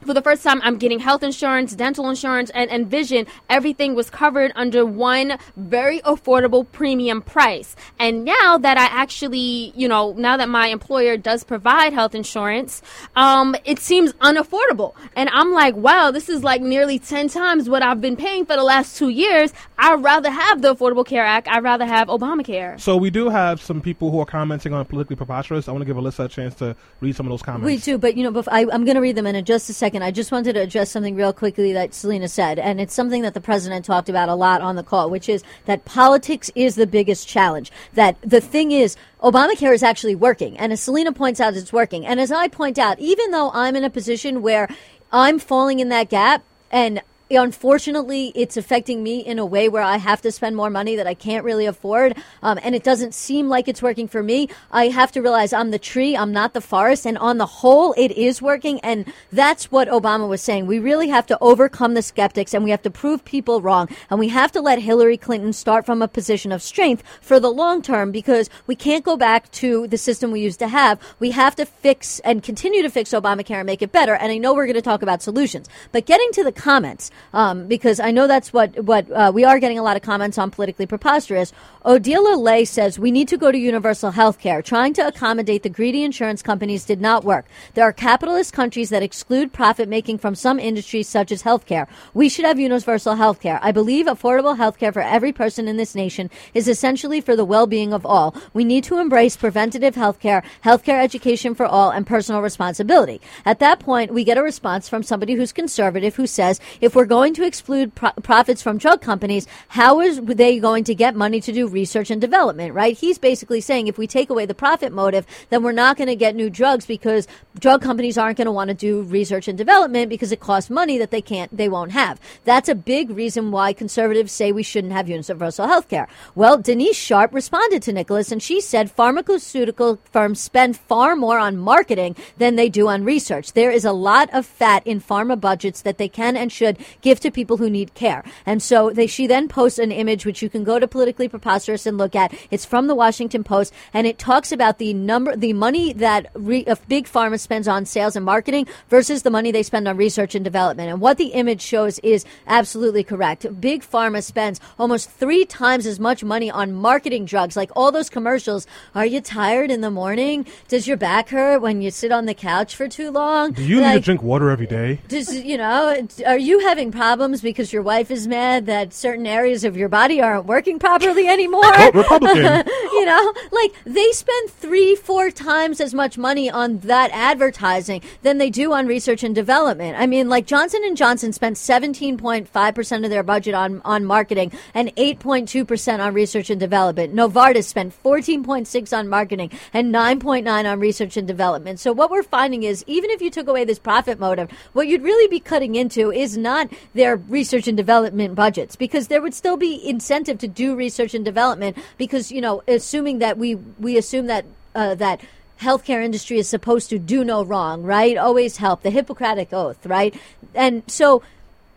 for 0.05 0.13
the 0.13 0.21
first 0.21 0.43
time, 0.43 0.61
I'm 0.63 0.77
getting 0.77 0.99
health 0.99 1.23
insurance, 1.23 1.75
dental 1.75 2.09
insurance, 2.09 2.49
and, 2.51 2.69
and 2.69 2.87
vision. 2.87 3.27
Everything 3.49 3.95
was 3.95 4.09
covered 4.09 4.51
under 4.55 4.85
one 4.85 5.37
very 5.55 5.99
affordable 6.01 6.65
premium 6.71 7.21
price. 7.21 7.75
And 7.99 8.23
now 8.23 8.57
that 8.57 8.77
I 8.77 8.85
actually, 8.85 9.73
you 9.75 9.87
know, 9.87 10.13
now 10.13 10.37
that 10.37 10.49
my 10.49 10.67
employer 10.67 11.17
does 11.17 11.43
provide 11.43 11.93
health 11.93 12.15
insurance, 12.15 12.81
um, 13.15 13.55
it 13.65 13.79
seems 13.79 14.13
unaffordable. 14.13 14.93
And 15.15 15.29
I'm 15.33 15.51
like, 15.51 15.75
wow, 15.75 16.11
this 16.11 16.29
is 16.29 16.43
like 16.43 16.61
nearly 16.61 16.99
10 16.99 17.29
times 17.29 17.69
what 17.69 17.83
I've 17.83 18.01
been 18.01 18.15
paying 18.15 18.45
for 18.45 18.55
the 18.55 18.63
last 18.63 18.97
two 18.97 19.09
years. 19.09 19.51
I'd 19.77 20.03
rather 20.03 20.31
have 20.31 20.61
the 20.61 20.75
Affordable 20.75 21.05
Care 21.05 21.25
Act. 21.25 21.47
I'd 21.47 21.63
rather 21.63 21.85
have 21.85 22.07
Obamacare. 22.07 22.79
So 22.79 22.97
we 22.97 23.09
do 23.09 23.29
have 23.29 23.61
some 23.61 23.81
people 23.81 24.11
who 24.11 24.19
are 24.19 24.25
commenting 24.25 24.73
on 24.73 24.85
politically 24.85 25.15
preposterous. 25.15 25.67
I 25.67 25.71
want 25.71 25.81
to 25.81 25.85
give 25.85 25.97
Alyssa 25.97 26.25
a 26.25 26.27
chance 26.27 26.55
to 26.55 26.75
read 27.01 27.15
some 27.15 27.25
of 27.25 27.31
those 27.31 27.41
comments. 27.41 27.65
We 27.65 27.77
do, 27.77 27.97
but 27.97 28.15
you 28.15 28.29
know, 28.29 28.43
I, 28.47 28.61
I'm 28.61 28.85
going 28.85 28.95
to 28.95 29.01
read 29.01 29.15
them 29.15 29.27
in 29.27 29.43
just 29.45 29.69
a 29.69 29.73
second. 29.73 29.96
I 30.03 30.11
just 30.11 30.31
wanted 30.31 30.53
to 30.53 30.61
address 30.61 30.91
something 30.91 31.15
real 31.15 31.33
quickly 31.33 31.73
that 31.73 31.93
Selena 31.93 32.27
said, 32.27 32.59
and 32.59 32.79
it's 32.81 32.93
something 32.93 33.21
that 33.21 33.33
the 33.33 33.41
president 33.41 33.85
talked 33.85 34.09
about 34.09 34.29
a 34.29 34.35
lot 34.35 34.61
on 34.61 34.75
the 34.75 34.83
call, 34.83 35.09
which 35.09 35.29
is 35.29 35.43
that 35.65 35.85
politics 35.85 36.51
is 36.55 36.75
the 36.75 36.87
biggest 36.87 37.27
challenge. 37.27 37.71
That 37.93 38.17
the 38.21 38.41
thing 38.41 38.71
is, 38.71 38.95
Obamacare 39.21 39.73
is 39.73 39.83
actually 39.83 40.15
working, 40.15 40.57
and 40.57 40.73
as 40.73 40.81
Selena 40.81 41.11
points 41.11 41.39
out, 41.39 41.55
it's 41.55 41.73
working. 41.73 42.05
And 42.05 42.19
as 42.19 42.31
I 42.31 42.47
point 42.47 42.77
out, 42.77 42.99
even 42.99 43.31
though 43.31 43.51
I'm 43.53 43.75
in 43.75 43.83
a 43.83 43.89
position 43.89 44.41
where 44.41 44.67
I'm 45.11 45.39
falling 45.39 45.79
in 45.79 45.89
that 45.89 46.09
gap, 46.09 46.43
and 46.71 47.01
unfortunately 47.29 48.31
it's 48.35 48.55
affecting 48.55 49.03
me 49.03 49.19
in 49.19 49.37
a 49.37 49.45
way 49.45 49.67
where 49.67 49.83
I 49.83 49.97
have 49.97 50.21
to 50.21 50.31
spend 50.31 50.55
more 50.55 50.69
money 50.69 50.95
that 50.95 51.07
I 51.07 51.13
can't 51.13 51.43
really 51.43 51.65
afford 51.65 52.15
um, 52.41 52.57
and 52.63 52.73
it 52.73 52.83
doesn't 52.83 53.13
seem 53.13 53.49
like 53.49 53.67
it's 53.67 53.81
working 53.81 54.07
for 54.07 54.23
me. 54.23 54.47
I 54.71 54.87
have 54.87 55.11
to 55.11 55.21
realize 55.21 55.51
I'm 55.51 55.71
the 55.71 55.79
tree 55.79 56.15
I'm 56.15 56.31
not 56.31 56.53
the 56.53 56.61
forest 56.61 57.05
and 57.05 57.17
on 57.17 57.37
the 57.37 57.45
whole 57.45 57.93
it 57.97 58.11
is 58.11 58.41
working 58.41 58.79
and 58.79 59.11
that's 59.31 59.71
what 59.71 59.89
Obama 59.89 60.29
was 60.29 60.41
saying. 60.41 60.67
We 60.67 60.79
really 60.79 61.09
have 61.09 61.25
to 61.27 61.37
overcome 61.41 61.95
the 61.95 62.01
skeptics 62.01 62.53
and 62.53 62.63
we 62.63 62.71
have 62.71 62.81
to 62.83 62.89
prove 62.89 63.25
people 63.25 63.61
wrong 63.61 63.89
and 64.09 64.19
we 64.19 64.29
have 64.29 64.51
to 64.53 64.61
let 64.61 64.79
Hillary 64.79 65.17
Clinton 65.17 65.51
start 65.51 65.85
from 65.85 66.01
a 66.01 66.07
position 66.07 66.53
of 66.53 66.61
strength 66.61 67.03
for 67.19 67.39
the 67.39 67.51
long 67.51 67.81
term 67.81 68.11
because 68.11 68.49
we 68.67 68.75
can't 68.75 69.03
go 69.03 69.17
back 69.17 69.51
to 69.51 69.87
the 69.87 69.97
system 69.97 70.31
we 70.31 70.39
used 70.39 70.59
to 70.59 70.69
have. 70.69 70.99
We 71.19 71.31
have 71.31 71.55
to 71.57 71.65
fix 71.65 72.19
and 72.19 72.41
continue 72.41 72.81
to 72.83 72.89
fix 72.89 73.09
Obamacare 73.09 73.57
and 73.57 73.65
make 73.65 73.81
it 73.81 73.91
better 73.91 74.15
and 74.15 74.31
I 74.31 74.37
know 74.37 74.53
we're 74.53 74.65
going 74.65 74.75
to 74.75 74.81
talk 74.81 75.01
about 75.01 75.21
solutions. 75.21 75.67
But 75.91 76.05
getting 76.05 76.31
to 76.33 76.43
the 76.43 76.51
comments 76.53 77.11
um, 77.33 77.67
because 77.67 77.99
I 77.99 78.11
know 78.11 78.27
that's 78.27 78.53
what 78.53 78.83
what 78.83 79.09
uh, 79.11 79.31
we 79.33 79.43
are 79.43 79.59
getting 79.59 79.79
a 79.79 79.83
lot 79.83 79.95
of 79.95 80.01
comments 80.01 80.37
on 80.37 80.51
politically 80.51 80.85
preposterous. 80.85 81.53
Odila 81.85 82.37
Lay 82.37 82.65
says 82.65 82.99
we 82.99 83.11
need 83.11 83.27
to 83.29 83.37
go 83.37 83.51
to 83.51 83.57
universal 83.57 84.11
health 84.11 84.39
care. 84.39 84.61
Trying 84.61 84.93
to 84.93 85.07
accommodate 85.07 85.63
the 85.63 85.69
greedy 85.69 86.03
insurance 86.03 86.41
companies 86.41 86.85
did 86.85 87.01
not 87.01 87.23
work. 87.23 87.45
There 87.73 87.85
are 87.85 87.93
capitalist 87.93 88.53
countries 88.53 88.89
that 88.89 89.03
exclude 89.03 89.53
profit 89.53 89.89
making 89.89 90.17
from 90.17 90.35
some 90.35 90.59
industries 90.59 91.07
such 91.07 91.31
as 91.31 91.43
healthcare. 91.43 91.87
We 92.13 92.29
should 92.29 92.45
have 92.45 92.59
universal 92.59 93.15
health 93.15 93.39
care. 93.39 93.59
I 93.61 93.71
believe 93.71 94.05
affordable 94.05 94.57
health 94.57 94.77
care 94.77 94.91
for 94.91 95.01
every 95.01 95.31
person 95.31 95.67
in 95.67 95.77
this 95.77 95.95
nation 95.95 96.29
is 96.53 96.67
essentially 96.67 97.21
for 97.21 97.35
the 97.35 97.45
well-being 97.45 97.93
of 97.93 98.05
all. 98.05 98.35
We 98.53 98.63
need 98.63 98.83
to 98.85 98.99
embrace 98.99 99.35
preventative 99.37 99.95
health 99.95 100.19
care, 100.19 100.43
healthcare 100.63 101.01
education 101.01 101.55
for 101.55 101.65
all, 101.65 101.89
and 101.89 102.05
personal 102.05 102.41
responsibility. 102.41 103.21
At 103.45 103.59
that 103.59 103.79
point, 103.79 104.13
we 104.13 104.23
get 104.23 104.37
a 104.37 104.43
response 104.43 104.87
from 104.87 105.03
somebody 105.03 105.33
who's 105.33 105.51
conservative 105.51 106.15
who 106.15 106.27
says 106.27 106.59
if 106.81 106.95
we're 106.95 107.05
going 107.07 107.33
to 107.33 107.45
exclude 107.45 107.95
pro- 107.95 108.11
profits 108.11 108.61
from 108.61 108.77
drug 108.77 109.01
companies, 109.01 109.47
how 109.69 109.99
is 109.99 110.21
they 110.21 110.59
going 110.59 110.83
to 110.83 110.93
get 110.93 111.15
money 111.15 111.41
to 111.41 111.51
do 111.51 111.67
research 111.67 112.11
and 112.11 112.21
development, 112.21 112.73
right? 112.73 112.95
He's 112.97 113.17
basically 113.17 113.61
saying 113.61 113.87
if 113.87 113.97
we 113.97 114.05
take 114.05 114.29
away 114.29 114.45
the 114.45 114.53
profit 114.53 114.91
motive, 114.93 115.25
then 115.49 115.63
we're 115.63 115.71
not 115.71 115.97
going 115.97 116.07
to 116.07 116.15
get 116.15 116.35
new 116.35 116.49
drugs 116.49 116.85
because 116.85 117.27
drug 117.57 117.81
companies 117.81 118.17
aren't 118.17 118.37
going 118.37 118.45
to 118.45 118.51
want 118.51 118.67
to 118.67 118.73
do 118.73 119.01
research 119.03 119.47
and 119.47 119.57
development 119.57 120.09
because 120.09 120.31
it 120.31 120.39
costs 120.39 120.69
money 120.69 120.97
that 120.97 121.11
they 121.11 121.21
can't, 121.21 121.55
they 121.55 121.69
won't 121.69 121.91
have. 121.91 122.19
That's 122.43 122.69
a 122.69 122.75
big 122.75 123.09
reason 123.09 123.51
why 123.51 123.73
conservatives 123.73 124.31
say 124.31 124.51
we 124.51 124.63
shouldn't 124.63 124.93
have 124.93 125.09
universal 125.09 125.67
health 125.67 125.87
care. 125.87 126.07
Well, 126.35 126.57
Denise 126.57 126.97
Sharp 126.97 127.33
responded 127.33 127.81
to 127.83 127.93
Nicholas 127.93 128.31
and 128.31 128.43
she 128.43 128.61
said 128.61 128.91
pharmaceutical 128.91 129.99
firms 130.11 130.39
spend 130.39 130.77
far 130.77 131.15
more 131.15 131.39
on 131.39 131.57
marketing 131.57 132.15
than 132.37 132.55
they 132.55 132.69
do 132.69 132.87
on 132.87 133.03
research. 133.03 133.53
There 133.53 133.71
is 133.71 133.85
a 133.85 133.91
lot 133.91 134.29
of 134.33 134.45
fat 134.45 134.85
in 134.85 135.01
pharma 135.01 135.39
budgets 135.39 135.81
that 135.81 135.97
they 135.97 136.09
can 136.09 136.35
and 136.35 136.51
should 136.51 136.77
give 137.01 137.19
to 137.21 137.31
people 137.31 137.57
who 137.57 137.69
need 137.69 137.93
care. 137.93 138.23
And 138.45 138.61
so 138.61 138.89
they, 138.89 139.07
she 139.07 139.27
then 139.27 139.47
posts 139.47 139.79
an 139.79 139.91
image 139.91 140.25
which 140.25 140.41
you 140.41 140.49
can 140.49 140.63
go 140.63 140.79
to 140.79 140.87
politically 140.87 141.27
preposterous 141.27 141.85
and 141.85 141.97
look 141.97 142.15
at. 142.15 142.33
It's 142.51 142.65
from 142.65 142.87
the 142.87 142.95
Washington 142.95 143.43
Post 143.43 143.73
and 143.93 144.07
it 144.07 144.17
talks 144.17 144.51
about 144.51 144.77
the 144.77 144.93
number, 144.93 145.35
the 145.35 145.53
money 145.53 145.93
that 145.93 146.27
re, 146.33 146.65
big 146.87 147.07
pharma 147.07 147.39
spends 147.39 147.67
on 147.67 147.85
sales 147.85 148.15
and 148.15 148.25
marketing 148.25 148.67
versus 148.89 149.23
the 149.23 149.29
money 149.29 149.51
they 149.51 149.63
spend 149.63 149.87
on 149.87 149.97
research 149.97 150.35
and 150.35 150.43
development. 150.43 150.89
And 150.89 151.01
what 151.01 151.17
the 151.17 151.27
image 151.27 151.61
shows 151.61 151.99
is 151.99 152.25
absolutely 152.47 153.03
correct. 153.03 153.45
Big 153.59 153.83
pharma 153.83 154.23
spends 154.23 154.59
almost 154.79 155.09
three 155.09 155.45
times 155.45 155.85
as 155.85 155.99
much 155.99 156.23
money 156.23 156.49
on 156.49 156.73
marketing 156.73 157.25
drugs, 157.25 157.55
like 157.55 157.71
all 157.75 157.91
those 157.91 158.09
commercials. 158.09 158.67
Are 158.95 159.05
you 159.05 159.21
tired 159.21 159.71
in 159.71 159.81
the 159.81 159.91
morning? 159.91 160.45
Does 160.67 160.87
your 160.87 160.97
back 160.97 161.29
hurt 161.29 161.61
when 161.61 161.81
you 161.81 161.91
sit 161.91 162.11
on 162.11 162.25
the 162.25 162.33
couch 162.33 162.75
for 162.75 162.87
too 162.87 163.11
long? 163.11 163.51
Do 163.51 163.63
you 163.63 163.81
need 163.81 163.93
to 163.93 163.99
drink 163.99 164.21
water 164.21 164.49
every 164.49 164.67
day? 164.67 164.99
does 165.07 165.35
you 165.43 165.57
know? 165.57 166.07
Are 166.25 166.37
you 166.37 166.59
having 166.59 166.86
problems 166.91 167.41
because 167.41 167.73
your 167.73 167.81
wife 167.81 168.11
is 168.11 168.27
mad 168.27 168.65
that 168.65 168.93
certain 168.93 169.25
areas 169.25 169.63
of 169.63 169.77
your 169.77 169.89
body 169.89 170.21
aren't 170.21 170.45
working 170.45 170.79
properly 170.79 171.27
anymore? 171.27 171.63
Vote 171.77 171.95
Republican. 171.95 172.63
you 172.67 173.05
know, 173.05 173.33
like 173.51 173.73
they 173.85 174.11
spend 174.11 174.49
three, 174.51 174.95
four 174.95 175.31
times 175.31 175.79
as 175.79 175.93
much 175.93 176.17
money 176.17 176.49
on 176.49 176.79
that 176.79 177.11
advertising 177.11 178.01
than 178.21 178.37
they 178.37 178.49
do 178.49 178.73
on 178.73 178.87
research 178.87 179.23
and 179.23 179.35
development. 179.35 179.95
I 179.99 180.07
mean, 180.07 180.29
like 180.29 180.45
Johnson 180.45 180.81
and 180.83 180.97
Johnson 180.97 181.33
spent 181.33 181.57
seventeen 181.57 182.17
point 182.17 182.47
five 182.47 182.75
percent 182.75 183.03
of 183.03 183.09
their 183.09 183.23
budget 183.23 183.53
on 183.53 183.81
on 183.85 184.05
marketing 184.05 184.51
and 184.73 184.91
eight 184.97 185.19
point 185.19 185.47
two 185.49 185.65
percent 185.65 186.01
on 186.01 186.13
research 186.13 186.49
and 186.49 186.59
development. 186.59 187.13
Novartis 187.13 187.65
spent 187.65 187.93
fourteen 187.93 188.43
point 188.43 188.67
six 188.67 188.93
on 188.93 189.07
marketing 189.07 189.51
and 189.73 189.91
nine 189.91 190.19
point 190.19 190.45
nine 190.45 190.65
on 190.65 190.79
research 190.79 191.17
and 191.17 191.27
development. 191.27 191.79
So 191.79 191.93
what 191.93 192.11
we're 192.11 192.23
finding 192.23 192.63
is 192.63 192.83
even 192.87 193.09
if 193.09 193.21
you 193.21 193.29
took 193.29 193.47
away 193.47 193.65
this 193.65 193.79
profit 193.79 194.19
motive, 194.19 194.49
what 194.73 194.87
you'd 194.87 195.03
really 195.03 195.27
be 195.27 195.39
cutting 195.39 195.75
into 195.75 196.11
is 196.11 196.37
not 196.37 196.69
their 196.93 197.15
research 197.15 197.67
and 197.67 197.77
development 197.77 198.35
budgets 198.35 198.75
because 198.75 199.07
there 199.07 199.21
would 199.21 199.33
still 199.33 199.57
be 199.57 199.87
incentive 199.87 200.37
to 200.39 200.47
do 200.47 200.75
research 200.75 201.13
and 201.13 201.25
development 201.25 201.77
because 201.97 202.31
you 202.31 202.41
know 202.41 202.63
assuming 202.67 203.19
that 203.19 203.37
we 203.37 203.55
we 203.55 203.97
assume 203.97 204.27
that 204.27 204.45
uh, 204.75 204.95
that 204.95 205.21
healthcare 205.59 206.03
industry 206.03 206.37
is 206.37 206.47
supposed 206.47 206.89
to 206.89 206.99
do 206.99 207.23
no 207.23 207.43
wrong 207.43 207.83
right? 207.83 208.17
Always 208.17 208.57
help. 208.57 208.83
The 208.83 208.91
hippocratic 208.91 209.53
oath 209.53 209.85
right? 209.85 210.15
And 210.53 210.83
so 210.87 211.23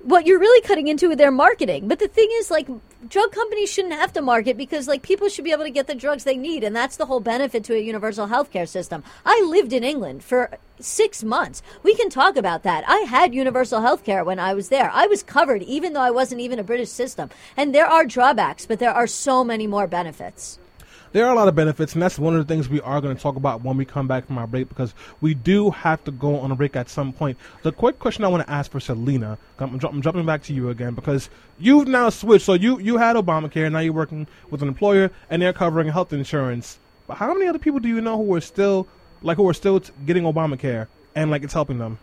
what 0.03 0.27
you're 0.27 0.39
really 0.39 0.61
cutting 0.63 0.89
into 0.89 1.09
with 1.09 1.19
their 1.19 1.31
marketing. 1.31 1.89
But 1.89 1.99
the 1.99 2.09
thing 2.09 2.29
is, 2.33 2.51
like, 2.51 2.69
drug 3.09 3.33
companies 3.33 3.71
shouldn't 3.71 3.95
have 3.95 4.13
to 4.15 4.23
market 4.23 4.57
because, 4.57 4.89
like, 4.89 5.03
people 5.03 5.29
should 5.29 5.45
be 5.45 5.53
able 5.53 5.65
to 5.65 5.71
get 5.71 5.87
the 5.87 5.95
drugs 5.95 6.25
they 6.25 6.37
need, 6.37 6.65
and 6.65 6.75
that's 6.75 6.97
the 6.97 7.07
whole 7.07 7.21
benefit 7.21 7.65
to 7.65 7.75
a 7.75 7.81
universal 7.81 8.29
healthcare 8.29 8.69
system. 8.69 9.03
I 9.25 9.41
lived 9.43 9.73
in 9.73 9.85
England 9.85 10.25
for 10.25 10.59
six 10.79 11.23
months. 11.23 11.63
We 11.83 11.95
can 11.95 12.09
talk 12.09 12.37
about 12.37 12.63
that. 12.63 12.85
I 12.89 13.01
had 13.01 13.35
universal 13.35 13.81
healthcare 13.81 14.25
when 14.25 14.39
I 14.39 14.55
was 14.55 14.71
there. 14.71 14.91
I 14.93 15.07
was 15.07 15.23
covered, 15.23 15.63
even 15.63 15.93
though 15.93 16.01
I 16.01 16.11
wasn't 16.11 16.41
even 16.41 16.59
a 16.59 16.65
British 16.65 16.91
system. 16.91 17.31
And 17.57 17.75
there 17.75 17.87
are 17.87 18.07
drawbacks, 18.07 18.67
but 18.67 18.79
there 18.79 18.95
are 18.95 19.07
so 19.07 19.45
many 19.45 19.67
more 19.67 19.87
benefits. 19.87 20.59
There 21.13 21.27
are 21.27 21.33
a 21.33 21.37
lot 21.37 21.49
of 21.49 21.57
benefits, 21.57 21.95
and 21.95 22.03
that's 22.03 22.19
one 22.21 22.37
of 22.37 22.47
the 22.47 22.55
things 22.55 22.69
we 22.69 22.81
are 22.83 23.01
going 23.01 23.17
to 23.17 23.21
talk 23.21 23.35
about 23.35 23.63
when 23.65 23.77
we 23.77 23.85
come 23.85 24.07
back 24.07 24.27
from 24.27 24.39
our 24.39 24.47
break 24.47 24.69
because 24.69 24.95
we 25.21 25.35
do 25.35 25.71
have 25.71 26.05
to 26.05 26.13
go 26.13 26.39
on 26.39 26.53
a 26.53 26.55
break 26.55 26.77
at 26.77 26.89
some 26.89 27.13
point. 27.13 27.37
The 27.63 27.73
quick 27.73 27.99
question 27.99 28.25
I 28.25 28.29
want 28.29 28.47
to 28.47 28.53
ask 28.53 28.71
for 28.71 28.79
Selena, 28.79 29.37
I'm, 29.59 29.81
I'm 29.85 30.03
jumping 30.03 30.25
back 30.25 30.45
to 30.45 30.53
you 30.55 30.69
again 30.71 30.95
because 30.95 31.29
you've 31.59 31.89
now 31.89 32.11
switched. 32.11 32.45
So 32.45 32.53
you 32.55 32.79
you 32.79 32.97
had 32.99 33.17
Obamacare, 33.17 33.71
now 33.73 33.81
you're 33.81 33.93
working 33.93 34.29
with 34.51 34.63
an 34.63 34.69
employer, 34.69 35.11
and 35.29 35.43
they're 35.43 35.53
covering 35.53 35.89
health 35.89 36.13
insurance. 36.13 36.79
But 37.09 37.17
how 37.17 37.35
many 37.35 37.47
other 37.49 37.59
people 37.59 37.81
do 37.81 37.89
you 37.89 38.01
know 38.01 38.17
who 38.17 38.33
are 38.35 38.41
still 38.41 38.87
like 39.21 39.37
who 39.37 39.49
are 39.49 39.55
still 39.55 39.81
t- 39.81 39.93
getting 40.07 40.23
Obamacare 40.23 40.87
and 41.17 41.29
like 41.31 41.43
it's 41.43 41.53
helping 41.55 41.79
them? 41.79 41.99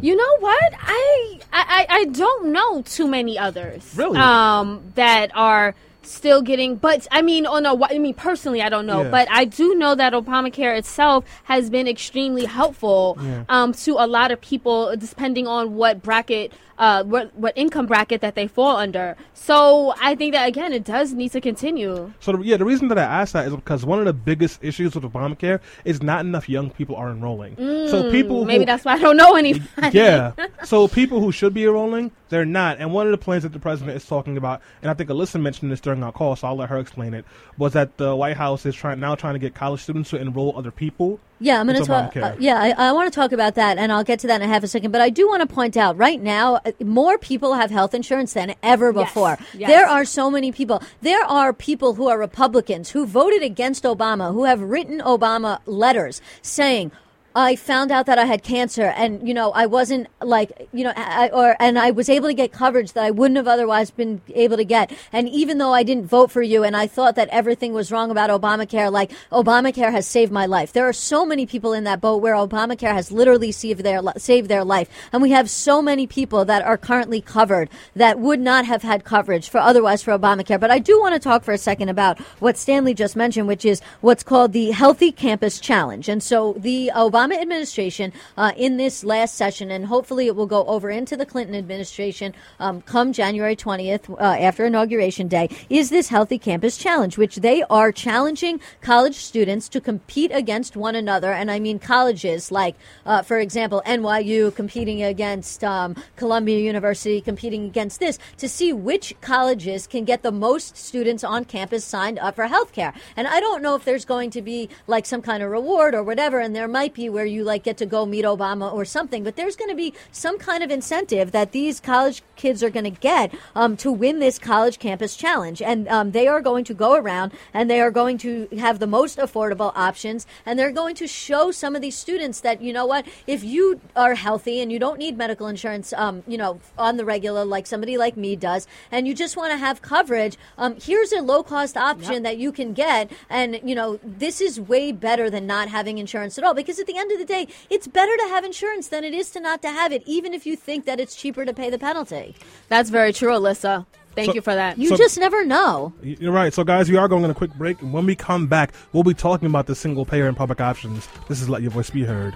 You 0.00 0.16
know 0.16 0.36
what? 0.40 0.72
I, 0.80 1.40
I 1.52 1.64
I- 1.68 1.86
I 1.90 2.04
don't 2.06 2.52
know 2.52 2.82
too 2.82 3.06
many 3.06 3.38
others. 3.38 3.92
Really? 3.96 4.18
Um, 4.18 4.92
that 4.96 5.30
are 5.36 5.74
still 6.02 6.42
getting. 6.42 6.76
But 6.76 7.06
I 7.10 7.22
mean, 7.22 7.46
on 7.46 7.66
a 7.66 7.74
I 7.84 7.98
mean, 7.98 8.14
personally, 8.14 8.62
I 8.62 8.68
don't 8.68 8.86
know. 8.86 9.02
Yeah. 9.02 9.10
But 9.10 9.28
I 9.30 9.44
do 9.44 9.74
know 9.74 9.94
that 9.94 10.12
Obamacare 10.12 10.76
itself 10.78 11.24
has 11.44 11.70
been 11.70 11.86
extremely 11.88 12.44
helpful 12.44 13.18
Yeah. 13.20 13.44
um, 13.48 13.72
to 13.72 13.92
a 13.98 14.06
lot 14.06 14.30
of 14.30 14.40
people, 14.40 14.94
depending 14.96 15.46
on 15.46 15.74
what 15.74 16.02
bracket. 16.02 16.52
Uh, 16.78 17.02
what 17.04 17.34
what 17.34 17.52
income 17.56 17.86
bracket 17.86 18.20
that 18.20 18.34
they 18.34 18.46
fall 18.46 18.76
under? 18.76 19.16
So 19.34 19.94
I 20.00 20.14
think 20.14 20.34
that 20.34 20.46
again, 20.48 20.72
it 20.72 20.84
does 20.84 21.12
need 21.12 21.32
to 21.32 21.40
continue. 21.40 22.12
So 22.20 22.32
the, 22.32 22.42
yeah, 22.44 22.56
the 22.56 22.64
reason 22.64 22.88
that 22.88 22.98
I 22.98 23.02
asked 23.02 23.32
that 23.32 23.46
is 23.46 23.54
because 23.54 23.84
one 23.84 23.98
of 23.98 24.04
the 24.04 24.12
biggest 24.12 24.62
issues 24.62 24.94
with 24.94 25.04
Obamacare 25.04 25.60
is 25.84 26.02
not 26.02 26.20
enough 26.20 26.48
young 26.48 26.70
people 26.70 26.96
are 26.96 27.10
enrolling. 27.10 27.56
so 27.56 28.02
Mm, 28.02 28.10
people 28.10 28.44
maybe 28.44 28.62
who, 28.62 28.66
that's 28.66 28.84
why 28.84 28.94
I 28.94 28.98
don't 28.98 29.16
know 29.16 29.34
anybody. 29.34 29.66
yeah. 29.92 30.32
So 30.64 30.88
people 30.88 31.20
who 31.20 31.32
should 31.32 31.52
be 31.54 31.64
enrolling, 31.64 32.12
they're 32.28 32.44
not. 32.44 32.78
And 32.78 32.92
one 32.92 33.06
of 33.06 33.12
the 33.12 33.18
plans 33.18 33.42
that 33.42 33.52
the 33.52 33.58
president 33.58 33.96
is 33.96 34.06
talking 34.06 34.36
about, 34.36 34.62
and 34.82 34.90
I 34.90 34.94
think 34.94 35.10
Alyssa 35.10 35.40
mentioned 35.40 35.72
this 35.72 35.80
during 35.80 36.02
our 36.02 36.12
call, 36.12 36.36
so 36.36 36.48
I'll 36.48 36.56
let 36.56 36.68
her 36.68 36.78
explain 36.78 37.14
it, 37.14 37.24
was 37.56 37.72
that 37.72 37.96
the 37.96 38.14
White 38.14 38.36
House 38.36 38.64
is 38.66 38.74
trying 38.74 39.00
now 39.00 39.14
trying 39.14 39.34
to 39.34 39.38
get 39.40 39.54
college 39.54 39.82
students 39.82 40.10
to 40.10 40.16
enroll 40.18 40.56
other 40.56 40.70
people. 40.70 41.20
Yeah, 41.40 41.60
I'm 41.60 41.66
going 41.66 41.78
to 41.80 41.84
talk. 41.86 42.16
Uh, 42.16 42.34
yeah, 42.38 42.56
I, 42.60 42.88
I 42.88 42.92
want 42.92 43.12
to 43.12 43.14
talk 43.14 43.32
about 43.32 43.54
that, 43.54 43.78
and 43.78 43.92
I'll 43.92 44.04
get 44.04 44.18
to 44.20 44.26
that 44.26 44.42
in 44.42 44.48
a 44.48 44.52
half 44.52 44.62
a 44.64 44.68
second. 44.68 44.90
But 44.90 45.00
I 45.00 45.10
do 45.10 45.28
want 45.28 45.40
to 45.48 45.52
point 45.54 45.76
out 45.76 45.96
right 45.96 46.20
now, 46.20 46.56
uh, 46.56 46.72
more 46.84 47.16
people 47.18 47.54
have 47.54 47.70
health 47.70 47.94
insurance 47.94 48.32
than 48.32 48.54
ever 48.62 48.92
Yes, 48.92 49.08
before. 49.08 49.38
yes. 49.54 49.68
There 49.68 49.86
are 49.86 50.04
so 50.04 50.30
many 50.30 50.50
people. 50.52 50.82
There 51.00 51.24
are 51.24 51.52
people 51.52 51.94
who 51.94 52.08
are 52.08 52.18
Republicans 52.18 52.90
who 52.90 53.06
voted 53.06 53.42
against 53.42 53.84
Obama, 53.84 54.32
who 54.32 54.44
have 54.44 54.60
written 54.60 55.00
Obama 55.00 55.60
letters 55.66 56.20
saying. 56.42 56.90
I 57.38 57.54
found 57.54 57.92
out 57.92 58.06
that 58.06 58.18
I 58.18 58.24
had 58.24 58.42
cancer, 58.42 58.86
and 58.96 59.26
you 59.26 59.32
know 59.32 59.52
I 59.52 59.66
wasn't 59.66 60.08
like 60.20 60.68
you 60.72 60.82
know, 60.82 60.92
I, 60.96 61.28
or 61.28 61.54
and 61.60 61.78
I 61.78 61.92
was 61.92 62.08
able 62.08 62.26
to 62.26 62.34
get 62.34 62.50
coverage 62.50 62.94
that 62.94 63.04
I 63.04 63.12
wouldn't 63.12 63.36
have 63.36 63.46
otherwise 63.46 63.92
been 63.92 64.20
able 64.34 64.56
to 64.56 64.64
get. 64.64 64.90
And 65.12 65.28
even 65.28 65.58
though 65.58 65.72
I 65.72 65.84
didn't 65.84 66.06
vote 66.06 66.32
for 66.32 66.42
you, 66.42 66.64
and 66.64 66.76
I 66.76 66.88
thought 66.88 67.14
that 67.14 67.28
everything 67.28 67.72
was 67.72 67.92
wrong 67.92 68.10
about 68.10 68.28
Obamacare, 68.28 68.90
like 68.90 69.12
Obamacare 69.30 69.92
has 69.92 70.04
saved 70.04 70.32
my 70.32 70.46
life. 70.46 70.72
There 70.72 70.88
are 70.88 70.92
so 70.92 71.24
many 71.24 71.46
people 71.46 71.72
in 71.72 71.84
that 71.84 72.00
boat 72.00 72.16
where 72.16 72.34
Obamacare 72.34 72.92
has 72.92 73.12
literally 73.12 73.52
saved 73.52 73.84
their 73.84 74.00
saved 74.16 74.48
their 74.48 74.64
life, 74.64 74.88
and 75.12 75.22
we 75.22 75.30
have 75.30 75.48
so 75.48 75.80
many 75.80 76.08
people 76.08 76.44
that 76.44 76.64
are 76.64 76.76
currently 76.76 77.20
covered 77.20 77.70
that 77.94 78.18
would 78.18 78.40
not 78.40 78.64
have 78.64 78.82
had 78.82 79.04
coverage 79.04 79.48
for 79.48 79.58
otherwise 79.58 80.02
for 80.02 80.18
Obamacare. 80.18 80.58
But 80.58 80.72
I 80.72 80.80
do 80.80 81.00
want 81.00 81.14
to 81.14 81.20
talk 81.20 81.44
for 81.44 81.52
a 81.52 81.58
second 81.58 81.88
about 81.88 82.18
what 82.40 82.56
Stanley 82.58 82.94
just 82.94 83.14
mentioned, 83.14 83.46
which 83.46 83.64
is 83.64 83.80
what's 84.00 84.24
called 84.24 84.52
the 84.52 84.72
Healthy 84.72 85.12
Campus 85.12 85.60
Challenge. 85.60 86.08
And 86.08 86.20
so 86.20 86.54
the 86.58 86.90
Obama 86.96 87.27
administration 87.32 88.12
uh, 88.36 88.52
in 88.56 88.76
this 88.76 89.04
last 89.04 89.34
session, 89.34 89.70
and 89.70 89.86
hopefully 89.86 90.26
it 90.26 90.36
will 90.36 90.46
go 90.46 90.64
over 90.66 90.90
into 90.90 91.16
the 91.16 91.26
Clinton 91.26 91.54
administration 91.54 92.34
um, 92.60 92.80
come 92.82 93.12
January 93.12 93.56
20th 93.56 94.10
uh, 94.10 94.22
after 94.22 94.64
Inauguration 94.64 95.28
Day, 95.28 95.48
is 95.68 95.90
this 95.90 96.08
Healthy 96.08 96.38
Campus 96.38 96.76
Challenge, 96.76 97.16
which 97.18 97.36
they 97.36 97.62
are 97.64 97.92
challenging 97.92 98.60
college 98.80 99.16
students 99.16 99.68
to 99.68 99.80
compete 99.80 100.30
against 100.32 100.76
one 100.76 100.94
another. 100.94 101.32
And 101.32 101.50
I 101.50 101.58
mean 101.58 101.78
colleges 101.78 102.50
like, 102.50 102.76
uh, 103.04 103.22
for 103.22 103.38
example, 103.38 103.82
NYU 103.86 104.54
competing 104.54 105.02
against 105.02 105.64
um, 105.64 105.96
Columbia 106.16 106.58
University, 106.58 107.20
competing 107.20 107.64
against 107.64 108.00
this 108.00 108.18
to 108.38 108.48
see 108.48 108.72
which 108.72 109.14
colleges 109.20 109.86
can 109.86 110.04
get 110.04 110.22
the 110.22 110.32
most 110.32 110.76
students 110.76 111.24
on 111.24 111.44
campus 111.44 111.84
signed 111.84 112.18
up 112.18 112.36
for 112.36 112.46
healthcare. 112.46 112.94
And 113.16 113.26
I 113.26 113.40
don't 113.40 113.62
know 113.62 113.74
if 113.74 113.84
there's 113.84 114.04
going 114.04 114.30
to 114.30 114.42
be 114.42 114.68
like 114.86 115.06
some 115.06 115.22
kind 115.22 115.42
of 115.42 115.50
reward 115.50 115.94
or 115.94 116.02
whatever, 116.02 116.38
and 116.38 116.54
there 116.54 116.68
might 116.68 116.94
be 116.94 117.08
where 117.18 117.26
you 117.26 117.42
like 117.42 117.64
get 117.64 117.76
to 117.76 117.84
go 117.84 118.06
meet 118.06 118.24
Obama 118.24 118.72
or 118.72 118.84
something, 118.84 119.24
but 119.24 119.34
there's 119.34 119.56
going 119.56 119.68
to 119.68 119.74
be 119.74 119.92
some 120.12 120.38
kind 120.38 120.62
of 120.62 120.70
incentive 120.70 121.32
that 121.32 121.50
these 121.50 121.80
college 121.80 122.22
kids 122.36 122.62
are 122.62 122.70
going 122.70 122.84
to 122.84 122.90
get 122.90 123.34
um, 123.56 123.76
to 123.76 123.90
win 123.90 124.20
this 124.20 124.38
college 124.38 124.78
campus 124.78 125.16
challenge. 125.16 125.60
And 125.60 125.88
um, 125.88 126.12
they 126.12 126.28
are 126.28 126.40
going 126.40 126.64
to 126.66 126.74
go 126.74 126.94
around 126.94 127.32
and 127.52 127.68
they 127.68 127.80
are 127.80 127.90
going 127.90 128.18
to 128.18 128.46
have 128.56 128.78
the 128.78 128.86
most 128.86 129.18
affordable 129.18 129.72
options, 129.74 130.28
and 130.46 130.56
they're 130.56 130.70
going 130.70 130.94
to 130.94 131.08
show 131.08 131.50
some 131.50 131.74
of 131.74 131.82
these 131.82 131.98
students 131.98 132.40
that, 132.42 132.62
you 132.62 132.72
know 132.72 132.86
what, 132.86 133.04
if 133.26 133.42
you 133.42 133.80
are 133.96 134.14
healthy 134.14 134.60
and 134.60 134.70
you 134.70 134.78
don't 134.78 134.98
need 134.98 135.18
medical 135.18 135.48
insurance, 135.48 135.92
um, 135.94 136.22
you 136.28 136.38
know, 136.38 136.60
on 136.78 136.98
the 136.98 137.04
regular, 137.04 137.44
like 137.44 137.66
somebody 137.66 137.98
like 137.98 138.16
me 138.16 138.36
does, 138.36 138.68
and 138.92 139.08
you 139.08 139.14
just 139.14 139.36
want 139.36 139.50
to 139.50 139.58
have 139.58 139.82
coverage, 139.82 140.36
um, 140.56 140.76
here's 140.80 141.12
a 141.12 141.20
low 141.20 141.42
cost 141.42 141.76
option 141.76 142.22
that 142.22 142.38
you 142.38 142.52
can 142.52 142.74
get. 142.74 143.10
And, 143.28 143.60
you 143.64 143.74
know, 143.74 143.98
this 144.04 144.40
is 144.40 144.60
way 144.60 144.92
better 144.92 145.28
than 145.30 145.46
not 145.48 145.68
having 145.68 145.98
insurance 145.98 146.38
at 146.38 146.44
all 146.44 146.54
because 146.54 146.78
at 146.78 146.86
the 146.86 146.97
end 146.98 147.12
of 147.12 147.18
the 147.18 147.24
day, 147.24 147.46
it's 147.70 147.86
better 147.86 148.16
to 148.16 148.28
have 148.28 148.44
insurance 148.44 148.88
than 148.88 149.04
it 149.04 149.14
is 149.14 149.30
to 149.30 149.40
not 149.40 149.62
to 149.62 149.68
have 149.68 149.92
it, 149.92 150.02
even 150.06 150.34
if 150.34 150.46
you 150.46 150.56
think 150.56 150.84
that 150.86 151.00
it's 151.00 151.14
cheaper 151.14 151.44
to 151.44 151.52
pay 151.54 151.70
the 151.70 151.78
penalty. 151.78 152.34
That's 152.68 152.90
very 152.90 153.12
true, 153.12 153.30
Alyssa. 153.30 153.86
Thank 154.14 154.30
So- 154.30 154.34
you 154.34 154.40
for 154.40 154.54
that. 154.54 154.78
You 154.78 154.88
So- 154.88 154.96
just 154.96 155.16
never 155.18 155.44
know. 155.44 155.92
You're 156.02 156.32
right. 156.32 156.52
So, 156.52 156.64
guys, 156.64 156.90
we 156.90 156.96
are 156.96 157.06
going 157.06 157.24
on 157.24 157.30
a 157.30 157.34
quick 157.34 157.54
break, 157.54 157.80
and 157.82 157.92
when 157.92 158.04
we 158.04 158.16
come 158.16 158.46
back, 158.48 158.72
we'll 158.92 159.04
be 159.04 159.14
talking 159.14 159.46
about 159.46 159.66
the 159.66 159.74
single 159.76 160.04
payer 160.04 160.26
and 160.26 160.36
public 160.36 160.60
options. 160.60 161.06
This 161.28 161.40
is 161.40 161.48
Let 161.48 161.62
Your 161.62 161.70
Voice 161.70 161.90
Be 161.90 162.02
Heard. 162.02 162.34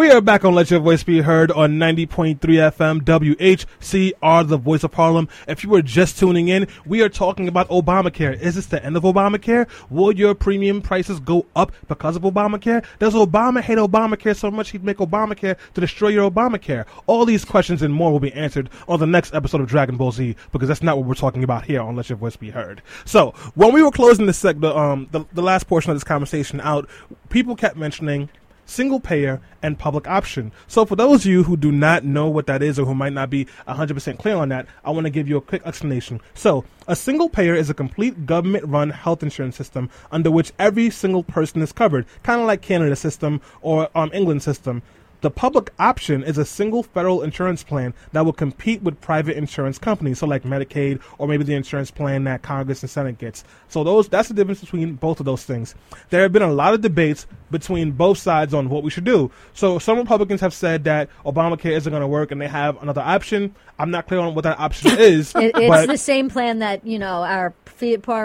We 0.00 0.10
are 0.10 0.22
back 0.22 0.46
on 0.46 0.54
Let 0.54 0.70
Your 0.70 0.80
Voice 0.80 1.02
Be 1.02 1.20
Heard 1.20 1.52
on 1.52 1.72
90.3 1.72 2.38
FM 2.38 3.02
WHCR, 3.02 4.48
the 4.48 4.56
voice 4.56 4.82
of 4.82 4.94
Harlem. 4.94 5.28
If 5.46 5.62
you 5.62 5.68
were 5.68 5.82
just 5.82 6.18
tuning 6.18 6.48
in, 6.48 6.68
we 6.86 7.02
are 7.02 7.10
talking 7.10 7.48
about 7.48 7.68
Obamacare. 7.68 8.40
Is 8.40 8.54
this 8.54 8.64
the 8.64 8.82
end 8.82 8.96
of 8.96 9.02
Obamacare? 9.02 9.68
Will 9.90 10.10
your 10.12 10.34
premium 10.34 10.80
prices 10.80 11.20
go 11.20 11.44
up 11.54 11.72
because 11.86 12.16
of 12.16 12.22
Obamacare? 12.22 12.82
Does 12.98 13.12
Obama 13.12 13.60
hate 13.60 13.76
Obamacare 13.76 14.34
so 14.34 14.50
much 14.50 14.70
he'd 14.70 14.82
make 14.82 14.96
Obamacare 14.96 15.58
to 15.74 15.80
destroy 15.82 16.08
your 16.08 16.30
Obamacare? 16.30 16.86
All 17.06 17.26
these 17.26 17.44
questions 17.44 17.82
and 17.82 17.92
more 17.92 18.10
will 18.10 18.20
be 18.20 18.32
answered 18.32 18.70
on 18.88 19.00
the 19.00 19.06
next 19.06 19.34
episode 19.34 19.60
of 19.60 19.68
Dragon 19.68 19.98
Ball 19.98 20.12
Z 20.12 20.34
because 20.50 20.68
that's 20.68 20.82
not 20.82 20.96
what 20.96 21.04
we're 21.04 21.12
talking 21.12 21.44
about 21.44 21.66
here 21.66 21.82
on 21.82 21.94
Let 21.94 22.08
Your 22.08 22.16
Voice 22.16 22.36
Be 22.36 22.48
Heard. 22.48 22.80
So, 23.04 23.32
when 23.54 23.74
we 23.74 23.82
were 23.82 23.90
closing 23.90 24.24
the, 24.24 24.32
seg- 24.32 24.62
the, 24.62 24.74
um, 24.74 25.08
the, 25.10 25.26
the 25.34 25.42
last 25.42 25.66
portion 25.66 25.90
of 25.90 25.96
this 25.96 26.04
conversation 26.04 26.58
out, 26.62 26.88
people 27.28 27.54
kept 27.54 27.76
mentioning 27.76 28.30
single 28.70 29.00
payer 29.00 29.40
and 29.62 29.78
public 29.78 30.06
option. 30.06 30.52
So 30.68 30.84
for 30.86 30.96
those 30.96 31.24
of 31.24 31.30
you 31.30 31.42
who 31.42 31.56
do 31.56 31.72
not 31.72 32.04
know 32.04 32.28
what 32.28 32.46
that 32.46 32.62
is 32.62 32.78
or 32.78 32.86
who 32.86 32.94
might 32.94 33.12
not 33.12 33.28
be 33.28 33.46
100% 33.66 34.18
clear 34.18 34.36
on 34.36 34.48
that, 34.50 34.66
I 34.84 34.90
want 34.90 35.06
to 35.06 35.10
give 35.10 35.28
you 35.28 35.36
a 35.36 35.40
quick 35.40 35.62
explanation. 35.64 36.20
So, 36.34 36.64
a 36.86 36.96
single 36.96 37.28
payer 37.28 37.54
is 37.54 37.70
a 37.70 37.74
complete 37.74 38.26
government 38.26 38.64
run 38.66 38.90
health 38.90 39.22
insurance 39.22 39.56
system 39.56 39.90
under 40.10 40.30
which 40.30 40.52
every 40.58 40.90
single 40.90 41.22
person 41.22 41.62
is 41.62 41.72
covered, 41.72 42.06
kind 42.22 42.40
of 42.40 42.46
like 42.46 42.62
Canada's 42.62 43.00
system 43.00 43.40
or 43.60 43.88
um, 43.94 44.10
England's 44.12 44.44
system. 44.44 44.82
The 45.20 45.30
public 45.30 45.70
option 45.78 46.22
is 46.22 46.38
a 46.38 46.44
single 46.44 46.82
federal 46.82 47.22
insurance 47.22 47.62
plan 47.62 47.94
that 48.12 48.24
will 48.24 48.32
compete 48.32 48.82
with 48.82 49.00
private 49.00 49.36
insurance 49.36 49.78
companies, 49.78 50.18
so 50.18 50.26
like 50.26 50.44
Medicaid 50.44 51.00
or 51.18 51.28
maybe 51.28 51.44
the 51.44 51.54
insurance 51.54 51.90
plan 51.90 52.24
that 52.24 52.42
Congress 52.42 52.82
and 52.82 52.90
Senate 52.90 53.18
gets. 53.18 53.44
So 53.68 53.84
those 53.84 54.08
that's 54.08 54.28
the 54.28 54.34
difference 54.34 54.60
between 54.60 54.94
both 54.94 55.20
of 55.20 55.26
those 55.26 55.44
things. 55.44 55.74
There 56.10 56.22
have 56.22 56.32
been 56.32 56.42
a 56.42 56.52
lot 56.52 56.74
of 56.74 56.80
debates 56.80 57.26
between 57.50 57.92
both 57.92 58.18
sides 58.18 58.54
on 58.54 58.68
what 58.68 58.82
we 58.82 58.90
should 58.90 59.04
do. 59.04 59.30
So 59.54 59.78
some 59.78 59.98
Republicans 59.98 60.40
have 60.40 60.54
said 60.54 60.84
that 60.84 61.08
Obamacare 61.24 61.72
isn't 61.72 61.90
going 61.90 62.00
to 62.02 62.06
work 62.06 62.30
and 62.30 62.40
they 62.40 62.48
have 62.48 62.82
another 62.82 63.02
option. 63.02 63.54
I'm 63.78 63.90
not 63.90 64.06
clear 64.06 64.20
on 64.20 64.34
what 64.34 64.44
that 64.44 64.58
option 64.58 64.90
is, 64.98 65.34
It, 65.34 65.52
it's 65.54 65.86
the 65.86 65.96
same 65.98 66.28
plan 66.28 66.58
that 66.60 66.86
you 66.86 66.98
know 66.98 67.22
our 67.22 67.54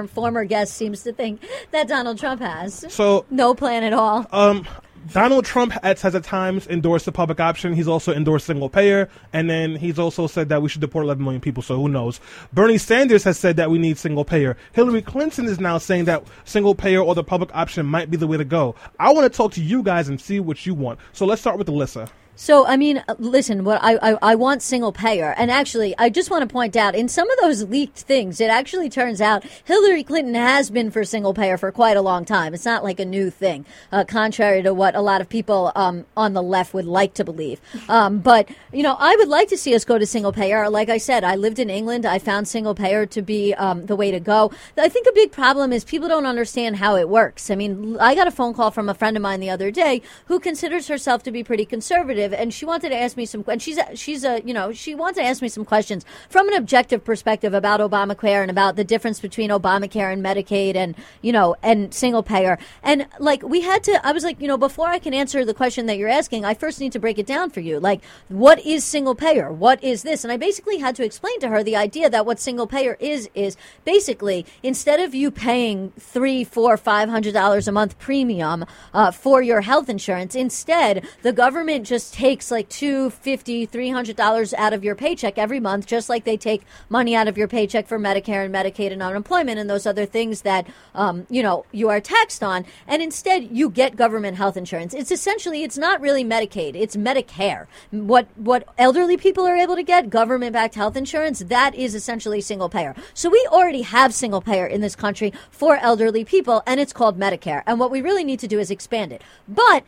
former 0.08 0.44
guest 0.44 0.74
seems 0.76 1.04
to 1.04 1.14
think 1.14 1.42
that 1.72 1.88
Donald 1.88 2.18
Trump 2.20 2.42
has. 2.42 2.86
so 2.92 3.26
No 3.30 3.56
plan 3.56 3.84
at 3.84 3.94
all. 3.94 4.28
Um, 4.32 4.68
Donald 5.12 5.46
Trump 5.46 5.74
has, 5.84 6.02
has 6.02 6.16
at 6.16 6.24
times 6.24 6.68
endorsed 6.68 7.06
the 7.06 7.12
public 7.12 7.40
option. 7.40 7.74
He's 7.74 7.88
also 7.88 8.14
endorsed 8.14 8.48
single 8.48 8.70
payer, 8.70 9.10
and 9.34 9.50
then 9.50 9.76
he's 9.76 10.00
also 10.00 10.26
said 10.28 10.50
that 10.50 10.62
we 10.62 10.70
should 10.70 10.82
deport 10.82 11.06
11 11.06 11.24
million 11.24 11.42
people. 11.42 11.62
So 11.62 11.76
who 11.76 11.90
knows? 11.90 12.20
Bernie 12.54 12.78
Sanders 12.78 13.24
has 13.24 13.38
said 13.38 13.56
that 13.58 13.70
we 13.70 13.78
need 13.78 13.98
single 13.98 14.26
payer. 14.26 14.58
Hillary 14.74 15.02
Clinton 15.02 15.46
is 15.46 15.60
now 15.60 15.78
saying 15.78 16.06
that 16.06 16.24
single 16.44 16.74
payer 16.76 17.02
or 17.02 17.14
the 17.14 17.24
public 17.24 17.56
option 17.56 17.86
might 17.86 18.10
be 18.10 18.18
the 18.18 18.28
way 18.28 18.38
to 18.38 18.46
go. 18.46 18.76
I 19.00 19.14
want 19.14 19.32
to 19.32 19.36
talk 19.36 19.52
to 19.54 19.62
you 19.62 19.84
guys 19.84 20.10
and 20.10 20.20
see 20.20 20.40
what 20.40 20.66
you 20.66 20.74
want. 20.74 21.00
So 21.14 21.26
let's 21.26 21.42
start 21.42 21.58
with 21.58 21.68
Alyssa. 21.68 22.10
So, 22.36 22.68
I 22.68 22.76
mean, 22.76 23.02
uh, 23.08 23.16
listen, 23.18 23.64
what 23.64 23.80
I, 23.82 23.96
I, 24.02 24.18
I 24.22 24.36
want 24.36 24.62
single 24.62 24.92
payer. 24.92 25.34
And 25.38 25.50
actually, 25.50 25.98
I 25.98 26.10
just 26.10 26.30
want 26.30 26.48
to 26.48 26.52
point 26.52 26.76
out 26.76 26.94
in 26.94 27.08
some 27.08 27.30
of 27.30 27.38
those 27.42 27.64
leaked 27.64 28.00
things, 28.00 28.42
it 28.42 28.50
actually 28.50 28.90
turns 28.90 29.22
out 29.22 29.46
Hillary 29.64 30.04
Clinton 30.04 30.36
has 30.36 30.70
been 30.70 30.92
for 30.92 31.06
single 31.06 31.34
payer 31.34 31.58
for 31.58 31.72
quite 31.72 31.96
a 31.96 32.02
long 32.02 32.26
time. 32.26 32.54
It's 32.54 32.66
not 32.66 32.84
like 32.84 33.00
a 33.00 33.06
new 33.06 33.30
thing, 33.30 33.66
uh, 33.92 34.04
contrary 34.04 34.62
to 34.64 34.74
what 34.74 34.96
a 34.96 35.02
lot 35.02 35.22
of 35.22 35.30
people 35.30 35.72
um, 35.76 36.06
on 36.18 36.34
the 36.34 36.44
left 36.44 36.74
would 36.74 36.86
like 36.86 37.14
to 37.16 37.24
believe. 37.24 37.62
Um, 37.88 38.20
but, 38.20 38.50
you 38.74 38.84
know, 38.84 38.98
I 39.00 39.16
would 39.16 39.30
like 39.30 39.48
to 39.50 39.58
see 39.58 39.74
us 39.74 39.86
go 39.86 39.98
to 39.98 40.06
single 40.06 40.34
payer. 40.34 40.70
Like 40.70 40.90
I 40.90 40.98
said, 40.98 41.24
I 41.24 41.36
lived 41.36 41.58
in 41.58 41.70
England. 41.70 42.06
I 42.06 42.20
found 42.20 42.50
single 42.50 42.76
payer 42.76 43.06
to 43.06 43.22
be 43.22 43.54
um, 43.54 43.86
the 43.86 43.96
way 43.96 44.12
to 44.12 44.20
go. 44.20 44.52
I 44.78 44.90
think 44.90 45.08
a 45.08 45.14
big 45.14 45.32
problem 45.32 45.72
is 45.72 45.86
people 45.86 46.10
don't 46.10 46.26
understand 46.26 46.76
how 46.76 46.98
it 46.98 47.08
works. 47.08 47.50
I 47.50 47.56
mean, 47.56 47.98
I 47.98 48.14
got 48.14 48.28
a 48.28 48.32
phone 48.32 48.54
call 48.54 48.72
from 48.72 48.90
a 48.90 48.94
friend 48.94 49.16
of 49.16 49.24
mine 49.24 49.40
the 49.40 49.50
other 49.50 49.72
day 49.72 50.02
who 50.26 50.40
considers 50.40 50.90
herself 50.90 51.24
to 51.24 51.32
be 51.32 51.42
pretty 51.42 51.66
conservative 51.66 52.25
and 52.34 52.54
she 52.54 52.66
wanted 52.66 52.90
to 52.90 52.96
ask 52.96 53.18
me 53.18 53.26
some 53.26 53.44
and 53.48 53.62
she's 53.62 53.78
a, 53.78 53.96
she's 53.96 54.24
a 54.24 54.42
you 54.46 54.54
know 54.54 54.72
she 54.72 54.96
wanted 54.96 55.16
to 55.16 55.24
ask 55.24 55.42
me 55.42 55.48
some 55.48 55.66
questions 55.66 56.06
from 56.30 56.48
an 56.48 56.56
objective 56.56 57.04
perspective 57.04 57.54
about 57.54 57.80
Obamacare 57.80 58.42
and 58.42 58.52
about 58.52 58.76
the 58.76 58.84
difference 58.84 59.20
between 59.20 59.50
Obamacare 59.50 60.12
and 60.12 60.24
Medicaid 60.24 60.76
and 60.76 60.96
you 61.22 61.32
know 61.32 61.56
and 61.62 61.94
single 61.94 62.24
payer. 62.24 62.58
And 62.84 63.08
like 63.20 63.44
we 63.44 63.62
had 63.62 63.84
to 63.86 64.06
I 64.06 64.12
was 64.12 64.24
like 64.24 64.40
you 64.42 64.48
know 64.48 64.58
before 64.58 64.88
I 64.88 65.00
can 65.00 65.14
answer 65.14 65.46
the 65.46 65.54
question 65.54 65.86
that 65.86 65.98
you're 65.98 66.10
asking 66.10 66.46
I 66.46 66.54
first 66.54 66.80
need 66.80 66.92
to 66.94 67.00
break 67.00 67.20
it 67.20 67.26
down 67.26 67.50
for 67.50 67.60
you. 67.60 67.80
Like 67.80 68.02
what 68.28 68.66
is 68.66 68.84
single 68.84 69.16
payer? 69.16 69.52
What 69.52 69.84
is 69.84 70.04
this? 70.04 70.24
And 70.24 70.32
I 70.32 70.38
basically 70.38 70.78
had 70.78 70.96
to 70.96 71.04
explain 71.04 71.40
to 71.40 71.50
her 71.50 71.64
the 71.64 71.76
idea 71.76 72.10
that 72.10 72.26
what 72.26 72.40
single 72.40 72.68
payer 72.68 72.98
is 73.00 73.30
is 73.34 73.58
basically 73.84 74.46
instead 74.64 75.00
of 75.00 75.14
you 75.14 75.32
paying 75.32 75.92
three 76.00 76.44
four 76.44 76.78
five 76.78 77.10
hundred 77.10 77.34
dollars 77.34 77.68
a 77.68 77.72
month 77.72 77.98
premium 78.00 78.66
uh, 78.94 79.12
for 79.12 79.42
your 79.42 79.62
health 79.62 79.90
insurance 79.90 80.36
instead 80.36 81.06
the 81.22 81.34
government 81.34 81.86
just 81.86 82.15
takes 82.16 82.50
like 82.50 82.70
two 82.70 83.10
fifty 83.10 83.66
three 83.66 83.90
hundred 83.90 84.16
dollars 84.16 84.54
out 84.54 84.72
of 84.72 84.86
your 84.86 84.96
paycheck 84.96 85.38
every 85.38 85.60
month 85.60 85.86
just 85.86 86.08
like 86.08 86.24
they 86.24 86.38
take 86.38 86.64
money 86.88 87.14
out 87.14 87.28
of 87.28 87.38
your 87.38 87.46
paycheck 87.46 87.86
for 87.86 88.00
medicare 88.00 88.46
and 88.46 88.56
medicaid 88.56 88.94
and 88.94 89.04
unemployment 89.04 89.60
and 89.60 89.70
those 89.70 89.86
other 89.86 90.06
things 90.06 90.44
that 90.44 90.66
um, 90.94 91.28
you 91.30 91.44
know 91.44 91.66
you 91.74 91.90
are 91.90 92.00
taxed 92.00 92.42
on. 92.42 92.64
And 92.88 93.02
instead 93.02 93.50
you 93.52 93.70
get 93.70 93.98
government 93.98 94.38
health 94.38 94.56
insurance. 94.56 94.94
It's 94.94 95.12
essentially 95.12 95.62
it's 95.64 95.78
not 95.78 96.00
really 96.00 96.24
medicaid. 96.24 96.74
It's 96.76 96.96
medicare. 96.96 97.68
What 97.92 98.30
what 98.38 98.66
elderly 98.78 99.18
people 99.18 99.46
are 99.46 99.58
able 99.58 99.76
to 99.76 99.84
get 99.84 100.10
government 100.10 100.54
backed 100.54 100.76
health 100.76 100.96
insurance 100.96 101.40
that 101.40 101.76
is 101.76 101.94
essentially 101.94 102.40
single 102.40 102.70
payer. 102.70 102.96
So 103.14 103.30
we 103.30 103.46
already 103.52 103.82
have 103.82 104.14
single 104.14 104.40
payer 104.40 104.66
in 104.66 104.80
this 104.80 104.96
country 104.96 105.34
for 105.52 105.76
elderly 105.76 106.24
people 106.24 106.64
and 106.66 106.80
it's 106.80 106.94
called 106.94 107.20
medicare. 107.20 107.62
And 107.68 107.78
what 107.78 107.92
we 107.92 108.02
really 108.02 108.24
need 108.24 108.40
to 108.40 108.48
do 108.48 108.58
is 108.58 108.72
expand 108.72 109.12
it. 109.12 109.22
But 109.50 109.84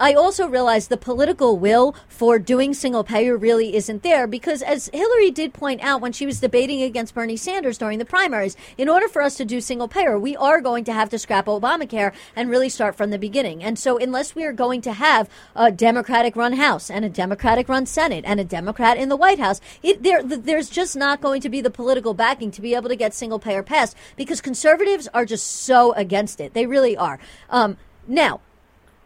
I 0.00 0.14
also 0.14 0.48
realize 0.48 0.88
the 0.88 0.96
political 0.96 1.58
will 1.58 1.94
for 2.08 2.38
doing 2.38 2.72
single 2.72 3.04
payer 3.04 3.36
really 3.36 3.76
isn't 3.76 4.02
there 4.02 4.26
because, 4.26 4.62
as 4.62 4.88
Hillary 4.94 5.30
did 5.30 5.52
point 5.52 5.82
out 5.82 6.00
when 6.00 6.12
she 6.12 6.24
was 6.24 6.40
debating 6.40 6.80
against 6.80 7.14
Bernie 7.14 7.36
Sanders 7.36 7.76
during 7.76 7.98
the 7.98 8.06
primaries, 8.06 8.56
in 8.78 8.88
order 8.88 9.08
for 9.08 9.20
us 9.20 9.36
to 9.36 9.44
do 9.44 9.60
single 9.60 9.88
payer, 9.88 10.18
we 10.18 10.34
are 10.36 10.62
going 10.62 10.84
to 10.84 10.92
have 10.94 11.10
to 11.10 11.18
scrap 11.18 11.44
Obamacare 11.44 12.14
and 12.34 12.48
really 12.48 12.70
start 12.70 12.96
from 12.96 13.10
the 13.10 13.18
beginning. 13.18 13.62
And 13.62 13.78
so, 13.78 13.98
unless 13.98 14.34
we 14.34 14.46
are 14.46 14.54
going 14.54 14.80
to 14.82 14.94
have 14.94 15.28
a 15.54 15.70
Democratic 15.70 16.34
run 16.34 16.54
House 16.54 16.90
and 16.90 17.04
a 17.04 17.10
Democratic 17.10 17.68
run 17.68 17.84
Senate 17.84 18.24
and 18.26 18.40
a 18.40 18.44
Democrat 18.44 18.96
in 18.96 19.10
the 19.10 19.16
White 19.16 19.38
House, 19.38 19.60
it, 19.82 20.02
there, 20.02 20.22
there's 20.22 20.70
just 20.70 20.96
not 20.96 21.20
going 21.20 21.42
to 21.42 21.50
be 21.50 21.60
the 21.60 21.70
political 21.70 22.14
backing 22.14 22.50
to 22.52 22.62
be 22.62 22.74
able 22.74 22.88
to 22.88 22.96
get 22.96 23.12
single 23.12 23.38
payer 23.38 23.62
passed 23.62 23.94
because 24.16 24.40
conservatives 24.40 25.08
are 25.12 25.26
just 25.26 25.46
so 25.46 25.92
against 25.92 26.40
it. 26.40 26.54
They 26.54 26.64
really 26.64 26.96
are. 26.96 27.18
Um, 27.50 27.76
now, 28.08 28.40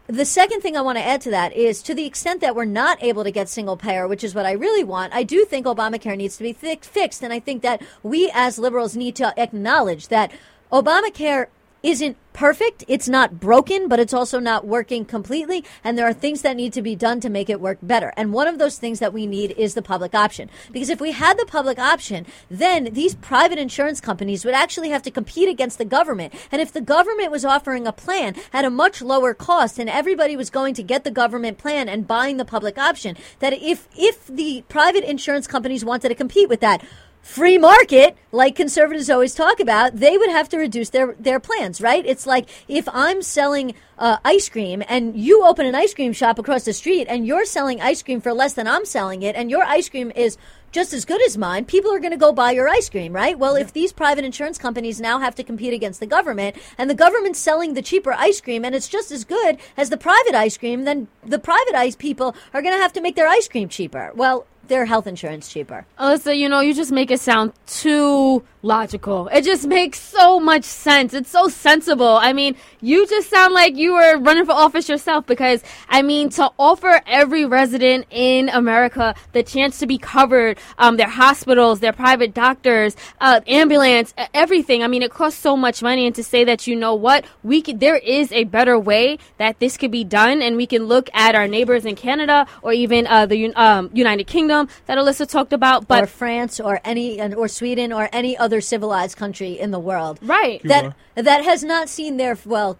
the 0.07 0.25
second 0.25 0.61
thing 0.61 0.77
I 0.77 0.81
want 0.81 0.97
to 0.97 1.03
add 1.03 1.21
to 1.21 1.31
that 1.31 1.53
is 1.53 1.81
to 1.83 1.95
the 1.95 2.05
extent 2.05 2.41
that 2.41 2.55
we're 2.55 2.65
not 2.65 3.01
able 3.01 3.23
to 3.23 3.31
get 3.31 3.49
single 3.49 3.75
payer, 3.75 4.07
which 4.07 4.23
is 4.23 4.35
what 4.35 4.45
I 4.45 4.51
really 4.51 4.83
want, 4.83 5.13
I 5.15 5.23
do 5.23 5.45
think 5.45 5.65
Obamacare 5.65 6.15
needs 6.15 6.37
to 6.37 6.43
be 6.43 6.53
fi- 6.53 6.79
fixed. 6.81 7.23
And 7.23 7.33
I 7.33 7.39
think 7.39 7.63
that 7.63 7.81
we 8.03 8.29
as 8.33 8.59
liberals 8.59 8.95
need 8.95 9.15
to 9.15 9.33
acknowledge 9.39 10.09
that 10.09 10.31
Obamacare 10.71 11.47
isn't 11.85 12.17
perfect. 12.33 12.83
It's 12.87 13.07
not 13.07 13.39
broken, 13.39 13.87
but 13.87 13.99
it's 13.99 14.13
also 14.13 14.39
not 14.39 14.65
working 14.65 15.05
completely. 15.05 15.63
And 15.83 15.97
there 15.97 16.07
are 16.07 16.13
things 16.13 16.41
that 16.41 16.57
need 16.57 16.73
to 16.73 16.81
be 16.81 16.95
done 16.95 17.19
to 17.21 17.29
make 17.29 17.49
it 17.49 17.61
work 17.61 17.77
better. 17.81 18.11
And 18.17 18.33
one 18.33 18.47
of 18.47 18.57
those 18.57 18.77
things 18.77 18.99
that 18.99 19.13
we 19.13 19.25
need 19.27 19.51
is 19.51 19.73
the 19.73 19.81
public 19.81 20.13
option. 20.15 20.49
Because 20.71 20.89
if 20.89 20.99
we 20.99 21.11
had 21.11 21.37
the 21.37 21.45
public 21.45 21.77
option, 21.77 22.25
then 22.49 22.89
these 22.91 23.15
private 23.15 23.59
insurance 23.59 24.01
companies 24.01 24.43
would 24.43 24.55
actually 24.55 24.89
have 24.89 25.03
to 25.03 25.11
compete 25.11 25.47
against 25.47 25.77
the 25.77 25.85
government. 25.85 26.33
And 26.51 26.61
if 26.61 26.73
the 26.73 26.81
government 26.81 27.31
was 27.31 27.45
offering 27.45 27.87
a 27.87 27.93
plan 27.93 28.35
at 28.51 28.65
a 28.65 28.69
much 28.71 29.01
lower 29.01 29.33
cost 29.35 29.79
and 29.79 29.89
everybody 29.89 30.35
was 30.35 30.49
going 30.49 30.73
to 30.73 30.83
get 30.83 31.03
the 31.03 31.11
government 31.11 31.59
plan 31.59 31.87
and 31.87 32.07
buying 32.07 32.37
the 32.37 32.45
public 32.45 32.77
option, 32.79 33.15
that 33.39 33.53
if, 33.53 33.87
if 33.95 34.25
the 34.25 34.63
private 34.69 35.07
insurance 35.07 35.45
companies 35.47 35.85
wanted 35.85 36.09
to 36.09 36.15
compete 36.15 36.49
with 36.49 36.61
that, 36.61 36.83
free 37.25 37.57
market, 37.57 38.15
like 38.31 38.55
conservatives 38.55 39.09
always 39.09 39.33
talk 39.33 39.59
about, 39.59 39.95
they 39.95 40.15
would 40.15 40.29
have 40.29 40.47
to 40.47 40.57
reduce 40.57 40.91
their, 40.91 41.15
their 41.19 41.39
plans, 41.39 41.81
right? 41.81 42.05
It's 42.05 42.27
like 42.27 42.47
if 42.67 42.87
I'm 42.93 43.23
selling 43.23 43.73
uh, 43.97 44.17
ice 44.23 44.47
cream 44.47 44.83
and 44.87 45.17
you 45.17 45.43
open 45.43 45.65
an 45.65 45.73
ice 45.73 45.95
cream 45.95 46.13
shop 46.13 46.37
across 46.37 46.65
the 46.65 46.71
street 46.71 47.07
and 47.09 47.25
you're 47.25 47.43
selling 47.43 47.81
ice 47.81 48.03
cream 48.03 48.21
for 48.21 48.31
less 48.31 48.53
than 48.53 48.67
I'm 48.67 48.85
selling 48.85 49.23
it 49.23 49.35
and 49.35 49.49
your 49.49 49.63
ice 49.63 49.89
cream 49.89 50.11
is 50.15 50.37
just 50.71 50.93
as 50.93 51.03
good 51.03 51.21
as 51.25 51.35
mine, 51.35 51.65
people 51.65 51.91
are 51.91 51.99
going 51.99 52.11
to 52.11 52.17
go 52.17 52.31
buy 52.31 52.51
your 52.51 52.69
ice 52.69 52.89
cream, 52.89 53.11
right? 53.11 53.39
Well, 53.39 53.55
if 53.55 53.73
these 53.73 53.91
private 53.91 54.23
insurance 54.23 54.59
companies 54.59 55.01
now 55.01 55.17
have 55.17 55.33
to 55.35 55.43
compete 55.43 55.73
against 55.73 55.99
the 55.99 56.05
government 56.05 56.55
and 56.77 56.89
the 56.89 56.93
government's 56.93 57.39
selling 57.39 57.73
the 57.73 57.81
cheaper 57.81 58.13
ice 58.13 58.39
cream 58.39 58.63
and 58.63 58.75
it's 58.75 58.87
just 58.87 59.11
as 59.11 59.25
good 59.25 59.57
as 59.77 59.89
the 59.89 59.97
private 59.97 60.35
ice 60.35 60.59
cream, 60.59 60.83
then 60.83 61.07
the 61.25 61.39
private 61.39 61.73
ice 61.73 61.95
people 61.95 62.35
are 62.53 62.61
going 62.61 62.75
to 62.75 62.81
have 62.81 62.93
to 62.93 63.01
make 63.01 63.15
their 63.15 63.27
ice 63.27 63.47
cream 63.47 63.67
cheaper. 63.67 64.11
Well, 64.13 64.45
their 64.67 64.85
health 64.85 65.07
insurance 65.07 65.51
cheaper. 65.51 65.85
Alyssa, 65.99 66.37
you 66.37 66.49
know, 66.49 66.59
you 66.59 66.73
just 66.73 66.91
make 66.91 67.11
it 67.11 67.19
sound 67.19 67.53
too 67.67 68.43
logical. 68.65 69.27
It 69.27 69.43
just 69.43 69.67
makes 69.67 70.01
so 70.01 70.39
much 70.39 70.63
sense. 70.63 71.13
It's 71.13 71.29
so 71.29 71.47
sensible. 71.47 72.17
I 72.17 72.33
mean, 72.33 72.55
you 72.81 73.07
just 73.07 73.29
sound 73.29 73.53
like 73.53 73.75
you 73.75 73.93
were 73.93 74.17
running 74.17 74.45
for 74.45 74.53
office 74.53 74.89
yourself 74.89 75.25
because, 75.27 75.61
I 75.87 76.01
mean, 76.01 76.29
to 76.31 76.51
offer 76.57 77.01
every 77.05 77.45
resident 77.45 78.07
in 78.09 78.49
America 78.49 79.13
the 79.33 79.43
chance 79.43 79.77
to 79.79 79.87
be 79.87 79.97
covered, 79.99 80.57
um, 80.79 80.97
their 80.97 81.09
hospitals, 81.09 81.79
their 81.79 81.93
private 81.93 82.33
doctors, 82.33 82.95
uh, 83.21 83.41
ambulance, 83.47 84.13
everything. 84.33 84.83
I 84.83 84.87
mean, 84.87 85.03
it 85.03 85.11
costs 85.11 85.39
so 85.39 85.55
much 85.55 85.83
money. 85.83 86.07
And 86.07 86.15
to 86.15 86.23
say 86.23 86.43
that, 86.45 86.65
you 86.65 86.75
know 86.75 86.95
what, 86.95 87.25
we 87.43 87.61
could, 87.61 87.79
there 87.79 87.97
is 87.97 88.31
a 88.31 88.45
better 88.45 88.79
way 88.79 89.19
that 89.37 89.59
this 89.59 89.77
could 89.77 89.91
be 89.91 90.03
done. 90.03 90.41
And 90.41 90.57
we 90.57 90.65
can 90.65 90.85
look 90.85 91.09
at 91.13 91.35
our 91.35 91.47
neighbors 91.47 91.85
in 91.85 91.95
Canada 91.95 92.47
or 92.63 92.73
even 92.73 93.05
uh, 93.05 93.27
the 93.27 93.53
um, 93.53 93.91
United 93.93 94.25
Kingdom 94.25 94.54
that 94.85 94.97
Alyssa 94.97 95.27
talked 95.27 95.53
about. 95.53 95.87
But 95.87 96.03
or 96.03 96.07
France 96.07 96.59
or 96.59 96.79
any 96.83 97.21
or 97.21 97.47
Sweden 97.47 97.91
or 97.93 98.09
any 98.11 98.37
other 98.37 98.61
civilized 98.61 99.17
country 99.17 99.59
in 99.59 99.71
the 99.71 99.79
world. 99.79 100.19
Right. 100.21 100.61
That 100.63 100.95
that 101.15 101.43
has 101.43 101.63
not 101.63 101.89
seen 101.89 102.17
their 102.17 102.37
well 102.45 102.77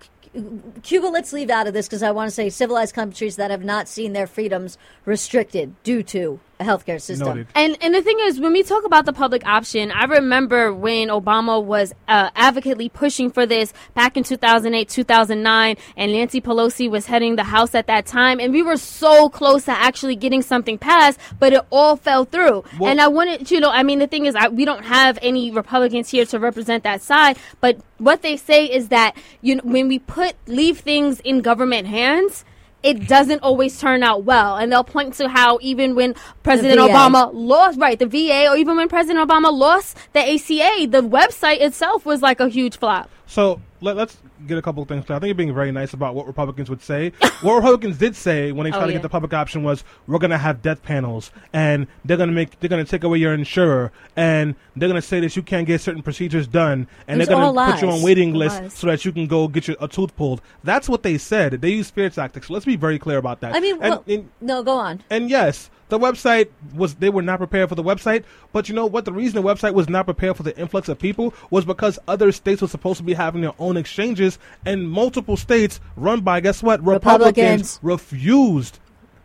Cuba, 0.83 1.07
let's 1.07 1.31
leave 1.31 1.49
out 1.49 1.67
of 1.67 1.73
this 1.73 1.87
because 1.87 2.03
I 2.03 2.11
want 2.11 2.27
to 2.27 2.35
say 2.35 2.49
civilized 2.49 2.93
countries 2.93 3.37
that 3.37 3.51
have 3.51 3.63
not 3.63 3.87
seen 3.87 4.11
their 4.13 4.27
freedoms 4.27 4.77
restricted 5.05 5.81
due 5.83 6.03
to 6.03 6.39
a 6.44 6.44
healthcare 6.59 7.01
system. 7.01 7.27
Noted. 7.27 7.47
And 7.55 7.77
and 7.81 7.93
the 7.93 8.01
thing 8.01 8.17
is, 8.21 8.39
when 8.39 8.53
we 8.53 8.63
talk 8.63 8.85
about 8.85 9.05
the 9.05 9.13
public 9.13 9.45
option, 9.45 9.91
I 9.91 10.05
remember 10.05 10.73
when 10.73 11.09
Obama 11.09 11.63
was 11.63 11.93
uh, 12.07 12.29
advocately 12.35 12.89
pushing 12.89 13.29
for 13.29 13.45
this 13.45 13.73
back 13.93 14.17
in 14.17 14.23
2008, 14.23 14.87
2009, 14.87 15.77
and 15.97 16.11
Nancy 16.11 16.41
Pelosi 16.41 16.89
was 16.89 17.05
heading 17.05 17.35
the 17.35 17.43
House 17.43 17.75
at 17.75 17.87
that 17.87 18.05
time, 18.05 18.39
and 18.39 18.53
we 18.53 18.61
were 18.63 18.77
so 18.77 19.29
close 19.29 19.65
to 19.65 19.71
actually 19.71 20.15
getting 20.15 20.41
something 20.41 20.77
passed, 20.77 21.19
but 21.39 21.53
it 21.53 21.61
all 21.71 21.95
fell 21.95 22.25
through. 22.25 22.63
Well- 22.79 22.89
and 22.89 23.01
I 23.01 23.07
wanted, 23.07 23.51
you 23.51 23.59
know, 23.59 23.69
I 23.69 23.83
mean, 23.83 23.99
the 23.99 24.07
thing 24.07 24.25
is, 24.25 24.35
I, 24.35 24.47
we 24.47 24.65
don't 24.65 24.83
have 24.85 25.19
any 25.21 25.51
Republicans 25.51 26.09
here 26.09 26.25
to 26.25 26.39
represent 26.39 26.83
that 26.83 27.01
side, 27.01 27.37
but 27.61 27.77
what 27.97 28.21
they 28.21 28.37
say 28.37 28.65
is 28.65 28.89
that 28.89 29.15
you 29.41 29.55
know, 29.55 29.61
when 29.63 29.87
we 29.87 29.99
put 29.99 30.35
leave 30.47 30.79
things 30.79 31.19
in 31.21 31.41
government 31.41 31.87
hands. 31.87 32.45
It 32.85 33.07
doesn't 33.07 33.39
always 33.39 33.79
turn 33.79 34.03
out 34.03 34.25
well, 34.25 34.57
and 34.57 34.71
they'll 34.71 34.83
point 34.83 35.15
to 35.15 35.27
how 35.27 35.57
even 35.61 35.95
when 35.95 36.13
President 36.43 36.79
Obama 36.79 37.31
lost, 37.33 37.79
right, 37.79 37.97
the 37.97 38.05
VA, 38.05 38.47
or 38.47 38.55
even 38.55 38.77
when 38.77 38.87
President 38.87 39.27
Obama 39.27 39.51
lost 39.51 39.97
the 40.13 40.19
ACA, 40.19 40.87
the 40.87 41.01
website 41.01 41.61
itself 41.61 42.05
was 42.05 42.21
like 42.21 42.39
a 42.39 42.47
huge 42.47 42.77
flop. 42.77 43.09
So 43.25 43.59
let, 43.81 43.95
let's 43.95 44.17
get 44.47 44.57
a 44.57 44.61
couple 44.61 44.81
of 44.83 44.89
things 44.89 45.05
clear. 45.05 45.15
I 45.17 45.19
think 45.19 45.27
you're 45.29 45.35
being 45.35 45.53
very 45.53 45.71
nice 45.71 45.93
about 45.93 46.15
what 46.15 46.27
Republicans 46.27 46.69
would 46.69 46.81
say. 46.81 47.11
what 47.41 47.55
Republicans 47.55 47.97
did 47.97 48.15
say 48.15 48.51
when 48.51 48.65
they 48.65 48.69
oh, 48.69 48.73
tried 48.73 48.83
Oh, 48.83 48.85
to 48.87 48.91
yeah. 48.91 48.97
get 48.97 49.01
the 49.03 49.09
public 49.09 49.33
option 49.33 49.63
was, 49.63 49.83
"We're 50.07 50.19
going 50.19 50.31
to 50.31 50.37
have 50.37 50.61
death 50.61 50.81
panels, 50.83 51.31
and 51.53 51.87
they're 52.03 52.17
going 52.17 52.29
to 52.29 52.35
make 52.35 52.59
they're 52.59 52.69
going 52.69 52.83
to 52.83 52.89
take 52.89 53.03
away 53.03 53.17
your 53.17 53.33
insurer, 53.33 53.91
and 54.15 54.55
they're 54.75 54.89
going 54.89 55.01
to 55.01 55.07
say 55.07 55.19
that 55.19 55.35
you 55.35 55.41
can't 55.43 55.65
get 55.67 55.81
certain 55.81 56.01
procedures 56.01 56.47
done, 56.47 56.87
and 57.07 57.19
they're 57.19 57.27
going 57.27 57.53
to 57.55 57.71
put 57.73 57.81
you 57.81 57.89
on 57.89 58.01
waiting 58.01 58.33
lists 58.33 58.79
so 58.79 58.87
that 58.87 59.05
you 59.05 59.11
can 59.11 59.27
go 59.27 59.47
get 59.47 59.67
your 59.67 59.77
a 59.79 59.87
tooth 59.87 60.15
pulled." 60.15 60.41
That's 60.63 60.87
what 60.89 61.03
they 61.03 61.17
said. 61.17 61.53
They 61.61 61.69
used 61.71 61.93
fear 61.93 62.09
tactics. 62.09 62.47
So 62.47 62.53
let's 62.53 62.65
be 62.65 62.75
very 62.75 62.99
clear 62.99 63.17
about 63.17 63.39
that. 63.41 63.55
I 63.55 63.59
mean, 63.59 63.75
And- 63.75 63.81
well, 63.81 64.03
and- 64.07 64.29
no, 64.41 64.63
go 64.63 64.77
on. 64.77 65.01
and 65.09 65.29
yes, 65.29 65.69
the 65.89 65.99
website 65.99 66.49
was 66.73 66.95
they 66.95 67.09
were 67.09 67.21
not 67.21 67.37
prepared 67.37 67.69
for 67.69 67.75
the 67.75 67.83
website. 67.83 68.23
But 68.51 68.69
you 68.69 68.75
know 68.75 68.85
what? 68.85 69.05
The 69.05 69.13
reason 69.13 69.41
the 69.41 69.47
website 69.47 69.73
was 69.73 69.87
not 69.87 70.05
prepared 70.05 70.37
for 70.37 70.43
the 70.43 70.57
influx 70.57 70.89
of 70.89 70.99
people 70.99 71.33
was 71.49 71.65
because 71.65 71.99
other 72.07 72.31
states 72.31 72.61
were 72.61 72.67
supposed 72.67 72.97
to 72.97 73.03
be 73.03 73.13
having 73.13 73.41
their 73.41 73.53
own 73.59 73.77
exchanges, 73.77 74.39
and 74.65 74.89
multiple 74.89 75.37
states 75.37 75.79
run 75.95 76.21
by 76.21 76.39
guess 76.39 76.63
what? 76.63 76.83
Republicans. 76.83 77.79
refused 77.81 78.79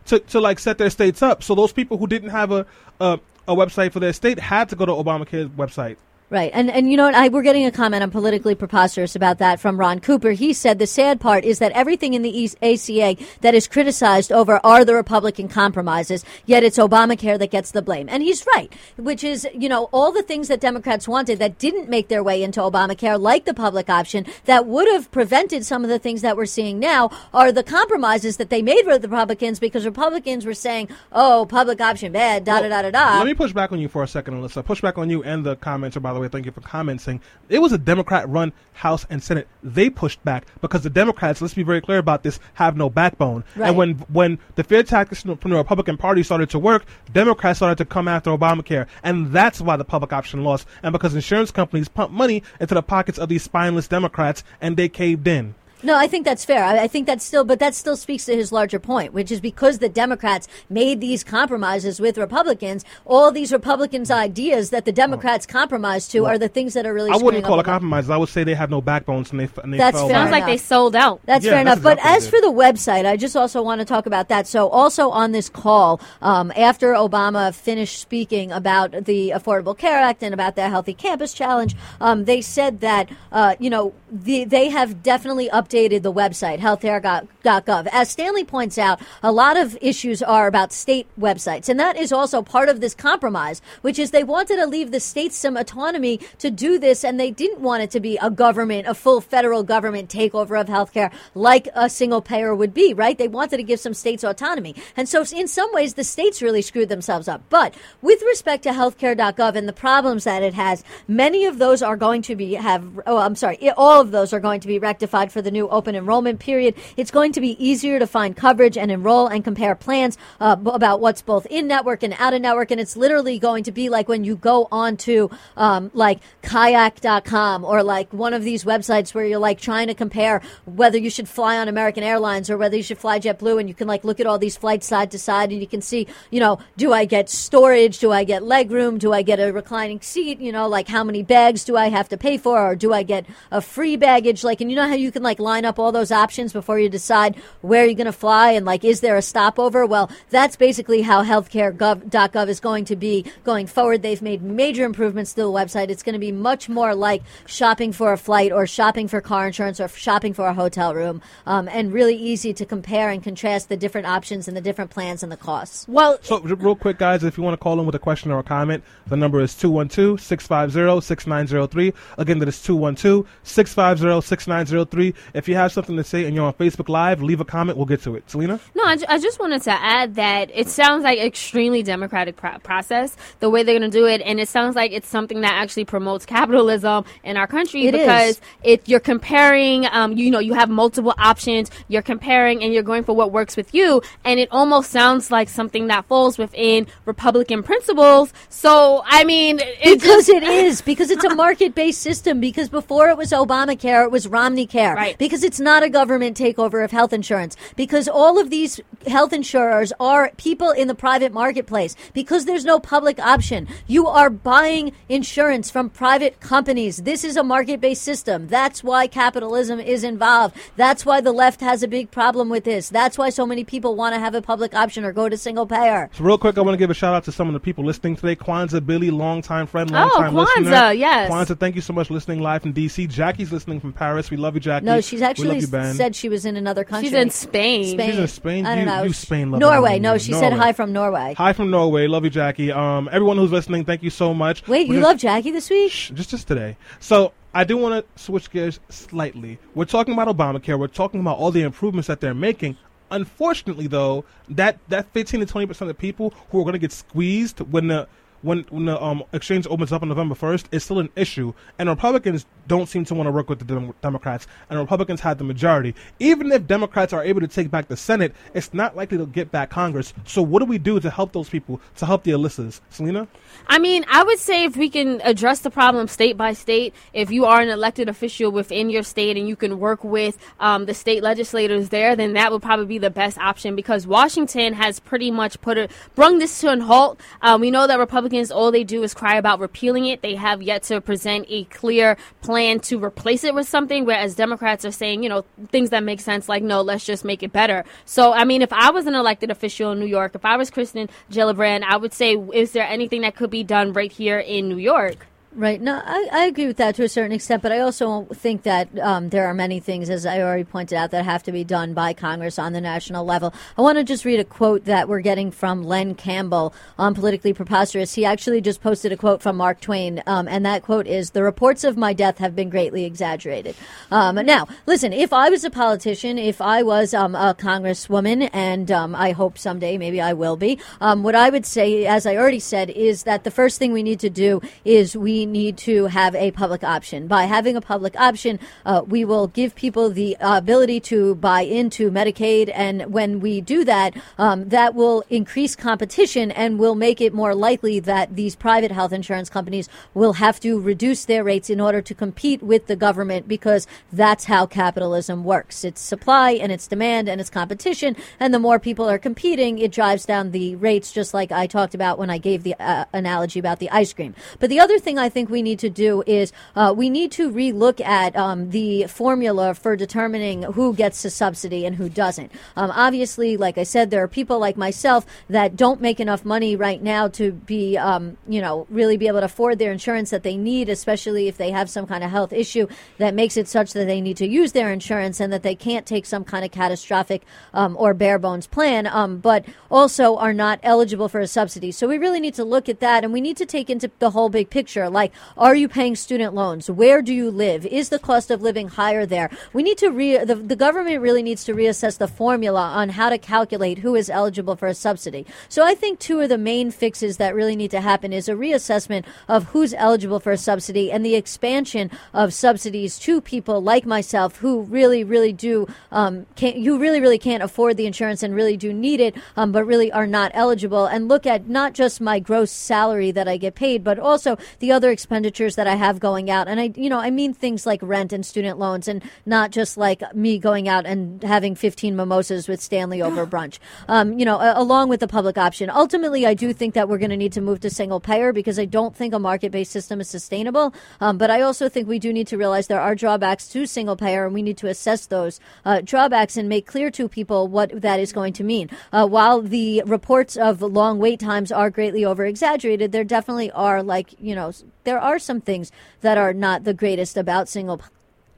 to, 0.05 0.19
to 0.19 0.39
like 0.39 0.59
set 0.59 0.77
their 0.77 0.89
states 0.89 1.21
up. 1.21 1.43
So 1.43 1.55
those 1.55 1.73
people 1.73 1.97
who 1.97 2.07
didn't 2.07 2.29
have 2.29 2.51
a 2.51 2.65
a, 2.99 3.19
a 3.47 3.55
website 3.55 3.91
for 3.91 3.99
their 3.99 4.13
state 4.13 4.39
had 4.39 4.69
to 4.69 4.75
go 4.75 4.85
to 4.85 4.91
Obamacare's 4.91 5.49
website. 5.49 5.97
Right, 6.31 6.49
and 6.53 6.71
and 6.71 6.89
you 6.89 6.95
know 6.95 7.03
what? 7.03 7.13
I 7.13 7.27
we're 7.27 7.41
getting 7.41 7.65
a 7.65 7.71
comment 7.71 8.03
on 8.03 8.09
politically 8.09 8.55
preposterous 8.55 9.17
about 9.17 9.39
that 9.39 9.59
from 9.59 9.77
Ron 9.77 9.99
Cooper. 9.99 10.31
He 10.31 10.53
said 10.53 10.79
the 10.79 10.87
sad 10.87 11.19
part 11.19 11.43
is 11.43 11.59
that 11.59 11.73
everything 11.73 12.13
in 12.13 12.21
the 12.21 12.29
East 12.29 12.55
ACA 12.61 13.17
that 13.41 13.53
is 13.53 13.67
criticized 13.67 14.31
over 14.31 14.57
are 14.65 14.85
the 14.85 14.95
Republican 14.95 15.49
compromises, 15.49 16.23
yet 16.45 16.63
it's 16.63 16.77
Obamacare 16.77 17.37
that 17.37 17.51
gets 17.51 17.71
the 17.71 17.81
blame, 17.81 18.07
and 18.07 18.23
he's 18.23 18.47
right. 18.55 18.73
Which 18.95 19.25
is 19.25 19.45
you 19.53 19.67
know 19.67 19.89
all 19.91 20.13
the 20.13 20.23
things 20.23 20.47
that 20.47 20.61
Democrats 20.61 21.05
wanted 21.05 21.37
that 21.39 21.59
didn't 21.59 21.89
make 21.89 22.07
their 22.07 22.23
way 22.23 22.41
into 22.41 22.61
Obamacare, 22.61 23.19
like 23.19 23.43
the 23.43 23.53
public 23.53 23.89
option, 23.89 24.25
that 24.45 24.65
would 24.65 24.87
have 24.87 25.11
prevented 25.11 25.65
some 25.65 25.83
of 25.83 25.89
the 25.89 25.99
things 25.99 26.21
that 26.21 26.37
we're 26.37 26.45
seeing 26.45 26.79
now, 26.79 27.09
are 27.33 27.51
the 27.51 27.61
compromises 27.61 28.37
that 28.37 28.49
they 28.49 28.61
made 28.61 28.87
with 28.87 29.01
the 29.01 29.09
Republicans 29.09 29.59
because 29.59 29.83
Republicans 29.83 30.45
were 30.45 30.53
saying, 30.53 30.87
"Oh, 31.11 31.45
public 31.45 31.81
option 31.81 32.13
bad," 32.13 32.45
da 32.45 32.61
da 32.61 32.69
da 32.69 32.83
da 32.83 32.91
da. 32.91 33.17
Let 33.17 33.27
me 33.27 33.33
push 33.33 33.51
back 33.51 33.73
on 33.73 33.79
you 33.81 33.89
for 33.89 34.01
a 34.01 34.07
second, 34.07 34.35
Alyssa. 34.35 34.63
Push 34.63 34.79
back 34.79 34.97
on 34.97 35.09
you 35.09 35.23
and 35.23 35.45
the 35.45 35.57
commenter, 35.57 36.01
by 36.01 36.13
the 36.13 36.20
way. 36.20 36.20
Thank 36.27 36.45
you 36.45 36.51
for 36.51 36.61
commenting. 36.61 37.21
It 37.49 37.59
was 37.59 37.71
a 37.71 37.77
Democrat 37.77 38.27
run 38.29 38.53
House 38.73 39.05
and 39.09 39.21
Senate. 39.21 39.47
They 39.63 39.89
pushed 39.89 40.23
back 40.23 40.45
because 40.61 40.81
the 40.83 40.89
Democrats, 40.89 41.41
let's 41.41 41.53
be 41.53 41.63
very 41.63 41.81
clear 41.81 41.97
about 41.97 42.23
this, 42.23 42.39
have 42.55 42.77
no 42.77 42.89
backbone. 42.89 43.43
Right. 43.55 43.69
And 43.69 43.77
when 43.77 43.93
when 44.09 44.39
the 44.55 44.63
fear 44.63 44.83
tactics 44.83 45.21
from 45.21 45.37
the 45.37 45.55
Republican 45.55 45.97
Party 45.97 46.23
started 46.23 46.49
to 46.51 46.59
work, 46.59 46.85
Democrats 47.11 47.59
started 47.59 47.77
to 47.77 47.85
come 47.85 48.07
after 48.07 48.31
Obamacare. 48.31 48.87
And 49.03 49.31
that's 49.31 49.61
why 49.61 49.75
the 49.75 49.85
public 49.85 50.13
option 50.13 50.43
lost. 50.43 50.67
And 50.83 50.91
because 50.93 51.15
insurance 51.15 51.51
companies 51.51 51.87
pumped 51.87 52.13
money 52.13 52.43
into 52.59 52.73
the 52.73 52.83
pockets 52.83 53.19
of 53.19 53.29
these 53.29 53.43
spineless 53.43 53.87
Democrats 53.87 54.43
and 54.59 54.77
they 54.77 54.89
caved 54.89 55.27
in. 55.27 55.55
No, 55.83 55.97
I 55.97 56.07
think 56.07 56.25
that's 56.25 56.45
fair. 56.45 56.63
I, 56.63 56.83
I 56.83 56.87
think 56.87 57.07
that's 57.07 57.25
still, 57.25 57.43
but 57.43 57.59
that 57.59 57.75
still 57.75 57.97
speaks 57.97 58.25
to 58.25 58.35
his 58.35 58.51
larger 58.51 58.79
point, 58.79 59.13
which 59.13 59.31
is 59.31 59.41
because 59.41 59.79
the 59.79 59.89
Democrats 59.89 60.47
made 60.69 61.01
these 61.01 61.23
compromises 61.23 61.99
with 61.99 62.17
Republicans, 62.17 62.85
all 63.05 63.31
these 63.31 63.51
Republicans' 63.51 64.11
ideas 64.11 64.69
that 64.69 64.85
the 64.85 64.91
Democrats 64.91 65.45
compromised 65.45 66.11
to 66.11 66.25
are 66.25 66.37
the 66.37 66.47
things 66.47 66.73
that 66.73 66.85
are 66.85 66.93
really. 66.93 67.11
I 67.11 67.17
wouldn't 67.17 67.43
call 67.43 67.59
up 67.59 67.65
it 67.65 67.69
compromise. 67.69 68.09
I 68.09 68.17
would 68.17 68.29
say 68.29 68.43
they 68.43 68.53
have 68.53 68.69
no 68.69 68.81
backbones 68.81 69.31
and 69.31 69.39
they, 69.39 69.49
and 69.63 69.73
they 69.73 69.77
That's 69.77 69.97
fell 69.97 70.07
fair 70.07 70.15
back. 70.15 70.23
Sounds 70.23 70.31
like 70.31 70.45
they 70.45 70.57
sold 70.57 70.95
out. 70.95 71.21
That's 71.25 71.45
Yeah, 71.45 71.51
fair 71.51 71.63
that's 71.63 71.79
enough. 71.81 71.97
But 71.97 72.05
as 72.05 72.27
for 72.27 72.39
the 72.41 72.51
website, 72.51 73.05
I 73.05 73.17
just 73.17 73.35
also 73.35 73.61
want 73.61 73.79
to 73.79 73.85
talk 73.85 74.05
about 74.05 74.29
that. 74.29 74.47
So, 74.47 74.69
also 74.69 75.09
on 75.09 75.31
this 75.31 75.49
call, 75.49 75.99
um, 76.21 76.51
after 76.55 76.93
Obama 76.93 77.53
finished 77.53 77.99
speaking 77.99 78.51
about 78.51 79.05
the 79.05 79.31
Affordable 79.35 79.77
Care 79.77 79.97
Act 79.97 80.23
and 80.23 80.33
about 80.33 80.55
the 80.55 80.69
Healthy 80.69 80.93
Campus 80.93 81.33
Challenge, 81.33 81.75
um, 81.99 82.25
they 82.25 82.41
said 82.41 82.81
that, 82.81 83.09
uh, 83.31 83.55
you 83.59 83.69
know, 83.69 83.93
the, 84.11 84.43
they 84.43 84.69
have 84.69 85.01
definitely 85.03 85.49
updated 85.71 86.01
the 86.01 86.13
website, 86.13 86.59
healthcare.gov. 86.59 87.87
As 87.91 88.09
Stanley 88.09 88.43
points 88.43 88.77
out, 88.77 89.01
a 89.23 89.31
lot 89.31 89.57
of 89.57 89.77
issues 89.81 90.21
are 90.21 90.47
about 90.47 90.73
state 90.73 91.07
websites. 91.19 91.69
And 91.69 91.79
that 91.79 91.97
is 91.97 92.11
also 92.11 92.41
part 92.41 92.69
of 92.69 92.81
this 92.81 92.93
compromise, 92.93 93.61
which 93.81 93.97
is 93.97 94.11
they 94.11 94.23
wanted 94.23 94.57
to 94.57 94.65
leave 94.65 94.91
the 94.91 94.99
states 94.99 95.37
some 95.37 95.57
autonomy 95.57 96.19
to 96.39 96.51
do 96.51 96.77
this, 96.77 97.03
and 97.03 97.19
they 97.19 97.31
didn't 97.31 97.61
want 97.61 97.83
it 97.83 97.91
to 97.91 97.99
be 97.99 98.17
a 98.17 98.29
government, 98.29 98.87
a 98.87 98.93
full 98.93 99.21
federal 99.21 99.63
government 99.63 100.09
takeover 100.09 100.59
of 100.59 100.67
healthcare 100.67 101.11
like 101.35 101.67
a 101.73 101.89
single 101.89 102.21
payer 102.21 102.53
would 102.53 102.73
be, 102.73 102.93
right? 102.93 103.17
They 103.17 103.27
wanted 103.27 103.57
to 103.57 103.63
give 103.63 103.79
some 103.79 103.93
states 103.93 104.23
autonomy. 104.23 104.75
And 104.97 105.07
so, 105.07 105.23
in 105.35 105.47
some 105.47 105.73
ways, 105.73 105.93
the 105.93 106.03
states 106.03 106.41
really 106.41 106.61
screwed 106.61 106.89
themselves 106.89 107.27
up. 107.27 107.43
But 107.49 107.75
with 108.01 108.21
respect 108.23 108.63
to 108.63 108.69
healthcare.gov 108.69 109.55
and 109.55 109.67
the 109.67 109.73
problems 109.73 110.25
that 110.25 110.43
it 110.43 110.53
has, 110.53 110.83
many 111.07 111.45
of 111.45 111.59
those 111.59 111.81
are 111.81 111.97
going 111.97 112.21
to 112.23 112.35
be 112.35 112.55
have, 112.55 112.99
oh, 113.05 113.17
I'm 113.17 113.35
sorry, 113.35 113.69
all 113.71 114.01
of 114.01 114.11
those 114.11 114.33
are 114.33 114.39
going 114.39 114.59
to 114.61 114.67
be 114.67 114.79
rectified 114.79 115.31
for 115.31 115.41
the 115.41 115.51
new 115.51 115.60
open 115.69 115.95
enrollment 115.95 116.39
period. 116.39 116.75
It's 116.97 117.11
going 117.11 117.31
to 117.33 117.41
be 117.41 117.61
easier 117.63 117.99
to 117.99 118.07
find 118.07 118.35
coverage 118.35 118.77
and 118.77 118.91
enroll 118.91 119.27
and 119.27 119.43
compare 119.43 119.75
plans 119.75 120.17
uh, 120.39 120.55
about 120.65 120.99
what's 120.99 121.21
both 121.21 121.45
in 121.47 121.67
network 121.67 122.03
and 122.03 122.15
out 122.17 122.33
of 122.33 122.41
network. 122.41 122.71
And 122.71 122.79
it's 122.79 122.95
literally 122.97 123.39
going 123.39 123.63
to 123.65 123.71
be 123.71 123.89
like 123.89 124.07
when 124.07 124.23
you 124.23 124.35
go 124.35 124.67
on 124.71 124.97
to 124.97 125.29
um, 125.57 125.91
like 125.93 126.19
kayak.com 126.41 127.63
or 127.63 127.83
like 127.83 128.11
one 128.13 128.33
of 128.33 128.43
these 128.43 128.63
websites 128.63 129.13
where 129.13 129.25
you're 129.25 129.39
like 129.39 129.59
trying 129.59 129.87
to 129.87 129.93
compare 129.93 130.41
whether 130.65 130.97
you 130.97 131.09
should 131.09 131.27
fly 131.27 131.57
on 131.57 131.67
American 131.67 132.03
Airlines 132.03 132.49
or 132.49 132.57
whether 132.57 132.75
you 132.75 132.83
should 132.83 132.97
fly 132.97 133.19
JetBlue. 133.19 133.59
And 133.59 133.69
you 133.69 133.75
can 133.75 133.87
like 133.87 134.03
look 134.03 134.19
at 134.19 134.25
all 134.25 134.39
these 134.39 134.57
flights 134.57 134.87
side 134.87 135.11
to 135.11 135.19
side 135.19 135.51
and 135.51 135.61
you 135.61 135.67
can 135.67 135.81
see, 135.81 136.07
you 136.29 136.39
know, 136.39 136.59
do 136.77 136.93
I 136.93 137.05
get 137.05 137.29
storage? 137.29 137.99
Do 137.99 138.11
I 138.11 138.23
get 138.23 138.43
legroom? 138.43 138.99
Do 138.99 139.13
I 139.13 139.21
get 139.21 139.39
a 139.39 139.51
reclining 139.51 140.01
seat? 140.01 140.39
You 140.39 140.51
know, 140.51 140.67
like 140.67 140.87
how 140.87 141.03
many 141.03 141.23
bags 141.23 141.63
do 141.63 141.77
I 141.77 141.89
have 141.89 142.09
to 142.09 142.17
pay 142.17 142.37
for? 142.37 142.59
Or 142.59 142.75
do 142.75 142.93
I 142.93 143.03
get 143.03 143.25
a 143.51 143.61
free 143.61 143.95
baggage? 143.95 144.43
Like, 144.43 144.61
and 144.61 144.69
you 144.69 144.75
know 144.75 144.87
how 144.87 144.95
you 144.95 145.11
can 145.11 145.23
like 145.23 145.39
line 145.39 145.50
up 145.51 145.77
all 145.77 145.91
those 145.91 146.11
options 146.11 146.53
before 146.53 146.79
you 146.79 146.89
decide 146.89 147.35
where 147.61 147.85
you're 147.85 147.93
going 147.95 148.05
to 148.05 148.11
fly 148.13 148.51
and 148.51 148.65
like, 148.65 148.83
is 148.83 149.01
there 149.01 149.17
a 149.17 149.21
stopover? 149.21 149.85
Well, 149.85 150.09
that's 150.29 150.55
basically 150.55 151.01
how 151.01 151.23
healthcare.gov 151.23 152.47
is 152.47 152.59
going 152.59 152.85
to 152.85 152.95
be 152.95 153.25
going 153.43 153.67
forward. 153.67 154.01
They've 154.01 154.21
made 154.21 154.41
major 154.41 154.85
improvements 154.85 155.33
to 155.33 155.41
the 155.41 155.47
website. 155.47 155.89
It's 155.89 156.03
going 156.03 156.13
to 156.13 156.19
be 156.19 156.31
much 156.31 156.69
more 156.69 156.95
like 156.95 157.21
shopping 157.45 157.91
for 157.91 158.13
a 158.13 158.17
flight 158.17 158.51
or 158.51 158.65
shopping 158.65 159.07
for 159.07 159.21
car 159.21 159.47
insurance 159.47 159.79
or 159.79 159.87
shopping 159.87 160.33
for 160.33 160.47
a 160.47 160.53
hotel 160.53 160.95
room, 160.95 161.21
um, 161.45 161.67
and 161.67 161.91
really 161.93 162.15
easy 162.15 162.53
to 162.53 162.65
compare 162.65 163.09
and 163.09 163.23
contrast 163.23 163.69
the 163.69 163.77
different 163.77 164.07
options 164.07 164.47
and 164.47 164.55
the 164.55 164.61
different 164.61 164.91
plans 164.91 165.23
and 165.23 165.31
the 165.31 165.37
costs. 165.37 165.87
Well, 165.87 166.17
So, 166.21 166.37
r- 166.41 166.55
real 166.55 166.75
quick, 166.75 166.97
guys, 166.97 167.23
if 167.23 167.37
you 167.37 167.43
want 167.43 167.53
to 167.53 167.63
call 167.63 167.79
in 167.79 167.85
with 167.85 167.95
a 167.95 167.99
question 167.99 168.31
or 168.31 168.39
a 168.39 168.43
comment, 168.43 168.83
the 169.07 169.17
number 169.17 169.41
is 169.41 169.53
212 169.55 170.21
650 170.21 171.05
6903. 171.05 171.93
Again, 172.17 172.39
that 172.39 172.47
is 172.47 172.61
212 172.61 173.27
650 173.43 174.25
6903. 174.25 175.13
If 175.41 175.49
you 175.49 175.55
have 175.55 175.71
something 175.71 175.97
to 175.97 176.03
say 176.03 176.25
and 176.25 176.35
you're 176.35 176.45
on 176.45 176.53
Facebook 176.53 176.87
Live, 176.87 177.23
leave 177.23 177.41
a 177.41 177.45
comment. 177.45 177.75
We'll 177.75 177.87
get 177.87 178.03
to 178.03 178.15
it. 178.15 178.29
Selena? 178.29 178.59
No, 178.75 178.83
I, 178.83 178.95
ju- 178.95 179.05
I 179.09 179.17
just 179.17 179.39
wanted 179.39 179.63
to 179.63 179.71
add 179.71 180.13
that 180.15 180.51
it 180.53 180.67
sounds 180.69 181.03
like 181.03 181.17
extremely 181.17 181.81
democratic 181.81 182.35
pro- 182.35 182.59
process 182.59 183.17
the 183.39 183.49
way 183.49 183.63
they're 183.63 183.79
going 183.79 183.89
to 183.89 183.97
do 183.97 184.05
it, 184.05 184.21
and 184.21 184.39
it 184.39 184.47
sounds 184.47 184.75
like 184.75 184.91
it's 184.91 185.07
something 185.07 185.41
that 185.41 185.53
actually 185.53 185.85
promotes 185.85 186.27
capitalism 186.27 187.05
in 187.23 187.37
our 187.37 187.47
country 187.47 187.87
It 187.87 187.93
because 187.93 188.35
is. 188.35 188.41
it 188.61 188.87
you're 188.87 188.99
comparing, 188.99 189.87
um, 189.87 190.15
you 190.15 190.29
know, 190.29 190.37
you 190.37 190.53
have 190.53 190.69
multiple 190.69 191.15
options, 191.17 191.71
you're 191.87 192.03
comparing, 192.03 192.63
and 192.63 192.71
you're 192.71 192.83
going 192.83 193.03
for 193.03 193.13
what 193.15 193.31
works 193.31 193.57
with 193.57 193.73
you, 193.73 194.03
and 194.23 194.39
it 194.39 194.47
almost 194.51 194.91
sounds 194.91 195.31
like 195.31 195.49
something 195.49 195.87
that 195.87 196.05
falls 196.05 196.37
within 196.37 196.85
Republican 197.05 197.63
principles. 197.63 198.31
So, 198.49 199.01
I 199.07 199.23
mean, 199.23 199.59
it 199.59 199.99
because 199.99 200.27
just- 200.27 200.29
it 200.29 200.43
is 200.43 200.81
because 200.83 201.09
it's 201.09 201.23
a 201.23 201.33
market-based 201.33 201.99
system 201.99 202.39
because 202.39 202.69
before 202.69 203.09
it 203.09 203.17
was 203.17 203.31
obamacare 203.31 204.03
it 204.03 204.11
was 204.11 204.27
romney 204.27 204.67
care 204.67 204.93
Right. 204.93 205.17
Because 205.21 205.43
it's 205.43 205.59
not 205.59 205.83
a 205.83 205.89
government 205.89 206.35
takeover 206.35 206.83
of 206.83 206.89
health 206.89 207.13
insurance 207.13 207.55
because 207.75 208.07
all 208.07 208.39
of 208.39 208.49
these 208.49 208.81
health 209.05 209.31
insurers 209.31 209.93
are 209.99 210.31
people 210.37 210.71
in 210.71 210.87
the 210.87 210.95
private 210.95 211.31
marketplace 211.31 211.95
because 212.11 212.45
there's 212.45 212.65
no 212.65 212.79
public 212.79 213.19
option 213.19 213.67
you 213.85 214.07
are 214.07 214.31
buying 214.31 214.91
insurance 215.09 215.69
from 215.69 215.91
private 215.91 216.39
companies 216.39 217.03
this 217.03 217.23
is 217.23 217.37
a 217.37 217.43
market-based 217.43 218.01
system 218.01 218.47
that's 218.47 218.83
why 218.83 219.05
capitalism 219.05 219.79
is 219.79 220.03
involved 220.03 220.55
that's 220.75 221.05
why 221.05 221.21
the 221.21 221.31
left 221.31 221.61
has 221.61 221.83
a 221.83 221.87
big 221.87 222.09
problem 222.09 222.49
with 222.49 222.63
this 222.63 222.89
that's 222.89 223.15
why 223.15 223.29
so 223.29 223.45
many 223.45 223.63
people 223.63 223.95
want 223.95 224.15
to 224.15 224.19
have 224.19 224.33
a 224.33 224.41
public 224.41 224.73
option 224.73 225.05
or 225.05 225.13
go 225.13 225.29
to 225.29 225.37
single 225.37 225.67
payer 225.67 226.09
So, 226.13 226.23
real 226.23 226.39
quick, 226.39 226.57
I 226.57 226.61
want 226.61 226.73
to 226.73 226.79
give 226.79 226.89
a 226.89 226.95
shout 226.95 227.13
out 227.13 227.25
to 227.25 227.31
some 227.31 227.47
of 227.47 227.53
the 227.53 227.59
people 227.59 227.85
listening 227.85 228.15
today. 228.15 228.35
Kwanzaa 228.35 228.83
Billy, 228.83 229.11
longtime 229.11 229.67
friend, 229.67 229.91
Oh, 229.91 229.93
longtime 229.93 230.33
listener. 230.33 230.71
Kwanzaa, 230.71 230.97
yes. 230.97 231.29
Kwanzaa, 231.31 231.59
thank 231.59 231.75
you 231.75 231.81
so 231.81 231.93
much 231.93 232.07
for 232.07 232.15
listening 232.15 232.39
live 232.39 232.63
from 232.63 232.73
DC. 232.73 233.07
Jackie's 233.07 233.51
listening 233.51 233.79
from 233.79 233.93
Paris. 233.93 234.31
We 234.31 234.37
love 234.37 234.55
you, 234.55 234.61
Jackie. 234.61 234.85
No, 234.85 234.99
she's 235.11 235.21
actually 235.21 235.59
you, 235.59 235.93
said 235.93 236.15
she 236.15 236.29
was 236.29 236.45
in 236.45 236.57
another 236.57 236.83
country. 236.83 237.09
She's 237.09 237.17
in 237.17 237.29
Spain. 237.29 237.99
She's 237.99 238.17
in 238.17 238.27
Spain? 238.27 238.65
I 238.65 238.69
don't 238.75 238.79
You- 238.79 238.85
know. 238.85 239.03
you 239.03 239.13
Spain 239.13 239.51
lover, 239.51 239.59
Norway. 239.59 239.99
No, 239.99 240.13
you? 240.13 240.19
she 240.19 240.33
said 240.33 240.53
hi 240.53 240.73
from 240.73 240.91
Norway. 240.93 241.35
Hi 241.37 241.53
from 241.53 241.69
Norway. 241.69 242.07
Love 242.07 242.23
you, 242.23 242.29
Jackie. 242.29 242.71
Um, 242.71 243.09
everyone 243.11 243.37
who's 243.37 243.51
listening, 243.51 243.85
thank 243.85 244.01
you 244.01 244.09
so 244.09 244.33
much. 244.33 244.67
Wait, 244.67 244.87
We're 244.87 244.95
you 244.95 244.99
just- 245.01 245.09
love 245.11 245.17
Jackie 245.17 245.51
this 245.51 245.69
week? 245.69 245.91
Shh, 245.91 246.09
just 246.11 246.29
just 246.31 246.47
today. 246.47 246.77
So 246.99 247.33
I 247.53 247.63
do 247.63 247.77
want 247.77 248.05
to 248.05 248.21
switch 248.23 248.49
gears 248.49 248.79
slightly. 248.89 249.59
We're 249.75 249.85
talking 249.85 250.13
about 250.13 250.27
Obamacare. 250.35 250.79
We're 250.79 250.87
talking 250.87 251.19
about 251.19 251.37
all 251.37 251.51
the 251.51 251.61
improvements 251.63 252.07
that 252.07 252.21
they're 252.21 252.33
making. 252.33 252.77
Unfortunately, 253.11 253.87
though, 253.87 254.23
that 254.49 254.77
that 254.87 255.11
15 255.13 255.41
to 255.41 255.45
20 255.45 255.67
percent 255.67 255.91
of 255.91 255.97
people 255.97 256.33
who 256.49 256.59
are 256.59 256.63
going 256.63 256.73
to 256.73 256.79
get 256.79 256.93
squeezed 256.93 257.59
when 257.59 257.87
the 257.87 258.07
when 258.41 258.65
when 258.69 258.85
the 258.85 259.01
um, 259.01 259.23
exchange 259.33 259.67
opens 259.67 259.91
up 259.91 260.01
on 260.01 260.09
November 260.09 260.35
first 260.35 260.67
is 260.71 260.83
still 260.83 260.99
an 260.99 261.09
issue, 261.15 261.53
and 261.77 261.89
Republicans 261.89 262.45
don't 262.67 262.87
seem 262.87 263.05
to 263.05 263.15
want 263.15 263.27
to 263.27 263.31
work 263.31 263.49
with 263.49 263.59
the 263.59 263.65
Dem- 263.65 263.93
Democrats, 264.01 264.47
and 264.69 264.79
Republicans 264.79 265.21
had 265.21 265.37
the 265.37 265.43
majority. 265.43 265.95
Even 266.19 266.51
if 266.51 266.67
Democrats 266.67 267.13
are 267.13 267.23
able 267.23 267.41
to 267.41 267.47
take 267.47 267.69
back 267.69 267.87
the 267.87 267.97
Senate, 267.97 268.33
it's 268.53 268.73
not 268.73 268.95
likely 268.95 269.17
to 269.17 269.25
get 269.25 269.51
back 269.51 269.69
Congress. 269.69 270.13
So 270.25 270.41
what 270.41 270.59
do 270.59 270.65
we 270.65 270.77
do 270.77 270.99
to 270.99 271.09
help 271.09 271.33
those 271.33 271.49
people 271.49 271.81
to 271.97 272.05
help 272.05 272.23
the 272.23 272.31
Alyssas, 272.31 272.81
Selena? 272.89 273.27
I 273.67 273.79
mean, 273.79 274.05
I 274.09 274.23
would 274.23 274.39
say 274.39 274.63
if 274.63 274.75
we 274.75 274.89
can 274.89 275.21
address 275.23 275.59
the 275.59 275.69
problem 275.69 276.07
state 276.07 276.37
by 276.37 276.53
state, 276.53 276.93
if 277.13 277.31
you 277.31 277.45
are 277.45 277.61
an 277.61 277.69
elected 277.69 278.09
official 278.09 278.51
within 278.51 278.89
your 278.89 279.03
state 279.03 279.37
and 279.37 279.47
you 279.47 279.55
can 279.55 279.79
work 279.79 280.03
with 280.03 280.37
um, 280.59 280.85
the 280.85 280.93
state 280.93 281.23
legislators 281.23 281.89
there, 281.89 282.15
then 282.15 282.33
that 282.33 282.51
would 282.51 282.61
probably 282.61 282.85
be 282.85 282.97
the 282.97 283.09
best 283.09 283.37
option 283.37 283.75
because 283.75 284.07
Washington 284.07 284.73
has 284.73 284.99
pretty 284.99 285.31
much 285.31 285.59
put 285.61 285.77
it, 285.77 285.91
brung 286.15 286.39
this 286.39 286.59
to 286.61 286.71
a 286.71 286.79
halt. 286.81 287.19
Um, 287.41 287.61
we 287.61 287.71
know 287.71 287.87
that 287.87 287.99
Republicans, 287.99 288.30
all 288.51 288.71
they 288.71 288.83
do 288.83 289.03
is 289.03 289.13
cry 289.13 289.35
about 289.35 289.59
repealing 289.59 290.05
it. 290.05 290.21
They 290.21 290.35
have 290.35 290.61
yet 290.61 290.83
to 290.83 291.01
present 291.01 291.45
a 291.49 291.65
clear 291.65 292.17
plan 292.41 292.79
to 292.81 293.03
replace 293.03 293.43
it 293.43 293.53
with 293.53 293.67
something, 293.67 294.05
whereas 294.05 294.35
Democrats 294.35 294.85
are 294.85 294.91
saying, 294.91 295.23
you 295.23 295.29
know, 295.29 295.43
things 295.67 295.89
that 295.89 296.03
make 296.03 296.21
sense, 296.21 296.47
like, 296.47 296.63
no, 296.63 296.81
let's 296.81 297.05
just 297.05 297.25
make 297.25 297.43
it 297.43 297.51
better. 297.51 297.83
So, 298.05 298.31
I 298.33 298.45
mean, 298.45 298.61
if 298.61 298.71
I 298.71 298.91
was 298.91 299.05
an 299.07 299.15
elected 299.15 299.51
official 299.51 299.91
in 299.91 299.99
New 299.99 300.05
York, 300.05 300.35
if 300.35 300.45
I 300.45 300.55
was 300.55 300.69
Kirsten 300.69 301.09
Gillibrand, 301.29 301.83
I 301.83 301.97
would 301.97 302.13
say, 302.13 302.35
is 302.53 302.71
there 302.71 302.85
anything 302.85 303.21
that 303.21 303.35
could 303.35 303.49
be 303.49 303.63
done 303.63 303.93
right 303.93 304.11
here 304.11 304.39
in 304.39 304.69
New 304.69 304.77
York? 304.77 305.27
Right. 305.53 305.81
No, 305.81 306.01
I, 306.05 306.29
I 306.31 306.45
agree 306.45 306.65
with 306.65 306.77
that 306.77 306.95
to 306.95 307.03
a 307.03 307.09
certain 307.09 307.33
extent, 307.33 307.61
but 307.61 307.73
I 307.73 307.79
also 307.79 308.23
think 308.33 308.63
that 308.63 308.97
um, 308.99 309.31
there 309.31 309.47
are 309.47 309.53
many 309.53 309.81
things, 309.81 310.09
as 310.09 310.25
I 310.25 310.39
already 310.39 310.63
pointed 310.63 310.95
out, 310.95 311.11
that 311.11 311.25
have 311.25 311.43
to 311.43 311.51
be 311.51 311.65
done 311.65 311.93
by 311.93 312.13
Congress 312.13 312.57
on 312.57 312.71
the 312.71 312.79
national 312.79 313.25
level. 313.25 313.53
I 313.77 313.81
want 313.81 313.97
to 313.97 314.05
just 314.05 314.23
read 314.23 314.39
a 314.39 314.45
quote 314.45 314.85
that 314.85 315.09
we're 315.09 315.19
getting 315.19 315.51
from 315.51 315.83
Len 315.83 316.15
Campbell 316.15 316.73
on 316.97 317.13
Politically 317.13 317.51
Preposterous. 317.51 318.13
He 318.13 318.23
actually 318.23 318.61
just 318.61 318.81
posted 318.81 319.11
a 319.11 319.17
quote 319.17 319.41
from 319.41 319.57
Mark 319.57 319.81
Twain, 319.81 320.23
um, 320.25 320.47
and 320.47 320.65
that 320.65 320.83
quote 320.83 321.05
is 321.05 321.31
The 321.31 321.43
reports 321.43 321.83
of 321.83 321.97
my 321.97 322.13
death 322.13 322.37
have 322.37 322.55
been 322.55 322.69
greatly 322.69 323.03
exaggerated. 323.03 323.75
Um, 324.09 324.35
now, 324.35 324.69
listen, 324.85 325.11
if 325.11 325.33
I 325.33 325.49
was 325.49 325.65
a 325.65 325.69
politician, 325.69 326.37
if 326.37 326.61
I 326.61 326.81
was 326.81 327.13
um, 327.13 327.35
a 327.35 327.53
congresswoman, 327.59 328.49
and 328.53 328.89
um, 328.89 329.13
I 329.13 329.33
hope 329.33 329.57
someday 329.57 329.97
maybe 329.97 330.21
I 330.21 330.31
will 330.31 330.55
be, 330.55 330.79
um, 331.01 331.23
what 331.23 331.35
I 331.35 331.49
would 331.49 331.65
say, 331.65 332.05
as 332.05 332.25
I 332.25 332.37
already 332.37 332.59
said, 332.61 332.89
is 332.89 333.23
that 333.23 333.43
the 333.43 333.51
first 333.51 333.79
thing 333.79 333.91
we 333.91 334.01
need 334.01 334.21
to 334.21 334.29
do 334.29 334.61
is 334.85 335.17
we 335.17 335.40
need 335.45 335.77
to 335.77 336.05
have 336.05 336.35
a 336.35 336.51
public 336.51 336.83
option. 336.83 337.27
By 337.27 337.43
having 337.43 337.75
a 337.75 337.81
public 337.81 338.19
option, 338.19 338.59
uh, 338.85 339.03
we 339.05 339.25
will 339.25 339.47
give 339.47 339.75
people 339.75 340.09
the 340.09 340.37
ability 340.39 340.99
to 341.01 341.35
buy 341.35 341.61
into 341.61 342.11
Medicaid, 342.11 342.71
and 342.73 343.13
when 343.13 343.39
we 343.39 343.61
do 343.61 343.83
that, 343.85 344.15
um, 344.37 344.69
that 344.69 344.95
will 344.95 345.23
increase 345.29 345.75
competition 345.75 346.51
and 346.51 346.79
will 346.79 346.95
make 346.95 347.21
it 347.21 347.33
more 347.33 347.55
likely 347.55 347.99
that 347.99 348.35
these 348.35 348.55
private 348.55 348.91
health 348.91 349.13
insurance 349.13 349.49
companies 349.49 349.89
will 350.13 350.33
have 350.33 350.59
to 350.59 350.79
reduce 350.79 351.25
their 351.25 351.43
rates 351.43 351.69
in 351.69 351.79
order 351.79 352.01
to 352.01 352.13
compete 352.13 352.61
with 352.61 352.87
the 352.87 352.95
government 352.95 353.47
because 353.47 353.87
that's 354.11 354.45
how 354.45 354.65
capitalism 354.65 355.43
works. 355.43 355.83
It's 355.83 356.01
supply 356.01 356.51
and 356.51 356.71
it's 356.71 356.87
demand 356.87 357.29
and 357.29 357.39
it's 357.39 357.49
competition, 357.49 358.15
and 358.39 358.53
the 358.53 358.59
more 358.59 358.79
people 358.79 359.09
are 359.09 359.19
competing, 359.19 359.79
it 359.79 359.91
drives 359.91 360.25
down 360.25 360.51
the 360.51 360.75
rates, 360.75 361.11
just 361.11 361.33
like 361.33 361.51
I 361.51 361.67
talked 361.67 361.95
about 361.95 362.19
when 362.19 362.29
I 362.29 362.37
gave 362.37 362.63
the 362.63 362.75
uh, 362.79 363.05
analogy 363.13 363.59
about 363.59 363.79
the 363.79 363.89
ice 363.89 364.13
cream. 364.13 364.35
But 364.59 364.69
the 364.69 364.79
other 364.79 364.99
thing 364.99 365.17
I 365.17 365.29
think 365.31 365.49
we 365.49 365.63
need 365.63 365.79
to 365.79 365.89
do 365.89 366.23
is 366.27 366.53
uh, 366.75 366.93
we 366.95 367.09
need 367.09 367.31
to 367.33 367.51
relook 367.51 367.99
at 367.99 368.35
um, 368.35 368.69
the 368.69 369.05
formula 369.07 369.73
for 369.73 369.95
determining 369.95 370.61
who 370.63 370.93
gets 370.93 371.25
a 371.25 371.31
subsidy 371.31 371.85
and 371.87 371.95
who 371.95 372.09
doesn't. 372.09 372.51
Um, 372.75 372.91
obviously, 372.91 373.57
like 373.57 373.79
I 373.79 373.83
said, 373.83 374.11
there 374.11 374.21
are 374.21 374.27
people 374.27 374.59
like 374.59 374.77
myself 374.77 375.25
that 375.49 375.75
don't 375.75 376.01
make 376.01 376.19
enough 376.19 376.45
money 376.45 376.75
right 376.75 377.01
now 377.01 377.27
to 377.29 377.53
be, 377.53 377.97
um, 377.97 378.37
you 378.47 378.61
know, 378.61 378.85
really 378.89 379.17
be 379.17 379.27
able 379.27 379.39
to 379.39 379.45
afford 379.45 379.79
their 379.79 379.91
insurance 379.91 380.29
that 380.29 380.43
they 380.43 380.57
need, 380.57 380.89
especially 380.89 381.47
if 381.47 381.57
they 381.57 381.71
have 381.71 381.89
some 381.89 382.05
kind 382.05 382.23
of 382.23 382.29
health 382.29 382.53
issue 382.53 382.87
that 383.17 383.33
makes 383.33 383.57
it 383.57 383.67
such 383.67 383.93
that 383.93 384.05
they 384.05 384.21
need 384.21 384.37
to 384.37 384.47
use 384.47 384.73
their 384.73 384.91
insurance 384.91 385.39
and 385.39 385.51
that 385.53 385.63
they 385.63 385.75
can't 385.75 386.05
take 386.05 386.25
some 386.25 386.43
kind 386.43 386.65
of 386.65 386.71
catastrophic 386.71 387.43
um, 387.73 387.95
or 387.97 388.13
bare 388.13 388.39
bones 388.39 388.67
plan, 388.67 389.07
um, 389.07 389.37
but 389.37 389.63
also 389.89 390.35
are 390.37 390.53
not 390.53 390.79
eligible 390.83 391.29
for 391.29 391.39
a 391.39 391.47
subsidy. 391.47 391.91
So 391.91 392.07
we 392.07 392.17
really 392.17 392.39
need 392.39 392.55
to 392.55 392.63
look 392.63 392.89
at 392.89 392.99
that 392.99 393.23
and 393.23 393.31
we 393.31 393.41
need 393.41 393.57
to 393.57 393.65
take 393.65 393.89
into 393.89 394.11
the 394.19 394.31
whole 394.31 394.49
big 394.49 394.69
picture. 394.69 395.09
Like, 395.09 395.20
are 395.57 395.75
you 395.75 395.87
paying 395.87 396.15
student 396.15 396.53
loans? 396.53 396.89
Where 396.89 397.21
do 397.21 397.33
you 397.33 397.51
live? 397.51 397.85
Is 397.85 398.09
the 398.09 398.19
cost 398.19 398.49
of 398.49 398.61
living 398.61 398.87
higher 398.87 399.25
there? 399.25 399.49
We 399.73 399.83
need 399.83 399.97
to 399.99 400.09
re, 400.09 400.37
the, 400.37 400.55
the 400.55 400.75
government 400.75 401.21
really 401.21 401.43
needs 401.43 401.63
to 401.65 401.73
reassess 401.73 402.17
the 402.17 402.27
formula 402.27 402.81
on 402.81 403.09
how 403.09 403.29
to 403.29 403.37
calculate 403.37 403.99
who 403.99 404.15
is 404.15 404.29
eligible 404.29 404.75
for 404.75 404.87
a 404.87 404.93
subsidy. 404.93 405.45
So 405.69 405.85
I 405.85 405.95
think 405.95 406.19
two 406.19 406.39
of 406.39 406.49
the 406.49 406.57
main 406.57 406.91
fixes 406.91 407.37
that 407.37 407.55
really 407.55 407.75
need 407.75 407.91
to 407.91 408.01
happen 408.01 408.33
is 408.33 408.47
a 408.47 408.53
reassessment 408.53 409.25
of 409.47 409.65
who's 409.65 409.93
eligible 409.93 410.39
for 410.39 410.51
a 410.51 410.57
subsidy 410.57 411.11
and 411.11 411.25
the 411.25 411.35
expansion 411.35 412.09
of 412.33 412.53
subsidies 412.53 413.19
to 413.19 413.41
people 413.41 413.81
like 413.81 414.05
myself 414.05 414.57
who 414.57 414.81
really, 414.81 415.23
really 415.23 415.53
do, 415.53 415.87
um, 416.11 416.45
can't, 416.55 416.77
you 416.77 416.97
really, 416.97 417.19
really 417.19 417.37
can't 417.37 417.63
afford 417.63 417.97
the 417.97 418.05
insurance 418.05 418.43
and 418.43 418.55
really 418.55 418.77
do 418.77 418.93
need 418.93 419.19
it, 419.19 419.35
um, 419.55 419.71
but 419.71 419.85
really 419.85 420.11
are 420.11 420.27
not 420.27 420.51
eligible 420.53 421.05
and 421.05 421.27
look 421.27 421.45
at 421.45 421.67
not 421.67 421.93
just 421.93 422.21
my 422.21 422.39
gross 422.39 422.71
salary 422.71 423.31
that 423.31 423.47
I 423.47 423.57
get 423.57 423.75
paid, 423.75 424.03
but 424.03 424.19
also 424.19 424.57
the 424.79 424.91
other 424.91 425.10
expenditures 425.11 425.75
that 425.75 425.87
I 425.87 425.95
have 425.95 426.19
going 426.19 426.49
out. 426.49 426.67
And 426.67 426.79
I, 426.79 426.91
you 426.95 427.09
know, 427.09 427.19
I 427.19 427.29
mean 427.29 427.53
things 427.53 427.85
like 427.85 427.99
rent 428.01 428.33
and 428.33 428.45
student 428.45 428.79
loans 428.79 429.07
and 429.07 429.23
not 429.45 429.71
just 429.71 429.97
like 429.97 430.21
me 430.35 430.57
going 430.57 430.87
out 430.87 431.05
and 431.05 431.43
having 431.43 431.75
15 431.75 432.15
mimosas 432.15 432.67
with 432.67 432.81
Stanley 432.81 433.21
over 433.21 433.45
brunch. 433.45 433.77
Um, 434.07 434.39
you 434.39 434.45
know, 434.45 434.59
along 434.59 435.09
with 435.09 435.19
the 435.19 435.27
public 435.27 435.57
option. 435.57 435.89
Ultimately, 435.89 436.45
I 436.45 436.53
do 436.53 436.73
think 436.73 436.93
that 436.95 437.07
we're 437.07 437.17
going 437.17 437.29
to 437.29 437.37
need 437.37 437.53
to 437.53 437.61
move 437.61 437.81
to 437.81 437.89
single 437.89 438.19
payer 438.19 438.53
because 438.53 438.79
I 438.79 438.85
don't 438.85 439.15
think 439.15 439.33
a 439.33 439.39
market 439.39 439.71
based 439.71 439.91
system 439.91 440.21
is 440.21 440.29
sustainable. 440.29 440.93
Um, 441.19 441.37
but 441.37 441.51
I 441.51 441.61
also 441.61 441.89
think 441.89 442.07
we 442.07 442.19
do 442.19 442.33
need 442.33 442.47
to 442.47 442.57
realize 442.57 442.87
there 442.87 443.01
are 443.01 443.15
drawbacks 443.15 443.67
to 443.69 443.85
single 443.85 444.15
payer 444.15 444.45
and 444.45 444.53
we 444.53 444.61
need 444.61 444.77
to 444.77 444.87
assess 444.87 445.25
those 445.25 445.59
uh, 445.85 446.01
drawbacks 446.03 446.57
and 446.57 446.69
make 446.69 446.87
clear 446.87 447.11
to 447.11 447.27
people 447.27 447.67
what 447.67 448.01
that 448.01 448.19
is 448.19 448.31
going 448.31 448.53
to 448.53 448.63
mean. 448.63 448.89
Uh, 449.11 449.27
while 449.27 449.61
the 449.61 450.01
reports 450.05 450.55
of 450.57 450.81
long 450.81 451.19
wait 451.19 451.39
times 451.39 451.71
are 451.71 451.89
greatly 451.89 452.23
over 452.25 452.45
exaggerated, 452.45 453.11
there 453.11 453.23
definitely 453.23 453.71
are 453.71 454.01
like, 454.01 454.33
you 454.39 454.55
know, 454.55 454.71
there 455.03 455.19
are 455.19 455.39
some 455.39 455.61
things 455.61 455.91
that 456.21 456.37
are 456.37 456.53
not 456.53 456.83
the 456.83 456.93
greatest 456.93 457.37
about 457.37 457.67
single 457.67 458.01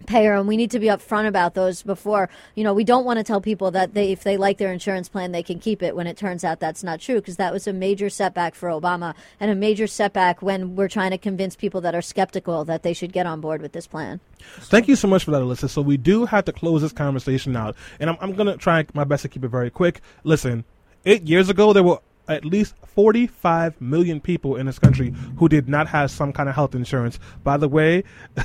payer 0.05 0.35
and 0.35 0.47
we 0.47 0.57
need 0.57 0.71
to 0.71 0.79
be 0.79 0.87
upfront 0.87 1.27
about 1.27 1.53
those 1.53 1.81
before 1.81 2.29
you 2.55 2.63
know 2.63 2.73
we 2.73 2.83
don't 2.83 3.05
want 3.05 3.17
to 3.17 3.23
tell 3.23 3.39
people 3.39 3.71
that 3.71 3.93
they 3.93 4.11
if 4.11 4.23
they 4.23 4.37
like 4.37 4.57
their 4.57 4.71
insurance 4.71 5.09
plan 5.09 5.31
they 5.31 5.43
can 5.43 5.59
keep 5.59 5.81
it 5.81 5.95
when 5.95 6.07
it 6.07 6.17
turns 6.17 6.43
out 6.43 6.59
that's 6.59 6.83
not 6.83 6.99
true 6.99 7.15
because 7.15 7.37
that 7.37 7.53
was 7.53 7.67
a 7.67 7.73
major 7.73 8.09
setback 8.09 8.53
for 8.53 8.69
obama 8.69 9.15
and 9.39 9.49
a 9.49 9.55
major 9.55 9.87
setback 9.87 10.41
when 10.41 10.75
we're 10.75 10.89
trying 10.89 11.11
to 11.11 11.17
convince 11.17 11.55
people 11.55 11.81
that 11.81 11.95
are 11.95 12.01
skeptical 12.01 12.65
that 12.65 12.83
they 12.83 12.93
should 12.93 13.13
get 13.13 13.25
on 13.25 13.39
board 13.39 13.61
with 13.61 13.71
this 13.71 13.87
plan 13.87 14.19
Thank 14.43 14.89
you 14.89 14.97
so 14.97 15.07
much 15.07 15.23
for 15.23 15.31
that, 15.31 15.41
Alyssa. 15.41 15.69
So 15.69 15.81
we 15.81 15.95
do 15.95 16.25
have 16.25 16.43
to 16.45 16.51
close 16.51 16.81
this 16.81 16.91
conversation 16.91 17.55
out, 17.55 17.77
and 18.01 18.09
I'm, 18.09 18.17
I'm 18.19 18.33
going 18.33 18.47
to 18.47 18.57
try 18.57 18.85
my 18.93 19.05
best 19.05 19.21
to 19.21 19.29
keep 19.29 19.45
it 19.45 19.47
very 19.47 19.69
quick. 19.69 20.01
Listen, 20.25 20.65
eight 21.05 21.23
years 21.23 21.47
ago 21.47 21.71
there 21.71 21.83
were 21.83 21.99
at 22.27 22.45
least 22.45 22.75
45 22.85 23.79
million 23.81 24.21
people 24.21 24.55
in 24.55 24.65
this 24.65 24.79
country 24.79 25.13
who 25.37 25.49
did 25.49 25.67
not 25.67 25.87
have 25.87 26.11
some 26.11 26.31
kind 26.31 26.47
of 26.47 26.55
health 26.55 26.75
insurance. 26.75 27.19
By 27.43 27.57
the 27.57 27.67
way, 27.67 28.03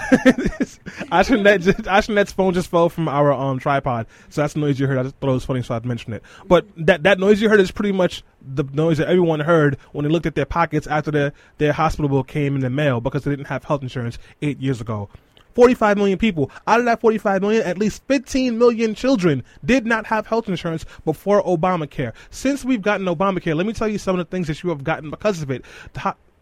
Ashtonette, 1.11 1.63
just- 1.63 2.33
phone 2.33 2.55
just 2.55 2.71
fell 2.71 2.89
from 2.89 3.09
our 3.09 3.33
um, 3.33 3.59
tripod, 3.59 4.07
so 4.29 4.41
that's 4.41 4.55
the 4.55 4.61
noise 4.61 4.81
you 4.81 4.87
heard. 4.87 4.99
I 4.99 5.03
just 5.05 5.17
thought 5.17 5.31
it 5.31 5.35
was 5.35 5.45
funny, 5.45 5.63
so 5.63 5.75
I 5.75 5.81
mentioned 5.81 6.15
it. 6.15 6.23
But 6.47 6.67
that 6.77 7.03
that 7.05 7.19
noise 7.19 7.41
you 7.41 7.49
heard 7.49 7.61
is 7.61 7.71
pretty 7.71 7.93
much 7.93 8.23
the 8.41 8.65
noise 8.65 8.99
that 8.99 9.09
everyone 9.09 9.41
heard 9.41 9.77
when 9.93 10.05
they 10.05 10.11
looked 10.11 10.27
at 10.27 10.35
their 10.35 10.47
pockets 10.47 10.87
after 10.87 11.11
their 11.11 11.33
their 11.59 11.73
hospital 11.73 12.09
bill 12.09 12.25
came 12.25 12.55
in 12.55 12.61
the 12.61 12.71
mail 12.71 13.01
because 13.01 13.25
they 13.25 13.31
didn't 13.31 13.47
have 13.47 13.65
health 13.65 13.83
insurance 13.83 14.19
eight 14.43 14.59
years 14.61 14.81
ago. 14.81 15.09
45 15.55 15.97
million 15.97 16.19
people. 16.19 16.51
Out 16.67 16.81
of 16.81 16.87
that 16.87 17.01
45 17.01 17.43
million, 17.43 17.63
at 17.63 17.79
least 17.79 18.03
15 18.09 18.59
million 18.59 18.95
children 18.95 19.43
did 19.65 19.87
not 19.87 20.07
have 20.07 20.27
health 20.27 20.49
insurance 20.49 20.85
before 21.05 21.43
Obamacare. 21.43 22.13
Since 22.31 22.65
we've 22.65 22.83
gotten 22.83 23.07
Obamacare, 23.07 23.57
let 23.57 23.67
me 23.67 23.73
tell 23.73 23.89
you 23.89 23.99
some 23.99 24.19
of 24.19 24.25
the 24.25 24.31
things 24.31 24.47
that 24.47 24.63
you 24.63 24.71
have 24.71 24.85
gotten 24.85 25.11
because 25.11 25.43
of 25.43 25.51
it. 25.51 25.65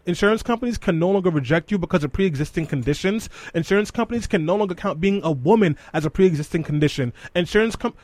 Insurance 0.06 0.40
companies 0.40 0.78
can 0.78 1.00
no 1.00 1.10
longer 1.10 1.30
reject 1.30 1.72
you 1.72 1.78
because 1.78 2.04
of 2.04 2.12
pre-existing 2.12 2.66
conditions. 2.66 3.28
Insurance 3.54 3.90
companies 3.90 4.28
can 4.28 4.46
no 4.46 4.54
longer 4.54 4.76
count 4.76 5.00
being 5.00 5.20
a 5.24 5.32
woman 5.32 5.76
as 5.92 6.04
a 6.04 6.10
pre-existing 6.10 6.62
condition. 6.62 7.12
Insurance 7.34 7.74
com- 7.74 7.94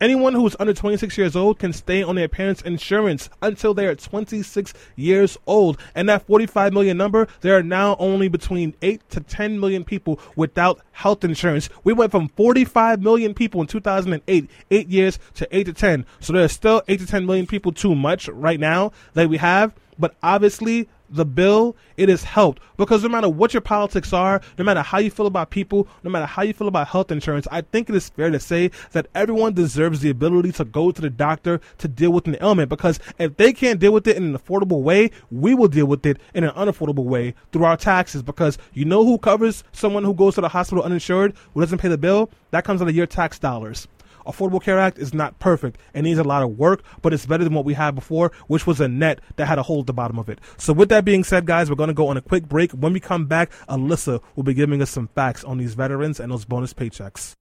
Anyone 0.00 0.32
who 0.32 0.46
is 0.46 0.56
under 0.58 0.72
26 0.72 1.18
years 1.18 1.36
old 1.36 1.58
can 1.58 1.74
stay 1.74 2.02
on 2.02 2.16
their 2.16 2.26
parents' 2.26 2.62
insurance 2.62 3.28
until 3.42 3.74
they 3.74 3.84
are 3.84 3.94
26 3.94 4.72
years 4.96 5.36
old. 5.46 5.76
And 5.94 6.08
that 6.08 6.26
45 6.26 6.72
million 6.72 6.96
number, 6.96 7.28
there 7.42 7.54
are 7.54 7.62
now 7.62 7.96
only 7.98 8.28
between 8.28 8.74
8 8.80 9.10
to 9.10 9.20
10 9.20 9.60
million 9.60 9.84
people 9.84 10.18
without 10.36 10.80
health 10.92 11.22
insurance. 11.22 11.68
We 11.84 11.92
went 11.92 12.12
from 12.12 12.28
45 12.28 13.02
million 13.02 13.34
people 13.34 13.60
in 13.60 13.66
2008, 13.66 14.50
8 14.70 14.88
years 14.88 15.18
to 15.34 15.46
8 15.54 15.64
to 15.64 15.72
10. 15.74 16.06
So 16.18 16.32
there 16.32 16.44
are 16.44 16.48
still 16.48 16.80
8 16.88 17.00
to 17.00 17.06
10 17.06 17.26
million 17.26 17.46
people 17.46 17.70
too 17.70 17.94
much 17.94 18.26
right 18.28 18.58
now 18.58 18.92
that 19.12 19.28
we 19.28 19.36
have. 19.36 19.74
But 19.98 20.16
obviously, 20.22 20.88
the 21.10 21.24
bill, 21.24 21.76
it 21.96 22.08
has 22.08 22.22
helped 22.22 22.62
because 22.76 23.02
no 23.02 23.08
matter 23.08 23.28
what 23.28 23.52
your 23.52 23.60
politics 23.60 24.12
are, 24.12 24.40
no 24.58 24.64
matter 24.64 24.82
how 24.82 24.98
you 24.98 25.10
feel 25.10 25.26
about 25.26 25.50
people, 25.50 25.88
no 26.02 26.10
matter 26.10 26.26
how 26.26 26.42
you 26.42 26.52
feel 26.52 26.68
about 26.68 26.88
health 26.88 27.10
insurance, 27.10 27.46
I 27.50 27.62
think 27.62 27.88
it 27.88 27.94
is 27.94 28.08
fair 28.08 28.30
to 28.30 28.40
say 28.40 28.70
that 28.92 29.08
everyone 29.14 29.54
deserves 29.54 30.00
the 30.00 30.10
ability 30.10 30.52
to 30.52 30.64
go 30.64 30.90
to 30.90 31.00
the 31.00 31.10
doctor 31.10 31.60
to 31.78 31.88
deal 31.88 32.12
with 32.12 32.26
an 32.26 32.36
ailment 32.40 32.68
because 32.68 33.00
if 33.18 33.36
they 33.36 33.52
can't 33.52 33.80
deal 33.80 33.92
with 33.92 34.06
it 34.06 34.16
in 34.16 34.24
an 34.24 34.38
affordable 34.38 34.82
way, 34.82 35.10
we 35.30 35.54
will 35.54 35.68
deal 35.68 35.86
with 35.86 36.06
it 36.06 36.18
in 36.34 36.44
an 36.44 36.54
unaffordable 36.54 37.04
way 37.04 37.34
through 37.52 37.64
our 37.64 37.76
taxes 37.76 38.22
because 38.22 38.58
you 38.72 38.84
know 38.84 39.04
who 39.04 39.18
covers 39.18 39.64
someone 39.72 40.04
who 40.04 40.14
goes 40.14 40.36
to 40.36 40.40
the 40.40 40.48
hospital 40.48 40.84
uninsured, 40.84 41.34
who 41.54 41.60
doesn't 41.60 41.78
pay 41.78 41.88
the 41.88 41.98
bill? 41.98 42.30
That 42.50 42.64
comes 42.64 42.80
out 42.80 42.88
of 42.88 42.94
your 42.94 43.06
tax 43.06 43.38
dollars. 43.38 43.88
Affordable 44.26 44.62
Care 44.62 44.78
Act 44.78 44.98
is 44.98 45.14
not 45.14 45.38
perfect 45.38 45.78
and 45.94 46.04
needs 46.04 46.18
a 46.18 46.24
lot 46.24 46.42
of 46.42 46.58
work, 46.58 46.82
but 47.02 47.12
it's 47.12 47.26
better 47.26 47.44
than 47.44 47.54
what 47.54 47.64
we 47.64 47.74
had 47.74 47.94
before, 47.94 48.32
which 48.46 48.66
was 48.66 48.80
a 48.80 48.88
net 48.88 49.20
that 49.36 49.46
had 49.46 49.58
a 49.58 49.62
hole 49.62 49.80
at 49.80 49.86
the 49.86 49.92
bottom 49.92 50.18
of 50.18 50.28
it. 50.28 50.40
So, 50.56 50.72
with 50.72 50.88
that 50.90 51.04
being 51.04 51.24
said, 51.24 51.46
guys, 51.46 51.68
we're 51.70 51.76
going 51.76 51.88
to 51.88 51.94
go 51.94 52.08
on 52.08 52.16
a 52.16 52.22
quick 52.22 52.48
break. 52.48 52.72
When 52.72 52.92
we 52.92 53.00
come 53.00 53.26
back, 53.26 53.50
Alyssa 53.68 54.20
will 54.36 54.44
be 54.44 54.54
giving 54.54 54.82
us 54.82 54.90
some 54.90 55.08
facts 55.08 55.44
on 55.44 55.58
these 55.58 55.74
veterans 55.74 56.20
and 56.20 56.32
those 56.32 56.44
bonus 56.44 56.72
paychecks. 56.72 57.34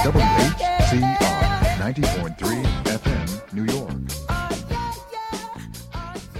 WHCR 0.00 1.60
90.3 1.78 2.64
FM, 2.84 3.19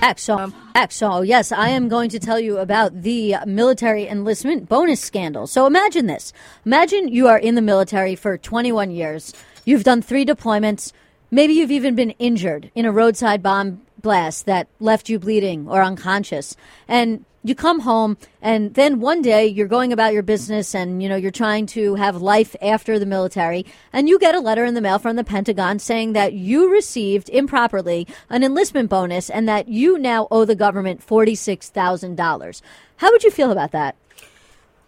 XO, 0.00 0.50
XO, 0.74 1.26
yes, 1.26 1.52
I 1.52 1.68
am 1.68 1.90
going 1.90 2.08
to 2.08 2.18
tell 2.18 2.40
you 2.40 2.56
about 2.56 3.02
the 3.02 3.36
military 3.44 4.08
enlistment 4.08 4.66
bonus 4.66 4.98
scandal. 4.98 5.46
So 5.46 5.66
imagine 5.66 6.06
this. 6.06 6.32
Imagine 6.64 7.08
you 7.08 7.28
are 7.28 7.38
in 7.38 7.54
the 7.54 7.60
military 7.60 8.14
for 8.14 8.38
21 8.38 8.90
years. 8.92 9.34
You've 9.66 9.84
done 9.84 10.00
three 10.00 10.24
deployments. 10.24 10.92
Maybe 11.30 11.52
you've 11.52 11.70
even 11.70 11.94
been 11.94 12.12
injured 12.12 12.70
in 12.74 12.86
a 12.86 12.92
roadside 12.92 13.42
bomb 13.42 13.82
blast 14.02 14.46
that 14.46 14.68
left 14.78 15.08
you 15.08 15.18
bleeding 15.18 15.68
or 15.68 15.82
unconscious. 15.82 16.56
And 16.88 17.24
you 17.42 17.54
come 17.54 17.80
home 17.80 18.18
and 18.42 18.74
then 18.74 19.00
one 19.00 19.22
day 19.22 19.46
you're 19.46 19.66
going 19.66 19.92
about 19.92 20.12
your 20.12 20.22
business 20.22 20.74
and 20.74 21.02
you 21.02 21.08
know 21.08 21.16
you're 21.16 21.30
trying 21.30 21.64
to 21.64 21.94
have 21.94 22.20
life 22.20 22.54
after 22.60 22.98
the 22.98 23.06
military 23.06 23.64
and 23.92 24.08
you 24.08 24.18
get 24.18 24.34
a 24.34 24.40
letter 24.40 24.64
in 24.64 24.74
the 24.74 24.80
mail 24.80 24.98
from 24.98 25.16
the 25.16 25.24
Pentagon 25.24 25.78
saying 25.78 26.12
that 26.12 26.34
you 26.34 26.70
received 26.70 27.30
improperly 27.30 28.06
an 28.28 28.44
enlistment 28.44 28.90
bonus 28.90 29.30
and 29.30 29.48
that 29.48 29.68
you 29.68 29.98
now 29.98 30.28
owe 30.30 30.44
the 30.44 30.54
government 30.54 31.06
$46,000. 31.06 32.62
How 32.96 33.10
would 33.10 33.24
you 33.24 33.30
feel 33.30 33.50
about 33.50 33.72
that? 33.72 33.96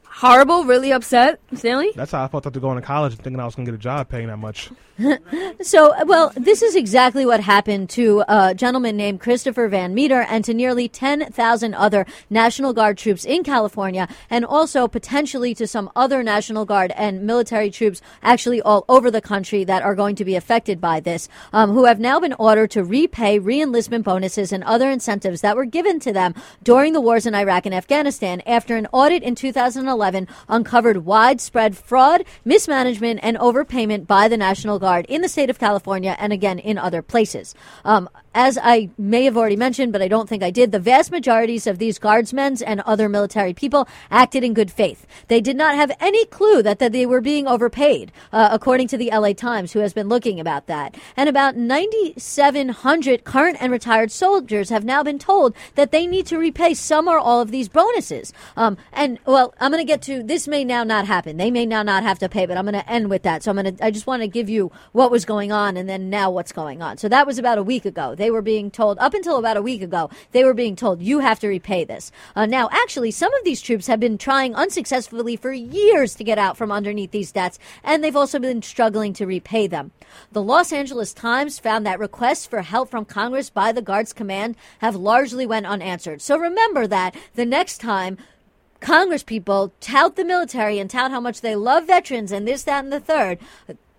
Horrible, 0.05 0.65
really 0.65 0.93
upset, 0.93 1.41
Stanley. 1.55 1.91
That's 1.97 2.13
how 2.13 2.23
I 2.23 2.29
felt 2.29 2.47
after 2.47 2.61
going 2.61 2.77
to 2.77 2.83
college 2.87 3.15
and 3.15 3.23
thinking 3.23 3.41
I 3.41 3.47
was 3.47 3.55
going 3.55 3.65
to 3.65 3.73
get 3.73 3.77
a 3.77 3.83
job 3.83 4.11
paying 4.11 4.27
that 4.27 4.37
much. 4.37 4.71
So, 5.63 5.95
well, 6.07 6.33
this 6.35 6.61
is 6.61 6.75
exactly 6.75 7.25
what 7.25 7.41
happened 7.41 7.89
to 7.91 8.25
a 8.27 8.53
gentleman 8.53 8.97
named 8.97 9.21
Christopher 9.21 9.69
Van 9.69 9.95
Meter 9.95 10.23
and 10.23 10.45
to 10.45 10.53
nearly 10.53 10.89
10,000 10.89 11.75
other 11.75 12.05
National 12.29 12.73
Guard 12.73 12.99
troops 12.99 13.25
in 13.25 13.45
California, 13.45 14.09
and 14.29 14.45
also 14.45 14.89
potentially 14.89 15.55
to 15.55 15.67
some 15.69 15.89
other 15.95 16.23
National 16.23 16.65
Guard 16.65 16.93
and 16.97 17.23
military 17.23 17.71
troops 17.71 18.03
actually 18.23 18.61
all 18.61 18.85
over 18.89 19.09
the 19.09 19.21
country 19.21 19.63
that 19.65 19.83
are 19.83 19.95
going 19.95 20.17
to 20.17 20.25
be 20.25 20.35
affected 20.35 20.81
by 20.81 20.99
this, 20.99 21.29
um, 21.53 21.71
who 21.71 21.85
have 21.85 22.01
now 22.01 22.19
been 22.19 22.35
ordered 22.35 22.73
to 22.73 22.83
repay 22.83 23.39
reenlistment 23.39 24.03
bonuses 24.03 24.53
and 24.53 24.65
other 24.65 24.91
incentives 24.91 25.43
that 25.43 25.57
were 25.57 25.65
given 25.65 26.01
to 26.01 26.13
them 26.13 26.35
during 26.63 26.93
the 26.93 27.01
wars 27.01 27.25
in 27.25 27.37
Iraq 27.37 27.67
and 27.67 27.75
Afghanistan 27.75 28.43
after 28.47 28.77
an 28.77 28.89
audit 28.91 29.23
in 29.23 29.37
2011 29.37 30.27
uncovered 30.49 31.05
widespread 31.05 31.77
fraud, 31.77 32.25
mismanagement, 32.45 33.21
and 33.23 33.37
overpayment 33.39 34.09
by 34.09 34.27
the 34.27 34.37
National 34.37 34.81
Guard 34.83 35.07
in 35.09 35.23
the 35.23 35.29
state 35.29 35.49
of 35.49 35.61
California 35.61 36.17
and 36.19 36.33
again 36.33 36.59
in 36.59 36.77
other 36.77 37.03
places. 37.03 37.55
Um, 37.85 38.09
as 38.35 38.59
I 38.63 38.91
may 38.97 39.25
have 39.25 39.37
already 39.37 39.57
mentioned, 39.57 39.93
but 39.93 40.03
I 40.03 40.09
don't 40.09 40.29
think 40.29 40.43
I 40.43 40.51
did, 40.51 40.73
the 40.73 40.79
vast 40.79 41.11
majorities 41.11 41.67
of 41.67 41.79
these 41.79 41.99
guardsmen 41.99 42.43
and 42.67 42.81
other 42.81 43.09
military 43.09 43.55
people 43.55 43.89
acted 44.11 44.43
in 44.43 44.53
good 44.53 44.71
faith. 44.71 45.07
They 45.29 45.41
did 45.41 45.57
not 45.57 45.77
have 45.77 45.93
any 46.01 46.25
clue 46.27 46.63
that, 46.63 46.79
that 46.81 46.93
they 46.93 47.07
were 47.07 47.21
being 47.21 47.47
overpaid, 47.47 48.11
uh, 48.33 48.49
according 48.51 48.89
to 48.89 48.97
the 48.97 49.11
LA 49.13 49.33
Times, 49.33 49.73
who 49.73 49.79
has 49.79 49.93
been 49.93 50.09
looking 50.09 50.41
about 50.41 50.67
that. 50.67 50.97
And 51.17 51.29
about 51.29 51.57
9,700 51.57 53.25
current 53.25 53.57
and 53.61 53.71
retired 53.71 54.11
soldiers 54.11 54.71
have 54.71 54.85
now 54.85 55.03
been 55.03 55.19
told 55.19 55.55
that 55.77 55.93
they 55.93 56.07
need 56.07 56.27
to 56.27 56.39
repay 56.39 56.75
some 56.75 57.09
or 57.09 57.19
all 57.19 57.41
of 57.41 57.51
these 57.51 57.69
bonuses. 57.69 58.33
Um, 58.57 58.77
and 58.93 59.19
well, 59.25 59.55
I'm 59.61 59.71
going 59.71 59.85
to 59.85 59.91
get 59.91 60.03
to 60.03 60.23
this 60.23 60.49
may 60.49 60.65
now 60.65 60.85
not 60.85 61.07
happen. 61.07 61.37
They 61.37 61.51
may 61.51 61.67
now 61.67 61.83
not 61.83 62.03
have 62.03 62.19
to 62.21 62.29
pay, 62.29 62.47
but 62.47 62.57
I'm 62.57 62.65
going 62.65 62.75
to 62.75 62.91
end 62.91 63.09
with 63.09 63.23
that. 63.23 63.43
So 63.43 63.51
I'm 63.51 63.57
going 63.57 63.77
to, 63.77 63.85
I 63.85 63.91
just 63.91 64.07
want 64.07 64.23
to 64.23 64.29
give 64.29 64.49
you 64.49 64.73
what 64.93 65.11
was 65.11 65.25
going 65.25 65.53
on 65.53 65.77
and 65.77 65.89
then 65.89 66.11
now 66.11 66.31
what's 66.31 66.53
going 66.53 66.83
on. 66.83 66.99
So 66.99 67.09
that 67.09 67.27
was 67.27 67.39
about 67.39 67.59
a 67.59 67.63
week 67.63 67.85
ago. 67.85 68.15
They 68.23 68.31
were 68.31 68.41
being 68.41 68.71
told, 68.71 69.01
up 69.01 69.15
until 69.15 69.37
about 69.37 69.57
a 69.57 69.63
week 69.63 69.83
ago, 69.83 70.09
they 70.31 70.45
were 70.45 70.55
being 70.55 70.77
told, 70.77 71.03
you 71.03 71.19
have 71.19 71.41
to 71.41 71.49
repay 71.49 71.83
this. 71.83 72.13
Uh, 72.37 72.47
now, 72.47 72.69
actually, 72.71 73.11
some 73.11 73.35
of 73.35 73.43
these 73.43 73.61
troops 73.61 73.89
have 73.89 73.99
been 73.99 74.17
trying 74.17 74.55
unsuccessfully 74.55 75.35
for 75.35 75.51
years 75.51 76.15
to 76.15 76.23
get 76.23 76.39
out 76.39 76.57
from 76.57 76.71
underneath 76.71 77.11
these 77.11 77.33
debts, 77.33 77.59
and 77.83 78.05
they've 78.05 78.15
also 78.15 78.39
been 78.39 78.63
struggling 78.63 79.13
to 79.15 79.27
repay 79.27 79.67
them. 79.67 79.91
The 80.31 80.41
Los 80.41 80.73
Angeles 80.73 81.13
Times 81.13 81.59
found 81.59 81.85
that 81.85 81.99
requests 81.99 82.47
for 82.47 82.63
help 82.63 82.91
from 82.91 83.07
Congress 83.07 83.51
by 83.51 83.73
the 83.73 83.83
Guards 83.83 84.13
Command 84.13 84.55
have 84.79 84.95
largely 84.95 85.45
went 85.45 85.67
unanswered. 85.67 86.23
So 86.23 86.39
remember 86.39 86.87
that 86.87 87.17
the 87.35 87.45
next 87.45 87.79
time 87.79 88.19
Congress 88.79 89.25
people 89.25 89.73
tout 89.81 90.15
the 90.15 90.25
military 90.25 90.79
and 90.79 90.89
tout 90.89 91.11
how 91.11 91.21
much 91.21 91.41
they 91.41 91.57
love 91.57 91.89
veterans 91.89 92.31
and 92.31 92.47
this, 92.47 92.63
that, 92.63 92.85
and 92.85 92.93
the 92.93 93.01
third. 93.01 93.41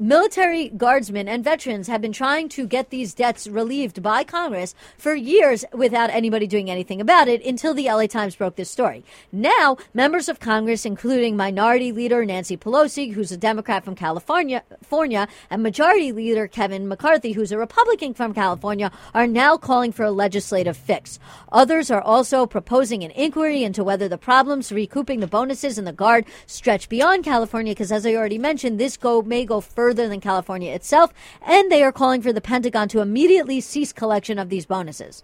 Military 0.03 0.67
guardsmen 0.67 1.30
and 1.30 1.45
veterans 1.45 1.88
have 1.88 2.01
been 2.01 2.11
trying 2.11 2.49
to 2.49 2.67
get 2.67 2.89
these 2.89 3.13
debts 3.13 3.47
relieved 3.47 4.03
by 4.03 4.25
Congress 4.25 4.75
for 4.97 5.15
years 5.15 5.63
without 5.71 6.09
anybody 6.09 6.45
doing 6.45 6.69
anything 6.69 6.99
about 6.99 7.30
it 7.30 7.41
until 7.45 7.73
the 7.73 7.85
LA 7.85 8.05
Times 8.05 8.35
broke 8.35 8.57
this 8.57 8.69
story. 8.69 9.05
Now, 9.31 9.77
members 9.93 10.27
of 10.27 10.41
Congress, 10.41 10.85
including 10.85 11.38
Minority 11.38 11.93
Leader 11.93 12.25
Nancy 12.25 12.57
Pelosi, 12.57 13.13
who's 13.13 13.31
a 13.31 13.38
Democrat 13.38 13.85
from 13.85 13.95
California, 13.95 14.61
California, 14.67 15.25
and 15.49 15.63
Majority 15.63 16.11
Leader 16.11 16.49
Kevin 16.49 16.89
McCarthy, 16.89 17.31
who's 17.31 17.53
a 17.53 17.57
Republican 17.57 18.13
from 18.13 18.34
California, 18.34 18.91
are 19.13 19.25
now 19.25 19.55
calling 19.55 19.93
for 19.93 20.03
a 20.03 20.11
legislative 20.11 20.75
fix. 20.75 21.17
Others 21.53 21.89
are 21.89 22.01
also 22.01 22.45
proposing 22.45 23.05
an 23.05 23.11
inquiry 23.11 23.63
into 23.63 23.85
whether 23.85 24.09
the 24.09 24.17
problems 24.17 24.69
recouping 24.69 25.21
the 25.21 25.27
bonuses 25.27 25.77
in 25.77 25.85
the 25.85 25.93
Guard 25.93 26.25
stretch 26.45 26.89
beyond 26.89 27.23
California, 27.23 27.71
because 27.71 27.93
as 27.93 28.05
I 28.05 28.15
already 28.15 28.38
mentioned, 28.38 28.81
this 28.81 28.97
go 28.97 29.21
may 29.21 29.45
go 29.45 29.61
further 29.61 29.92
than 29.93 30.19
California 30.19 30.73
itself, 30.73 31.13
and 31.41 31.71
they 31.71 31.83
are 31.83 31.91
calling 31.91 32.21
for 32.21 32.33
the 32.33 32.41
Pentagon 32.41 32.87
to 32.89 32.99
immediately 33.01 33.61
cease 33.61 33.93
collection 33.93 34.39
of 34.39 34.49
these 34.49 34.65
bonuses. 34.65 35.23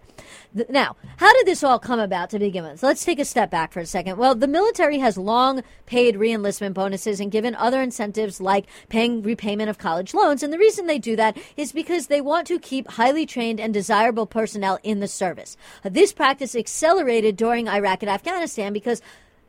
Th- 0.56 0.68
Now, 0.68 0.96
how 1.16 1.32
did 1.34 1.46
this 1.46 1.64
all 1.64 1.78
come 1.78 1.98
about 2.00 2.30
to 2.30 2.38
begin 2.38 2.64
with? 2.64 2.80
So 2.80 2.86
let's 2.86 3.04
take 3.04 3.18
a 3.18 3.24
step 3.24 3.50
back 3.50 3.72
for 3.72 3.80
a 3.80 3.86
second. 3.86 4.16
Well, 4.16 4.34
the 4.34 4.46
military 4.48 4.98
has 4.98 5.18
long 5.18 5.62
paid 5.86 6.14
reenlistment 6.16 6.74
bonuses 6.74 7.20
and 7.20 7.32
given 7.32 7.54
other 7.54 7.82
incentives 7.82 8.40
like 8.40 8.66
paying 8.88 9.22
repayment 9.22 9.70
of 9.70 9.78
college 9.78 10.14
loans. 10.14 10.42
And 10.42 10.52
the 10.52 10.58
reason 10.58 10.86
they 10.86 10.98
do 10.98 11.16
that 11.16 11.36
is 11.56 11.72
because 11.72 12.06
they 12.06 12.20
want 12.20 12.46
to 12.46 12.58
keep 12.58 12.88
highly 12.92 13.26
trained 13.26 13.60
and 13.60 13.74
desirable 13.74 14.26
personnel 14.26 14.78
in 14.82 15.00
the 15.00 15.08
service. 15.08 15.56
This 15.82 16.12
practice 16.12 16.54
accelerated 16.54 17.36
during 17.36 17.68
Iraq 17.68 18.02
and 18.02 18.10
Afghanistan 18.10 18.72
because 18.72 19.02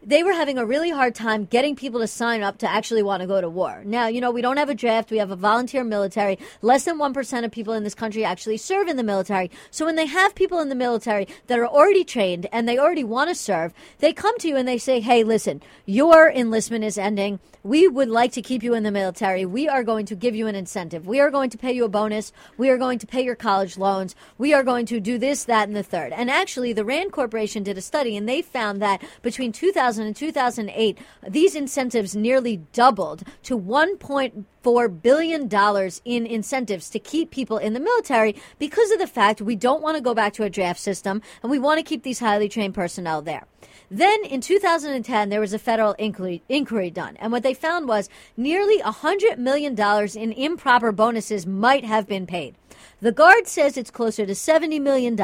they 0.03 0.23
were 0.23 0.33
having 0.33 0.57
a 0.57 0.65
really 0.65 0.89
hard 0.89 1.13
time 1.13 1.45
getting 1.45 1.75
people 1.75 1.99
to 1.99 2.07
sign 2.07 2.41
up 2.41 2.57
to 2.57 2.69
actually 2.69 3.03
want 3.03 3.21
to 3.21 3.27
go 3.27 3.39
to 3.39 3.49
war. 3.49 3.83
Now, 3.85 4.07
you 4.07 4.19
know, 4.19 4.31
we 4.31 4.41
don't 4.41 4.57
have 4.57 4.69
a 4.69 4.75
draft. 4.75 5.11
We 5.11 5.19
have 5.19 5.29
a 5.29 5.35
volunteer 5.35 5.83
military. 5.83 6.39
Less 6.61 6.85
than 6.85 6.97
1% 6.97 7.45
of 7.45 7.51
people 7.51 7.73
in 7.73 7.83
this 7.83 7.93
country 7.93 8.25
actually 8.25 8.57
serve 8.57 8.87
in 8.87 8.97
the 8.97 9.03
military. 9.03 9.51
So 9.69 9.85
when 9.85 9.95
they 9.95 10.07
have 10.07 10.33
people 10.33 10.59
in 10.59 10.69
the 10.69 10.75
military 10.75 11.27
that 11.47 11.59
are 11.59 11.67
already 11.67 12.03
trained 12.03 12.47
and 12.51 12.67
they 12.67 12.79
already 12.79 13.03
want 13.03 13.29
to 13.29 13.35
serve, 13.35 13.73
they 13.99 14.11
come 14.11 14.37
to 14.39 14.47
you 14.47 14.55
and 14.55 14.67
they 14.67 14.79
say, 14.79 15.01
hey, 15.01 15.23
listen, 15.23 15.61
your 15.85 16.31
enlistment 16.31 16.83
is 16.83 16.97
ending. 16.97 17.39
We 17.63 17.87
would 17.87 18.09
like 18.09 18.31
to 18.31 18.41
keep 18.41 18.63
you 18.63 18.73
in 18.73 18.81
the 18.81 18.91
military. 18.91 19.45
We 19.45 19.69
are 19.69 19.83
going 19.83 20.07
to 20.07 20.15
give 20.15 20.35
you 20.35 20.47
an 20.47 20.55
incentive. 20.55 21.05
We 21.05 21.19
are 21.19 21.29
going 21.29 21.51
to 21.51 21.59
pay 21.59 21.73
you 21.73 21.85
a 21.85 21.89
bonus. 21.89 22.33
We 22.57 22.71
are 22.71 22.77
going 22.79 22.97
to 22.99 23.07
pay 23.07 23.23
your 23.23 23.35
college 23.35 23.77
loans. 23.77 24.15
We 24.39 24.51
are 24.51 24.63
going 24.63 24.87
to 24.87 24.99
do 24.99 25.19
this, 25.19 25.43
that, 25.43 25.67
and 25.67 25.77
the 25.77 25.83
third. 25.83 26.11
And 26.11 26.31
actually, 26.31 26.73
the 26.73 26.85
RAND 26.85 27.11
Corporation 27.11 27.61
did 27.61 27.77
a 27.77 27.81
study 27.81 28.17
and 28.17 28.27
they 28.27 28.41
found 28.41 28.81
that 28.81 29.03
between 29.21 29.51
2000 29.51 29.90
and 29.97 30.15
2008, 30.15 30.97
these 31.27 31.55
incentives 31.55 32.15
nearly 32.15 32.57
doubled 32.73 33.23
to 33.43 33.57
1.4 33.59 35.01
billion 35.01 35.47
dollars 35.47 36.01
in 36.05 36.25
incentives 36.25 36.89
to 36.89 36.99
keep 36.99 37.31
people 37.31 37.57
in 37.57 37.73
the 37.73 37.79
military 37.79 38.35
because 38.59 38.91
of 38.91 38.99
the 38.99 39.07
fact 39.07 39.41
we 39.41 39.55
don't 39.55 39.81
want 39.81 39.97
to 39.97 40.03
go 40.03 40.13
back 40.13 40.33
to 40.33 40.43
a 40.43 40.49
draft 40.49 40.79
system 40.79 41.21
and 41.41 41.51
we 41.51 41.59
want 41.59 41.77
to 41.77 41.83
keep 41.83 42.03
these 42.03 42.19
highly 42.19 42.49
trained 42.49 42.73
personnel 42.73 43.21
there. 43.21 43.45
Then 43.89 44.23
in 44.23 44.39
2010, 44.39 45.29
there 45.29 45.41
was 45.41 45.53
a 45.53 45.59
federal 45.59 45.93
inquiry, 45.93 46.43
inquiry 46.47 46.89
done, 46.89 47.17
and 47.17 47.31
what 47.31 47.43
they 47.43 47.53
found 47.53 47.87
was 47.87 48.09
nearly 48.37 48.81
$100 48.81 49.37
million 49.37 49.77
in 50.15 50.31
improper 50.31 50.91
bonuses 50.91 51.45
might 51.45 51.83
have 51.83 52.07
been 52.07 52.25
paid. 52.25 52.55
The 53.01 53.11
Guard 53.11 53.47
says 53.47 53.77
it's 53.77 53.91
closer 53.91 54.25
to 54.25 54.33
$70 54.33 54.81
million. 54.81 55.19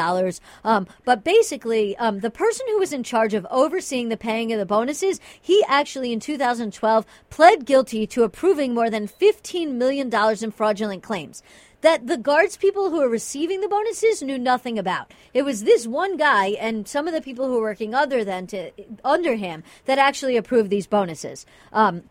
Um, 0.63 0.87
but 1.05 1.23
basically, 1.23 1.95
um, 1.97 2.19
the 2.19 2.29
person 2.29 2.65
who 2.69 2.79
was 2.79 2.93
in 2.93 3.03
charge 3.03 3.33
of 3.33 3.47
overseeing 3.49 4.09
the 4.09 4.17
paying 4.17 4.51
of 4.51 4.59
the 4.59 4.65
bonuses, 4.65 5.19
he 5.41 5.63
actually 5.67 6.11
in 6.11 6.19
2012 6.19 7.05
pled 7.29 7.65
guilty 7.65 8.07
to 8.07 8.23
approving 8.23 8.73
more 8.73 8.89
than 8.89 9.07
$15 9.07 9.73
million 9.73 10.13
in 10.41 10.51
fraudulent 10.51 11.03
claims 11.03 11.43
that 11.81 12.07
the 12.07 12.17
guards 12.17 12.57
people 12.57 12.89
who 12.89 13.01
are 13.01 13.09
receiving 13.09 13.61
the 13.61 13.67
bonuses 13.67 14.21
knew 14.21 14.37
nothing 14.37 14.79
about. 14.79 15.13
It 15.33 15.43
was 15.43 15.63
this 15.63 15.85
one 15.85 16.17
guy 16.17 16.47
and 16.59 16.87
some 16.87 17.07
of 17.07 17.13
the 17.13 17.21
people 17.21 17.47
who 17.47 17.53
were 17.53 17.61
working 17.61 17.93
other 17.93 18.23
than 18.23 18.47
to 18.47 18.71
under 19.03 19.35
him 19.35 19.63
that 19.85 19.99
actually 19.99 20.37
approved 20.37 20.69
these 20.69 20.87
bonuses. 20.87 21.45
Um, 21.71 22.03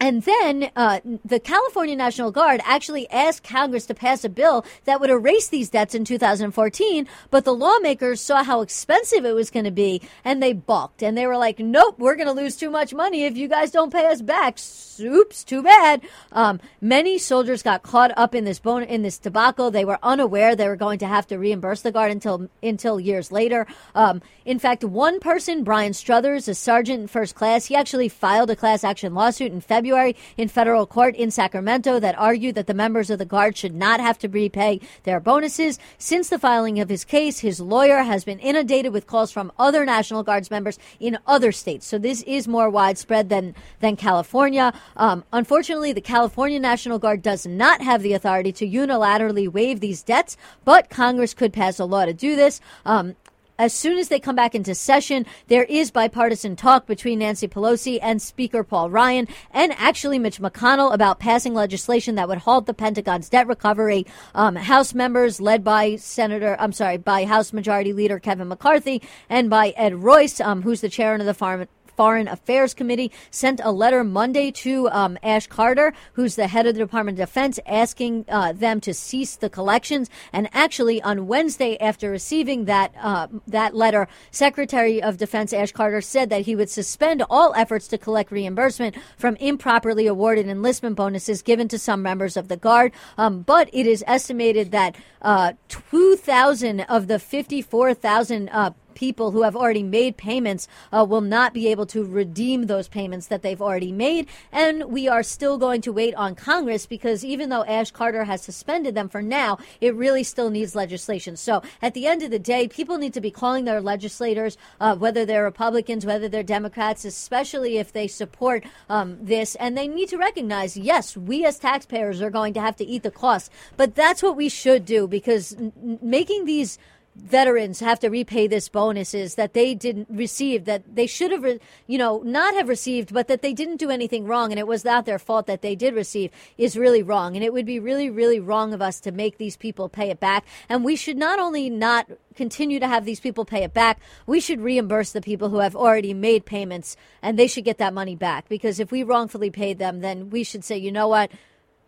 and 0.00 0.22
then 0.22 0.70
uh, 0.76 1.00
the 1.24 1.40
California 1.40 1.96
National 1.96 2.30
Guard 2.30 2.60
actually 2.64 3.10
asked 3.10 3.42
Congress 3.42 3.86
to 3.86 3.94
pass 3.94 4.24
a 4.24 4.28
bill 4.28 4.64
that 4.84 5.00
would 5.00 5.10
erase 5.10 5.48
these 5.48 5.70
debts 5.70 5.94
in 5.94 6.04
2014, 6.04 7.08
but 7.30 7.44
the 7.44 7.52
lawmakers 7.52 8.20
saw 8.20 8.44
how 8.44 8.60
expensive 8.60 9.24
it 9.24 9.34
was 9.34 9.50
going 9.50 9.64
to 9.64 9.72
be 9.72 10.00
and 10.24 10.40
they 10.40 10.52
balked. 10.52 11.02
And 11.02 11.16
they 11.18 11.26
were 11.26 11.36
like, 11.36 11.58
nope, 11.58 11.98
we're 11.98 12.14
going 12.14 12.28
to 12.28 12.32
lose 12.32 12.56
too 12.56 12.70
much 12.70 12.94
money 12.94 13.24
if 13.24 13.36
you 13.36 13.48
guys 13.48 13.72
don't 13.72 13.92
pay 13.92 14.06
us 14.06 14.22
back. 14.22 14.58
Oops, 15.00 15.44
too 15.44 15.62
bad. 15.62 16.02
Um, 16.32 16.60
many 16.80 17.18
soldiers 17.18 17.62
got 17.62 17.82
caught 17.82 18.16
up 18.16 18.34
in 18.34 18.44
this 18.44 18.58
bon- 18.58 18.82
in 18.82 19.02
this 19.02 19.18
debacle. 19.18 19.70
They 19.70 19.84
were 19.84 19.98
unaware 20.02 20.56
they 20.56 20.66
were 20.68 20.76
going 20.76 20.98
to 21.00 21.06
have 21.06 21.26
to 21.28 21.38
reimburse 21.38 21.82
the 21.82 21.92
Guard 21.92 22.10
until 22.10 22.48
until 22.62 22.98
years 22.98 23.30
later. 23.30 23.66
Um, 23.94 24.22
in 24.44 24.58
fact, 24.58 24.82
one 24.82 25.20
person, 25.20 25.62
Brian 25.62 25.92
Struthers, 25.92 26.48
a 26.48 26.54
sergeant 26.54 27.02
in 27.02 27.06
first 27.06 27.36
class, 27.36 27.66
he 27.66 27.76
actually 27.76 28.08
filed 28.08 28.50
a 28.50 28.56
class 28.56 28.82
action 28.82 29.14
lawsuit 29.14 29.52
in 29.52 29.60
February 29.60 29.87
in 30.36 30.48
federal 30.48 30.86
court 30.86 31.16
in 31.16 31.30
Sacramento 31.30 31.98
that 32.00 32.18
argued 32.18 32.54
that 32.54 32.66
the 32.66 32.74
members 32.74 33.10
of 33.10 33.18
the 33.18 33.24
Guard 33.24 33.56
should 33.56 33.74
not 33.74 34.00
have 34.00 34.18
to 34.18 34.28
repay 34.28 34.80
their 35.04 35.20
bonuses. 35.20 35.78
Since 35.98 36.28
the 36.28 36.38
filing 36.38 36.80
of 36.80 36.88
his 36.88 37.04
case, 37.04 37.40
his 37.40 37.60
lawyer 37.60 38.02
has 38.02 38.24
been 38.24 38.38
inundated 38.38 38.92
with 38.92 39.06
calls 39.06 39.32
from 39.32 39.52
other 39.58 39.84
National 39.84 40.22
Guards 40.22 40.50
members 40.50 40.78
in 41.00 41.18
other 41.26 41.52
states. 41.52 41.86
So 41.86 41.98
this 41.98 42.22
is 42.22 42.48
more 42.48 42.70
widespread 42.70 43.28
than 43.28 43.54
than 43.80 43.96
California. 43.96 44.72
Um, 44.96 45.24
unfortunately, 45.32 45.92
the 45.92 46.00
California 46.00 46.60
National 46.60 46.98
Guard 46.98 47.22
does 47.22 47.46
not 47.46 47.82
have 47.82 48.02
the 48.02 48.12
authority 48.12 48.52
to 48.52 48.66
unilaterally 48.66 49.48
waive 49.48 49.80
these 49.80 50.02
debts, 50.02 50.36
but 50.64 50.90
Congress 50.90 51.34
could 51.34 51.52
pass 51.52 51.78
a 51.78 51.84
law 51.84 52.04
to 52.04 52.12
do 52.12 52.36
this. 52.36 52.60
Um, 52.84 53.16
as 53.58 53.72
soon 53.72 53.98
as 53.98 54.08
they 54.08 54.20
come 54.20 54.36
back 54.36 54.54
into 54.54 54.74
session, 54.74 55.26
there 55.48 55.64
is 55.64 55.90
bipartisan 55.90 56.56
talk 56.56 56.86
between 56.86 57.18
Nancy 57.18 57.48
Pelosi 57.48 57.98
and 58.00 58.22
Speaker 58.22 58.62
Paul 58.62 58.90
Ryan 58.90 59.26
and 59.50 59.72
actually 59.76 60.18
Mitch 60.18 60.40
McConnell 60.40 60.94
about 60.94 61.18
passing 61.18 61.54
legislation 61.54 62.14
that 62.14 62.28
would 62.28 62.38
halt 62.38 62.66
the 62.66 62.74
Pentagon's 62.74 63.28
debt 63.28 63.46
recovery. 63.46 64.06
Um, 64.34 64.54
House 64.54 64.94
members 64.94 65.40
led 65.40 65.64
by 65.64 65.96
Senator, 65.96 66.56
I'm 66.58 66.72
sorry, 66.72 66.98
by 66.98 67.24
House 67.24 67.52
Majority 67.52 67.92
Leader 67.92 68.18
Kevin 68.18 68.48
McCarthy 68.48 69.02
and 69.28 69.50
by 69.50 69.70
Ed 69.70 69.94
Royce, 69.94 70.40
um, 70.40 70.62
who's 70.62 70.80
the 70.80 70.88
chairman 70.88 71.20
of 71.20 71.26
the 71.26 71.34
Farm 71.34 71.66
Foreign 71.98 72.28
Affairs 72.28 72.74
Committee 72.74 73.10
sent 73.32 73.60
a 73.64 73.72
letter 73.72 74.04
Monday 74.04 74.52
to 74.52 74.88
um, 74.90 75.18
Ash 75.20 75.48
Carter, 75.48 75.92
who's 76.12 76.36
the 76.36 76.46
head 76.46 76.64
of 76.64 76.74
the 76.74 76.78
Department 76.78 77.18
of 77.18 77.26
Defense, 77.26 77.58
asking 77.66 78.24
uh, 78.28 78.52
them 78.52 78.80
to 78.82 78.94
cease 78.94 79.34
the 79.34 79.50
collections. 79.50 80.08
And 80.32 80.48
actually, 80.52 81.02
on 81.02 81.26
Wednesday, 81.26 81.76
after 81.80 82.08
receiving 82.08 82.66
that 82.66 82.94
uh, 83.02 83.26
that 83.48 83.74
letter, 83.74 84.06
Secretary 84.30 85.02
of 85.02 85.16
Defense 85.16 85.52
Ash 85.52 85.72
Carter 85.72 86.00
said 86.00 86.30
that 86.30 86.42
he 86.42 86.54
would 86.54 86.70
suspend 86.70 87.24
all 87.28 87.52
efforts 87.56 87.88
to 87.88 87.98
collect 87.98 88.30
reimbursement 88.30 88.94
from 89.16 89.34
improperly 89.40 90.06
awarded 90.06 90.46
enlistment 90.46 90.94
bonuses 90.94 91.42
given 91.42 91.66
to 91.66 91.80
some 91.80 92.00
members 92.00 92.36
of 92.36 92.46
the 92.46 92.56
Guard. 92.56 92.92
Um, 93.16 93.42
but 93.42 93.68
it 93.72 93.88
is 93.88 94.04
estimated 94.06 94.70
that 94.70 94.94
uh, 95.20 95.54
2,000 95.66 96.82
of 96.82 97.08
the 97.08 97.18
54,000 97.18 98.50
uh, 98.50 98.70
people 98.98 99.30
who 99.30 99.42
have 99.42 99.54
already 99.54 99.84
made 99.84 100.16
payments 100.16 100.66
uh, 100.92 101.06
will 101.08 101.20
not 101.20 101.54
be 101.54 101.68
able 101.68 101.86
to 101.86 102.04
redeem 102.04 102.66
those 102.66 102.88
payments 102.88 103.28
that 103.28 103.42
they've 103.42 103.62
already 103.62 103.92
made. 103.92 104.26
And 104.50 104.86
we 104.86 105.06
are 105.06 105.22
still 105.22 105.56
going 105.56 105.82
to 105.82 105.92
wait 105.92 106.16
on 106.16 106.34
Congress 106.34 106.84
because 106.84 107.24
even 107.24 107.48
though 107.48 107.64
Ash 107.64 107.92
Carter 107.92 108.24
has 108.24 108.42
suspended 108.42 108.96
them 108.96 109.08
for 109.08 109.22
now, 109.22 109.56
it 109.80 109.94
really 109.94 110.24
still 110.24 110.50
needs 110.50 110.74
legislation. 110.74 111.36
So 111.36 111.62
at 111.80 111.94
the 111.94 112.08
end 112.08 112.24
of 112.24 112.32
the 112.32 112.40
day, 112.40 112.66
people 112.66 112.98
need 112.98 113.14
to 113.14 113.20
be 113.20 113.30
calling 113.30 113.66
their 113.66 113.80
legislators, 113.80 114.58
uh, 114.80 114.96
whether 114.96 115.24
they're 115.24 115.44
Republicans, 115.44 116.04
whether 116.04 116.28
they're 116.28 116.42
Democrats, 116.42 117.04
especially 117.04 117.78
if 117.78 117.92
they 117.92 118.08
support 118.08 118.64
um, 118.88 119.16
this. 119.20 119.54
And 119.54 119.78
they 119.78 119.86
need 119.86 120.08
to 120.08 120.18
recognize, 120.18 120.76
yes, 120.76 121.16
we 121.16 121.44
as 121.44 121.60
taxpayers 121.60 122.20
are 122.20 122.30
going 122.30 122.52
to 122.54 122.60
have 122.60 122.74
to 122.76 122.84
eat 122.84 123.04
the 123.04 123.12
cost. 123.12 123.52
But 123.76 123.94
that's 123.94 124.24
what 124.24 124.34
we 124.34 124.48
should 124.48 124.84
do 124.84 125.06
because 125.06 125.54
n- 125.54 126.00
making 126.02 126.46
these 126.46 126.78
veterans 127.18 127.80
have 127.80 127.98
to 128.00 128.08
repay 128.08 128.46
this 128.46 128.68
bonuses 128.68 129.34
that 129.34 129.52
they 129.52 129.74
didn't 129.74 130.08
receive 130.08 130.64
that 130.64 130.82
they 130.94 131.06
should 131.06 131.30
have 131.32 131.42
re- 131.42 131.60
you 131.86 131.98
know 131.98 132.22
not 132.24 132.54
have 132.54 132.68
received 132.68 133.12
but 133.12 133.28
that 133.28 133.42
they 133.42 133.52
didn't 133.52 133.76
do 133.76 133.90
anything 133.90 134.24
wrong 134.24 134.50
and 134.50 134.58
it 134.58 134.66
was 134.66 134.84
not 134.84 135.04
their 135.04 135.18
fault 135.18 135.46
that 135.46 135.60
they 135.60 135.74
did 135.74 135.94
receive 135.94 136.30
is 136.56 136.76
really 136.76 137.02
wrong. 137.02 137.34
And 137.34 137.44
it 137.44 137.52
would 137.52 137.66
be 137.66 137.80
really 137.80 138.08
really 138.08 138.40
wrong 138.40 138.72
of 138.72 138.80
us 138.80 139.00
to 139.00 139.12
make 139.12 139.38
these 139.38 139.56
people 139.56 139.88
pay 139.88 140.10
it 140.10 140.20
back. 140.20 140.44
And 140.68 140.84
we 140.84 140.96
should 140.96 141.16
not 141.16 141.38
only 141.38 141.68
not 141.68 142.08
continue 142.34 142.78
to 142.78 142.86
have 142.86 143.04
these 143.04 143.20
people 143.20 143.44
pay 143.44 143.64
it 143.64 143.74
back 143.74 144.00
we 144.26 144.38
should 144.38 144.60
reimburse 144.60 145.10
the 145.12 145.20
people 145.20 145.48
who 145.48 145.58
have 145.58 145.74
already 145.74 146.14
made 146.14 146.46
payments 146.46 146.96
and 147.20 147.36
they 147.36 147.48
should 147.48 147.64
get 147.64 147.78
that 147.78 147.92
money 147.92 148.14
back. 148.14 148.48
Because 148.48 148.78
if 148.78 148.92
we 148.92 149.02
wrongfully 149.02 149.50
paid 149.50 149.78
them 149.78 150.00
then 150.00 150.30
we 150.30 150.44
should 150.44 150.64
say 150.64 150.76
you 150.76 150.92
know 150.92 151.08
what 151.08 151.30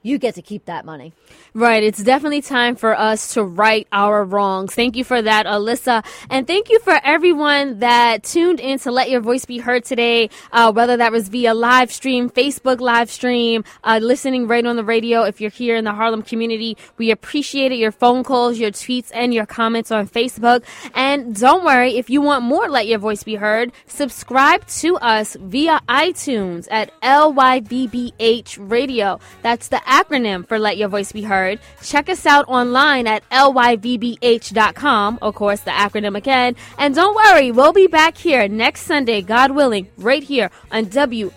you 0.02 0.18
get 0.18 0.34
to 0.36 0.42
keep 0.42 0.64
that 0.66 0.84
money. 0.84 1.12
Right. 1.52 1.82
It's 1.82 2.02
definitely 2.02 2.42
time 2.42 2.76
for 2.76 2.96
us 2.96 3.34
to 3.34 3.42
right 3.42 3.86
our 3.92 4.24
wrongs. 4.24 4.74
Thank 4.74 4.96
you 4.96 5.04
for 5.04 5.20
that, 5.20 5.46
Alyssa. 5.46 6.04
And 6.30 6.46
thank 6.46 6.70
you 6.70 6.78
for 6.80 6.98
everyone 7.04 7.80
that 7.80 8.22
tuned 8.22 8.60
in 8.60 8.78
to 8.80 8.90
let 8.90 9.10
your 9.10 9.20
voice 9.20 9.44
be 9.44 9.58
heard 9.58 9.84
today, 9.84 10.30
uh, 10.52 10.72
whether 10.72 10.96
that 10.96 11.12
was 11.12 11.28
via 11.28 11.52
live 11.54 11.92
stream, 11.92 12.30
Facebook 12.30 12.80
live 12.80 13.10
stream, 13.10 13.64
uh, 13.84 13.98
listening 14.02 14.46
right 14.46 14.64
on 14.64 14.76
the 14.76 14.84
radio. 14.84 15.22
If 15.22 15.40
you're 15.40 15.50
here 15.50 15.76
in 15.76 15.84
the 15.84 15.92
Harlem 15.92 16.22
community, 16.22 16.76
we 16.96 17.10
appreciate 17.10 17.72
it. 17.72 17.76
Your 17.76 17.92
phone 17.92 18.24
calls, 18.24 18.58
your 18.58 18.70
tweets, 18.70 19.10
and 19.12 19.34
your 19.34 19.46
comments 19.46 19.90
on 19.90 20.08
Facebook. 20.08 20.64
And 20.94 21.34
don't 21.34 21.64
worry, 21.64 21.96
if 21.96 22.08
you 22.08 22.20
want 22.20 22.44
more 22.44 22.68
Let 22.68 22.86
Your 22.86 22.98
Voice 22.98 23.22
Be 23.22 23.34
Heard, 23.34 23.72
subscribe 23.86 24.66
to 24.68 24.96
us 24.98 25.36
via 25.40 25.80
iTunes 25.88 26.68
at 26.70 26.98
LYVBH 27.02 28.56
Radio. 28.60 29.18
That's 29.42 29.68
the 29.68 29.80
acronym 29.90 30.46
for 30.46 30.58
Let 30.58 30.78
Your 30.78 30.88
Voice 30.88 31.12
Be 31.12 31.22
Heard. 31.22 31.58
Check 31.82 32.08
us 32.08 32.24
out 32.24 32.48
online 32.48 33.06
at 33.06 33.28
lyvbh.com, 33.30 35.18
of 35.20 35.34
course, 35.34 35.60
the 35.60 35.72
acronym 35.72 36.16
again. 36.16 36.56
And 36.78 36.94
don't 36.94 37.14
worry, 37.14 37.50
we'll 37.50 37.72
be 37.72 37.88
back 37.88 38.16
here 38.16 38.48
next 38.48 38.82
Sunday, 38.82 39.20
God 39.20 39.50
willing, 39.50 39.88
right 39.98 40.22
here 40.22 40.50
on 40.70 40.86
WHCR 40.86 41.30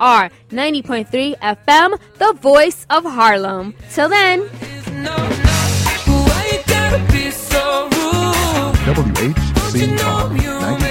90.3 0.00 1.38
FM, 1.38 1.98
the 2.18 2.32
voice 2.40 2.86
of 2.90 3.04
Harlem. 3.04 3.74
Till 3.90 4.08
then. 4.08 4.48
WHCR 8.82 10.81